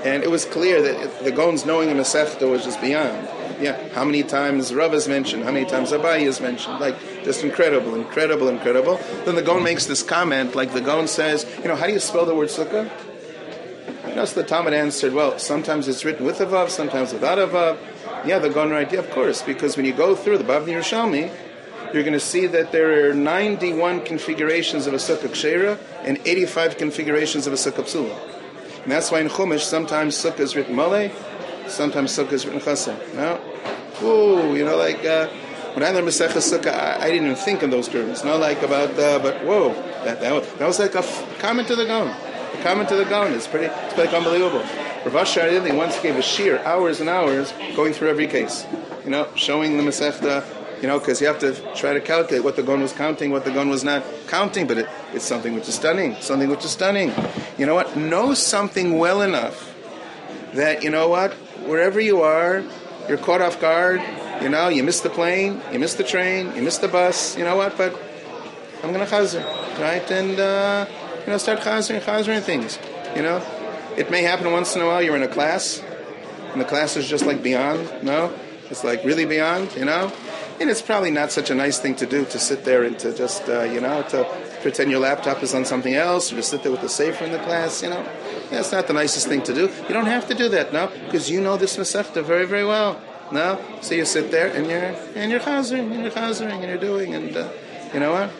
And 0.02 0.24
it 0.24 0.28
was 0.28 0.44
clear 0.44 0.82
that 0.82 1.22
the 1.22 1.30
Gaon's 1.30 1.64
knowing 1.64 1.88
a 1.92 1.94
Masechta 1.94 2.50
was 2.50 2.64
just 2.64 2.80
beyond. 2.80 3.28
Yeah, 3.60 3.88
how 3.90 4.04
many 4.04 4.24
times 4.24 4.74
Rav 4.74 4.92
is 4.92 5.06
mentioned, 5.06 5.44
how 5.44 5.52
many 5.52 5.64
times 5.64 5.92
Abayi 5.92 6.22
is 6.22 6.40
mentioned, 6.40 6.80
like 6.80 6.98
just 7.22 7.44
incredible, 7.44 7.94
incredible, 7.94 8.48
incredible. 8.48 8.98
Then 9.24 9.36
the 9.36 9.42
Gaon 9.42 9.62
makes 9.62 9.86
this 9.86 10.02
comment, 10.02 10.56
like 10.56 10.72
the 10.72 10.80
Gaon 10.80 11.06
says, 11.06 11.46
you 11.58 11.68
know, 11.68 11.76
how 11.76 11.86
do 11.86 11.92
you 11.92 12.00
spell 12.00 12.26
the 12.26 12.34
word 12.34 12.48
sukkah? 12.48 12.90
You 14.08 14.16
know, 14.16 14.24
so 14.24 14.42
the 14.42 14.48
Talmud 14.48 14.74
answered, 14.74 15.12
well, 15.12 15.38
sometimes 15.38 15.86
it's 15.86 16.04
written 16.04 16.26
with 16.26 16.40
a 16.40 16.46
vav, 16.46 16.70
sometimes 16.70 17.12
without 17.12 17.38
a 17.38 17.46
vav. 17.46 17.78
Yeah, 18.26 18.40
the 18.40 18.50
Gaon 18.50 18.70
right, 18.70 18.92
yeah, 18.92 18.98
of 18.98 19.10
course, 19.12 19.42
because 19.42 19.76
when 19.76 19.86
you 19.86 19.92
go 19.92 20.16
through 20.16 20.38
the 20.38 20.44
Bavli 20.44 20.72
Yerushalmi, 20.72 21.32
you're 21.94 22.02
going 22.02 22.12
to 22.12 22.20
see 22.20 22.46
that 22.46 22.72
there 22.72 23.10
are 23.10 23.14
91 23.14 24.04
configurations 24.04 24.86
of 24.86 24.94
a 24.94 24.98
sukkah 24.98 25.28
kshera 25.28 25.78
and 26.02 26.18
85 26.24 26.78
configurations 26.78 27.46
of 27.46 27.52
a 27.52 27.56
sukkah 27.56 27.84
psula. 27.84 28.16
And 28.82 28.90
that's 28.90 29.10
why 29.10 29.20
in 29.20 29.28
Chumash 29.28 29.60
sometimes 29.60 30.16
sukkah 30.16 30.40
is 30.40 30.56
written 30.56 30.74
malay, 30.74 31.12
sometimes 31.68 32.16
sukkah 32.16 32.32
is 32.32 32.46
written 32.46 32.60
chaser. 32.60 32.98
No? 33.14 33.40
Ooh, 34.02 34.56
you 34.56 34.64
know, 34.64 34.76
like 34.76 35.04
uh, 35.04 35.28
when 35.74 35.84
I 35.84 35.90
learned 35.90 36.08
Masechah 36.08 36.42
Sukkah, 36.42 36.74
I, 36.74 37.04
I, 37.04 37.10
didn't 37.10 37.24
even 37.24 37.36
think 37.36 37.62
in 37.62 37.70
those 37.70 37.88
terms. 37.88 38.24
Not 38.24 38.40
like 38.40 38.62
about, 38.62 38.90
uh, 38.98 39.18
but 39.20 39.42
whoa, 39.44 39.72
that, 40.04 40.20
that, 40.20 40.32
was, 40.32 40.52
that 40.54 40.66
was 40.66 40.78
like 40.78 40.94
a 40.94 40.98
f- 40.98 41.38
comment 41.38 41.68
to 41.68 41.76
the 41.76 41.86
Gaon. 41.86 42.08
A 42.08 42.62
comment 42.62 42.88
to 42.90 42.96
the 42.96 43.04
Gaon. 43.04 43.32
It's 43.32 43.46
pretty, 43.46 43.66
it's 43.66 43.94
pretty 43.94 44.14
unbelievable. 44.14 44.64
Rav 45.04 45.16
Asher 45.16 45.74
once 45.74 45.98
gave 46.00 46.16
a 46.16 46.22
shear, 46.22 46.58
hours 46.60 47.00
and 47.00 47.08
hours, 47.08 47.52
going 47.74 47.92
through 47.92 48.08
every 48.08 48.26
case. 48.26 48.66
You 49.04 49.10
know, 49.10 49.28
showing 49.34 49.76
the 49.76 49.82
Masechta, 49.82 50.44
you 50.82 50.88
know, 50.88 50.98
because 50.98 51.20
you 51.20 51.28
have 51.28 51.38
to 51.38 51.54
try 51.74 51.94
to 51.94 52.00
calculate 52.00 52.44
what 52.44 52.56
the 52.56 52.62
Gaon 52.62 52.82
was 52.82 52.92
counting, 52.92 53.30
what 53.30 53.44
the 53.44 53.52
Gaon 53.52 53.70
was 53.70 53.84
not 53.84 54.04
counting, 54.26 54.66
but 54.66 54.78
it, 54.78 54.88
it's 55.14 55.24
something 55.24 55.54
which 55.54 55.68
is 55.68 55.76
stunning, 55.76 56.16
something 56.20 56.50
which 56.50 56.64
is 56.64 56.72
stunning. 56.72 57.12
You 57.56 57.66
know 57.66 57.74
what? 57.74 57.96
Know 57.96 58.34
something 58.34 58.98
well 58.98 59.22
enough 59.22 59.72
that, 60.54 60.82
you 60.82 60.90
know 60.90 61.08
what, 61.08 61.32
wherever 61.66 62.00
you 62.00 62.20
are, 62.22 62.64
you're 63.08 63.18
caught 63.18 63.40
off 63.40 63.60
guard. 63.60 64.02
You 64.42 64.48
know, 64.48 64.68
you 64.68 64.82
miss 64.82 65.00
the 65.00 65.10
plane, 65.10 65.60
you 65.72 65.78
miss 65.78 65.94
the 65.94 66.02
train, 66.02 66.54
you 66.56 66.62
miss 66.62 66.78
the 66.78 66.88
bus. 66.88 67.36
You 67.38 67.44
know 67.44 67.54
what? 67.54 67.76
But 67.78 67.94
I'm 68.82 68.92
going 68.92 69.06
to 69.06 69.12
chazer, 69.12 69.44
right? 69.78 70.10
And 70.10 70.40
uh, 70.40 70.86
you 71.20 71.28
know, 71.28 71.38
start 71.38 71.60
chazering, 71.60 72.00
chazering 72.00 72.42
things. 72.42 72.78
You 73.14 73.22
know, 73.22 73.44
it 73.96 74.10
may 74.10 74.22
happen 74.22 74.50
once 74.50 74.74
in 74.74 74.82
a 74.82 74.86
while. 74.86 75.00
You're 75.00 75.14
in 75.14 75.22
a 75.22 75.28
class, 75.28 75.80
and 76.50 76.60
the 76.60 76.64
class 76.64 76.96
is 76.96 77.08
just 77.08 77.24
like 77.24 77.40
beyond. 77.42 78.02
No, 78.02 78.34
it's 78.68 78.82
like 78.82 79.04
really 79.04 79.26
beyond. 79.26 79.72
You 79.76 79.84
know, 79.84 80.12
and 80.62 80.70
it's 80.70 80.80
probably 80.80 81.10
not 81.10 81.32
such 81.32 81.50
a 81.50 81.54
nice 81.54 81.78
thing 81.80 81.94
to 81.96 82.06
do 82.06 82.24
to 82.24 82.38
sit 82.38 82.64
there 82.64 82.84
and 82.84 82.96
to 83.00 83.12
just 83.12 83.48
uh, 83.48 83.62
you 83.64 83.80
know 83.80 84.02
to 84.04 84.24
pretend 84.62 84.90
your 84.90 85.00
laptop 85.00 85.42
is 85.42 85.54
on 85.54 85.64
something 85.64 85.94
else 85.94 86.32
or 86.32 86.36
to 86.36 86.42
sit 86.42 86.62
there 86.62 86.70
with 86.70 86.80
the 86.80 86.88
sefer 86.88 87.24
in 87.24 87.32
the 87.32 87.38
class. 87.40 87.82
You 87.82 87.90
know, 87.90 88.08
that's 88.48 88.70
not 88.70 88.86
the 88.86 88.92
nicest 88.92 89.26
thing 89.26 89.42
to 89.42 89.52
do. 89.52 89.68
You 89.88 89.94
don't 89.94 90.06
have 90.06 90.28
to 90.28 90.34
do 90.34 90.48
that, 90.50 90.72
no, 90.72 90.86
because 91.04 91.28
you 91.28 91.40
know 91.40 91.56
this 91.56 91.76
Masechta 91.76 92.22
very, 92.22 92.46
very 92.46 92.64
well. 92.64 93.00
No, 93.32 93.60
so 93.80 93.94
you 93.94 94.04
sit 94.04 94.30
there 94.30 94.54
and 94.54 94.66
you're 94.66 94.94
and 95.16 95.30
you're 95.30 95.40
chazering 95.40 95.90
and 95.92 96.02
you're 96.02 96.12
chazering 96.12 96.60
and 96.60 96.68
you're 96.70 96.78
doing 96.78 97.14
and 97.14 97.36
uh, 97.36 97.48
you 97.92 98.00
know 98.00 98.12
what? 98.12 98.30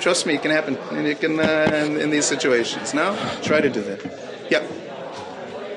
Trust 0.00 0.26
me, 0.26 0.34
it 0.34 0.42
can 0.42 0.50
happen, 0.50 0.76
and 0.92 1.06
you 1.06 1.16
can 1.16 1.40
uh, 1.40 1.84
in, 1.86 2.00
in, 2.00 2.10
these 2.10 2.26
situations. 2.26 2.94
No, 2.94 3.16
try 3.42 3.60
to 3.60 3.70
do 3.70 3.82
that. 3.82 4.00
Yep. 4.50 4.62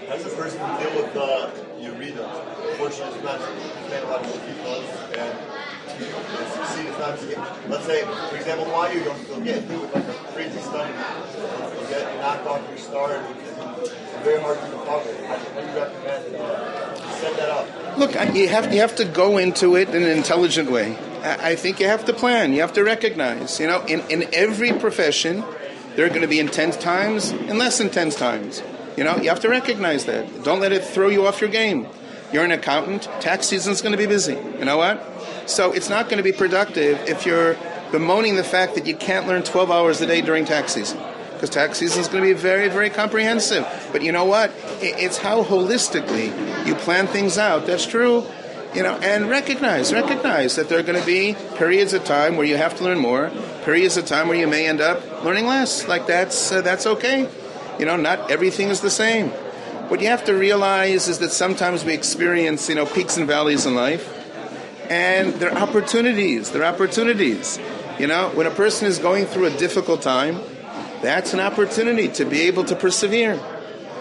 How 0.08 0.16
does 0.16 0.26
a 0.26 0.36
person 0.36 0.60
deal 0.78 0.94
with 1.02 1.16
uh, 1.16 1.50
Yerida? 1.80 2.78
Portion 2.78 3.08
is 3.08 3.24
not 3.24 3.40
a 3.40 4.08
lot 4.08 4.26
of 4.26 4.46
people 4.46 5.01
and 7.10 7.20
see 7.20 7.28
the 7.28 7.36
times 7.36 7.70
let's 7.70 7.86
say, 7.86 8.04
for 8.30 8.36
example, 8.36 8.66
why 8.66 8.92
you 8.92 9.02
you'll 9.02 9.42
get 9.42 9.66
through 9.66 9.82
with 9.82 9.96
like 9.96 10.08
a 10.08 10.14
crazy 10.34 10.60
study, 10.60 10.94
you'll 10.94 11.90
get 11.90 12.18
knocked 12.20 12.48
off 12.48 12.68
your 12.70 12.78
start, 12.78 13.22
very 14.24 14.42
hard 14.42 14.60
to 14.60 14.66
recover. 14.66 15.26
How 15.26 15.38
do 15.38 15.68
you 15.68 15.78
recommend 15.78 16.36
uh, 16.36 17.12
set 17.18 17.38
that 17.38 17.50
up? 17.50 17.98
Look, 17.98 18.14
you 18.36 18.48
have 18.48 18.74
you 18.74 18.80
have 18.82 18.96
to 18.98 19.06
go 19.06 19.38
into 19.38 19.76
it 19.76 19.90
in 19.90 20.04
an 20.04 20.18
intelligent 20.18 20.70
way. 20.72 20.98
I 21.24 21.56
think 21.56 21.80
you 21.80 21.88
have 21.88 22.06
to 22.06 22.14
plan. 22.14 22.54
You 22.54 22.62
have 22.62 22.74
to 22.74 22.84
recognize. 22.84 23.60
You 23.60 23.68
know, 23.68 23.86
in, 23.86 24.00
in 24.10 24.34
every 24.34 24.74
profession, 24.74 25.44
there 25.96 26.06
are 26.06 26.10
going 26.10 26.22
to 26.22 26.28
be 26.28 26.40
intense 26.40 26.78
times 26.78 27.30
and 27.32 27.60
less 27.60 27.80
intense 27.80 28.16
times. 28.16 28.64
You 28.98 29.04
know, 29.04 29.18
you 29.18 29.30
have 29.30 29.40
to 29.42 29.50
recognize 29.50 30.06
that. 30.06 30.44
Don't 30.44 30.60
let 30.60 30.72
it 30.72 30.84
throw 30.84 31.10
you 31.10 31.28
off 31.28 31.40
your 31.40 31.50
game. 31.50 31.88
You're 32.34 32.44
an 32.44 32.52
accountant. 32.52 33.04
Tax 33.20 33.48
season's 33.48 33.82
going 33.82 33.92
to 33.92 33.98
be 33.98 34.08
busy. 34.08 34.34
You 34.34 34.66
know 34.66 34.78
what? 34.78 35.11
So 35.52 35.74
it's 35.74 35.90
not 35.90 36.06
going 36.06 36.18
to 36.18 36.24
be 36.24 36.32
productive 36.32 36.98
if 37.10 37.26
you're 37.26 37.58
bemoaning 37.92 38.38
the 38.38 38.44
fact 38.44 38.76
that 38.76 38.86
you 38.88 38.96
can't 38.96 39.28
learn 39.28 39.44
12 39.44 39.70
hours 39.70 40.00
a 40.00 40.08
day 40.08 40.22
during 40.22 40.46
tax 40.46 40.74
season. 40.74 40.98
Because 41.34 41.50
tax 41.50 41.80
season 41.80 42.00
is 42.02 42.08
going 42.08 42.24
to 42.24 42.30
be 42.34 42.40
very, 42.40 42.70
very 42.70 42.90
comprehensive. 42.90 43.68
But 43.92 44.02
you 44.02 44.14
know 44.14 44.24
what? 44.24 44.52
It's 44.80 45.18
how 45.18 45.44
holistically 45.44 46.66
you 46.66 46.76
plan 46.76 47.08
things 47.08 47.38
out. 47.38 47.66
That's 47.66 47.86
true. 47.86 48.26
You 48.74 48.84
know, 48.84 48.94
and 49.00 49.30
recognize, 49.30 49.92
recognize 49.92 50.56
that 50.56 50.70
there 50.70 50.80
are 50.80 50.84
going 50.84 51.00
to 51.00 51.06
be 51.06 51.36
periods 51.58 51.92
of 51.92 52.06
time 52.06 52.38
where 52.38 52.46
you 52.46 52.56
have 52.56 52.78
to 52.78 52.86
learn 52.86 53.00
more, 53.00 53.30
periods 53.66 53.98
of 53.98 54.06
time 54.06 54.30
where 54.30 54.38
you 54.38 54.48
may 54.48 54.68
end 54.68 54.80
up 54.80 55.26
learning 55.26 55.48
less. 55.48 55.86
Like 55.90 56.08
that's 56.08 56.54
uh, 56.54 56.62
that's 56.62 56.88
okay. 56.88 57.28
You 57.78 57.86
know, 57.86 57.98
not 57.98 58.32
everything 58.32 58.70
is 58.70 58.80
the 58.80 58.90
same. 58.90 59.28
What 59.90 60.00
you 60.00 60.08
have 60.08 60.24
to 60.26 60.34
realize 60.34 61.10
is 61.10 61.20
that 61.20 61.32
sometimes 61.32 61.84
we 61.84 61.94
experience, 61.94 62.70
you 62.70 62.76
know, 62.76 62.86
peaks 62.86 63.18
and 63.18 63.28
valleys 63.28 63.66
in 63.66 63.76
life 63.76 64.21
and 64.92 65.36
there 65.36 65.54
are 65.54 65.58
opportunities. 65.58 66.52
There 66.52 66.64
are 66.64 66.74
opportunities. 66.74 67.58
You 67.98 68.08
know, 68.08 68.30
when 68.34 68.46
a 68.46 68.52
person 68.52 68.88
is 68.88 69.00
going 69.00 69.26
through 69.26 69.46
a 69.46 69.58
difficult 69.58 70.02
time, 70.02 70.42
that's 71.02 71.34
an 71.34 71.40
opportunity 71.40 72.10
to 72.10 72.26
be 72.26 72.42
able 72.42 72.66
to 72.66 72.76
persevere, 72.76 73.40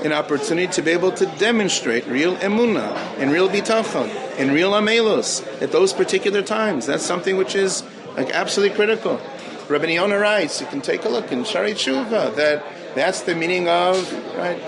an 0.02 0.12
opportunity 0.12 0.66
to 0.72 0.82
be 0.82 0.90
able 0.90 1.12
to 1.12 1.26
demonstrate 1.38 2.08
real 2.08 2.34
emuna 2.38 2.96
and 3.18 3.30
real 3.30 3.48
bitachon 3.48 4.08
and 4.36 4.50
real 4.50 4.72
amelos 4.72 5.46
at 5.62 5.70
those 5.70 5.92
particular 5.92 6.42
times. 6.42 6.86
That's 6.86 7.06
something 7.06 7.36
which 7.36 7.54
is 7.54 7.84
like 8.16 8.30
absolutely 8.30 8.74
critical. 8.74 9.20
Rabbi 9.68 9.92
Yonah 9.92 10.18
writes, 10.18 10.60
you 10.60 10.66
can 10.66 10.80
take 10.80 11.04
a 11.04 11.08
look 11.08 11.30
in 11.30 11.44
Shaarei 11.44 11.74
Teshuva, 11.74 12.34
that 12.34 12.64
that's 12.96 13.20
the 13.22 13.36
meaning 13.36 13.68
of 13.68 14.12
right, 14.36 14.60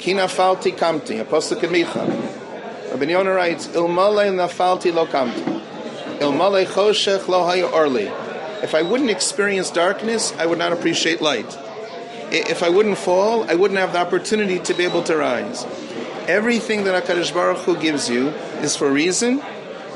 Kina 0.00 0.22
falti 0.22 0.76
kamti, 0.76 1.20
apostle 1.20 1.60
Micha. 1.60 2.45
Rabbi 2.96 3.12
Yonah 3.12 3.32
writes, 3.32 3.66
Ilmale 3.66 4.32
nafalti 4.32 4.90
lo 4.90 5.06
kamti. 5.06 5.42
Ilmale 6.18 6.64
choshech 6.64 7.28
lo 7.28 7.42
orli. 7.70 8.10
If 8.62 8.74
I 8.74 8.80
wouldn't 8.80 9.10
experience 9.10 9.70
darkness, 9.70 10.32
I 10.38 10.46
would 10.46 10.56
not 10.56 10.72
appreciate 10.72 11.20
light. 11.20 11.58
If 12.32 12.62
I 12.62 12.70
wouldn't 12.70 12.96
fall, 12.96 13.44
I 13.50 13.54
wouldn't 13.54 13.78
have 13.78 13.92
the 13.92 13.98
opportunity 13.98 14.60
to 14.60 14.72
be 14.72 14.84
able 14.84 15.02
to 15.02 15.16
rise. 15.18 15.66
Everything 16.26 16.84
that 16.84 17.04
HaKadosh 17.04 17.34
Baruch 17.34 17.58
Hu 17.58 17.76
gives 17.76 18.08
you 18.08 18.28
is 18.64 18.76
for 18.76 18.88
a 18.88 18.92
reason, 18.92 19.42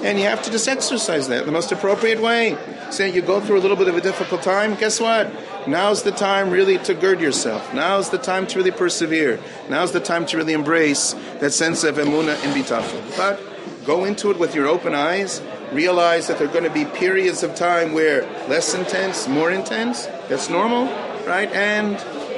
and 0.02 0.18
you 0.18 0.26
have 0.26 0.42
to 0.42 0.50
just 0.50 0.68
exercise 0.68 1.28
that 1.28 1.46
the 1.46 1.52
most 1.52 1.72
appropriate 1.72 2.20
way. 2.20 2.58
Say 2.90 3.10
you 3.14 3.22
go 3.22 3.40
through 3.40 3.60
a 3.60 3.62
little 3.62 3.78
bit 3.78 3.88
of 3.88 3.96
a 3.96 4.02
difficult 4.02 4.42
time, 4.42 4.74
guess 4.74 5.00
what? 5.00 5.32
Now's 5.66 6.02
the 6.02 6.10
time 6.10 6.50
really 6.50 6.78
to 6.78 6.94
gird 6.94 7.20
yourself. 7.20 7.74
Now's 7.74 8.10
the 8.10 8.18
time 8.18 8.46
to 8.48 8.58
really 8.58 8.70
persevere. 8.70 9.38
Now's 9.68 9.92
the 9.92 10.00
time 10.00 10.24
to 10.26 10.38
really 10.38 10.54
embrace 10.54 11.14
that 11.40 11.52
sense 11.52 11.84
of 11.84 11.96
emuna 11.96 12.42
and 12.44 12.54
bitachon. 12.54 13.16
But 13.16 13.40
go 13.84 14.04
into 14.04 14.30
it 14.30 14.38
with 14.38 14.54
your 14.54 14.66
open 14.66 14.94
eyes. 14.94 15.42
Realize 15.72 16.26
that 16.28 16.38
there 16.38 16.48
are 16.48 16.52
going 16.52 16.64
to 16.64 16.70
be 16.70 16.84
periods 16.84 17.42
of 17.42 17.54
time 17.54 17.92
where 17.92 18.22
less 18.48 18.74
intense, 18.74 19.28
more 19.28 19.50
intense. 19.50 20.06
That's 20.28 20.48
normal, 20.48 20.86
right? 21.26 21.50
And 21.52 21.92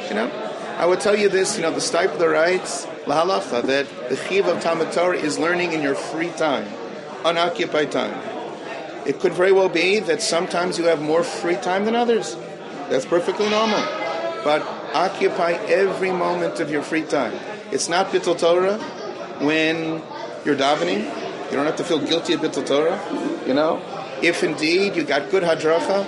you 0.08 0.14
know, 0.14 0.30
I 0.78 0.86
would 0.86 1.00
tell 1.00 1.16
you 1.16 1.28
this. 1.28 1.56
You 1.56 1.62
know, 1.62 1.70
the 1.70 1.78
Steipler 1.78 2.32
writes 2.32 2.86
lahalacha 3.06 3.62
that 3.66 3.86
the 4.08 4.16
chiv 4.16 4.46
of 4.46 4.60
Talmud 4.60 4.92
Torah 4.92 5.16
is 5.16 5.38
learning 5.38 5.72
in 5.72 5.80
your 5.80 5.94
free 5.94 6.30
time, 6.30 6.66
unoccupied 7.24 7.92
time. 7.92 8.18
It 9.06 9.20
could 9.20 9.32
very 9.32 9.52
well 9.52 9.68
be 9.68 10.00
that 10.00 10.22
sometimes 10.22 10.78
you 10.78 10.84
have 10.84 11.00
more 11.00 11.22
free 11.22 11.56
time 11.56 11.84
than 11.84 11.96
others. 11.96 12.36
That's 12.92 13.06
perfectly 13.06 13.48
normal. 13.48 13.80
But 14.44 14.60
occupy 14.92 15.52
every 15.52 16.10
moment 16.10 16.60
of 16.60 16.70
your 16.70 16.82
free 16.82 17.02
time. 17.02 17.32
It's 17.70 17.88
not 17.88 18.08
Bittul 18.08 18.38
Torah 18.38 18.76
when 19.42 20.02
you're 20.44 20.56
davening. 20.56 21.04
You 21.50 21.56
don't 21.56 21.64
have 21.64 21.76
to 21.76 21.84
feel 21.84 22.00
guilty 22.00 22.34
of 22.34 22.40
Bittul 22.40 22.66
Torah. 22.66 23.00
You 23.46 23.54
know, 23.54 23.82
if 24.20 24.44
indeed 24.44 24.94
you 24.94 25.04
got 25.04 25.30
good 25.30 25.42
hadracha 25.42 26.04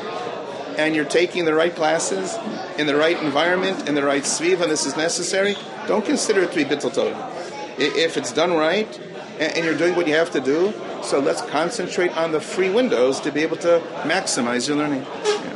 and 0.77 0.95
you're 0.95 1.07
taking 1.07 1.47
the 1.47 1.55
right 1.55 1.75
classes 1.75 2.37
in 2.77 2.87
the 2.87 2.97
right 2.97 3.19
environment 3.23 3.89
in 3.89 3.95
the 3.95 4.05
right 4.05 4.25
sviva, 4.25 4.63
and 4.63 4.71
this 4.71 4.85
is 4.85 4.95
necessary, 4.95 5.57
don't 5.87 6.05
consider 6.05 6.43
it 6.43 6.53
to 6.53 6.57
be 6.57 6.65
Bittul 6.65 6.93
Torah. 6.95 7.33
If 7.79 8.19
it's 8.19 8.33
done 8.33 8.53
right 8.53 9.01
and 9.41 9.65
you're 9.65 9.79
doing 9.79 9.97
what 9.97 10.07
you 10.07 10.15
have 10.15 10.31
to 10.33 10.41
do, 10.41 10.75
so 11.03 11.19
let's 11.19 11.41
concentrate 11.41 12.15
on 12.15 12.33
the 12.33 12.41
free 12.41 12.69
windows 12.69 13.21
to 13.21 13.33
be 13.33 13.41
able 13.41 13.57
to 13.59 13.81
maximize 14.03 14.69
your 14.69 14.77
learning. 14.77 15.07
Yeah. 15.25 15.55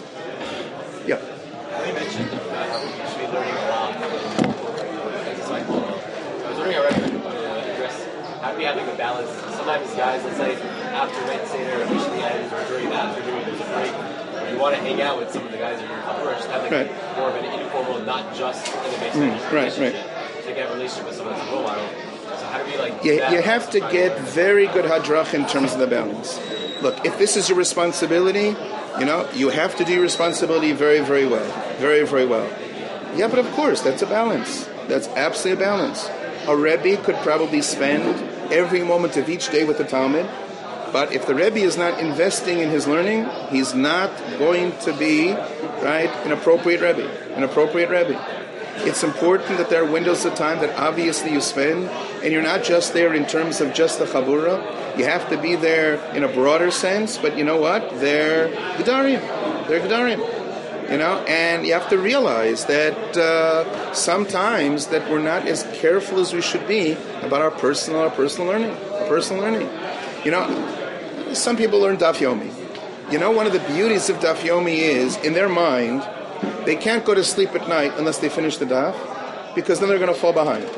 Yeah. 1.09 1.86
You 1.86 1.94
mentioned 1.94 2.28
uh, 2.28 2.38
how 2.68 2.84
we 2.84 2.90
should 3.09 3.18
be 3.18 3.26
learning 3.32 3.55
a 3.55 3.68
lot. 3.70 3.98
be 8.59 8.64
having 8.64 8.88
a 8.88 8.96
balance? 8.96 9.57
Sometimes 9.69 9.95
guys, 9.97 10.24
let's 10.24 10.39
say 10.39 10.55
after 10.97 11.20
night 11.27 11.47
Seder, 11.47 11.82
officially 11.82 12.23
ends, 12.23 12.51
or 12.55 12.65
during 12.69 12.89
the 12.89 12.95
afternoon, 12.95 13.45
there's 13.45 13.61
a 13.61 13.65
break. 13.74 14.51
You 14.51 14.59
want 14.59 14.74
to 14.74 14.81
hang 14.81 15.03
out 15.03 15.19
with 15.19 15.31
some 15.31 15.45
of 15.45 15.53
the 15.53 15.59
guys 15.59 15.78
in 15.82 15.86
your 15.90 15.99
or 15.99 16.32
just 16.32 16.49
have 16.49 16.62
like 16.62 16.73
Right. 16.73 17.16
more 17.19 17.28
of 17.28 17.35
an 17.36 17.61
informal, 17.61 18.01
not 18.01 18.35
just 18.35 18.66
in 18.66 18.93
the 18.93 18.99
basement 18.99 19.32
Mm, 19.35 19.45
right, 19.45 19.53
right. 19.53 19.78
relationship. 19.78 20.07
You 20.49 20.55
can 20.55 20.62
have 20.62 20.70
a 20.70 20.73
relationship 20.73 21.07
with 21.09 21.16
someone 21.16 21.35
that's 21.35 21.47
a 21.47 21.53
role 21.53 21.62
model. 21.65 21.85
So 22.24 22.47
how 22.47 22.59
do 22.59 22.65
we 22.65 22.78
like? 22.78 23.05
You, 23.05 23.12
you 23.12 23.43
have 23.43 23.69
to 23.73 23.81
get 23.81 24.19
very 24.20 24.69
good 24.69 24.86
hadrach 24.86 25.35
in 25.35 25.45
terms 25.47 25.74
of 25.74 25.81
the 25.81 25.86
balance. 25.86 26.40
Look, 26.81 27.05
if 27.05 27.19
this 27.19 27.36
is 27.36 27.51
your 27.51 27.59
responsibility, 27.59 28.57
you 28.99 29.05
know, 29.05 29.28
you 29.35 29.51
have 29.51 29.77
to 29.77 29.85
do 29.85 29.93
your 29.93 30.01
responsibility 30.03 30.73
very, 30.73 31.01
very 31.01 31.27
well. 31.27 31.45
Very, 31.77 32.07
very 32.07 32.24
well. 32.24 32.49
Yeah, 33.16 33.28
but 33.28 33.39
of 33.39 33.51
course, 33.53 33.82
that's 33.82 34.01
a 34.01 34.07
balance. 34.07 34.66
That's 34.86 35.09
absolutely 35.09 35.62
a 35.62 35.66
balance. 35.66 36.09
A 36.47 36.57
Rebbe 36.57 36.97
could 37.03 37.16
probably 37.16 37.61
spend 37.61 38.16
every 38.50 38.82
moment 38.82 39.16
of 39.16 39.28
each 39.28 39.50
day 39.50 39.64
with 39.64 39.78
the 39.78 39.84
Talmud, 39.84 40.28
but 40.92 41.12
if 41.12 41.26
the 41.26 41.34
Rebbe 41.34 41.58
is 41.58 41.76
not 41.76 42.00
investing 42.00 42.60
in 42.60 42.70
his 42.70 42.86
learning, 42.86 43.28
he's 43.50 43.74
not 43.74 44.10
going 44.38 44.76
to 44.78 44.92
be, 44.94 45.32
right, 45.32 46.10
an 46.24 46.32
appropriate 46.32 46.80
Rebbe. 46.80 47.08
An 47.34 47.42
appropriate 47.42 47.90
Rebbe. 47.90 48.18
It's 48.86 49.02
important 49.02 49.58
that 49.58 49.70
there 49.70 49.82
are 49.82 49.90
windows 49.90 50.24
of 50.24 50.34
time 50.34 50.60
that 50.60 50.78
obviously 50.78 51.32
you 51.32 51.40
spend, 51.40 51.88
and 52.22 52.32
you're 52.32 52.42
not 52.42 52.62
just 52.62 52.94
there 52.94 53.12
in 53.12 53.26
terms 53.26 53.60
of 53.60 53.74
just 53.74 53.98
the 53.98 54.06
chabura. 54.06 54.96
You 54.96 55.04
have 55.04 55.28
to 55.30 55.36
be 55.36 55.56
there 55.56 55.96
in 56.14 56.24
a 56.24 56.28
broader 56.28 56.70
sense, 56.70 57.18
but 57.18 57.36
you 57.36 57.44
know 57.44 57.60
what? 57.60 58.00
They're 58.00 58.48
gedarim. 58.76 59.66
They're 59.66 59.80
gedarim. 59.80 60.38
You 60.90 60.97
know, 60.97 61.19
and 61.28 61.66
you 61.66 61.74
have 61.74 61.90
to 61.90 61.98
realize 61.98 62.65
that 62.65 63.16
uh, 63.16 63.93
sometimes 63.93 64.86
that 64.86 65.10
we're 65.10 65.19
not 65.19 65.47
as 65.47 65.65
careful 65.74 66.19
as 66.19 66.32
we 66.32 66.40
should 66.40 66.66
be 66.66 66.93
about 67.23 67.43
our 67.43 67.51
personal, 67.51 68.01
our 68.01 68.10
personal 68.10 68.48
learning, 68.48 68.70
our 68.70 69.06
personal 69.06 69.43
learning. 69.43 69.69
You 70.24 70.31
know, 70.31 71.35
some 71.35 71.56
people 71.56 71.78
learn 71.78 71.98
daf 71.98 72.16
yomi. 72.16 72.52
You 73.12 73.19
know, 73.19 73.31
one 73.31 73.47
of 73.47 73.52
the 73.52 73.60
beauties 73.60 74.09
of 74.09 74.16
daf 74.16 74.36
yomi 74.36 74.78
is 74.78 75.16
in 75.19 75.35
their 75.35 75.48
mind 75.48 76.02
they 76.65 76.77
can't 76.77 77.05
go 77.05 77.15
to 77.15 77.24
sleep 77.24 77.55
at 77.55 77.69
night 77.69 77.94
unless 77.97 78.19
they 78.19 78.28
finish 78.28 78.59
the 78.59 78.66
daf, 78.66 78.94
because 79.55 79.81
then 79.81 79.89
they're 79.89 79.98
going 79.98 80.12
to 80.12 80.19
fall 80.19 80.32
behind. 80.32 80.69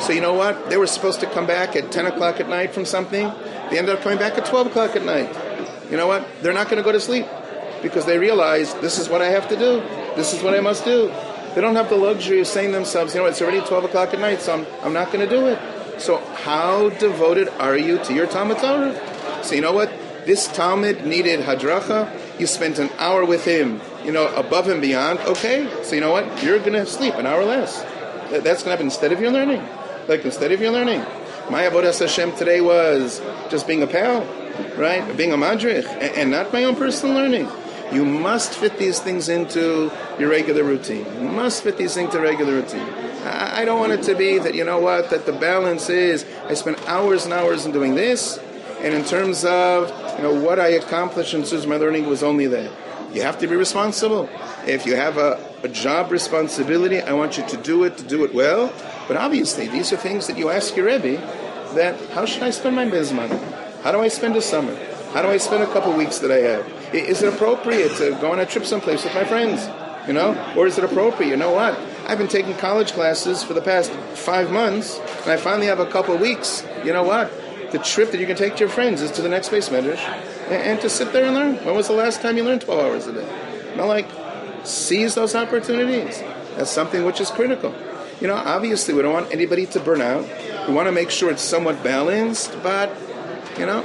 So 0.00 0.12
you 0.12 0.20
know 0.20 0.32
what? 0.32 0.70
They 0.70 0.76
were 0.76 0.86
supposed 0.86 1.20
to 1.20 1.26
come 1.26 1.46
back 1.46 1.76
at 1.76 1.92
10 1.92 2.06
o'clock 2.06 2.40
at 2.40 2.48
night 2.48 2.72
from 2.72 2.84
something. 2.84 3.30
They 3.70 3.78
ended 3.78 3.94
up 3.94 4.00
coming 4.00 4.18
back 4.18 4.38
at 4.38 4.46
12 4.46 4.68
o'clock 4.68 4.96
at 4.96 5.04
night. 5.04 5.28
You 5.90 5.96
know 5.96 6.06
what? 6.06 6.26
They're 6.42 6.52
not 6.52 6.68
going 6.68 6.82
to 6.82 6.82
go 6.82 6.92
to 6.92 7.00
sleep 7.00 7.26
because 7.82 8.06
they 8.06 8.18
realize 8.18 8.74
this 8.74 8.98
is 8.98 9.08
what 9.08 9.22
I 9.22 9.30
have 9.30 9.48
to 9.48 9.56
do. 9.56 9.80
This 10.16 10.34
is 10.34 10.42
what 10.42 10.54
I 10.54 10.60
must 10.60 10.84
do. 10.84 11.08
They 11.54 11.60
don't 11.60 11.76
have 11.76 11.88
the 11.88 11.96
luxury 11.96 12.40
of 12.40 12.46
saying 12.46 12.70
to 12.70 12.74
themselves, 12.74 13.14
you 13.14 13.20
know, 13.20 13.26
it's 13.26 13.40
already 13.40 13.60
12 13.60 13.84
o'clock 13.84 14.14
at 14.14 14.20
night, 14.20 14.40
so 14.40 14.54
I'm, 14.54 14.66
I'm 14.82 14.92
not 14.92 15.12
going 15.12 15.28
to 15.28 15.34
do 15.34 15.46
it. 15.46 15.58
So 16.00 16.18
how 16.18 16.90
devoted 16.90 17.48
are 17.58 17.76
you 17.76 17.98
to 18.04 18.14
your 18.14 18.26
Talmud 18.26 18.58
Torah? 18.58 18.94
So 19.42 19.54
you 19.54 19.60
know 19.60 19.72
what? 19.72 19.90
This 20.26 20.46
Talmud 20.46 21.06
needed 21.06 21.40
hadracha. 21.40 22.38
You 22.38 22.46
spent 22.46 22.78
an 22.78 22.90
hour 22.98 23.24
with 23.24 23.44
him, 23.44 23.80
you 24.04 24.12
know, 24.12 24.28
above 24.34 24.68
and 24.68 24.80
beyond. 24.80 25.18
Okay, 25.20 25.68
so 25.82 25.94
you 25.94 26.00
know 26.00 26.12
what? 26.12 26.42
You're 26.42 26.58
going 26.58 26.74
to 26.74 26.86
sleep 26.86 27.14
an 27.14 27.26
hour 27.26 27.44
less. 27.44 27.82
That's 28.30 28.42
going 28.42 28.64
to 28.64 28.70
happen 28.70 28.86
instead 28.86 29.10
of 29.10 29.20
your 29.20 29.32
learning. 29.32 29.66
Like 30.06 30.24
instead 30.24 30.52
of 30.52 30.60
your 30.60 30.70
learning. 30.70 31.00
My 31.50 31.62
avodas 31.62 31.98
Hashem 31.98 32.36
today 32.36 32.60
was 32.60 33.20
just 33.48 33.66
being 33.66 33.82
a 33.82 33.86
pal, 33.86 34.20
right? 34.76 35.16
Being 35.16 35.32
a 35.32 35.36
madrich, 35.36 35.86
and, 35.86 36.14
and 36.14 36.30
not 36.30 36.52
my 36.52 36.64
own 36.64 36.76
personal 36.76 37.14
learning. 37.16 37.48
You 37.92 38.04
must 38.04 38.54
fit 38.54 38.78
these 38.78 38.98
things 38.98 39.28
into 39.28 39.90
your 40.18 40.28
regular 40.28 40.62
routine. 40.62 41.06
You 41.20 41.28
must 41.28 41.62
fit 41.62 41.78
these 41.78 41.94
things 41.94 42.14
into 42.14 42.20
regular 42.20 42.54
routine. 42.54 42.86
I, 43.24 43.64
don't 43.64 43.80
want 43.80 43.92
it 43.92 44.02
to 44.04 44.14
be 44.14 44.38
that 44.38 44.54
you 44.54 44.64
know 44.64 44.78
what 44.78 45.10
that 45.10 45.26
the 45.26 45.32
balance 45.32 45.88
is. 45.88 46.24
I 46.46 46.54
spend 46.54 46.76
hours 46.86 47.24
and 47.24 47.32
hours 47.32 47.66
in 47.66 47.72
doing 47.72 47.94
this, 47.94 48.38
and 48.80 48.94
in 48.94 49.04
terms 49.04 49.44
of 49.44 49.88
you 50.16 50.22
know 50.22 50.40
what 50.40 50.58
I 50.58 50.68
accomplished 50.68 51.34
in 51.34 51.40
terms 51.40 51.52
of 51.64 51.68
my 51.68 51.76
learning 51.76 52.06
was 52.06 52.22
only 52.22 52.46
that. 52.46 52.70
You 53.12 53.22
have 53.22 53.38
to 53.38 53.46
be 53.46 53.56
responsible. 53.56 54.28
If 54.66 54.84
you 54.84 54.94
have 54.94 55.16
a, 55.16 55.42
a 55.62 55.68
job 55.68 56.10
responsibility, 56.10 57.00
I 57.00 57.14
want 57.14 57.38
you 57.38 57.46
to 57.46 57.56
do 57.56 57.84
it, 57.84 57.96
to 57.96 58.04
do 58.04 58.24
it 58.24 58.34
well. 58.34 58.72
But 59.08 59.16
obviously, 59.16 59.66
these 59.66 59.92
are 59.92 59.96
things 59.96 60.26
that 60.26 60.36
you 60.36 60.50
ask 60.50 60.76
your 60.76 60.86
Rebbe 60.86 61.16
that 61.74 61.98
how 62.10 62.26
should 62.26 62.42
I 62.42 62.50
spend 62.50 62.76
my 62.76 62.84
bizman? 62.84 63.30
How 63.82 63.92
do 63.92 64.00
I 64.00 64.08
spend 64.08 64.36
a 64.36 64.42
summer? 64.42 64.74
How 65.12 65.22
do 65.22 65.28
I 65.28 65.38
spend 65.38 65.62
a 65.62 65.72
couple 65.72 65.92
weeks 65.94 66.18
that 66.18 66.30
I 66.30 66.40
have? 66.40 66.77
Is 66.92 67.22
it 67.22 67.32
appropriate 67.32 67.96
to 67.96 68.16
go 68.20 68.32
on 68.32 68.40
a 68.40 68.46
trip 68.46 68.64
someplace 68.64 69.04
with 69.04 69.14
my 69.14 69.24
friends? 69.24 69.68
You 70.06 70.14
know? 70.14 70.54
Or 70.56 70.66
is 70.66 70.78
it 70.78 70.84
appropriate? 70.84 71.28
You 71.28 71.36
know 71.36 71.52
what? 71.52 71.78
I've 72.06 72.16
been 72.16 72.28
taking 72.28 72.54
college 72.54 72.92
classes 72.92 73.42
for 73.42 73.52
the 73.52 73.60
past 73.60 73.90
five 74.14 74.50
months, 74.50 74.98
and 75.22 75.30
I 75.30 75.36
finally 75.36 75.66
have 75.66 75.80
a 75.80 75.86
couple 75.86 76.16
weeks. 76.16 76.64
You 76.84 76.94
know 76.94 77.02
what? 77.02 77.30
The 77.72 77.78
trip 77.78 78.12
that 78.12 78.20
you 78.20 78.26
can 78.26 78.36
take 78.36 78.54
to 78.54 78.60
your 78.60 78.70
friends 78.70 79.02
is 79.02 79.10
to 79.12 79.22
the 79.22 79.28
next 79.28 79.50
beis 79.50 79.68
medrash 79.68 80.00
and, 80.50 80.80
to 80.80 80.88
sit 80.88 81.12
there 81.12 81.26
and 81.26 81.34
learn. 81.34 81.56
When 81.66 81.74
was 81.74 81.88
the 81.88 81.92
last 81.92 82.22
time 82.22 82.38
you 82.38 82.44
learned 82.44 82.62
12 82.62 82.80
hours 82.80 83.06
a 83.06 83.12
day? 83.12 83.74
Not 83.76 83.88
like 83.88 84.08
seize 84.64 85.14
those 85.14 85.34
opportunities. 85.34 86.22
That's 86.56 86.70
something 86.70 87.04
which 87.04 87.20
is 87.20 87.30
critical. 87.30 87.74
You 88.22 88.28
know, 88.28 88.34
obviously, 88.34 88.94
we 88.94 89.02
don't 89.02 89.12
want 89.12 89.30
anybody 89.30 89.66
to 89.66 89.80
burn 89.80 90.00
out. 90.00 90.26
We 90.66 90.72
want 90.72 90.86
to 90.86 90.92
make 90.92 91.10
sure 91.10 91.30
it's 91.30 91.42
somewhat 91.42 91.84
balanced, 91.84 92.56
but, 92.62 92.90
you 93.58 93.66
know, 93.66 93.84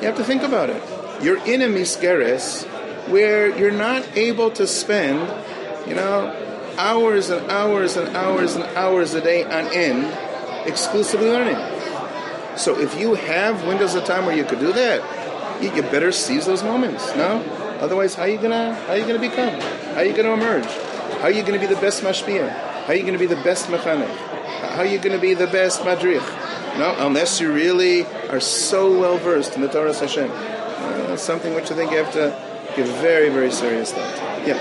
you 0.00 0.08
have 0.08 0.16
to 0.16 0.24
think 0.24 0.42
about 0.42 0.68
it. 0.68 0.82
You're 1.22 1.44
in 1.44 1.62
a 1.62 1.66
misgeres 1.66 2.66
where 3.08 3.56
you're 3.56 3.70
not 3.70 4.16
able 4.16 4.50
to 4.52 4.66
spend, 4.66 5.20
you 5.88 5.94
know, 5.94 6.34
hours 6.76 7.30
and 7.30 7.50
hours 7.50 7.96
and 7.96 8.16
hours 8.16 8.56
and 8.56 8.64
hours 8.76 9.14
a 9.14 9.20
day 9.20 9.44
on 9.44 9.72
end 9.72 10.66
exclusively 10.66 11.30
learning. 11.30 11.56
So 12.56 12.78
if 12.78 12.98
you 12.98 13.14
have 13.14 13.66
windows 13.66 13.94
of 13.94 14.04
time 14.04 14.26
where 14.26 14.36
you 14.36 14.44
could 14.44 14.58
do 14.58 14.72
that, 14.72 15.62
you, 15.62 15.70
better 15.82 16.10
seize 16.10 16.46
those 16.46 16.62
moments. 16.62 17.14
No, 17.14 17.38
otherwise, 17.80 18.14
how 18.14 18.22
are 18.22 18.28
you 18.28 18.38
gonna 18.38 18.74
how 18.74 18.94
are 18.94 18.96
you 18.96 19.06
gonna 19.06 19.20
become? 19.20 19.60
How 19.94 20.00
are 20.00 20.04
you 20.04 20.16
gonna 20.16 20.32
emerge? 20.32 20.66
How 20.66 21.24
are 21.24 21.30
you 21.30 21.42
gonna 21.44 21.60
be 21.60 21.66
the 21.66 21.76
best 21.76 22.02
mashpia? 22.02 22.50
How 22.50 22.92
are 22.92 22.96
you 22.96 23.04
gonna 23.04 23.18
be 23.18 23.26
the 23.26 23.36
best 23.36 23.68
mechanech? 23.68 24.16
How 24.72 24.80
are 24.80 24.86
you 24.86 24.98
gonna 24.98 25.18
be 25.20 25.34
the 25.34 25.46
best 25.46 25.84
madrich? 25.84 26.22
No, 26.78 26.96
unless 26.98 27.40
you 27.40 27.52
really 27.52 28.06
are 28.30 28.40
so 28.40 28.98
well 28.98 29.18
versed 29.18 29.54
in 29.54 29.60
the 29.60 29.68
Torah 29.68 29.94
Hashem. 29.94 30.30
Something 31.16 31.54
which 31.54 31.70
I 31.70 31.74
think 31.74 31.90
you 31.92 31.98
have 31.98 32.12
to 32.14 32.34
give 32.76 32.86
very 33.00 33.28
very 33.28 33.50
serious 33.50 33.92
thought. 33.92 34.14
to. 34.16 34.20
Yeah. 34.48 34.58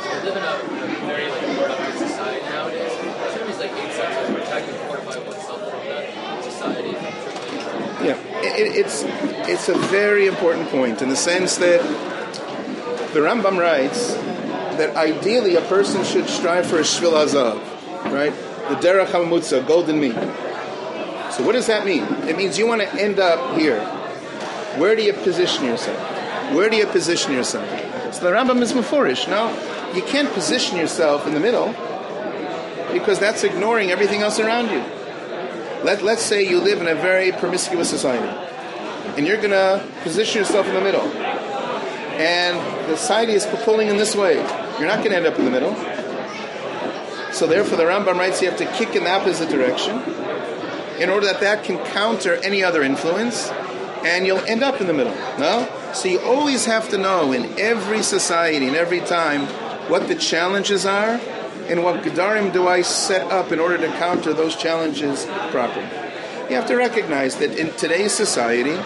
We 0.00 0.28
live 0.28 0.36
in 0.36 0.42
a, 0.42 1.06
very 1.06 1.30
like 1.30 1.56
productive 1.58 1.98
society 2.08 2.44
nowadays. 2.46 2.92
Should 3.32 3.58
like 3.58 3.72
eight 3.72 3.92
cents. 3.92 4.30
We're 4.30 4.88
fortify 4.88 5.18
oneself 5.26 5.70
from 5.70 5.80
that 5.88 6.44
society. 6.44 6.90
Yeah, 8.04 8.16
it, 8.42 8.60
it- 8.60 8.76
it's 8.76 9.04
it's 9.48 9.68
a 9.68 9.74
very 9.88 10.26
important 10.26 10.68
point 10.68 11.02
in 11.02 11.08
the 11.08 11.16
sense 11.16 11.56
that 11.56 11.80
the 13.14 13.20
Rambam 13.20 13.58
writes 13.58 14.14
that 14.78 14.94
ideally 14.96 15.56
a 15.56 15.62
person 15.62 16.04
should 16.04 16.28
strive 16.28 16.66
for 16.66 16.76
a 16.76 16.82
shvil 16.82 17.12
hazav, 17.12 17.58
right? 18.12 18.32
The 18.68 18.76
derech 18.86 19.06
hamutza, 19.06 19.66
golden 19.66 19.98
mean. 19.98 20.12
So 21.32 21.42
what 21.44 21.52
does 21.52 21.66
that 21.66 21.84
mean? 21.86 22.04
It 22.28 22.36
means 22.36 22.58
you 22.58 22.66
want 22.66 22.82
to 22.82 22.88
end 23.00 23.18
up 23.18 23.56
here. 23.58 23.80
Where 24.78 24.94
do 24.94 25.02
you 25.02 25.12
position 25.12 25.64
yourself? 25.64 25.98
Where 26.54 26.70
do 26.70 26.76
you 26.76 26.86
position 26.86 27.32
yourself? 27.32 27.68
So 28.14 28.22
the 28.22 28.30
Rambam 28.30 28.62
is 28.62 28.72
mafurish. 28.72 29.28
Now, 29.28 29.50
you 29.94 30.02
can't 30.02 30.32
position 30.32 30.76
yourself 30.76 31.26
in 31.26 31.34
the 31.34 31.40
middle 31.40 31.74
because 32.92 33.18
that's 33.18 33.44
ignoring 33.44 33.90
everything 33.90 34.22
else 34.22 34.38
around 34.38 34.70
you. 34.70 34.80
Let, 35.84 36.02
let's 36.02 36.22
say 36.22 36.48
you 36.48 36.60
live 36.60 36.80
in 36.80 36.88
a 36.88 36.94
very 36.94 37.32
promiscuous 37.32 37.90
society 37.90 38.28
and 39.16 39.26
you're 39.26 39.36
going 39.36 39.50
to 39.50 39.84
position 40.02 40.40
yourself 40.40 40.66
in 40.66 40.74
the 40.74 40.80
middle 40.80 41.02
and 42.18 42.56
the 42.90 42.96
society 42.96 43.32
is 43.32 43.46
pulling 43.64 43.88
in 43.88 43.96
this 43.96 44.16
way. 44.16 44.34
You're 44.34 44.88
not 44.88 44.98
going 44.98 45.10
to 45.10 45.16
end 45.16 45.26
up 45.26 45.38
in 45.38 45.44
the 45.44 45.50
middle. 45.50 45.74
So 47.32 47.46
therefore 47.46 47.76
the 47.76 47.84
Rambam 47.84 48.16
writes 48.16 48.40
you 48.42 48.48
have 48.48 48.58
to 48.58 48.72
kick 48.72 48.96
in 48.96 49.04
the 49.04 49.10
opposite 49.10 49.48
direction 49.48 50.02
in 51.00 51.10
order 51.10 51.26
that 51.26 51.40
that 51.40 51.62
can 51.62 51.78
counter 51.92 52.34
any 52.36 52.64
other 52.64 52.82
influence 52.82 53.50
and 54.04 54.26
you'll 54.26 54.44
end 54.46 54.62
up 54.62 54.80
in 54.80 54.86
the 54.86 54.92
middle. 54.92 55.14
No? 55.38 55.68
So 55.94 56.08
you 56.08 56.20
always 56.20 56.64
have 56.66 56.88
to 56.90 56.98
know 56.98 57.32
in 57.32 57.58
every 57.58 58.02
society, 58.02 58.66
in 58.66 58.74
every 58.74 59.00
time, 59.00 59.46
what 59.88 60.08
the 60.08 60.14
challenges 60.14 60.84
are 60.84 61.20
and 61.68 61.82
what 61.82 62.02
Gedarim 62.02 62.52
do 62.52 62.66
I 62.66 62.82
set 62.82 63.30
up 63.30 63.52
in 63.52 63.58
order 63.58 63.78
to 63.78 63.88
counter 63.98 64.32
those 64.32 64.56
challenges 64.56 65.26
properly. 65.50 65.86
You 66.48 66.56
have 66.56 66.66
to 66.68 66.76
recognize 66.76 67.36
that 67.36 67.58
in 67.58 67.72
today's 67.74 68.14
society, 68.14 68.76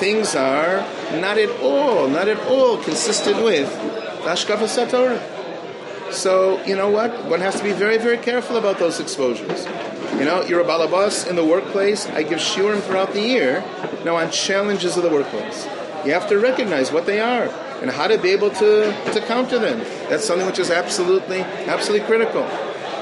things 0.00 0.34
are 0.34 0.80
not 1.20 1.38
at 1.38 1.50
all, 1.60 2.08
not 2.08 2.28
at 2.28 2.38
all 2.46 2.78
consistent 2.78 3.42
with 3.42 3.70
the 3.74 4.30
Ashkafa 4.30 4.66
Satorah. 4.66 6.12
So, 6.12 6.64
you 6.64 6.74
know 6.74 6.88
what? 6.88 7.26
One 7.26 7.40
has 7.40 7.56
to 7.56 7.64
be 7.64 7.72
very, 7.72 7.98
very 7.98 8.16
careful 8.16 8.56
about 8.56 8.78
those 8.78 9.00
exposures. 9.00 9.66
You 10.14 10.24
know, 10.24 10.42
you're 10.42 10.60
a 10.60 10.64
balabas 10.64 11.28
in 11.28 11.36
the 11.36 11.44
workplace. 11.44 12.06
I 12.06 12.22
give 12.22 12.38
shiurim 12.38 12.80
throughout 12.80 13.12
the 13.12 13.20
year 13.20 13.62
now 14.04 14.16
on 14.16 14.30
challenges 14.30 14.96
of 14.96 15.02
the 15.02 15.10
workplace. 15.10 15.66
You 16.04 16.12
have 16.12 16.28
to 16.28 16.38
recognize 16.38 16.90
what 16.90 17.06
they 17.06 17.20
are 17.20 17.44
and 17.80 17.90
how 17.90 18.08
to 18.08 18.18
be 18.18 18.30
able 18.30 18.50
to, 18.50 19.12
to 19.12 19.20
counter 19.26 19.58
them. 19.58 19.78
That's 20.08 20.24
something 20.24 20.46
which 20.46 20.58
is 20.58 20.70
absolutely, 20.70 21.40
absolutely 21.40 22.06
critical. 22.06 22.48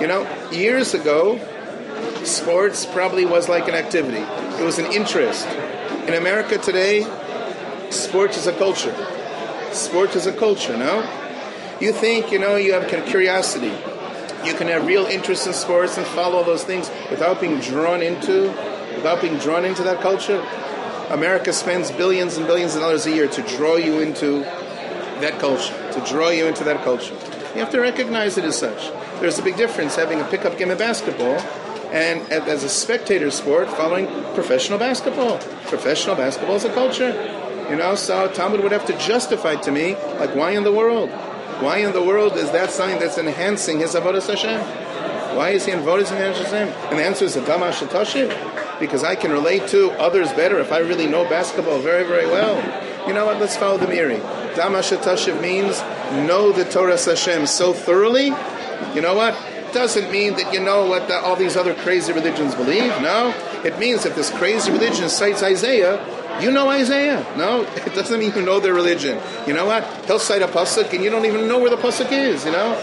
You 0.01 0.09
know, 0.09 0.27
years 0.51 0.93
ago, 0.93 1.41
sports 2.24 2.85
probably 2.85 3.24
was 3.24 3.49
like 3.49 3.69
an 3.69 3.74
activity. 3.74 4.24
It 4.61 4.65
was 4.65 4.78
an 4.78 4.93
interest. 4.93 5.47
In 6.07 6.15
America 6.15 6.59
today, 6.59 7.07
sports 7.91 8.37
is 8.37 8.47
a 8.47 8.53
culture. 8.53 8.95
Sports 9.73 10.16
is 10.16 10.27
a 10.27 10.33
culture, 10.33 10.77
no? 10.77 11.01
You 11.81 11.93
think, 11.93 12.33
you 12.33 12.39
know, 12.39 12.57
you 12.57 12.73
have 12.73 12.89
curiosity. 13.07 13.73
You 14.47 14.55
can 14.55 14.68
have 14.68 14.86
real 14.86 15.06
interest 15.06 15.47
in 15.47 15.52
sports 15.52 15.98
and 15.98 16.06
follow 16.06 16.44
those 16.44 16.62
things 16.62 16.89
without 17.10 17.40
being 17.40 17.59
drawn 17.59 18.01
into, 18.01 18.48
without 18.94 19.20
being 19.20 19.39
drawn 19.39 19.64
into 19.64 19.82
that 19.82 20.01
culture. 20.01 20.39
America 21.10 21.52
spends 21.52 21.90
billions 21.90 22.36
and 22.36 22.47
billions 22.47 22.74
of 22.77 22.81
dollars 22.81 23.06
a 23.06 23.10
year 23.10 23.27
to 23.27 23.43
draw 23.43 23.77
you 23.77 24.01
into 24.01 24.40
that 25.20 25.39
culture, 25.40 25.74
to 25.93 26.01
draw 26.09 26.28
you 26.28 26.47
into 26.47 26.62
that 26.64 26.85
culture. 26.85 27.14
You 27.55 27.60
have 27.60 27.70
to 27.70 27.81
recognize 27.81 28.39
it 28.39 28.44
as 28.44 28.56
such. 28.59 28.90
There's 29.20 29.39
a 29.39 29.43
big 29.43 29.56
difference 29.56 29.97
having 29.97 30.20
a 30.20 30.24
pickup 30.24 30.59
game 30.59 30.70
of 30.70 30.78
basketball 30.78 31.39
and 31.90 32.20
as 32.31 32.62
a 32.62 32.68
spectator 32.68 33.31
sport 33.31 33.68
following 33.70 34.06
professional 34.35 34.78
basketball. 34.78 35.39
Professional 35.68 36.14
basketball 36.14 36.56
is 36.56 36.64
a 36.64 36.73
culture. 36.73 37.10
You 37.70 37.77
know, 37.77 37.97
so 37.97 38.28
Talmud 38.32 38.62
would 38.62 38.73
have 38.73 38.86
to 38.86 38.98
justify 38.98 39.56
to 39.56 39.73
me, 39.73 39.97
like, 40.20 40.36
why 40.36 40.51
in 40.52 40.62
the 40.62 40.73
world? 40.73 41.10
Why 41.61 41.78
in 41.78 41.93
the 41.93 42.03
world 42.03 42.37
is 42.37 42.51
that 42.53 42.70
something 42.70 42.99
that's 42.99 43.16
enhancing 43.16 43.78
his 43.78 43.95
avodas 43.95 44.28
Hashem? 44.28 44.61
Why 45.37 45.51
is 45.51 45.65
he 45.65 45.73
in 45.73 45.81
avodas 45.81 46.09
Hashem? 46.09 46.69
And 46.69 46.99
the 46.99 47.05
answer 47.05 47.24
is 47.24 47.37
a 47.37 47.45
dama 47.47 47.70
shatashim, 47.70 48.78
because 48.78 49.03
I 49.03 49.15
can 49.15 49.33
relate 49.33 49.66
to 49.69 49.91
others 49.93 50.31
better 50.35 50.59
if 50.59 50.70
I 50.70 50.78
really 50.78 51.07
know 51.07 51.24
basketball 51.28 51.78
very, 51.78 52.05
very 52.05 52.27
well. 52.27 52.57
You 53.09 53.15
know 53.15 53.24
what? 53.24 53.41
Let's 53.41 53.57
follow 53.57 53.78
the 53.78 53.89
Miri. 53.89 54.19
Dama 54.55 54.78
shatashim 54.78 55.41
means 55.41 55.81
know 56.27 56.53
the 56.53 56.65
Torah 56.65 56.99
Hashem 56.99 57.47
so 57.47 57.73
thoroughly. 57.73 58.27
You 58.95 59.01
know 59.01 59.15
what? 59.15 59.35
Doesn't 59.73 60.11
mean 60.11 60.35
that 60.37 60.53
you 60.53 60.61
know 60.61 60.87
what 60.87 61.09
the, 61.09 61.19
all 61.19 61.37
these 61.37 61.57
other 61.57 61.74
crazy 61.74 62.12
religions 62.12 62.55
believe. 62.55 62.91
No, 63.01 63.35
it 63.65 63.78
means 63.78 64.05
that 64.05 64.15
this 64.15 64.31
crazy 64.31 64.70
religion 64.70 65.09
cites 65.09 65.43
Isaiah 65.43 65.97
you 66.41 66.51
know 66.51 66.69
Isaiah. 66.69 67.27
No, 67.37 67.63
it 67.87 67.95
doesn't 67.95 68.23
even 68.23 68.45
know 68.45 68.61
their 68.61 68.75
religion. 68.75 69.21
You 69.47 69.55
know 69.55 69.67
what? 69.67 69.85
He'll 70.07 70.19
cite 70.19 70.43
a 70.43 70.49
pasuk 70.49 70.93
and 70.93 71.03
you 71.03 71.11
don't 71.11 71.25
even 71.25 71.49
know 71.49 71.59
where 71.59 71.71
the 71.71 71.77
pasuk 71.77 72.13
is. 72.13 72.45
You 72.45 72.53
know, 72.53 72.75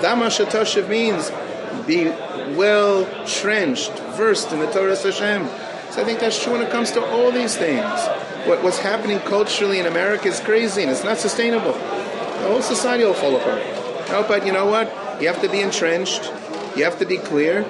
Damashatashiv 0.00 0.88
means 0.88 1.30
be 1.86 2.04
well 2.56 3.06
trenched, 3.26 3.92
versed 4.16 4.52
in 4.52 4.58
the 4.58 4.70
Torah 4.70 4.96
Hashem. 4.96 5.46
So 5.90 6.00
I 6.00 6.04
think 6.04 6.20
that's 6.20 6.42
true 6.42 6.54
when 6.54 6.62
it 6.62 6.70
comes 6.70 6.90
to 6.92 7.04
all 7.04 7.30
these 7.30 7.56
things. 7.56 7.84
What, 8.46 8.62
what's 8.62 8.78
happening 8.78 9.18
culturally 9.20 9.78
in 9.78 9.86
America 9.86 10.28
is 10.28 10.40
crazy 10.40 10.82
and 10.82 10.90
it's 10.90 11.04
not 11.04 11.18
sustainable. 11.18 11.72
The 11.72 12.48
whole 12.48 12.62
society 12.62 13.04
will 13.04 13.14
fall 13.14 13.36
apart. 13.36 13.62
No, 14.08 14.24
but 14.26 14.46
you 14.46 14.52
know 14.52 14.66
what? 14.66 14.90
You 15.20 15.28
have 15.28 15.40
to 15.42 15.48
be 15.48 15.60
entrenched. 15.60 16.32
You 16.76 16.84
have 16.84 16.98
to 16.98 17.06
be 17.06 17.18
clear 17.18 17.64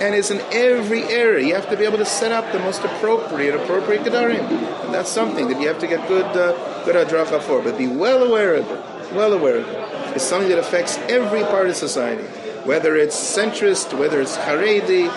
and 0.00 0.14
it's 0.14 0.30
in 0.30 0.40
every 0.52 1.02
area. 1.04 1.46
You 1.46 1.54
have 1.54 1.68
to 1.70 1.76
be 1.76 1.84
able 1.84 1.98
to 1.98 2.04
set 2.04 2.32
up 2.32 2.52
the 2.52 2.58
most 2.58 2.82
appropriate, 2.84 3.54
appropriate 3.54 4.02
gedarim, 4.02 4.48
and 4.84 4.94
that's 4.94 5.10
something 5.10 5.48
that 5.48 5.60
you 5.60 5.68
have 5.68 5.78
to 5.80 5.86
get 5.86 6.06
good, 6.08 6.24
uh, 6.24 6.84
good 6.84 6.94
adracha 6.94 7.40
for. 7.40 7.62
But 7.62 7.76
be 7.76 7.88
well 7.88 8.22
aware 8.22 8.54
of 8.54 8.70
it. 8.70 9.12
Well 9.12 9.32
aware 9.32 9.58
of 9.58 9.68
it. 9.68 10.16
It's 10.16 10.24
something 10.24 10.48
that 10.50 10.58
affects 10.58 10.98
every 11.08 11.42
part 11.42 11.68
of 11.68 11.76
society, 11.76 12.24
whether 12.64 12.96
it's 12.96 13.16
centrist, 13.16 13.98
whether 13.98 14.20
it's 14.20 14.36
Haredi, 14.36 15.10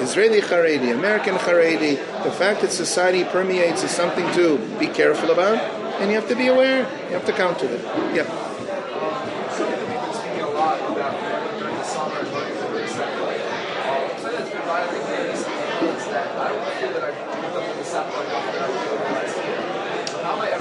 Israeli 0.00 0.40
Haredi, 0.40 0.92
American 0.92 1.34
Haredi. 1.34 1.96
The 2.24 2.32
fact 2.32 2.60
that 2.62 2.72
society 2.72 3.24
permeates 3.24 3.82
is 3.82 3.90
something 3.90 4.30
to 4.32 4.58
be 4.78 4.86
careful 4.86 5.30
about, 5.30 5.58
and 6.00 6.10
you 6.10 6.16
have 6.16 6.28
to 6.28 6.36
be 6.36 6.48
aware. 6.48 6.80
You 7.08 7.14
have 7.14 7.26
to 7.26 7.32
counter 7.32 7.66
it. 7.66 7.82
Yeah. 8.14 8.51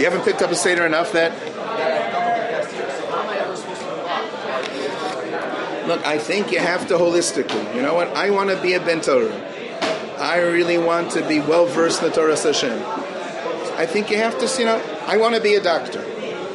You 0.02 0.10
haven't 0.10 0.26
picked 0.26 0.42
up 0.42 0.50
a 0.50 0.56
Seder 0.56 0.84
enough 0.84 1.12
that. 1.12 1.32
Look, 5.88 6.04
I 6.08 6.18
think 6.18 6.52
you 6.52 6.58
have 6.58 6.88
to 6.88 6.96
holistically. 6.96 7.76
You 7.76 7.84
know 7.84 7.94
what? 7.94 8.08
I 8.18 8.32
want 8.32 8.50
to 8.50 8.60
be 8.60 8.74
a 8.74 8.80
Ben 8.80 9.02
Torah. 9.02 9.32
I 10.18 10.40
really 10.40 10.80
want 10.80 11.12
to 11.12 11.28
be 11.28 11.40
well 11.40 11.68
versed 11.68 12.02
in 12.02 12.10
the 12.10 12.16
Torah 12.16 12.36
Hashem. 12.36 12.82
I 13.78 13.86
think 13.86 14.10
you 14.10 14.18
have 14.18 14.40
to, 14.40 14.60
you 14.60 14.66
know, 14.66 14.82
I 15.06 15.18
want 15.18 15.36
to 15.36 15.42
be 15.42 15.54
a 15.54 15.62
doctor. 15.62 16.02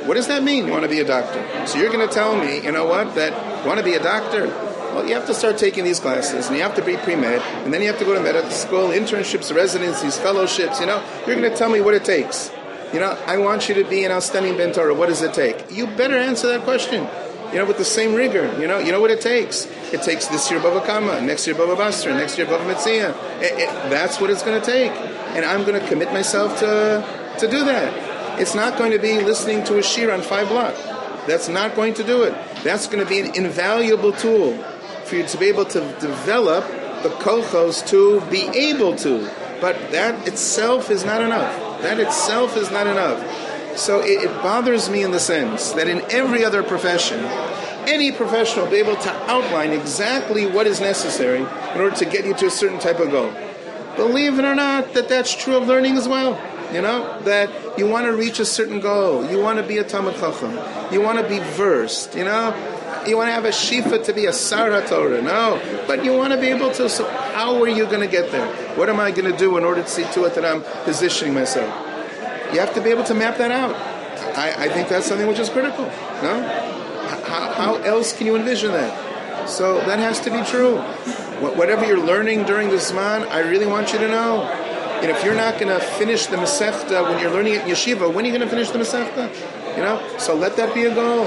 What 0.07 0.15
does 0.15 0.27
that 0.27 0.43
mean? 0.43 0.67
You 0.67 0.73
want 0.73 0.83
to 0.83 0.89
be 0.89 0.99
a 0.99 1.05
doctor? 1.05 1.41
So 1.69 1.79
you're 1.79 1.93
going 1.93 2.07
to 2.07 2.13
tell 2.13 2.37
me, 2.37 2.65
you 2.65 2.73
know 2.73 2.87
what? 2.87 3.15
That 3.15 3.63
you 3.63 3.69
want 3.69 3.79
to 3.79 3.85
be 3.85 3.95
a 3.95 4.03
doctor? 4.03 4.49
Well, 4.49 5.07
you 5.07 5.15
have 5.15 5.27
to 5.27 5.35
start 5.35 5.57
taking 5.57 5.85
these 5.85 6.01
classes, 6.01 6.49
and 6.49 6.57
you 6.57 6.63
have 6.65 6.75
to 6.75 6.83
be 6.85 6.97
pre-med, 6.97 7.41
and 7.65 7.73
then 7.73 7.81
you 7.81 7.87
have 7.87 7.99
to 8.01 8.05
go 8.05 8.15
to 8.15 8.21
medical 8.21 8.51
school, 8.51 8.89
internships, 8.89 9.55
residencies, 9.55 10.19
fellowships. 10.19 10.81
You 10.81 10.87
know, 10.87 11.01
you're 11.29 11.37
going 11.37 11.49
to 11.49 11.57
tell 11.57 11.71
me 11.71 11.81
what 11.81 11.95
it 11.95 12.05
takes. 12.05 12.51
You 12.93 13.01
know, 13.01 13.19
I 13.27 13.39
want 13.39 13.69
you 13.69 13.75
to 13.77 13.85
be 13.85 14.05
an 14.05 14.13
outstanding 14.13 14.57
Ben. 14.57 14.73
What 14.97 15.09
does 15.09 15.23
it 15.23 15.35
take? 15.35 15.71
You 15.71 15.87
better 15.87 16.17
answer 16.17 16.49
that 16.49 16.63
question. 16.63 17.07
You 17.53 17.59
know, 17.59 17.67
with 17.67 17.79
the 17.79 17.85
same 17.85 18.15
rigor. 18.15 18.59
You 18.61 18.67
know, 18.67 18.79
you 18.79 18.93
know 18.93 19.01
what 19.01 19.11
it 19.11 19.21
takes. 19.21 19.67
It 19.93 20.03
takes 20.03 20.27
this 20.27 20.51
year 20.51 20.61
Bava 20.61 20.85
Kama, 20.85 21.21
next 21.21 21.47
year 21.47 21.55
Bava 21.55 21.77
Basra, 21.77 22.13
next 22.15 22.39
year 22.39 22.47
Bava 22.47 22.65
Metzia. 22.73 23.13
That's 23.89 24.21
what 24.21 24.31
it's 24.31 24.43
going 24.43 24.61
to 24.61 24.67
take, 24.67 24.91
and 25.37 25.45
I'm 25.45 25.65
going 25.65 25.81
to 25.81 25.89
commit 25.89 26.13
myself 26.13 26.59
to 26.61 27.05
to 27.39 27.49
do 27.49 27.65
that. 27.65 28.41
It's 28.41 28.55
not 28.55 28.77
going 28.79 28.93
to 28.93 28.99
be 28.99 29.21
listening 29.21 29.65
to 29.65 29.79
a 29.79 29.83
shir 29.83 30.13
on 30.13 30.23
five 30.23 30.49
block. 30.49 30.75
That's 31.27 31.49
not 31.49 31.75
going 31.75 31.95
to 31.95 32.05
do 32.05 32.23
it. 32.23 32.35
That's 32.63 32.87
going 32.87 33.03
to 33.03 33.09
be 33.09 33.21
an 33.21 33.35
invaluable 33.35 34.13
tool 34.13 34.57
for 35.05 35.17
you 35.17 35.27
to 35.27 35.39
be 35.39 35.47
able 35.47 35.65
to 35.67 35.81
develop 36.01 36.65
the 37.03 37.11
kochos 37.11 37.87
to 37.89 38.21
be 38.31 38.43
able 38.49 38.97
to. 38.97 39.31
But 39.61 39.93
that 39.93 40.27
itself 40.29 40.91
is 40.91 41.05
not 41.05 41.23
enough. 41.23 41.66
That 41.87 42.01
itself 42.01 42.57
is 42.57 42.73
not 42.73 42.89
enough. 42.89 43.79
So 43.79 44.01
it, 44.01 44.25
it 44.25 44.43
bothers 44.43 44.91
me 44.91 45.05
in 45.05 45.13
the 45.13 45.21
sense 45.21 45.71
that 45.73 45.87
in 45.87 46.01
every 46.11 46.45
other 46.45 46.65
profession, 46.65 47.21
any 47.87 48.11
professional 48.11 48.65
will 48.65 48.73
be 48.73 48.79
able 48.79 48.97
to 48.97 49.13
outline 49.31 49.71
exactly 49.71 50.47
what 50.47 50.67
is 50.67 50.81
necessary 50.81 51.39
in 51.39 51.81
order 51.81 51.95
to 51.95 52.05
get 52.05 52.25
you 52.25 52.35
to 52.35 52.47
a 52.47 52.51
certain 52.51 52.81
type 52.81 52.99
of 52.99 53.13
goal. 53.13 53.33
Believe 53.95 54.37
it 54.41 54.45
or 54.45 54.57
not, 54.57 54.95
that 54.95 55.09
that's 55.09 55.33
true 55.33 55.57
of 55.57 55.69
learning 55.69 55.97
as 55.97 56.09
well. 56.09 56.33
You 56.75 56.83
know 56.83 57.21
that 57.21 57.79
you 57.79 57.87
want 57.87 58.07
to 58.07 58.13
reach 58.13 58.41
a 58.41 58.45
certain 58.45 58.81
goal. 58.81 59.25
You 59.31 59.41
want 59.41 59.61
to 59.61 59.63
be 59.63 59.79
a 59.79 59.85
talmid 59.85 60.19
chacham. 60.19 60.59
You 60.93 61.01
want 61.01 61.21
to 61.21 61.29
be 61.29 61.39
versed. 61.39 62.17
You 62.17 62.25
know, 62.25 62.51
you 63.09 63.17
want 63.17 63.29
to 63.29 63.33
have 63.33 63.45
a 63.45 63.51
shifa 63.51 64.05
to 64.05 64.13
be 64.13 64.27
a 64.27 64.33
Sarah 64.33 64.87
Torah. 64.87 65.23
No, 65.23 65.61
but 65.87 66.05
you 66.05 66.13
want 66.13 66.33
to 66.33 66.41
be 66.41 66.49
able 66.49 66.71
to. 66.73 66.89
So 66.89 67.07
how 67.09 67.61
are 67.63 67.69
you 67.69 67.85
going 67.87 68.01
to 68.01 68.09
get 68.09 68.31
there? 68.33 68.47
What 68.77 68.89
am 68.89 69.01
I 69.01 69.11
going 69.11 69.31
to 69.31 69.37
do 69.37 69.57
in 69.57 69.65
order 69.65 69.83
to 69.83 69.89
see 69.89 70.05
to 70.15 70.25
it 70.25 70.35
that 70.35 70.45
I'm 70.45 70.63
positioning 70.85 71.35
myself? 71.35 71.69
You 72.53 72.61
have 72.61 72.75
to 72.75 72.81
be 72.81 72.91
able 72.91 73.05
to 73.05 73.15
map 73.15 73.39
that 73.39 73.51
out. 73.51 73.75
I, 74.37 74.65
I 74.65 74.69
think 74.69 74.89
that's 74.89 75.07
something 75.07 75.27
which 75.27 75.39
is 75.39 75.49
critical. 75.49 75.85
No, 75.85 76.43
how, 77.27 77.53
how 77.53 77.75
else 77.77 78.17
can 78.17 78.27
you 78.27 78.37
envision 78.37 78.73
that? 78.73 79.49
So 79.49 79.79
that 79.81 79.99
has 79.99 80.21
to 80.21 80.31
be 80.31 80.43
true. 80.45 80.79
Whatever 81.41 81.85
you're 81.87 82.05
learning 82.05 82.45
during 82.45 82.69
this 82.69 82.93
man, 82.93 83.25
I 83.29 83.41
really 83.41 83.67
want 83.67 83.93
you 83.93 83.99
to 83.99 84.09
know. 84.09 84.43
And 84.43 85.11
if 85.11 85.23
you're 85.25 85.35
not 85.35 85.61
going 85.61 85.69
to 85.69 85.79
finish 85.79 86.27
the 86.27 86.37
Masechta 86.37 87.03
when 87.09 87.21
you're 87.21 87.31
learning 87.31 87.55
it 87.55 87.63
in 87.63 87.69
yeshiva, 87.69 88.13
when 88.13 88.25
are 88.25 88.29
you 88.29 88.35
going 88.37 88.49
to 88.49 88.49
finish 88.49 88.71
the 88.71 88.79
Masechta? 88.79 89.77
You 89.77 89.83
know, 89.83 90.19
so 90.19 90.35
let 90.35 90.57
that 90.57 90.75
be 90.75 90.85
a 90.87 90.95
goal. 90.95 91.27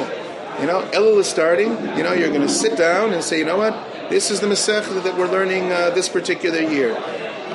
You 0.60 0.68
know, 0.68 0.82
Elul 0.94 1.20
is 1.20 1.28
starting. 1.28 1.72
You 1.98 2.04
know, 2.04 2.14
you're 2.14 2.30
going 2.30 2.42
to 2.42 2.50
sit 2.50 2.78
down 2.78 3.14
and 3.14 3.24
say, 3.24 3.40
you 3.40 3.46
know 3.46 3.58
what? 3.58 3.74
This 4.10 4.32
is 4.32 4.40
the 4.40 4.48
Masechta 4.48 5.04
that 5.04 5.18
we're 5.18 5.32
learning 5.32 5.72
uh, 5.72 5.92
this 5.92 6.10
particular 6.10 6.60
year. 6.60 6.96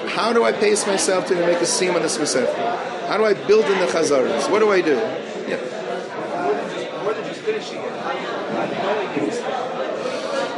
How 0.09 0.33
do 0.33 0.45
I 0.45 0.53
pace 0.53 0.87
myself 0.87 1.27
to 1.27 1.35
make 1.35 1.59
a 1.59 1.67
seam 1.67 1.95
on 1.95 2.03
this 2.03 2.17
Masechta? 2.19 3.09
How 3.09 3.19
do 3.19 3.25
I 3.25 3.35
build 3.35 3.65
in 3.67 3.79
the 3.81 3.87
Chazaras? 3.87 4.51
What 4.51 4.61
do 4.61 4.71
I 4.71 4.81
do? 4.81 4.95
Yeah. 5.49 5.85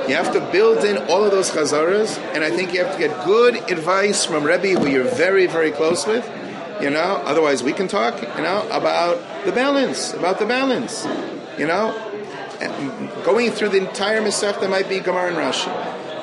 You 0.09 0.15
have 0.15 0.33
to 0.35 0.41
build 0.53 0.85
in 0.85 0.99
all 1.09 1.25
of 1.25 1.33
those 1.33 1.51
chazaras, 1.51 2.17
and 2.33 2.45
I 2.45 2.51
think 2.51 2.73
you 2.73 2.85
have 2.85 2.93
to 2.93 2.99
get 2.99 3.25
good 3.25 3.57
advice 3.69 4.25
from 4.25 4.45
Rebbe 4.45 4.79
who 4.79 4.87
you're 4.87 5.03
very, 5.03 5.49
very 5.49 5.73
close 5.73 6.07
with. 6.07 6.25
You 6.81 6.91
know, 6.91 7.23
otherwise 7.25 7.65
we 7.65 7.73
can 7.73 7.89
talk. 7.89 8.23
You 8.23 8.43
know 8.43 8.69
about 8.71 9.45
the 9.45 9.51
balance, 9.51 10.13
about 10.13 10.39
the 10.39 10.47
balance. 10.47 11.05
You 11.59 11.67
know, 11.67 11.93
going 13.25 13.51
through 13.51 13.71
the 13.71 13.79
entire 13.79 14.21
Masechta 14.21 14.69
might 14.69 14.89
be 14.89 15.01
Gemara 15.01 15.29
and 15.29 15.37
Rashi. 15.37 15.73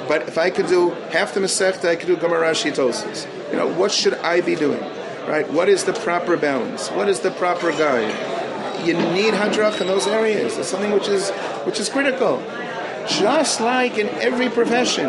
But 0.08 0.28
if 0.28 0.38
I 0.38 0.50
could 0.50 0.68
do 0.68 0.90
half 1.12 1.34
the 1.34 1.40
Masechta, 1.40 1.90
I 1.90 1.96
could 1.96 2.08
do 2.08 2.18
Gemara 2.18 2.52
Rashi 2.52 2.72
Tosfos. 2.72 3.28
You 3.52 3.58
know, 3.58 3.68
what 3.68 3.92
should 3.92 4.16
I 4.16 4.42
be 4.42 4.56
doing? 4.56 4.82
Right? 5.28 5.50
What 5.52 5.70
is 5.70 5.86
the 5.86 5.94
proper 5.94 6.36
balance? 6.36 6.90
What 6.90 7.08
is 7.08 7.22
the 7.22 7.32
proper 7.32 7.72
guide? 7.72 8.86
You 8.86 8.94
need 8.94 9.34
hadrach 9.34 9.80
in 9.80 9.88
those 9.88 10.08
areas. 10.08 10.58
It's 10.58 10.68
something 10.68 10.92
which 10.92 11.08
is 11.08 11.30
which 11.66 11.80
is 11.80 11.88
critical. 11.88 12.44
Just 13.08 13.62
like 13.62 13.98
in 13.98 14.10
every 14.10 14.50
profession, 14.50 15.06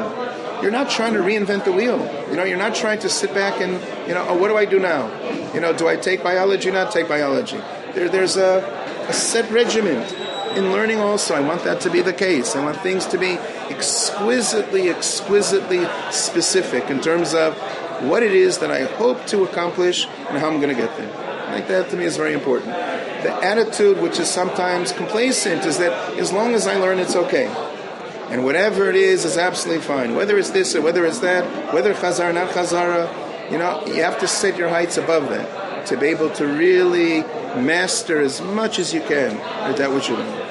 you're 0.62 0.70
not 0.70 0.90
trying 0.90 1.14
to 1.14 1.20
reinvent 1.20 1.64
the 1.64 1.72
wheel. 1.72 1.98
You 2.30 2.36
know, 2.36 2.44
you're 2.44 2.58
not 2.58 2.74
trying 2.76 3.00
to 3.00 3.08
sit 3.08 3.34
back 3.34 3.60
and 3.60 3.72
you 4.06 4.14
know, 4.14 4.24
oh, 4.28 4.36
what 4.36 4.48
do 4.48 4.56
I 4.56 4.64
do 4.64 4.78
now? 4.78 5.10
You 5.52 5.60
know, 5.60 5.72
do 5.76 5.88
I 5.88 5.96
take 5.96 6.22
biology? 6.22 6.68
Or 6.68 6.72
not 6.72 6.92
take 6.92 7.08
biology. 7.08 7.58
There, 7.94 8.08
there's 8.08 8.36
a, 8.36 8.62
a 9.08 9.12
set 9.12 9.50
regiment 9.50 10.16
in 10.56 10.72
learning 10.72 11.00
also, 11.00 11.34
I 11.34 11.40
want 11.40 11.64
that 11.64 11.80
to 11.82 11.90
be 11.90 12.00
the 12.00 12.12
case. 12.12 12.54
I 12.56 12.64
want 12.64 12.76
things 12.78 13.06
to 13.06 13.18
be 13.18 13.38
exquisitely, 13.70 14.88
exquisitely 14.88 15.86
specific 16.10 16.90
in 16.90 17.00
terms 17.00 17.34
of 17.34 17.56
what 18.02 18.22
it 18.22 18.32
is 18.32 18.58
that 18.58 18.70
I 18.70 18.84
hope 18.84 19.26
to 19.26 19.44
accomplish 19.44 20.06
and 20.06 20.38
how 20.38 20.48
I'm 20.48 20.60
going 20.60 20.74
to 20.74 20.80
get 20.80 20.96
there. 20.96 21.24
I 21.48 21.56
think 21.56 21.68
that 21.68 21.90
to 21.90 21.96
me 21.96 22.04
is 22.04 22.16
very 22.16 22.32
important. 22.32 22.70
The 22.70 23.32
attitude, 23.42 24.00
which 24.00 24.18
is 24.18 24.28
sometimes 24.28 24.92
complacent, 24.92 25.64
is 25.64 25.78
that 25.78 26.18
as 26.18 26.32
long 26.32 26.54
as 26.54 26.66
I 26.66 26.76
learn, 26.76 26.98
it's 26.98 27.16
okay. 27.16 27.46
And 28.30 28.44
whatever 28.44 28.90
it 28.90 28.96
is, 28.96 29.24
is 29.24 29.36
absolutely 29.36 29.82
fine. 29.82 30.14
Whether 30.14 30.38
it's 30.38 30.50
this 30.50 30.74
or 30.74 30.82
whether 30.82 31.04
it's 31.06 31.20
that, 31.20 31.72
whether 31.72 31.94
chazar, 31.94 32.30
or 32.30 32.32
not 32.32 32.50
chazara, 32.50 33.50
you 33.50 33.58
know, 33.58 33.84
you 33.86 34.02
have 34.02 34.18
to 34.20 34.26
set 34.26 34.56
your 34.56 34.68
heights 34.68 34.96
above 34.96 35.28
that 35.28 35.86
to 35.86 35.96
be 35.96 36.06
able 36.06 36.30
to 36.30 36.46
really 36.46 37.22
master 37.60 38.20
as 38.20 38.40
much 38.40 38.78
as 38.78 38.92
you 38.92 39.00
can 39.02 39.36
at 39.38 39.76
that 39.76 39.92
which 39.92 40.08
you 40.08 40.16
learn. 40.16 40.43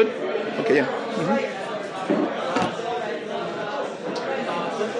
Good? 0.00 0.16
Okay, 0.64 0.76
yeah. 0.76 0.86
Mm-hmm. 0.88 1.36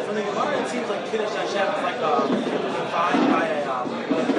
From 0.05 0.15
the 0.15 0.21
Gemara, 0.21 0.61
it 0.61 0.69
seems 0.69 0.89
like 0.91 1.11
Kiddush 1.11 1.33
Hashem 1.41 1.73
is 1.73 1.83
like 1.89 1.97
a, 2.05 2.29
defined 2.29 3.33
by 3.33 3.49
a, 3.49 3.65
um, 3.65 3.89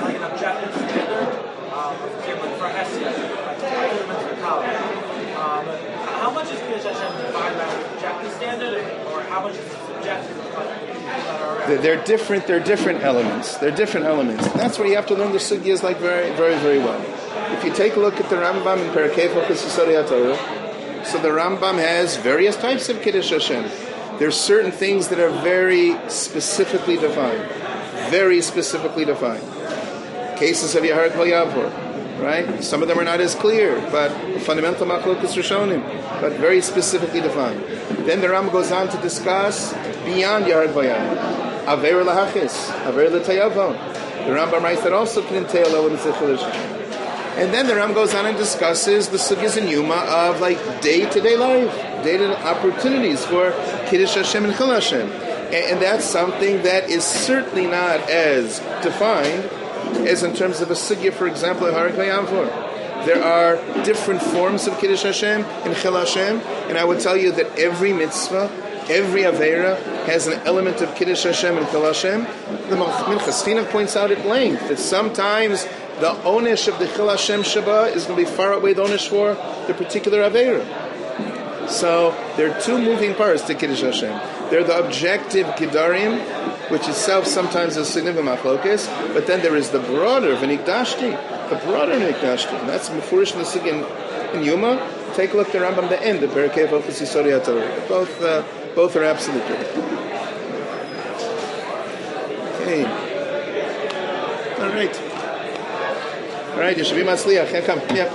like 0.06 0.16
an 0.18 0.22
objective 0.22 0.70
standard. 0.76 1.34
Um, 1.74 1.98
for 1.98 2.14
example, 2.14 2.50
for 2.62 2.70
Hesed, 2.70 3.02
like 3.02 3.58
elementary 3.58 4.38
college. 4.38 4.78
Um, 5.34 5.66
how 6.22 6.30
much 6.30 6.52
is 6.54 6.60
Kiddush 6.60 6.84
Hashem 6.94 7.10
defined 7.26 7.58
by 7.58 7.66
an 7.66 7.82
objective 7.96 8.32
standard, 8.34 8.86
or 9.08 9.24
how 9.24 9.42
much 9.42 9.54
is 9.54 9.66
it 9.66 9.72
subjective? 9.88 10.38
by 10.54 10.78
people 10.78 11.02
that 11.02 11.42
are 11.42 11.68
They're, 11.68 11.82
they're 11.82 12.04
different. 12.04 12.46
They're 12.46 12.60
different 12.60 13.02
elements. 13.02 13.58
They're 13.58 13.72
different 13.72 14.06
elements. 14.06 14.48
That's 14.54 14.78
where 14.78 14.88
you 14.88 14.96
have 14.96 15.08
to 15.08 15.16
learn 15.16 15.32
the 15.32 15.40
sugyas 15.40 15.82
like 15.82 15.98
very, 15.98 16.32
very, 16.36 16.56
very 16.60 16.78
well. 16.78 17.02
If 17.54 17.66
you 17.66 17.74
take 17.74 17.96
a 17.96 18.00
look 18.00 18.20
at 18.20 18.30
the 18.30 18.38
Rambam 18.38 18.80
in 18.80 18.92
Perakei 18.92 19.28
Fokus 19.30 19.58
so 21.06 21.18
the 21.18 21.30
Rambam 21.30 21.78
has 21.80 22.16
various 22.18 22.56
types 22.56 22.90
of 22.90 23.02
Kiddush 23.02 23.32
Hashem. 23.32 23.70
There's 24.20 24.40
certain 24.40 24.72
things 24.72 25.08
that 25.10 25.20
are 25.20 25.30
very 25.42 25.98
specifically 26.10 26.96
defined, 26.96 27.44
very 28.10 28.42
specifically 28.42 29.06
defined. 29.06 29.44
Cases 30.38 30.76
of 30.76 30.84
Yehareg 30.84 31.12
V'al 31.12 31.28
Ya'avor, 31.28 32.22
right? 32.22 32.64
Some 32.64 32.82
of 32.82 32.88
them 32.88 33.00
are 33.00 33.04
not 33.04 33.20
as 33.20 33.36
clear, 33.36 33.80
but 33.92 34.12
fundamental 34.42 34.88
machlokus 34.88 35.36
rishonim, 35.36 35.84
but 36.22 36.34
very 36.34 36.62
specifically 36.62 37.22
defined. 37.22 37.62
Then 38.06 38.22
the 38.22 38.28
Rambam 38.28 38.52
goes 38.52 38.72
on 38.72 38.90
to 38.90 38.98
discuss 39.02 39.74
beyond 40.06 40.46
Yehareg 40.46 40.74
V'al 40.74 40.96
Ya'avor, 40.96 41.68
Aver 41.68 42.04
lahachis, 42.04 42.70
Aver 42.88 43.10
l'tayavon. 43.10 43.76
The 44.26 44.32
Rambam 44.32 44.62
writes 44.62 44.84
that 44.84 44.94
also 44.94 45.22
can 45.24 45.38
entail 45.38 45.76
elements 45.76 46.06
of 46.06 46.16
Hashem. 46.16 46.81
And 47.42 47.52
then 47.52 47.66
the 47.66 47.76
Ram 47.76 47.94
goes 47.94 48.14
on 48.14 48.28
and 48.28 48.38
discusses 48.38 49.10
the 49.10 49.18
sugyas 49.18 49.58
and 49.58 49.68
Yoma 49.68 50.06
of 50.06 50.40
like 50.42 50.60
day 50.80 51.10
to 51.10 51.20
day 51.20 51.36
life, 51.36 51.74
day 52.04 52.16
to 52.18 52.48
opportunities 52.48 53.26
for 53.26 53.50
Kiddush 53.88 54.14
Hashem 54.14 54.46
and 54.46 54.56
Chil 54.56 54.70
Hashem. 54.70 55.12
And, 55.12 55.54
and 55.56 55.82
that's 55.82 56.06
something 56.06 56.62
that 56.62 56.92
is 56.92 57.04
certainly 57.04 57.66
not 57.66 58.00
as 58.12 58.60
defined 58.84 59.44
as 60.08 60.22
in 60.22 60.36
terms 60.36 60.62
of 60.62 60.70
a 60.70 60.76
sugya, 60.76 61.12
for 61.12 61.26
example, 61.26 61.66
Harik 61.66 61.96
Yamfor. 61.96 63.06
There 63.08 63.24
are 63.24 63.56
different 63.84 64.22
forms 64.22 64.68
of 64.68 64.78
Kiddush 64.78 65.02
Hashem 65.02 65.44
and 65.44 65.76
Chil 65.76 65.96
Hashem, 65.96 66.42
and 66.70 66.78
I 66.78 66.84
would 66.84 67.00
tell 67.00 67.18
you 67.18 67.32
that 67.32 67.58
every 67.58 67.92
mitzvah, 67.92 68.52
every 68.88 69.24
Avera 69.24 69.82
has 70.06 70.28
an 70.28 70.40
element 70.46 70.82
of 70.82 70.94
Kiddush 70.94 71.24
Hashem 71.24 71.58
and 71.58 71.68
Chil 71.70 71.86
Hashem. 71.86 72.22
The 72.70 72.76
Minchas 72.76 73.44
Chinuch 73.44 73.72
points 73.72 73.96
out 73.96 74.12
at 74.12 74.28
length 74.28 74.68
that 74.70 74.78
sometimes 74.78 75.66
the 76.02 76.14
onish 76.26 76.68
of 76.68 76.80
the 76.80 76.88
Chil 76.88 77.10
Hashem 77.10 77.44
Shabbat 77.44 77.96
is 77.96 78.06
going 78.06 78.18
to 78.18 78.30
be 78.30 78.36
far 78.36 78.54
away 78.54 78.74
the 78.74 78.84
onish 78.84 79.08
for 79.08 79.36
the 79.68 79.74
particular 79.76 80.28
Avera. 80.28 81.70
So 81.70 82.10
there 82.38 82.52
are 82.52 82.60
two 82.60 82.80
moving 82.80 83.14
parts 83.14 83.44
to 83.44 83.54
Kiddush 83.54 83.82
Hashem. 83.82 84.50
They're 84.50 84.64
the 84.64 84.84
objective 84.84 85.46
Gedarim, 85.46 86.20
which 86.72 86.88
itself 86.88 87.28
sometimes 87.28 87.78
is 87.78 87.88
significant 87.88 88.28
machlokes, 88.28 88.88
but 89.14 89.28
then 89.28 89.44
there 89.44 89.56
is 89.56 89.70
the 89.70 89.80
broader 89.80 90.36
V'nikdashti, 90.36 91.50
the 91.50 91.56
broader 91.68 91.94
V'nikdashti. 91.94 92.60
And 92.60 92.68
that's 92.68 92.90
Mefurish 92.90 93.34
Nesig 93.34 93.68
in, 93.68 93.78
in 94.36 94.44
Yoma. 94.44 95.16
Take 95.16 95.34
a 95.34 95.38
look 95.38 95.54
at 95.54 95.54
the 95.54 95.60
Rambam, 95.60 95.88
the 95.88 96.02
end, 96.02 96.24
of 96.24 96.32
Ofis 96.32 97.00
Yisori 97.00 97.88
Both, 97.88 98.22
uh, 98.24 98.44
both 98.74 98.96
are 98.96 99.04
absolutely 99.04 99.48
correct. 99.48 99.78
Okay. 102.62 102.86
All 104.62 104.70
right. 104.70 105.11
Right, 106.62 106.78
you 106.78 106.84
should 106.84 106.96
be 106.96 107.02
Matzliach. 107.02 107.52
Yeah, 107.52 107.62
come. 107.62 107.80
Yeah. 107.90 108.06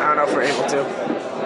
I 0.00 0.14
don't 0.14 0.16
know 0.16 0.24
if 0.24 0.34
we're 0.34 0.44
able 0.44 0.66
to. 0.70 1.05